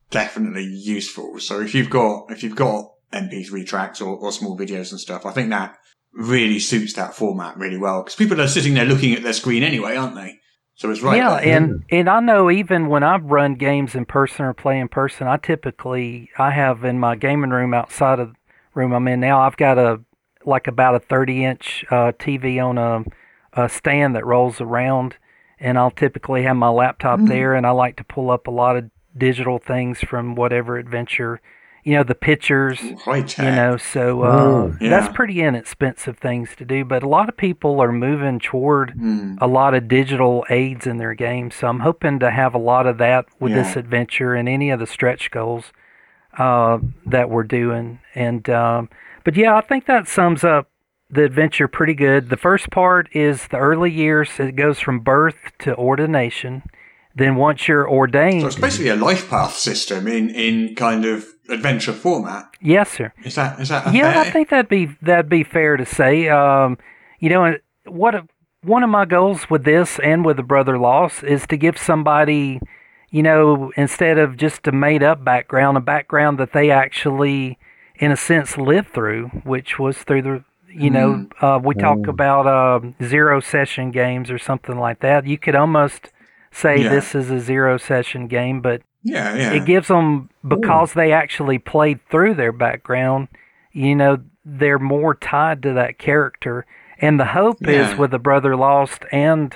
definitely 0.09 0.63
useful. 0.63 1.37
So 1.39 1.59
if 1.59 1.75
you've 1.75 1.89
got 1.89 2.31
if 2.31 2.41
you've 2.41 2.55
got 2.55 2.89
MP3 3.11 3.65
tracks 3.67 3.99
or, 3.99 4.15
or 4.15 4.31
small 4.31 4.57
videos 4.57 4.91
and 4.91 4.99
stuff, 4.99 5.25
I 5.25 5.31
think 5.31 5.49
that 5.49 5.77
really 6.13 6.59
suits 6.59 6.93
that 6.93 7.15
format 7.15 7.57
really 7.57 7.77
well 7.77 8.01
because 8.01 8.15
people 8.15 8.39
are 8.39 8.47
sitting 8.47 8.75
there 8.75 8.85
looking 8.85 9.13
at 9.13 9.23
their 9.23 9.33
screen 9.33 9.61
anyway, 9.61 9.97
aren't 9.97 10.15
they? 10.15 10.39
So 10.77 10.91
it's 10.91 11.01
right. 11.01 11.17
yeah, 11.17 11.33
and 11.37 11.83
and 11.89 12.07
I 12.07 12.19
know 12.19 12.51
even 12.51 12.87
when 12.87 13.01
I've 13.01 13.25
run 13.25 13.55
games 13.55 13.95
in 13.95 14.05
person 14.05 14.45
or 14.45 14.53
play 14.53 14.79
in 14.79 14.87
person, 14.87 15.27
I 15.27 15.37
typically 15.37 16.29
I 16.37 16.51
have 16.51 16.83
in 16.83 16.99
my 16.99 17.15
gaming 17.15 17.49
room 17.49 17.73
outside 17.73 18.19
of 18.19 18.35
room 18.75 18.93
I'm 18.93 19.07
in 19.07 19.19
now. 19.19 19.41
I've 19.41 19.57
got 19.57 19.79
a 19.79 20.01
like 20.45 20.67
about 20.67 20.93
a 20.93 20.99
30 20.99 21.45
inch 21.45 21.83
uh, 21.89 22.11
TV 22.19 22.63
on 22.63 22.77
a, 22.77 23.03
a 23.59 23.67
stand 23.69 24.15
that 24.15 24.23
rolls 24.23 24.61
around, 24.61 25.15
and 25.59 25.79
I'll 25.79 25.89
typically 25.89 26.43
have 26.43 26.55
my 26.55 26.69
laptop 26.69 27.21
there, 27.25 27.55
and 27.55 27.65
I 27.65 27.71
like 27.71 27.97
to 27.97 28.03
pull 28.03 28.29
up 28.29 28.45
a 28.45 28.51
lot 28.51 28.77
of 28.77 28.91
digital 29.17 29.57
things 29.57 29.99
from 30.01 30.35
whatever 30.35 30.77
adventure, 30.77 31.41
you 31.87 31.93
know, 31.95 32.03
the 32.03 32.15
pictures, 32.15 32.79
high 33.05 33.23
you 33.47 33.51
know 33.59 33.77
so 33.77 34.21
uh, 34.23 34.73
yeah. 34.81 34.89
that's 34.89 35.15
pretty 35.15 35.41
inexpensive 35.41 36.17
things 36.17 36.49
to 36.57 36.65
do 36.65 36.83
but 36.83 37.01
a 37.01 37.07
lot 37.07 37.29
of 37.29 37.37
people 37.37 37.79
are 37.79 37.93
moving 37.93 38.39
toward 38.39 38.91
Hmm. 38.91 39.35
a 39.39 39.47
lot 39.47 39.73
of 39.73 39.87
digital 39.87 40.45
aids 40.49 40.85
in 40.85 40.97
their 40.97 41.13
games 41.13 41.55
so 41.55 41.67
i'm 41.67 41.79
hoping 41.79 42.19
to 42.19 42.29
have 42.29 42.53
a 42.53 42.57
lot 42.57 42.85
of 42.87 42.97
that 42.97 43.25
with 43.39 43.53
this 43.53 43.75
adventure 43.77 44.33
and 44.33 44.49
any 44.49 44.69
of 44.69 44.79
the 44.79 44.85
stretch 44.87 45.31
goals 45.31 45.71
uh, 46.37 46.77
that 47.05 47.29
we're 47.29 47.43
doing 47.61 47.99
and 48.15 48.49
um, 48.49 48.89
but 49.23 49.35
yeah 49.37 49.55
i 49.55 49.61
think 49.61 49.85
that 49.85 50.07
sums 50.07 50.43
up 50.43 50.69
the 51.09 51.23
adventure 51.23 51.69
pretty 51.69 51.93
good 51.93 52.29
the 52.29 52.37
first 52.37 52.69
part 52.69 53.07
is 53.15 53.47
the 53.47 53.57
early 53.57 53.91
years 53.91 54.29
it 54.39 54.57
goes 54.57 54.77
from 54.79 54.99
birth 54.99 55.37
to 55.59 55.73
ordination 55.75 56.63
then 57.15 57.35
once 57.35 57.67
you're 57.67 57.89
ordained 57.89 58.41
So 58.41 58.47
it's 58.47 58.55
basically 58.59 58.89
a 58.89 58.95
life 58.95 59.27
path 59.29 59.55
system 59.55 60.07
in, 60.07 60.29
in 60.29 60.75
kind 60.75 61.03
of 61.05 61.25
adventure 61.49 61.93
format. 61.93 62.49
yes 62.61 62.89
sir 62.91 63.11
Is 63.23 63.35
that 63.35 63.59
is 63.59 63.69
that 63.69 63.87
a 63.87 63.91
Yeah, 63.91 64.11
fair? 64.13 64.21
I 64.23 64.29
think 64.31 64.49
that'd 64.49 64.69
be 64.69 64.87
that'd 65.01 65.29
be 65.29 65.43
fair 65.43 65.77
to 65.77 65.85
say. 65.85 66.27
Um, 66.29 66.77
you 67.19 67.29
know, 67.29 67.55
what 67.85 68.15
a, 68.15 68.27
one 68.63 68.83
of 68.83 68.89
my 68.89 69.05
goals 69.05 69.49
with 69.49 69.63
this 69.63 69.99
and 69.99 70.25
with 70.25 70.37
the 70.37 70.43
Brother 70.43 70.77
Lost 70.77 71.23
is 71.23 71.47
to 71.47 71.57
give 71.57 71.77
somebody, 71.77 72.59
you 73.09 73.23
know, 73.23 73.71
instead 73.77 74.17
of 74.17 74.35
just 74.37 74.67
a 74.67 74.71
made 74.71 75.03
up 75.03 75.23
background, 75.23 75.77
a 75.77 75.81
background 75.81 76.37
that 76.39 76.51
they 76.53 76.69
actually, 76.69 77.57
in 77.95 78.11
a 78.11 78.17
sense, 78.17 78.57
lived 78.57 78.89
through, 78.93 79.27
which 79.43 79.79
was 79.79 79.97
through 79.99 80.21
the. 80.23 80.43
You 80.69 80.89
know, 80.91 81.27
uh, 81.41 81.59
we 81.63 81.73
talk 81.75 82.05
about 82.07 82.45
um 82.45 82.93
zero 83.01 83.39
session 83.39 83.89
games 83.89 84.29
or 84.29 84.37
something 84.37 84.77
like 84.77 84.99
that. 84.99 85.25
You 85.25 85.37
could 85.37 85.55
almost 85.55 86.11
say 86.51 86.83
Yeah. 86.83 86.89
this 86.89 87.15
is 87.15 87.31
a 87.31 87.39
zero 87.39 87.77
session 87.77 88.27
game, 88.27 88.61
but 88.61 88.81
yeah, 89.07 89.35
yeah. 89.35 89.53
it 89.53 89.65
gives 89.65 89.87
them 89.87 90.29
because 90.47 90.93
they 90.93 91.11
actually 91.11 91.57
played 91.59 91.99
through 92.09 92.33
their 92.35 92.51
background 92.51 93.27
you 93.71 93.95
know 93.95 94.17
they're 94.45 94.79
more 94.79 95.13
tied 95.15 95.61
to 95.63 95.73
that 95.73 95.97
character 95.97 96.65
and 96.99 97.19
the 97.19 97.25
hope 97.25 97.57
Yeah. 97.61 97.91
is 97.91 97.97
with 97.97 98.11
the 98.11 98.19
brother 98.19 98.55
lost 98.55 99.03
and 99.11 99.55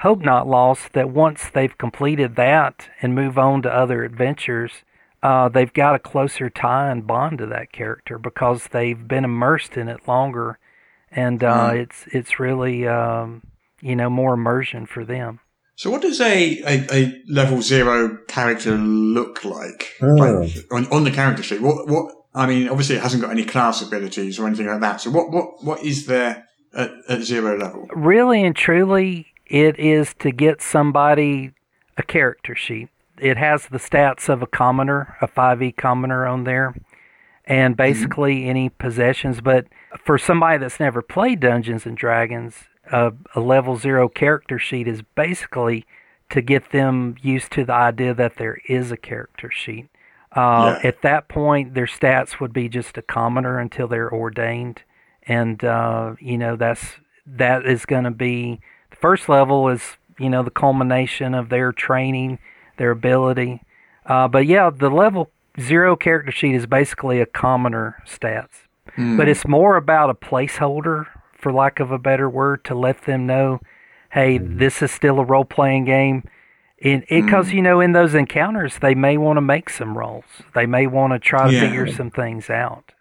hope 0.00 0.20
not 0.20 0.46
lost 0.48 0.92
that 0.94 1.10
once 1.10 1.48
they've 1.52 1.76
completed 1.78 2.36
that 2.36 2.88
and 3.00 3.14
move 3.14 3.38
on 3.38 3.62
to 3.62 3.70
other 3.74 4.04
adventures 4.04 4.72
uh, 5.22 5.48
they've 5.48 5.72
got 5.72 5.94
a 5.94 6.00
closer 6.00 6.50
tie 6.50 6.90
and 6.90 7.06
bond 7.06 7.38
to 7.38 7.46
that 7.46 7.70
character 7.72 8.18
because 8.18 8.66
they've 8.72 9.06
been 9.06 9.24
immersed 9.24 9.76
in 9.76 9.88
it 9.88 10.06
longer 10.08 10.58
and 11.12 11.42
uh, 11.44 11.70
Mm. 11.70 11.78
it's 11.82 12.06
it's 12.12 12.40
really 12.40 12.86
um, 12.88 13.42
you 13.80 13.94
know 13.96 14.10
more 14.10 14.34
immersion 14.34 14.86
for 14.86 15.04
them 15.04 15.38
So 15.74 15.90
what 15.90 16.02
does 16.02 16.20
a, 16.20 16.60
a, 16.62 16.86
a 16.92 17.22
level 17.28 17.62
zero 17.62 18.18
character 18.28 18.76
look 18.76 19.44
like? 19.44 19.94
Oh. 20.02 20.06
Like 20.06 20.52
on, 20.70 20.86
on 20.92 21.04
the 21.04 21.10
character 21.10 21.42
sheet? 21.42 21.62
What 21.62 21.88
what 21.88 22.14
I 22.34 22.46
mean, 22.46 22.68
obviously 22.68 22.96
it 22.96 23.02
hasn't 23.02 23.22
got 23.22 23.30
any 23.30 23.44
class 23.44 23.82
abilities 23.82 24.38
or 24.38 24.46
anything 24.46 24.66
like 24.66 24.80
that. 24.80 25.00
So 25.00 25.10
what 25.10 25.30
what, 25.30 25.64
what 25.64 25.82
is 25.82 26.06
there 26.06 26.48
at, 26.74 26.90
at 27.08 27.22
zero 27.22 27.56
level? 27.56 27.88
really 27.94 28.44
and 28.44 28.54
truly, 28.54 29.26
it 29.46 29.78
is 29.78 30.14
to 30.20 30.30
get 30.30 30.62
somebody 30.62 31.52
a 31.96 32.02
character 32.02 32.54
sheet. 32.54 32.88
It 33.18 33.36
has 33.36 33.66
the 33.66 33.78
stats 33.78 34.28
of 34.28 34.42
a 34.42 34.46
commoner, 34.46 35.16
a 35.20 35.28
5e 35.28 35.76
commoner 35.76 36.26
on 36.26 36.44
there, 36.44 36.74
and 37.44 37.74
mm-hmm. 37.74 37.82
basically 37.82 38.48
any 38.48 38.68
possessions. 38.68 39.40
But 39.40 39.66
for 40.04 40.18
somebody 40.18 40.58
that's 40.58 40.80
never 40.80 41.02
played 41.02 41.40
Dungeons 41.40 41.86
and 41.86 41.96
Dragons, 41.96 42.64
a, 42.90 43.12
a 43.34 43.40
level 43.40 43.76
zero 43.76 44.08
character 44.08 44.58
sheet 44.58 44.88
is 44.88 45.02
basically 45.14 45.86
to 46.30 46.40
get 46.40 46.70
them 46.72 47.16
used 47.22 47.52
to 47.52 47.64
the 47.64 47.72
idea 47.74 48.14
that 48.14 48.36
there 48.36 48.58
is 48.68 48.90
a 48.90 48.96
character 48.96 49.50
sheet. 49.50 49.88
Uh, 50.34 50.78
Yeah. 50.82 50.88
At 50.88 51.02
that 51.02 51.28
point, 51.28 51.74
their 51.74 51.86
stats 51.86 52.40
would 52.40 52.52
be 52.52 52.68
just 52.68 52.96
a 52.96 53.02
commoner 53.02 53.58
until 53.58 53.86
they're 53.86 54.10
ordained, 54.12 54.82
and 55.26 55.62
uh, 55.62 56.14
you 56.20 56.38
know 56.38 56.56
that's 56.56 56.96
that 57.26 57.66
is 57.66 57.84
going 57.84 58.04
to 58.04 58.10
be 58.10 58.60
the 58.90 58.96
first 58.96 59.28
level 59.28 59.68
is 59.68 59.96
you 60.18 60.30
know 60.30 60.42
the 60.42 60.50
culmination 60.50 61.34
of 61.34 61.50
their 61.50 61.70
training, 61.70 62.38
their 62.78 62.90
ability. 62.90 63.60
Uh, 64.06 64.26
but 64.26 64.46
yeah, 64.46 64.70
the 64.70 64.88
level 64.90 65.30
zero 65.60 65.96
character 65.96 66.32
sheet 66.32 66.54
is 66.54 66.64
basically 66.66 67.20
a 67.20 67.26
commoner 67.26 68.02
stats, 68.06 68.66
but 69.18 69.28
it's 69.28 69.46
more 69.46 69.76
about 69.76 70.08
a 70.10 70.14
placeholder, 70.14 71.06
for 71.42 71.52
lack 71.52 71.80
of 71.80 71.90
a 71.90 71.98
better 71.98 72.30
word, 72.30 72.64
to 72.64 72.74
let 72.74 73.04
them 73.04 73.26
know, 73.26 73.60
hey, 74.12 74.38
this 74.38 74.80
is 74.80 74.90
still 74.90 75.18
a 75.18 75.24
role 75.24 75.44
playing 75.44 75.84
game. 75.84 76.22
And 76.82 77.04
Because 77.08 77.52
you 77.52 77.62
know, 77.62 77.80
in 77.80 77.92
those 77.92 78.14
encounters, 78.14 78.78
they 78.80 78.94
may 78.94 79.16
want 79.18 79.36
to 79.36 79.40
make 79.42 79.68
some 79.68 79.98
rolls. 79.98 80.24
They 80.54 80.66
may 80.66 80.86
want 80.86 81.12
to 81.12 81.18
try 81.18 81.46
to 81.46 81.52
Yeah. 81.52 81.60
figure 81.60 81.86
some 81.92 82.10
things 82.10 82.48
out. 82.48 82.92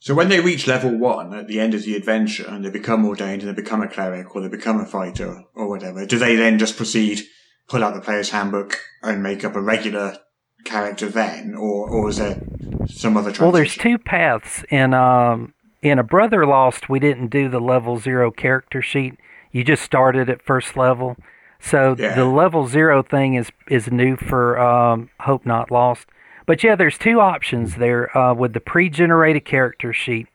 So 0.00 0.14
when 0.14 0.28
they 0.28 0.40
reach 0.40 0.66
level 0.66 0.90
one 0.98 1.32
at 1.32 1.48
the 1.48 1.58
end 1.58 1.72
of 1.72 1.82
the 1.84 1.96
adventure 1.96 2.44
and 2.46 2.62
they 2.64 2.70
become 2.70 3.06
ordained 3.06 3.42
and 3.42 3.50
they 3.50 3.54
become 3.62 3.80
a 3.80 3.88
cleric 3.88 4.36
or 4.36 4.42
they 4.42 4.48
become 4.48 4.78
a 4.78 4.84
fighter 4.84 5.44
or 5.54 5.66
whatever, 5.66 6.04
do 6.04 6.18
they 6.18 6.36
then 6.36 6.58
just 6.58 6.76
proceed, 6.76 7.22
pull 7.68 7.82
out 7.82 7.94
the 7.94 8.02
player's 8.02 8.28
handbook 8.30 8.78
and 9.02 9.22
make 9.22 9.44
up 9.44 9.56
a 9.56 9.62
regular 9.62 10.18
character 10.64 11.08
then, 11.08 11.54
or 11.54 11.88
or 11.90 12.10
is 12.10 12.18
there 12.18 12.40
some 12.86 13.16
other 13.16 13.30
transition? 13.30 13.44
Well, 13.44 13.52
there's 13.52 13.76
two 13.76 13.98
paths. 13.98 14.64
In 14.70 14.92
um, 14.94 15.54
in 15.84 15.98
a 15.98 16.02
Brother 16.02 16.44
Lost, 16.46 16.88
we 16.88 16.98
didn't 16.98 17.28
do 17.28 17.48
the 17.48 17.60
level 17.60 17.98
zero 17.98 18.30
character 18.30 18.80
sheet. 18.82 19.16
You 19.52 19.62
just 19.62 19.82
started 19.82 20.28
at 20.30 20.42
first 20.42 20.76
level. 20.76 21.16
So 21.60 21.94
Yeah. 21.98 22.14
the 22.14 22.24
level 22.24 22.66
zero 22.66 23.02
thing 23.02 23.34
is 23.34 23.50
is 23.68 23.90
new 23.92 24.16
for 24.16 24.58
um, 24.58 25.10
Hope 25.20 25.46
Not 25.46 25.70
Lost. 25.70 26.06
But 26.46 26.64
yeah, 26.64 26.74
there's 26.74 26.98
two 26.98 27.20
options 27.20 27.76
there 27.76 28.16
uh, 28.16 28.34
with 28.34 28.52
the 28.54 28.60
pre-generated 28.60 29.44
character 29.44 29.92
sheet. 29.92 30.26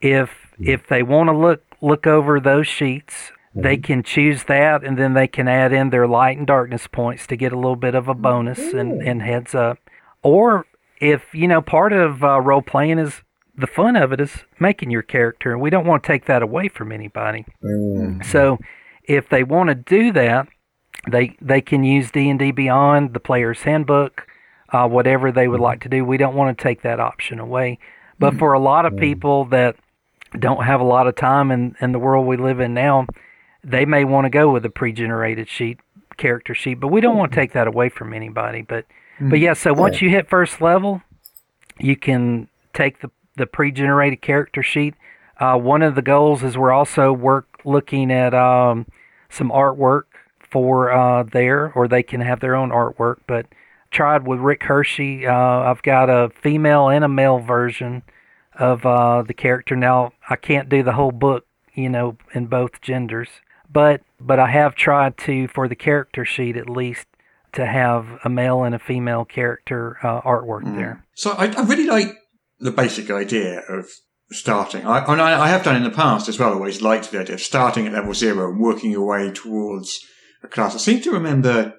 If 0.00 0.30
if 0.60 0.86
they 0.86 1.02
want 1.02 1.28
to 1.30 1.36
look 1.36 1.62
look 1.80 2.06
over 2.06 2.38
those 2.38 2.66
sheets, 2.66 3.32
they 3.54 3.78
can 3.78 4.02
choose 4.02 4.44
that, 4.44 4.84
and 4.84 4.98
then 4.98 5.14
they 5.14 5.26
can 5.26 5.48
add 5.48 5.72
in 5.72 5.90
their 5.90 6.06
light 6.06 6.36
and 6.38 6.46
darkness 6.46 6.86
points 6.86 7.26
to 7.28 7.36
get 7.36 7.52
a 7.52 7.56
little 7.56 7.74
bit 7.76 7.94
of 7.94 8.06
a 8.06 8.14
bonus 8.14 8.72
and, 8.74 9.02
and 9.02 9.22
heads 9.22 9.54
up. 9.54 9.78
Or 10.22 10.66
if 11.00 11.34
you 11.34 11.48
know 11.48 11.62
part 11.62 11.92
of 11.94 12.22
uh, 12.22 12.40
role 12.42 12.62
playing 12.62 12.98
is 12.98 13.22
the 13.60 13.66
fun 13.66 13.96
of 13.96 14.12
it 14.12 14.20
is 14.20 14.44
making 14.58 14.90
your 14.90 15.02
character, 15.02 15.52
and 15.52 15.60
we 15.60 15.70
don't 15.70 15.86
want 15.86 16.02
to 16.02 16.06
take 16.06 16.26
that 16.26 16.42
away 16.42 16.68
from 16.68 16.92
anybody. 16.92 17.44
Mm. 17.62 18.24
So 18.24 18.58
if 19.04 19.28
they 19.28 19.44
want 19.44 19.68
to 19.68 19.74
do 19.74 20.12
that, 20.12 20.48
they 21.10 21.36
they 21.40 21.60
can 21.60 21.84
use 21.84 22.10
D 22.10 22.28
and 22.28 22.38
D 22.38 22.50
Beyond, 22.50 23.14
the 23.14 23.20
Player's 23.20 23.62
Handbook, 23.62 24.26
uh, 24.70 24.88
whatever 24.88 25.30
they 25.30 25.48
would 25.48 25.60
like 25.60 25.80
to 25.82 25.88
do. 25.88 26.04
We 26.04 26.16
don't 26.16 26.34
want 26.34 26.56
to 26.56 26.62
take 26.62 26.82
that 26.82 27.00
option 27.00 27.38
away. 27.38 27.78
But 28.18 28.36
for 28.38 28.52
a 28.52 28.60
lot 28.60 28.84
of 28.84 28.92
mm. 28.94 29.00
people 29.00 29.46
that 29.46 29.76
don't 30.38 30.64
have 30.64 30.80
a 30.80 30.84
lot 30.84 31.06
of 31.06 31.16
time 31.16 31.50
in, 31.50 31.74
in 31.80 31.92
the 31.92 31.98
world 31.98 32.26
we 32.26 32.36
live 32.36 32.60
in 32.60 32.74
now, 32.74 33.06
they 33.64 33.86
may 33.86 34.04
want 34.04 34.26
to 34.26 34.30
go 34.30 34.52
with 34.52 34.64
a 34.66 34.70
pre-generated 34.70 35.48
sheet 35.48 35.80
character 36.18 36.54
sheet. 36.54 36.80
But 36.80 36.88
we 36.88 37.00
don't 37.00 37.16
want 37.16 37.32
to 37.32 37.36
take 37.36 37.52
that 37.54 37.66
away 37.66 37.88
from 37.88 38.12
anybody. 38.12 38.62
But 38.62 38.84
but 39.18 39.38
mm. 39.38 39.40
yeah, 39.40 39.54
so 39.54 39.72
once 39.72 40.02
you 40.02 40.10
hit 40.10 40.28
first 40.28 40.60
level, 40.60 41.02
you 41.78 41.96
can 41.96 42.48
take 42.74 43.00
the 43.00 43.10
the 43.40 43.46
pre-generated 43.46 44.22
character 44.22 44.62
sheet. 44.62 44.94
Uh, 45.38 45.56
one 45.56 45.82
of 45.82 45.94
the 45.94 46.02
goals 46.02 46.42
is 46.42 46.56
we're 46.56 46.70
also 46.70 47.12
work 47.12 47.60
looking 47.64 48.12
at 48.12 48.34
um, 48.34 48.86
some 49.28 49.50
artwork 49.50 50.04
for 50.38 50.92
uh, 50.92 51.22
there, 51.22 51.72
or 51.72 51.88
they 51.88 52.02
can 52.02 52.20
have 52.20 52.40
their 52.40 52.54
own 52.54 52.70
artwork. 52.70 53.16
But 53.26 53.46
tried 53.90 54.26
with 54.26 54.38
Rick 54.38 54.62
Hershey. 54.64 55.26
Uh, 55.26 55.34
I've 55.34 55.82
got 55.82 56.08
a 56.08 56.30
female 56.40 56.88
and 56.88 57.04
a 57.04 57.08
male 57.08 57.38
version 57.38 58.02
of 58.58 58.86
uh, 58.86 59.22
the 59.22 59.34
character. 59.34 59.76
Now 59.76 60.12
I 60.28 60.36
can't 60.36 60.68
do 60.68 60.82
the 60.82 60.92
whole 60.92 61.12
book, 61.12 61.46
you 61.74 61.88
know, 61.88 62.16
in 62.34 62.46
both 62.46 62.80
genders, 62.80 63.28
but 63.70 64.02
but 64.20 64.38
I 64.38 64.50
have 64.50 64.74
tried 64.74 65.16
to 65.18 65.48
for 65.48 65.68
the 65.68 65.76
character 65.76 66.24
sheet 66.24 66.56
at 66.56 66.68
least 66.68 67.06
to 67.52 67.66
have 67.66 68.06
a 68.24 68.28
male 68.28 68.62
and 68.62 68.74
a 68.74 68.78
female 68.78 69.24
character 69.24 69.98
uh, 70.02 70.20
artwork 70.20 70.64
there. 70.76 71.04
So 71.14 71.32
I, 71.32 71.46
I 71.46 71.62
really 71.62 71.86
like 71.86 72.16
the 72.60 72.70
basic 72.70 73.10
idea 73.10 73.60
of 73.68 73.88
starting. 74.30 74.86
I, 74.86 75.04
and 75.12 75.20
I, 75.20 75.46
I 75.46 75.48
have 75.48 75.64
done 75.64 75.76
in 75.76 75.82
the 75.82 75.90
past 75.90 76.28
as 76.28 76.38
well. 76.38 76.52
Always 76.52 76.82
liked 76.82 77.10
the 77.10 77.20
idea 77.20 77.34
of 77.34 77.40
starting 77.40 77.86
at 77.86 77.92
level 77.92 78.14
zero 78.14 78.50
and 78.50 78.60
working 78.60 78.90
your 78.90 79.06
way 79.06 79.32
towards 79.32 80.00
a 80.42 80.48
class. 80.48 80.74
I 80.74 80.78
seem 80.78 81.00
to 81.02 81.10
remember 81.10 81.74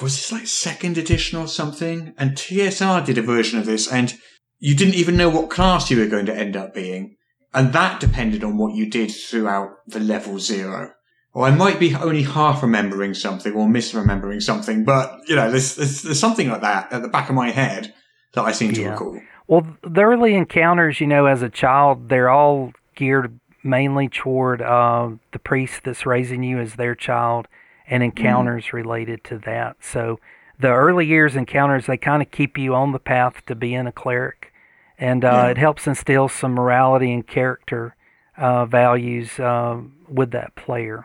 was 0.00 0.16
this 0.16 0.32
like 0.32 0.46
second 0.46 0.98
edition 0.98 1.38
or 1.38 1.46
something? 1.46 2.14
And 2.18 2.32
TSR 2.32 3.04
did 3.04 3.18
a 3.18 3.22
version 3.22 3.58
of 3.58 3.66
this, 3.66 3.90
and 3.90 4.14
you 4.58 4.74
didn't 4.74 4.94
even 4.94 5.16
know 5.16 5.28
what 5.28 5.50
class 5.50 5.90
you 5.90 5.98
were 5.98 6.06
going 6.08 6.26
to 6.26 6.36
end 6.36 6.56
up 6.56 6.74
being, 6.74 7.16
and 7.54 7.72
that 7.72 8.00
depended 8.00 8.42
on 8.42 8.56
what 8.58 8.74
you 8.74 8.88
did 8.90 9.10
throughout 9.10 9.70
the 9.86 10.00
level 10.00 10.38
zero. 10.38 10.92
Or 11.32 11.46
I 11.46 11.50
might 11.50 11.78
be 11.78 11.94
only 11.94 12.22
half 12.22 12.62
remembering 12.62 13.12
something 13.12 13.52
or 13.52 13.66
misremembering 13.68 14.42
something, 14.42 14.84
but 14.84 15.20
you 15.28 15.36
know, 15.36 15.50
there's, 15.50 15.76
there's, 15.76 16.02
there's 16.02 16.18
something 16.20 16.48
like 16.48 16.62
that 16.62 16.90
at 16.92 17.02
the 17.02 17.08
back 17.08 17.28
of 17.28 17.34
my 17.34 17.50
head 17.50 17.92
that 18.32 18.42
I 18.42 18.52
seem 18.52 18.72
to 18.72 18.80
Yeah. 18.80 18.92
recall. 18.92 19.20
Well, 19.48 19.66
the 19.82 20.02
early 20.02 20.34
encounters, 20.34 21.00
you 21.00 21.06
know, 21.06 21.26
as 21.26 21.42
a 21.42 21.48
child, 21.48 22.08
they're 22.08 22.28
all 22.28 22.72
geared 22.94 23.38
mainly 23.62 24.08
toward 24.08 24.62
uh, 24.62 25.10
the 25.32 25.38
priest 25.38 25.82
that's 25.84 26.06
raising 26.06 26.42
you 26.42 26.58
as 26.58 26.74
their 26.74 26.94
child 26.94 27.46
and 27.88 28.02
encounters 28.02 28.72
related 28.72 29.22
to 29.24 29.38
that. 29.38 29.76
So 29.80 30.18
the 30.58 30.68
early 30.72 31.06
years 31.06 31.36
encounters, 31.36 31.86
they 31.86 31.96
kind 31.96 32.22
of 32.22 32.30
keep 32.30 32.58
you 32.58 32.74
on 32.74 32.92
the 32.92 32.98
path 32.98 33.44
to 33.46 33.54
being 33.54 33.86
a 33.86 33.92
cleric. 33.92 34.52
And 34.98 35.24
uh, 35.24 35.28
Yeah. 35.28 35.46
it 35.48 35.58
helps 35.58 35.86
instill 35.86 36.28
some 36.28 36.52
morality 36.52 37.12
and 37.12 37.26
character 37.26 37.94
uh, 38.36 38.66
values 38.66 39.38
uh, 39.38 39.80
with 40.08 40.30
that 40.32 40.54
player. 40.56 41.04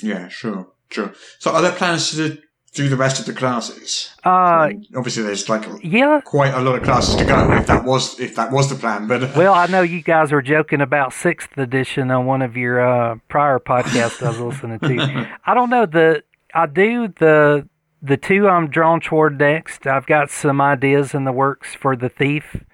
Yeah, 0.00 0.28
sure, 0.28 0.68
sure. 0.90 1.12
So 1.38 1.52
are 1.52 1.62
there 1.62 1.72
plans 1.72 2.10
to 2.12 2.38
do 2.72 2.88
the 2.88 2.96
rest 2.96 3.20
of 3.20 3.26
the 3.26 3.34
classes? 3.34 4.14
Uh, 4.24 4.70
Obviously, 4.96 5.22
there's 5.22 5.48
like 5.48 5.64
yeah, 5.82 6.20
quite 6.24 6.54
a 6.54 6.60
lot 6.60 6.76
of 6.76 6.82
classes 6.82 7.16
to 7.16 7.24
go 7.24 7.52
if 7.52 7.66
that 7.66 7.84
was 7.84 8.18
if 8.18 8.34
that 8.36 8.50
was 8.50 8.68
the 8.68 8.74
plan. 8.76 9.06
But 9.06 9.36
Well, 9.36 9.54
I 9.54 9.66
know 9.66 9.82
you 9.82 10.02
guys 10.02 10.32
were 10.32 10.42
joking 10.42 10.80
about 10.80 11.12
sixth 11.12 11.56
edition 11.58 12.10
on 12.10 12.26
one 12.26 12.40
of 12.42 12.56
your 12.56 12.80
uh, 12.80 13.16
prior 13.28 13.58
podcasts 13.58 14.22
I 14.22 14.30
was 14.30 14.40
listening 14.62 14.78
to. 14.80 15.28
I 15.44 15.54
don't 15.54 15.70
know 15.70 15.86
the 15.86 16.22
I 16.54 16.66
do 16.66 17.08
the 17.08 17.68
the 18.00 18.16
two 18.16 18.48
I'm 18.48 18.68
drawn 18.68 19.00
toward 19.00 19.38
next. 19.38 19.86
I've 19.86 20.06
got 20.06 20.30
some 20.30 20.60
ideas 20.60 21.14
in 21.14 21.24
the 21.24 21.32
works 21.32 21.74
for 21.74 21.94
the 21.94 22.08
thief 22.08 22.64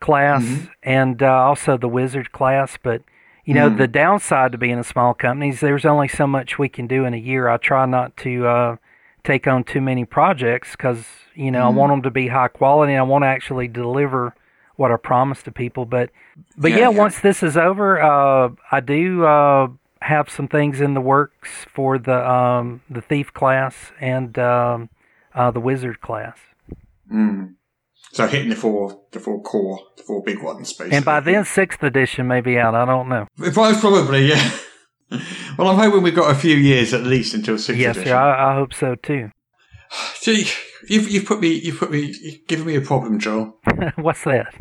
class 0.00 0.68
and 0.82 1.22
uh, 1.22 1.26
also 1.26 1.76
the 1.76 1.88
wizard 1.88 2.32
class, 2.32 2.78
but 2.82 3.02
you 3.44 3.54
know 3.54 3.68
the 3.68 3.88
downside 3.88 4.52
to 4.52 4.58
being 4.58 4.78
a 4.78 4.84
small 4.84 5.12
company 5.12 5.48
is 5.48 5.60
there's 5.60 5.84
only 5.84 6.06
so 6.06 6.26
much 6.26 6.56
we 6.58 6.68
can 6.68 6.86
do 6.86 7.04
in 7.04 7.14
a 7.14 7.18
year. 7.18 7.48
I 7.48 7.56
try 7.56 7.84
not 7.84 8.16
to 8.18 8.46
uh, 8.46 8.76
take 9.24 9.46
on 9.46 9.64
too 9.64 9.80
many 9.80 10.04
projects 10.04 10.72
because 10.72 11.04
you 11.34 11.50
know 11.50 11.64
I 11.64 11.68
want 11.68 11.92
them 11.92 12.02
to 12.02 12.10
be 12.10 12.28
high 12.28 12.48
quality 12.48 12.92
and 12.92 13.00
I 13.00 13.04
want 13.04 13.22
to 13.22 13.28
actually 13.28 13.68
deliver 13.68 14.34
what 14.76 14.90
I 14.90 14.96
promise 14.96 15.42
to 15.44 15.52
people. 15.52 15.84
But 15.84 16.10
but 16.56 16.70
Yeah, 16.70 16.76
yeah, 16.78 16.90
yeah. 16.90 16.98
once 16.98 17.20
this 17.20 17.42
is 17.42 17.56
over, 17.56 18.00
uh, 18.00 18.50
I 18.72 18.80
do 18.80 19.24
uh, 19.24 19.68
have 20.02 20.30
some 20.30 20.48
things 20.48 20.80
in 20.80 20.94
the 20.94 21.00
works 21.00 21.66
for 21.72 21.98
the 21.98 22.28
um, 22.28 22.82
the 22.88 23.00
thief 23.00 23.32
class 23.32 23.92
and 24.00 24.38
um, 24.38 24.88
uh, 25.34 25.50
the 25.50 25.60
wizard 25.60 26.00
class. 26.00 26.38
so 28.12 28.26
hitting 28.26 28.48
the 28.48 28.56
four 28.56 29.00
the 29.12 29.20
four 29.20 29.42
core 29.42 29.78
the 29.96 30.02
four 30.02 30.22
big 30.22 30.42
ones 30.42 30.72
basically. 30.72 30.96
And 30.96 31.04
by 31.04 31.20
then, 31.20 31.44
sixth 31.44 31.82
edition 31.82 32.26
may 32.26 32.40
be 32.40 32.58
out. 32.58 32.74
I 32.74 32.84
don't 32.84 33.08
know. 33.08 33.26
If 33.38 33.56
I 33.58 33.70
was 33.70 33.80
probably 33.80 34.26
yeah. 34.26 34.50
well, 35.58 35.68
I'm 35.68 35.76
hoping 35.76 36.02
we've 36.02 36.14
got 36.14 36.30
a 36.30 36.34
few 36.38 36.56
years 36.56 36.94
at 36.94 37.02
least 37.02 37.34
until 37.34 37.58
sixth 37.58 37.80
Yes, 37.80 37.96
edition. 37.96 38.12
sir. 38.12 38.16
I, 38.16 38.52
I 38.52 38.54
hope 38.56 38.72
so 38.74 38.94
too. 38.94 39.30
See, 40.14 40.46
you've 40.88 41.10
you've 41.10 41.26
put 41.26 41.40
me 41.40 41.48
you've 41.54 41.78
put 41.78 41.90
me 41.90 42.14
you've 42.20 42.46
given 42.46 42.66
me 42.66 42.76
a 42.76 42.80
problem, 42.80 43.18
Joel. 43.18 43.58
What's 43.96 44.24
that? 44.24 44.54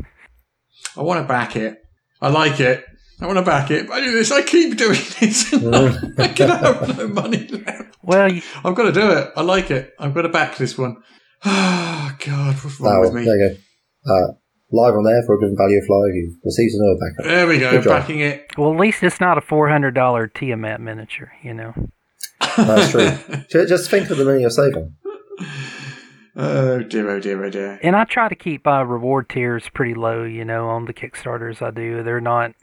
I 0.97 1.01
want 1.01 1.21
to 1.21 1.27
back 1.27 1.55
it. 1.55 1.77
I 2.21 2.29
like 2.29 2.59
it. 2.59 2.83
I 3.21 3.25
want 3.27 3.37
to 3.37 3.43
back 3.45 3.69
it. 3.69 3.87
But 3.87 3.95
I 3.95 3.99
do 4.01 4.11
this. 4.13 4.31
I 4.31 4.41
keep 4.41 4.77
doing 4.77 4.91
this. 5.19 5.53
I 5.53 6.27
can 6.29 6.49
have 6.49 6.97
no 6.97 7.07
money 7.09 7.47
left. 7.47 7.97
Well, 8.01 8.31
you, 8.31 8.41
I've 8.63 8.75
got 8.75 8.83
to 8.83 8.91
do 8.93 9.11
it. 9.11 9.29
I 9.35 9.41
like 9.41 9.71
it. 9.71 9.93
I've 9.99 10.13
got 10.13 10.21
to 10.23 10.29
back 10.29 10.57
this 10.57 10.77
one. 10.77 10.97
Oh 11.45 12.15
God, 12.25 12.55
what's 12.55 12.79
wrong 12.79 12.95
Oh, 12.97 13.01
with 13.01 13.13
me? 13.13 13.25
there 13.25 13.35
you 13.37 13.55
go. 14.05 14.11
Uh, 14.13 14.33
live 14.71 14.93
on 14.93 15.07
air 15.07 15.21
for 15.25 15.35
a 15.35 15.39
given 15.39 15.55
value 15.57 15.77
of 15.77 15.83
five. 15.83 16.13
You've 16.15 16.35
received 16.43 16.73
another 16.75 16.99
backup. 17.01 17.25
There 17.25 17.47
we 17.47 17.59
go. 17.59 17.71
Good 17.71 17.83
job. 17.83 18.01
Backing 18.01 18.19
it. 18.19 18.45
well, 18.57 18.73
at 18.73 18.79
least 18.79 19.03
it's 19.03 19.19
not 19.19 19.37
a 19.37 19.41
four 19.41 19.69
hundred 19.69 19.95
dollar 19.95 20.27
Tiamat 20.27 20.79
miniature. 20.81 21.31
You 21.43 21.53
know. 21.53 21.73
That's 22.57 22.91
true. 22.91 23.65
Just 23.67 23.89
think 23.89 24.09
of 24.09 24.17
the 24.17 24.25
money 24.25 24.41
you're 24.41 24.49
saving. 24.49 24.95
Oh 26.35 26.79
dear, 26.83 27.09
oh 27.09 27.19
dear, 27.19 27.43
oh 27.43 27.49
dear. 27.49 27.79
And 27.83 27.95
I 27.95 28.05
try 28.05 28.29
to 28.29 28.35
keep 28.35 28.63
my 28.65 28.81
reward 28.81 29.27
tiers 29.29 29.67
pretty 29.73 29.93
low, 29.93 30.23
you 30.23 30.45
know, 30.45 30.69
on 30.69 30.85
the 30.85 30.93
Kickstarters 30.93 31.61
I 31.61 31.71
do. 31.71 32.01
They're 32.03 32.21
not, 32.21 32.53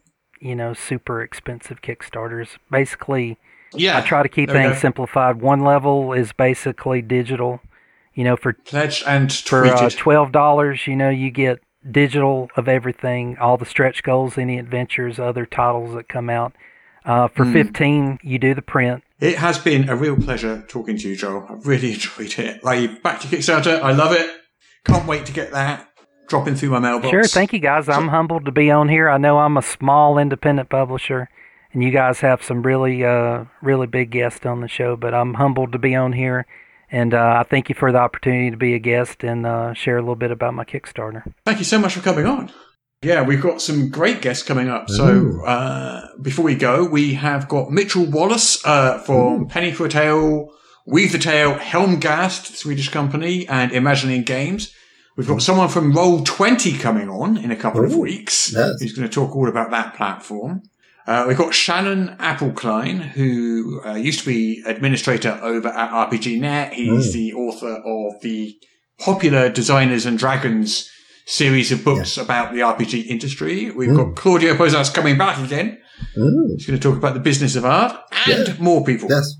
you 0.40 0.54
know, 0.54 0.72
super 0.72 1.20
expensive 1.22 1.82
Kickstarters. 1.82 2.56
Basically, 2.70 3.36
Yeah. 3.74 3.98
I 3.98 4.00
try 4.00 4.22
to 4.22 4.28
keep 4.28 4.50
things 4.50 4.74
go. 4.74 4.78
simplified. 4.78 5.42
One 5.42 5.60
level 5.60 6.12
is 6.12 6.32
basically 6.32 7.02
digital. 7.02 7.60
You 8.14 8.24
know, 8.24 8.36
for 8.36 8.54
Pledged 8.54 9.04
and 9.06 9.30
for 9.30 9.66
uh, 9.66 9.90
twelve 9.90 10.32
dollars, 10.32 10.86
you 10.86 10.96
know, 10.96 11.10
you 11.10 11.30
get 11.30 11.58
digital 11.90 12.50
of 12.56 12.68
everything, 12.68 13.36
all 13.38 13.56
the 13.56 13.66
stretch 13.66 14.02
goals, 14.02 14.38
any 14.38 14.58
adventures, 14.58 15.18
other 15.18 15.46
titles 15.46 15.94
that 15.94 16.08
come 16.08 16.30
out. 16.30 16.54
Uh, 17.04 17.28
for 17.28 17.44
fifteen, 17.44 18.18
you 18.22 18.38
do 18.38 18.54
the 18.54 18.62
print. 18.62 19.04
It 19.20 19.36
has 19.38 19.58
been 19.58 19.88
a 19.88 19.96
real 19.96 20.16
pleasure 20.16 20.64
talking 20.68 20.98
to 20.98 21.08
you, 21.08 21.16
Joel. 21.16 21.46
I've 21.48 21.66
really 21.66 21.92
enjoyed 21.94 22.38
it. 22.38 22.64
Like, 22.64 23.02
back 23.02 23.20
to 23.20 23.28
Kickstarter. 23.28 23.80
I 23.80 23.92
love 23.92 24.12
it. 24.12 24.28
Can't 24.84 25.06
wait 25.06 25.26
to 25.26 25.32
get 25.32 25.52
that 25.52 25.88
dropping 26.28 26.56
through 26.56 26.70
my 26.70 26.78
mailbox. 26.78 27.10
Sure, 27.10 27.24
thank 27.24 27.52
you 27.52 27.58
guys. 27.58 27.88
I'm 27.88 28.08
humbled 28.08 28.44
to 28.46 28.52
be 28.52 28.70
on 28.70 28.88
here. 28.88 29.08
I 29.08 29.18
know 29.18 29.38
I'm 29.38 29.56
a 29.56 29.62
small 29.62 30.18
independent 30.18 30.68
publisher, 30.68 31.28
and 31.72 31.82
you 31.82 31.90
guys 31.90 32.20
have 32.20 32.42
some 32.42 32.62
really, 32.62 33.04
uh, 33.04 33.44
really 33.62 33.86
big 33.86 34.10
guests 34.10 34.44
on 34.44 34.60
the 34.60 34.68
show. 34.68 34.96
But 34.96 35.14
I'm 35.14 35.34
humbled 35.34 35.72
to 35.72 35.78
be 35.78 35.94
on 35.94 36.12
here, 36.12 36.46
and 36.90 37.14
uh, 37.14 37.36
I 37.40 37.42
thank 37.42 37.68
you 37.68 37.74
for 37.74 37.92
the 37.92 37.98
opportunity 37.98 38.50
to 38.50 38.56
be 38.56 38.74
a 38.74 38.78
guest 38.78 39.24
and 39.24 39.46
uh, 39.46 39.74
share 39.74 39.96
a 39.96 40.00
little 40.00 40.16
bit 40.16 40.30
about 40.30 40.54
my 40.54 40.64
Kickstarter. 40.64 41.22
Thank 41.44 41.58
you 41.58 41.64
so 41.64 41.78
much 41.78 41.94
for 41.94 42.00
coming 42.00 42.26
on. 42.26 42.50
Yeah, 43.02 43.22
we've 43.22 43.42
got 43.42 43.60
some 43.60 43.90
great 43.90 44.22
guests 44.22 44.42
coming 44.42 44.68
up. 44.68 44.88
So 44.88 45.44
uh, 45.44 46.08
before 46.22 46.44
we 46.44 46.54
go, 46.54 46.84
we 46.84 47.14
have 47.14 47.46
got 47.48 47.70
Mitchell 47.70 48.06
Wallace 48.06 48.64
uh, 48.64 48.98
from 49.00 49.48
Penny 49.48 49.70
for 49.72 49.86
a 49.86 49.88
Tale, 49.88 50.48
Weave 50.86 51.12
the 51.12 51.18
Tale, 51.18 51.54
Helmgast, 51.56 52.56
Swedish 52.56 52.88
company, 52.88 53.46
and 53.48 53.70
Imagining 53.72 54.22
Games. 54.22 54.72
We've 55.16 55.28
got 55.28 55.42
someone 55.42 55.68
from 55.68 55.92
Roll 55.92 56.24
Twenty 56.24 56.76
coming 56.76 57.08
on 57.08 57.36
in 57.36 57.50
a 57.50 57.56
couple 57.56 57.84
of 57.84 57.94
weeks. 57.94 58.52
yes. 58.52 58.80
Who's 58.80 58.92
going 58.94 59.08
to 59.08 59.14
talk 59.14 59.36
all 59.36 59.48
about 59.48 59.70
that 59.70 59.94
platform. 59.94 60.62
Uh, 61.06 61.24
we've 61.28 61.36
got 61.38 61.54
Shannon 61.54 62.16
Applecline, 62.18 62.98
who 63.00 63.80
uh, 63.84 63.94
used 63.94 64.20
to 64.20 64.26
be 64.26 64.62
administrator 64.66 65.38
over 65.42 65.68
at 65.68 65.90
RPG 66.10 66.40
Net. 66.40 66.72
He's 66.72 67.12
the 67.12 67.32
author 67.34 67.74
of 67.84 68.20
the 68.22 68.54
popular 68.98 69.48
Designers 69.48 70.04
and 70.06 70.18
Dragons 70.18 70.90
series 71.26 71.70
of 71.72 71.84
books 71.84 72.16
about 72.18 72.52
the 72.52 72.60
RPG 72.60 73.06
industry. 73.06 73.70
We've 73.70 73.94
got 73.94 74.16
Claudio 74.16 74.54
Pozas 74.54 74.92
coming 74.92 75.16
back 75.18 75.38
again. 75.38 75.78
Mm, 76.18 76.50
He's 76.56 76.66
going 76.66 76.78
to 76.78 76.82
talk 76.88 76.96
about 76.98 77.14
the 77.14 77.20
business 77.20 77.56
of 77.56 77.64
art 77.64 77.96
and 78.28 78.58
more 78.58 78.84
people. 78.84 79.08
yes. 79.10 79.34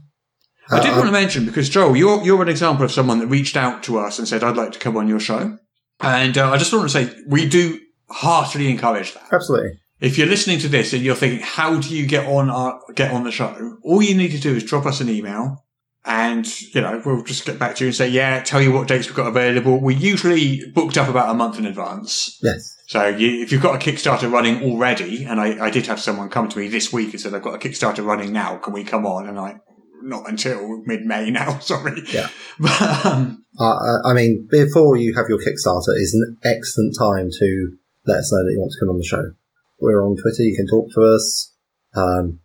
I 0.71 0.81
did 0.81 0.91
Uh, 0.93 0.97
want 0.97 1.07
to 1.07 1.13
mention 1.13 1.47
because 1.47 1.69
Joel, 1.69 1.97
you're 1.97 2.25
you're 2.25 2.43
an 2.43 2.49
example 2.49 2.85
of 2.85 2.91
someone 2.91 3.21
that 3.21 3.29
reached 3.29 3.57
out 3.57 3.85
to 3.85 3.99
us 3.99 4.19
and 4.19 4.27
said, 4.27 4.43
"I'd 4.43 4.57
like 4.57 4.73
to 4.73 4.81
come 4.81 4.97
on 4.97 5.07
your 5.07 5.21
show," 5.21 5.57
and 6.01 6.37
uh, 6.37 6.51
I 6.51 6.57
just 6.59 6.73
want 6.73 6.91
to 6.91 7.05
say 7.05 7.15
we 7.29 7.49
do 7.49 7.79
heartily 8.11 8.69
encourage 8.69 9.15
that. 9.15 9.23
Absolutely. 9.31 9.79
If 10.01 10.19
you're 10.19 10.27
listening 10.27 10.59
to 10.61 10.69
this 10.69 10.93
and 10.93 11.03
you're 11.03 11.15
thinking, 11.15 11.41
"How 11.41 11.81
do 11.81 11.95
you 11.95 12.07
get 12.07 12.27
on 12.27 12.51
our 12.51 12.81
get 12.95 13.13
on 13.13 13.25
the 13.25 13.31
show?" 13.31 13.79
All 13.83 14.03
you 14.03 14.15
need 14.15 14.33
to 14.33 14.39
do 14.41 14.55
is 14.55 14.65
drop 14.65 14.87
us 14.87 15.01
an 15.01 15.09
email, 15.09 15.65
and 16.05 16.47
you 16.75 16.81
know 16.81 17.03
we'll 17.05 17.23
just 17.23 17.47
get 17.47 17.59
back 17.59 17.77
to 17.77 17.85
you 17.85 17.89
and 17.89 17.97
say, 17.97 18.09
"Yeah, 18.09 18.43
tell 18.43 18.61
you 18.61 18.73
what 18.73 18.89
dates 18.89 19.07
we've 19.07 19.17
got 19.17 19.29
available." 19.29 19.81
We're 19.81 19.97
usually 19.97 20.63
booked 20.75 20.99
up 20.99 21.09
about 21.09 21.31
a 21.31 21.35
month 21.35 21.59
in 21.59 21.67
advance. 21.67 22.39
Yes. 22.43 22.77
So 22.89 23.09
you, 23.09 23.43
if 23.43 23.51
you've 23.51 23.63
got 23.63 23.75
a 23.75 23.79
Kickstarter 23.79 24.31
running 24.31 24.63
already, 24.63 25.25
and 25.25 25.41
I, 25.41 25.67
I 25.67 25.71
did 25.71 25.87
have 25.87 25.99
someone 25.99 26.29
come 26.29 26.49
to 26.49 26.59
me 26.59 26.69
this 26.69 26.93
week 26.93 27.13
and 27.13 27.21
said, 27.21 27.35
I've 27.35 27.43
got 27.43 27.55
a 27.55 27.59
Kickstarter 27.59 28.05
running 28.07 28.33
now, 28.33 28.59
can 28.59 28.73
we 28.73 28.85
come 28.85 29.05
on? 29.05 29.29
And 29.29 29.41
I, 29.41 29.57
not 30.03 30.29
until 30.29 30.83
mid-May 30.87 31.31
now, 31.33 31.59
sorry. 31.59 32.03
Yeah. 32.13 32.29
But, 32.61 33.05
um, 33.05 33.45
Uh, 33.59 33.99
I 34.05 34.13
mean, 34.15 34.47
before 34.49 34.97
you 34.97 35.15
have 35.15 35.27
your 35.29 35.39
Kickstarter 35.39 35.97
is 35.97 36.15
an 36.15 36.37
excellent 36.45 36.95
time 36.97 37.29
to 37.31 37.73
let 38.07 38.19
us 38.19 38.33
know 38.33 38.45
that 38.45 38.53
you 38.53 38.61
want 38.61 38.71
to 38.73 38.79
come 38.81 38.91
on 38.91 38.99
the 38.99 39.05
show. 39.05 39.33
We're 39.79 40.05
on 40.05 40.17
Twitter. 40.17 40.43
You 40.43 40.57
can 40.57 40.67
talk 40.67 40.89
to 40.95 41.15
us. 41.15 41.55
Um, 41.95 42.41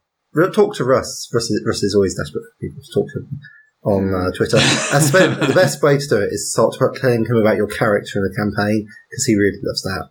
talk 0.54 0.76
to 0.76 0.84
Russ. 0.84 1.30
Russ 1.34 1.50
is, 1.50 1.64
Russ 1.66 1.84
is 1.84 1.96
always 1.96 2.16
desperate 2.16 2.44
for 2.44 2.68
people 2.68 2.82
to 2.82 2.94
talk 2.94 3.08
to 3.14 3.20
him 3.20 3.40
on 3.84 4.14
uh, 4.14 4.32
Twitter. 4.32 4.58
The 5.48 5.54
best 5.54 5.82
way 5.82 5.98
to 5.98 6.08
do 6.08 6.18
it 6.18 6.30
is 6.32 6.52
start 6.52 6.76
telling 6.96 7.26
him 7.26 7.38
about 7.38 7.58
your 7.58 7.68
character 7.68 8.20
in 8.20 8.24
the 8.24 8.36
campaign 8.36 8.88
because 9.10 9.26
he 9.26 9.36
really 9.36 9.60
loves 9.64 9.82
that. 9.84 10.10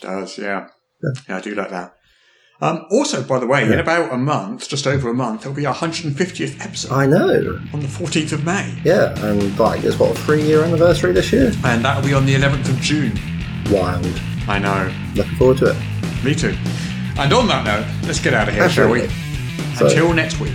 does, 0.00 0.38
yeah. 0.38 0.68
yeah. 1.28 1.36
I 1.36 1.40
do 1.40 1.54
like 1.54 1.70
that. 1.70 1.94
Um, 2.60 2.86
also, 2.90 3.22
by 3.22 3.38
the 3.38 3.46
way, 3.46 3.62
in 3.62 3.78
about 3.78 4.12
a 4.12 4.16
month, 4.16 4.68
just 4.68 4.88
over 4.88 5.08
a 5.08 5.14
month, 5.14 5.42
it'll 5.42 5.54
be 5.54 5.64
our 5.64 5.74
150th 5.74 6.60
episode 6.60 6.92
I 6.92 7.06
know. 7.06 7.60
on 7.72 7.80
the 7.80 7.86
14th 7.86 8.32
of 8.32 8.44
May. 8.44 8.76
Yeah, 8.84 9.16
and 9.24 9.56
like 9.58 9.84
it's 9.84 9.96
what 9.96 10.10
a 10.10 10.20
three-year 10.22 10.64
anniversary 10.64 11.12
this 11.12 11.32
year. 11.32 11.52
And 11.64 11.84
that'll 11.84 12.02
be 12.02 12.14
on 12.14 12.26
the 12.26 12.34
11th 12.34 12.68
of 12.68 12.80
June. 12.80 13.16
Wild. 13.70 14.20
I 14.48 14.58
know. 14.58 14.92
Looking 15.14 15.36
forward 15.36 15.58
to 15.58 15.70
it. 15.70 15.97
Me 16.24 16.34
too. 16.34 16.54
And 17.18 17.32
on 17.32 17.46
that 17.48 17.64
note, 17.64 17.86
let's 18.06 18.20
get 18.20 18.34
out 18.34 18.48
of 18.48 18.54
here, 18.54 18.68
shall 18.68 18.90
we? 18.90 19.02
Absolutely. 19.02 19.76
So- 19.76 19.86
Until 19.86 20.12
next 20.12 20.40
week. 20.40 20.54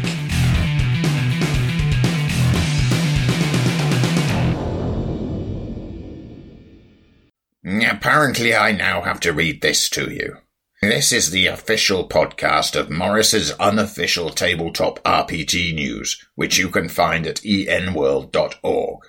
Apparently, 7.66 8.54
I 8.56 8.72
now 8.72 9.02
have 9.02 9.20
to 9.22 9.34
read 9.34 9.62
this 9.62 9.90
to 9.92 10.12
you. 10.12 10.38
This 10.82 11.14
is 11.14 11.32
the 11.32 11.48
official 11.48 12.10
podcast 12.10 12.78
of 12.78 12.90
Morrus's 12.90 13.52
unofficial 13.54 14.30
tabletop 14.32 15.02
RPG 15.04 15.74
news, 15.74 16.22
which 16.36 16.58
you 16.58 16.68
can 16.70 16.90
find 16.90 17.26
at 17.26 17.38
enworld.org. 17.38 19.00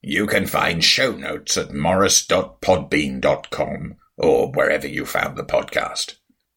You 0.00 0.26
can 0.26 0.46
find 0.46 0.82
show 0.82 1.12
notes 1.12 1.58
at 1.58 1.68
morrus.podbean.com 1.72 3.96
or 4.20 4.52
wherever 4.52 4.86
you 4.86 5.06
found 5.06 5.36
the 5.36 5.44
podcast. 5.44 6.16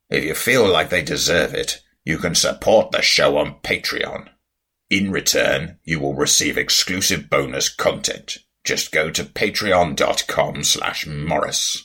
If 0.10 0.24
you 0.24 0.36
feel 0.36 0.68
like 0.68 0.90
they 0.90 1.02
deserve 1.02 1.54
it, 1.54 1.82
you 2.04 2.18
can 2.18 2.36
support 2.36 2.92
the 2.92 3.02
show 3.02 3.38
on 3.38 3.56
Patreon. 3.64 4.30
In 4.90 5.12
return, 5.12 5.80
you 5.84 6.00
will 6.00 6.14
receive 6.14 6.58
exclusive 6.58 7.30
bonus 7.30 7.70
content. 7.70 8.40
Just 8.64 8.92
go 8.92 9.10
to 9.10 9.24
patreon.com 9.24 10.64
slash 10.64 11.06
morrus. 11.06 11.82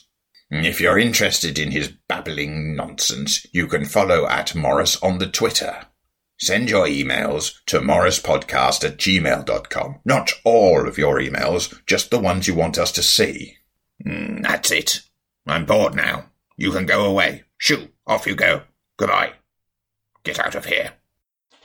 If 0.51 0.81
you're 0.81 0.97
interested 0.97 1.59
in 1.59 1.71
his 1.71 1.93
babbling 2.07 2.75
nonsense, 2.75 3.45
you 3.51 3.67
can 3.67 3.85
follow 3.85 4.27
at 4.27 4.55
Morrus 4.55 5.01
on 5.03 5.19
the 5.19 5.27
Twitter. 5.27 5.85
Send 6.39 6.69
your 6.69 6.87
emails 6.87 7.53
to 7.67 7.79
morruspodcast 7.79 8.83
at 8.83 8.97
gmail.com. 8.97 9.99
Not 10.05 10.31
all 10.43 10.87
of 10.87 10.97
your 10.97 11.19
emails, 11.19 11.85
just 11.85 12.09
the 12.09 12.19
ones 12.19 12.47
you 12.47 12.55
want 12.55 12.79
us 12.79 12.91
to 12.93 13.03
see. 13.03 13.57
Mm, 14.05 14.41
that's 14.41 14.71
it. 14.71 15.01
I'm 15.47 15.65
bored 15.65 15.95
now. 15.95 16.25
You 16.57 16.71
can 16.71 16.85
go 16.85 17.05
away. 17.05 17.43
Shoo, 17.57 17.89
off 18.05 18.27
you 18.27 18.35
go. 18.35 18.63
Goodbye. 18.97 19.33
Get 20.23 20.39
out 20.39 20.55
of 20.55 20.65
here. 20.65 20.93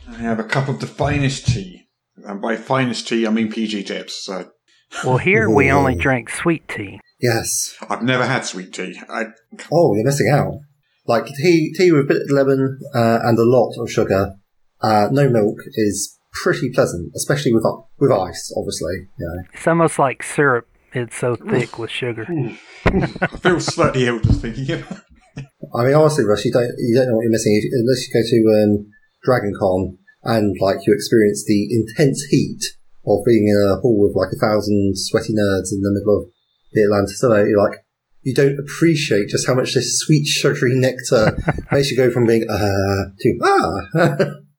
I 0.08 0.14
have 0.16 0.38
a 0.38 0.44
cup 0.44 0.68
of 0.68 0.80
the 0.80 0.86
finest 0.86 1.46
tea. 1.48 1.88
And 2.24 2.40
by 2.40 2.56
finest 2.56 3.08
tea, 3.08 3.26
I 3.26 3.30
mean 3.30 3.50
PG 3.50 3.84
tips. 3.84 4.24
So 4.24 4.50
Well, 5.04 5.18
here 5.18 5.50
we 5.50 5.70
only 5.70 5.94
Ooh. 5.94 6.00
drink 6.00 6.30
sweet 6.30 6.68
tea. 6.68 7.00
Yes. 7.20 7.74
I've 7.88 8.02
never 8.02 8.24
had 8.24 8.44
sweet 8.44 8.72
tea. 8.72 9.00
I, 9.08 9.24
Oh, 9.72 9.94
you're 9.94 10.04
missing 10.04 10.28
out. 10.30 10.54
Like 11.06 11.26
tea, 11.26 11.72
tea 11.76 11.90
with 11.92 12.02
a 12.04 12.08
bit 12.08 12.22
of 12.22 12.30
lemon 12.30 12.78
uh, 12.94 13.18
and 13.24 13.38
a 13.38 13.44
lot 13.44 13.74
of 13.78 13.90
sugar. 13.90 14.34
Uh, 14.80 15.08
no 15.10 15.28
milk 15.28 15.56
is 15.74 16.18
pretty 16.42 16.70
pleasant, 16.70 17.12
especially 17.16 17.52
with 17.52 17.64
with 17.98 18.10
ice, 18.10 18.52
obviously. 18.56 19.08
You 19.18 19.26
know. 19.26 19.42
It's 19.52 19.66
almost 19.66 19.98
like 19.98 20.22
syrup. 20.22 20.68
It's 20.94 21.16
so 21.16 21.34
thick 21.34 21.76
with 21.78 21.90
sugar. 21.90 22.24
I 22.86 23.26
feel 23.42 23.58
slightly 23.58 24.06
ill 24.06 24.20
just 24.20 24.40
thinking 24.40 24.70
of 24.70 24.90
it. 25.36 25.46
I 25.74 25.84
mean, 25.84 25.94
honestly, 25.94 26.24
Russ, 26.24 26.44
you 26.44 26.52
don't 26.52 26.70
you 26.78 26.94
don't 26.94 27.08
know 27.08 27.16
what 27.16 27.22
you're 27.22 27.32
missing 27.32 27.60
if, 27.60 27.64
unless 27.72 28.06
you 28.06 28.14
go 28.14 28.22
to 28.22 28.62
um, 28.62 28.86
Dragon 29.24 29.52
Con 29.58 29.98
and 30.22 30.56
like 30.60 30.86
you 30.86 30.94
experience 30.94 31.44
the 31.46 31.68
intense 31.70 32.22
heat 32.30 32.62
of 33.06 33.24
being 33.26 33.48
in 33.48 33.56
a 33.56 33.80
hall 33.80 34.00
with 34.00 34.14
like 34.14 34.32
a 34.32 34.38
thousand 34.38 34.94
sweaty 34.96 35.34
nerds 35.34 35.72
in 35.72 35.82
the 35.82 35.90
middle 35.90 36.20
of 36.20 36.30
the 36.72 36.84
Atlantis. 36.84 37.18
So 37.18 37.34
you're 37.42 37.60
like 37.60 37.80
you 38.22 38.32
don't 38.32 38.58
appreciate 38.58 39.28
just 39.28 39.46
how 39.46 39.54
much 39.54 39.74
this 39.74 39.98
sweet 39.98 40.26
sugary 40.26 40.74
nectar 40.74 41.36
makes 41.72 41.90
you 41.90 41.96
go 41.96 42.10
from 42.10 42.26
being 42.26 42.48
uh 42.48 43.10
to 43.18 43.38
ah. 43.42 44.26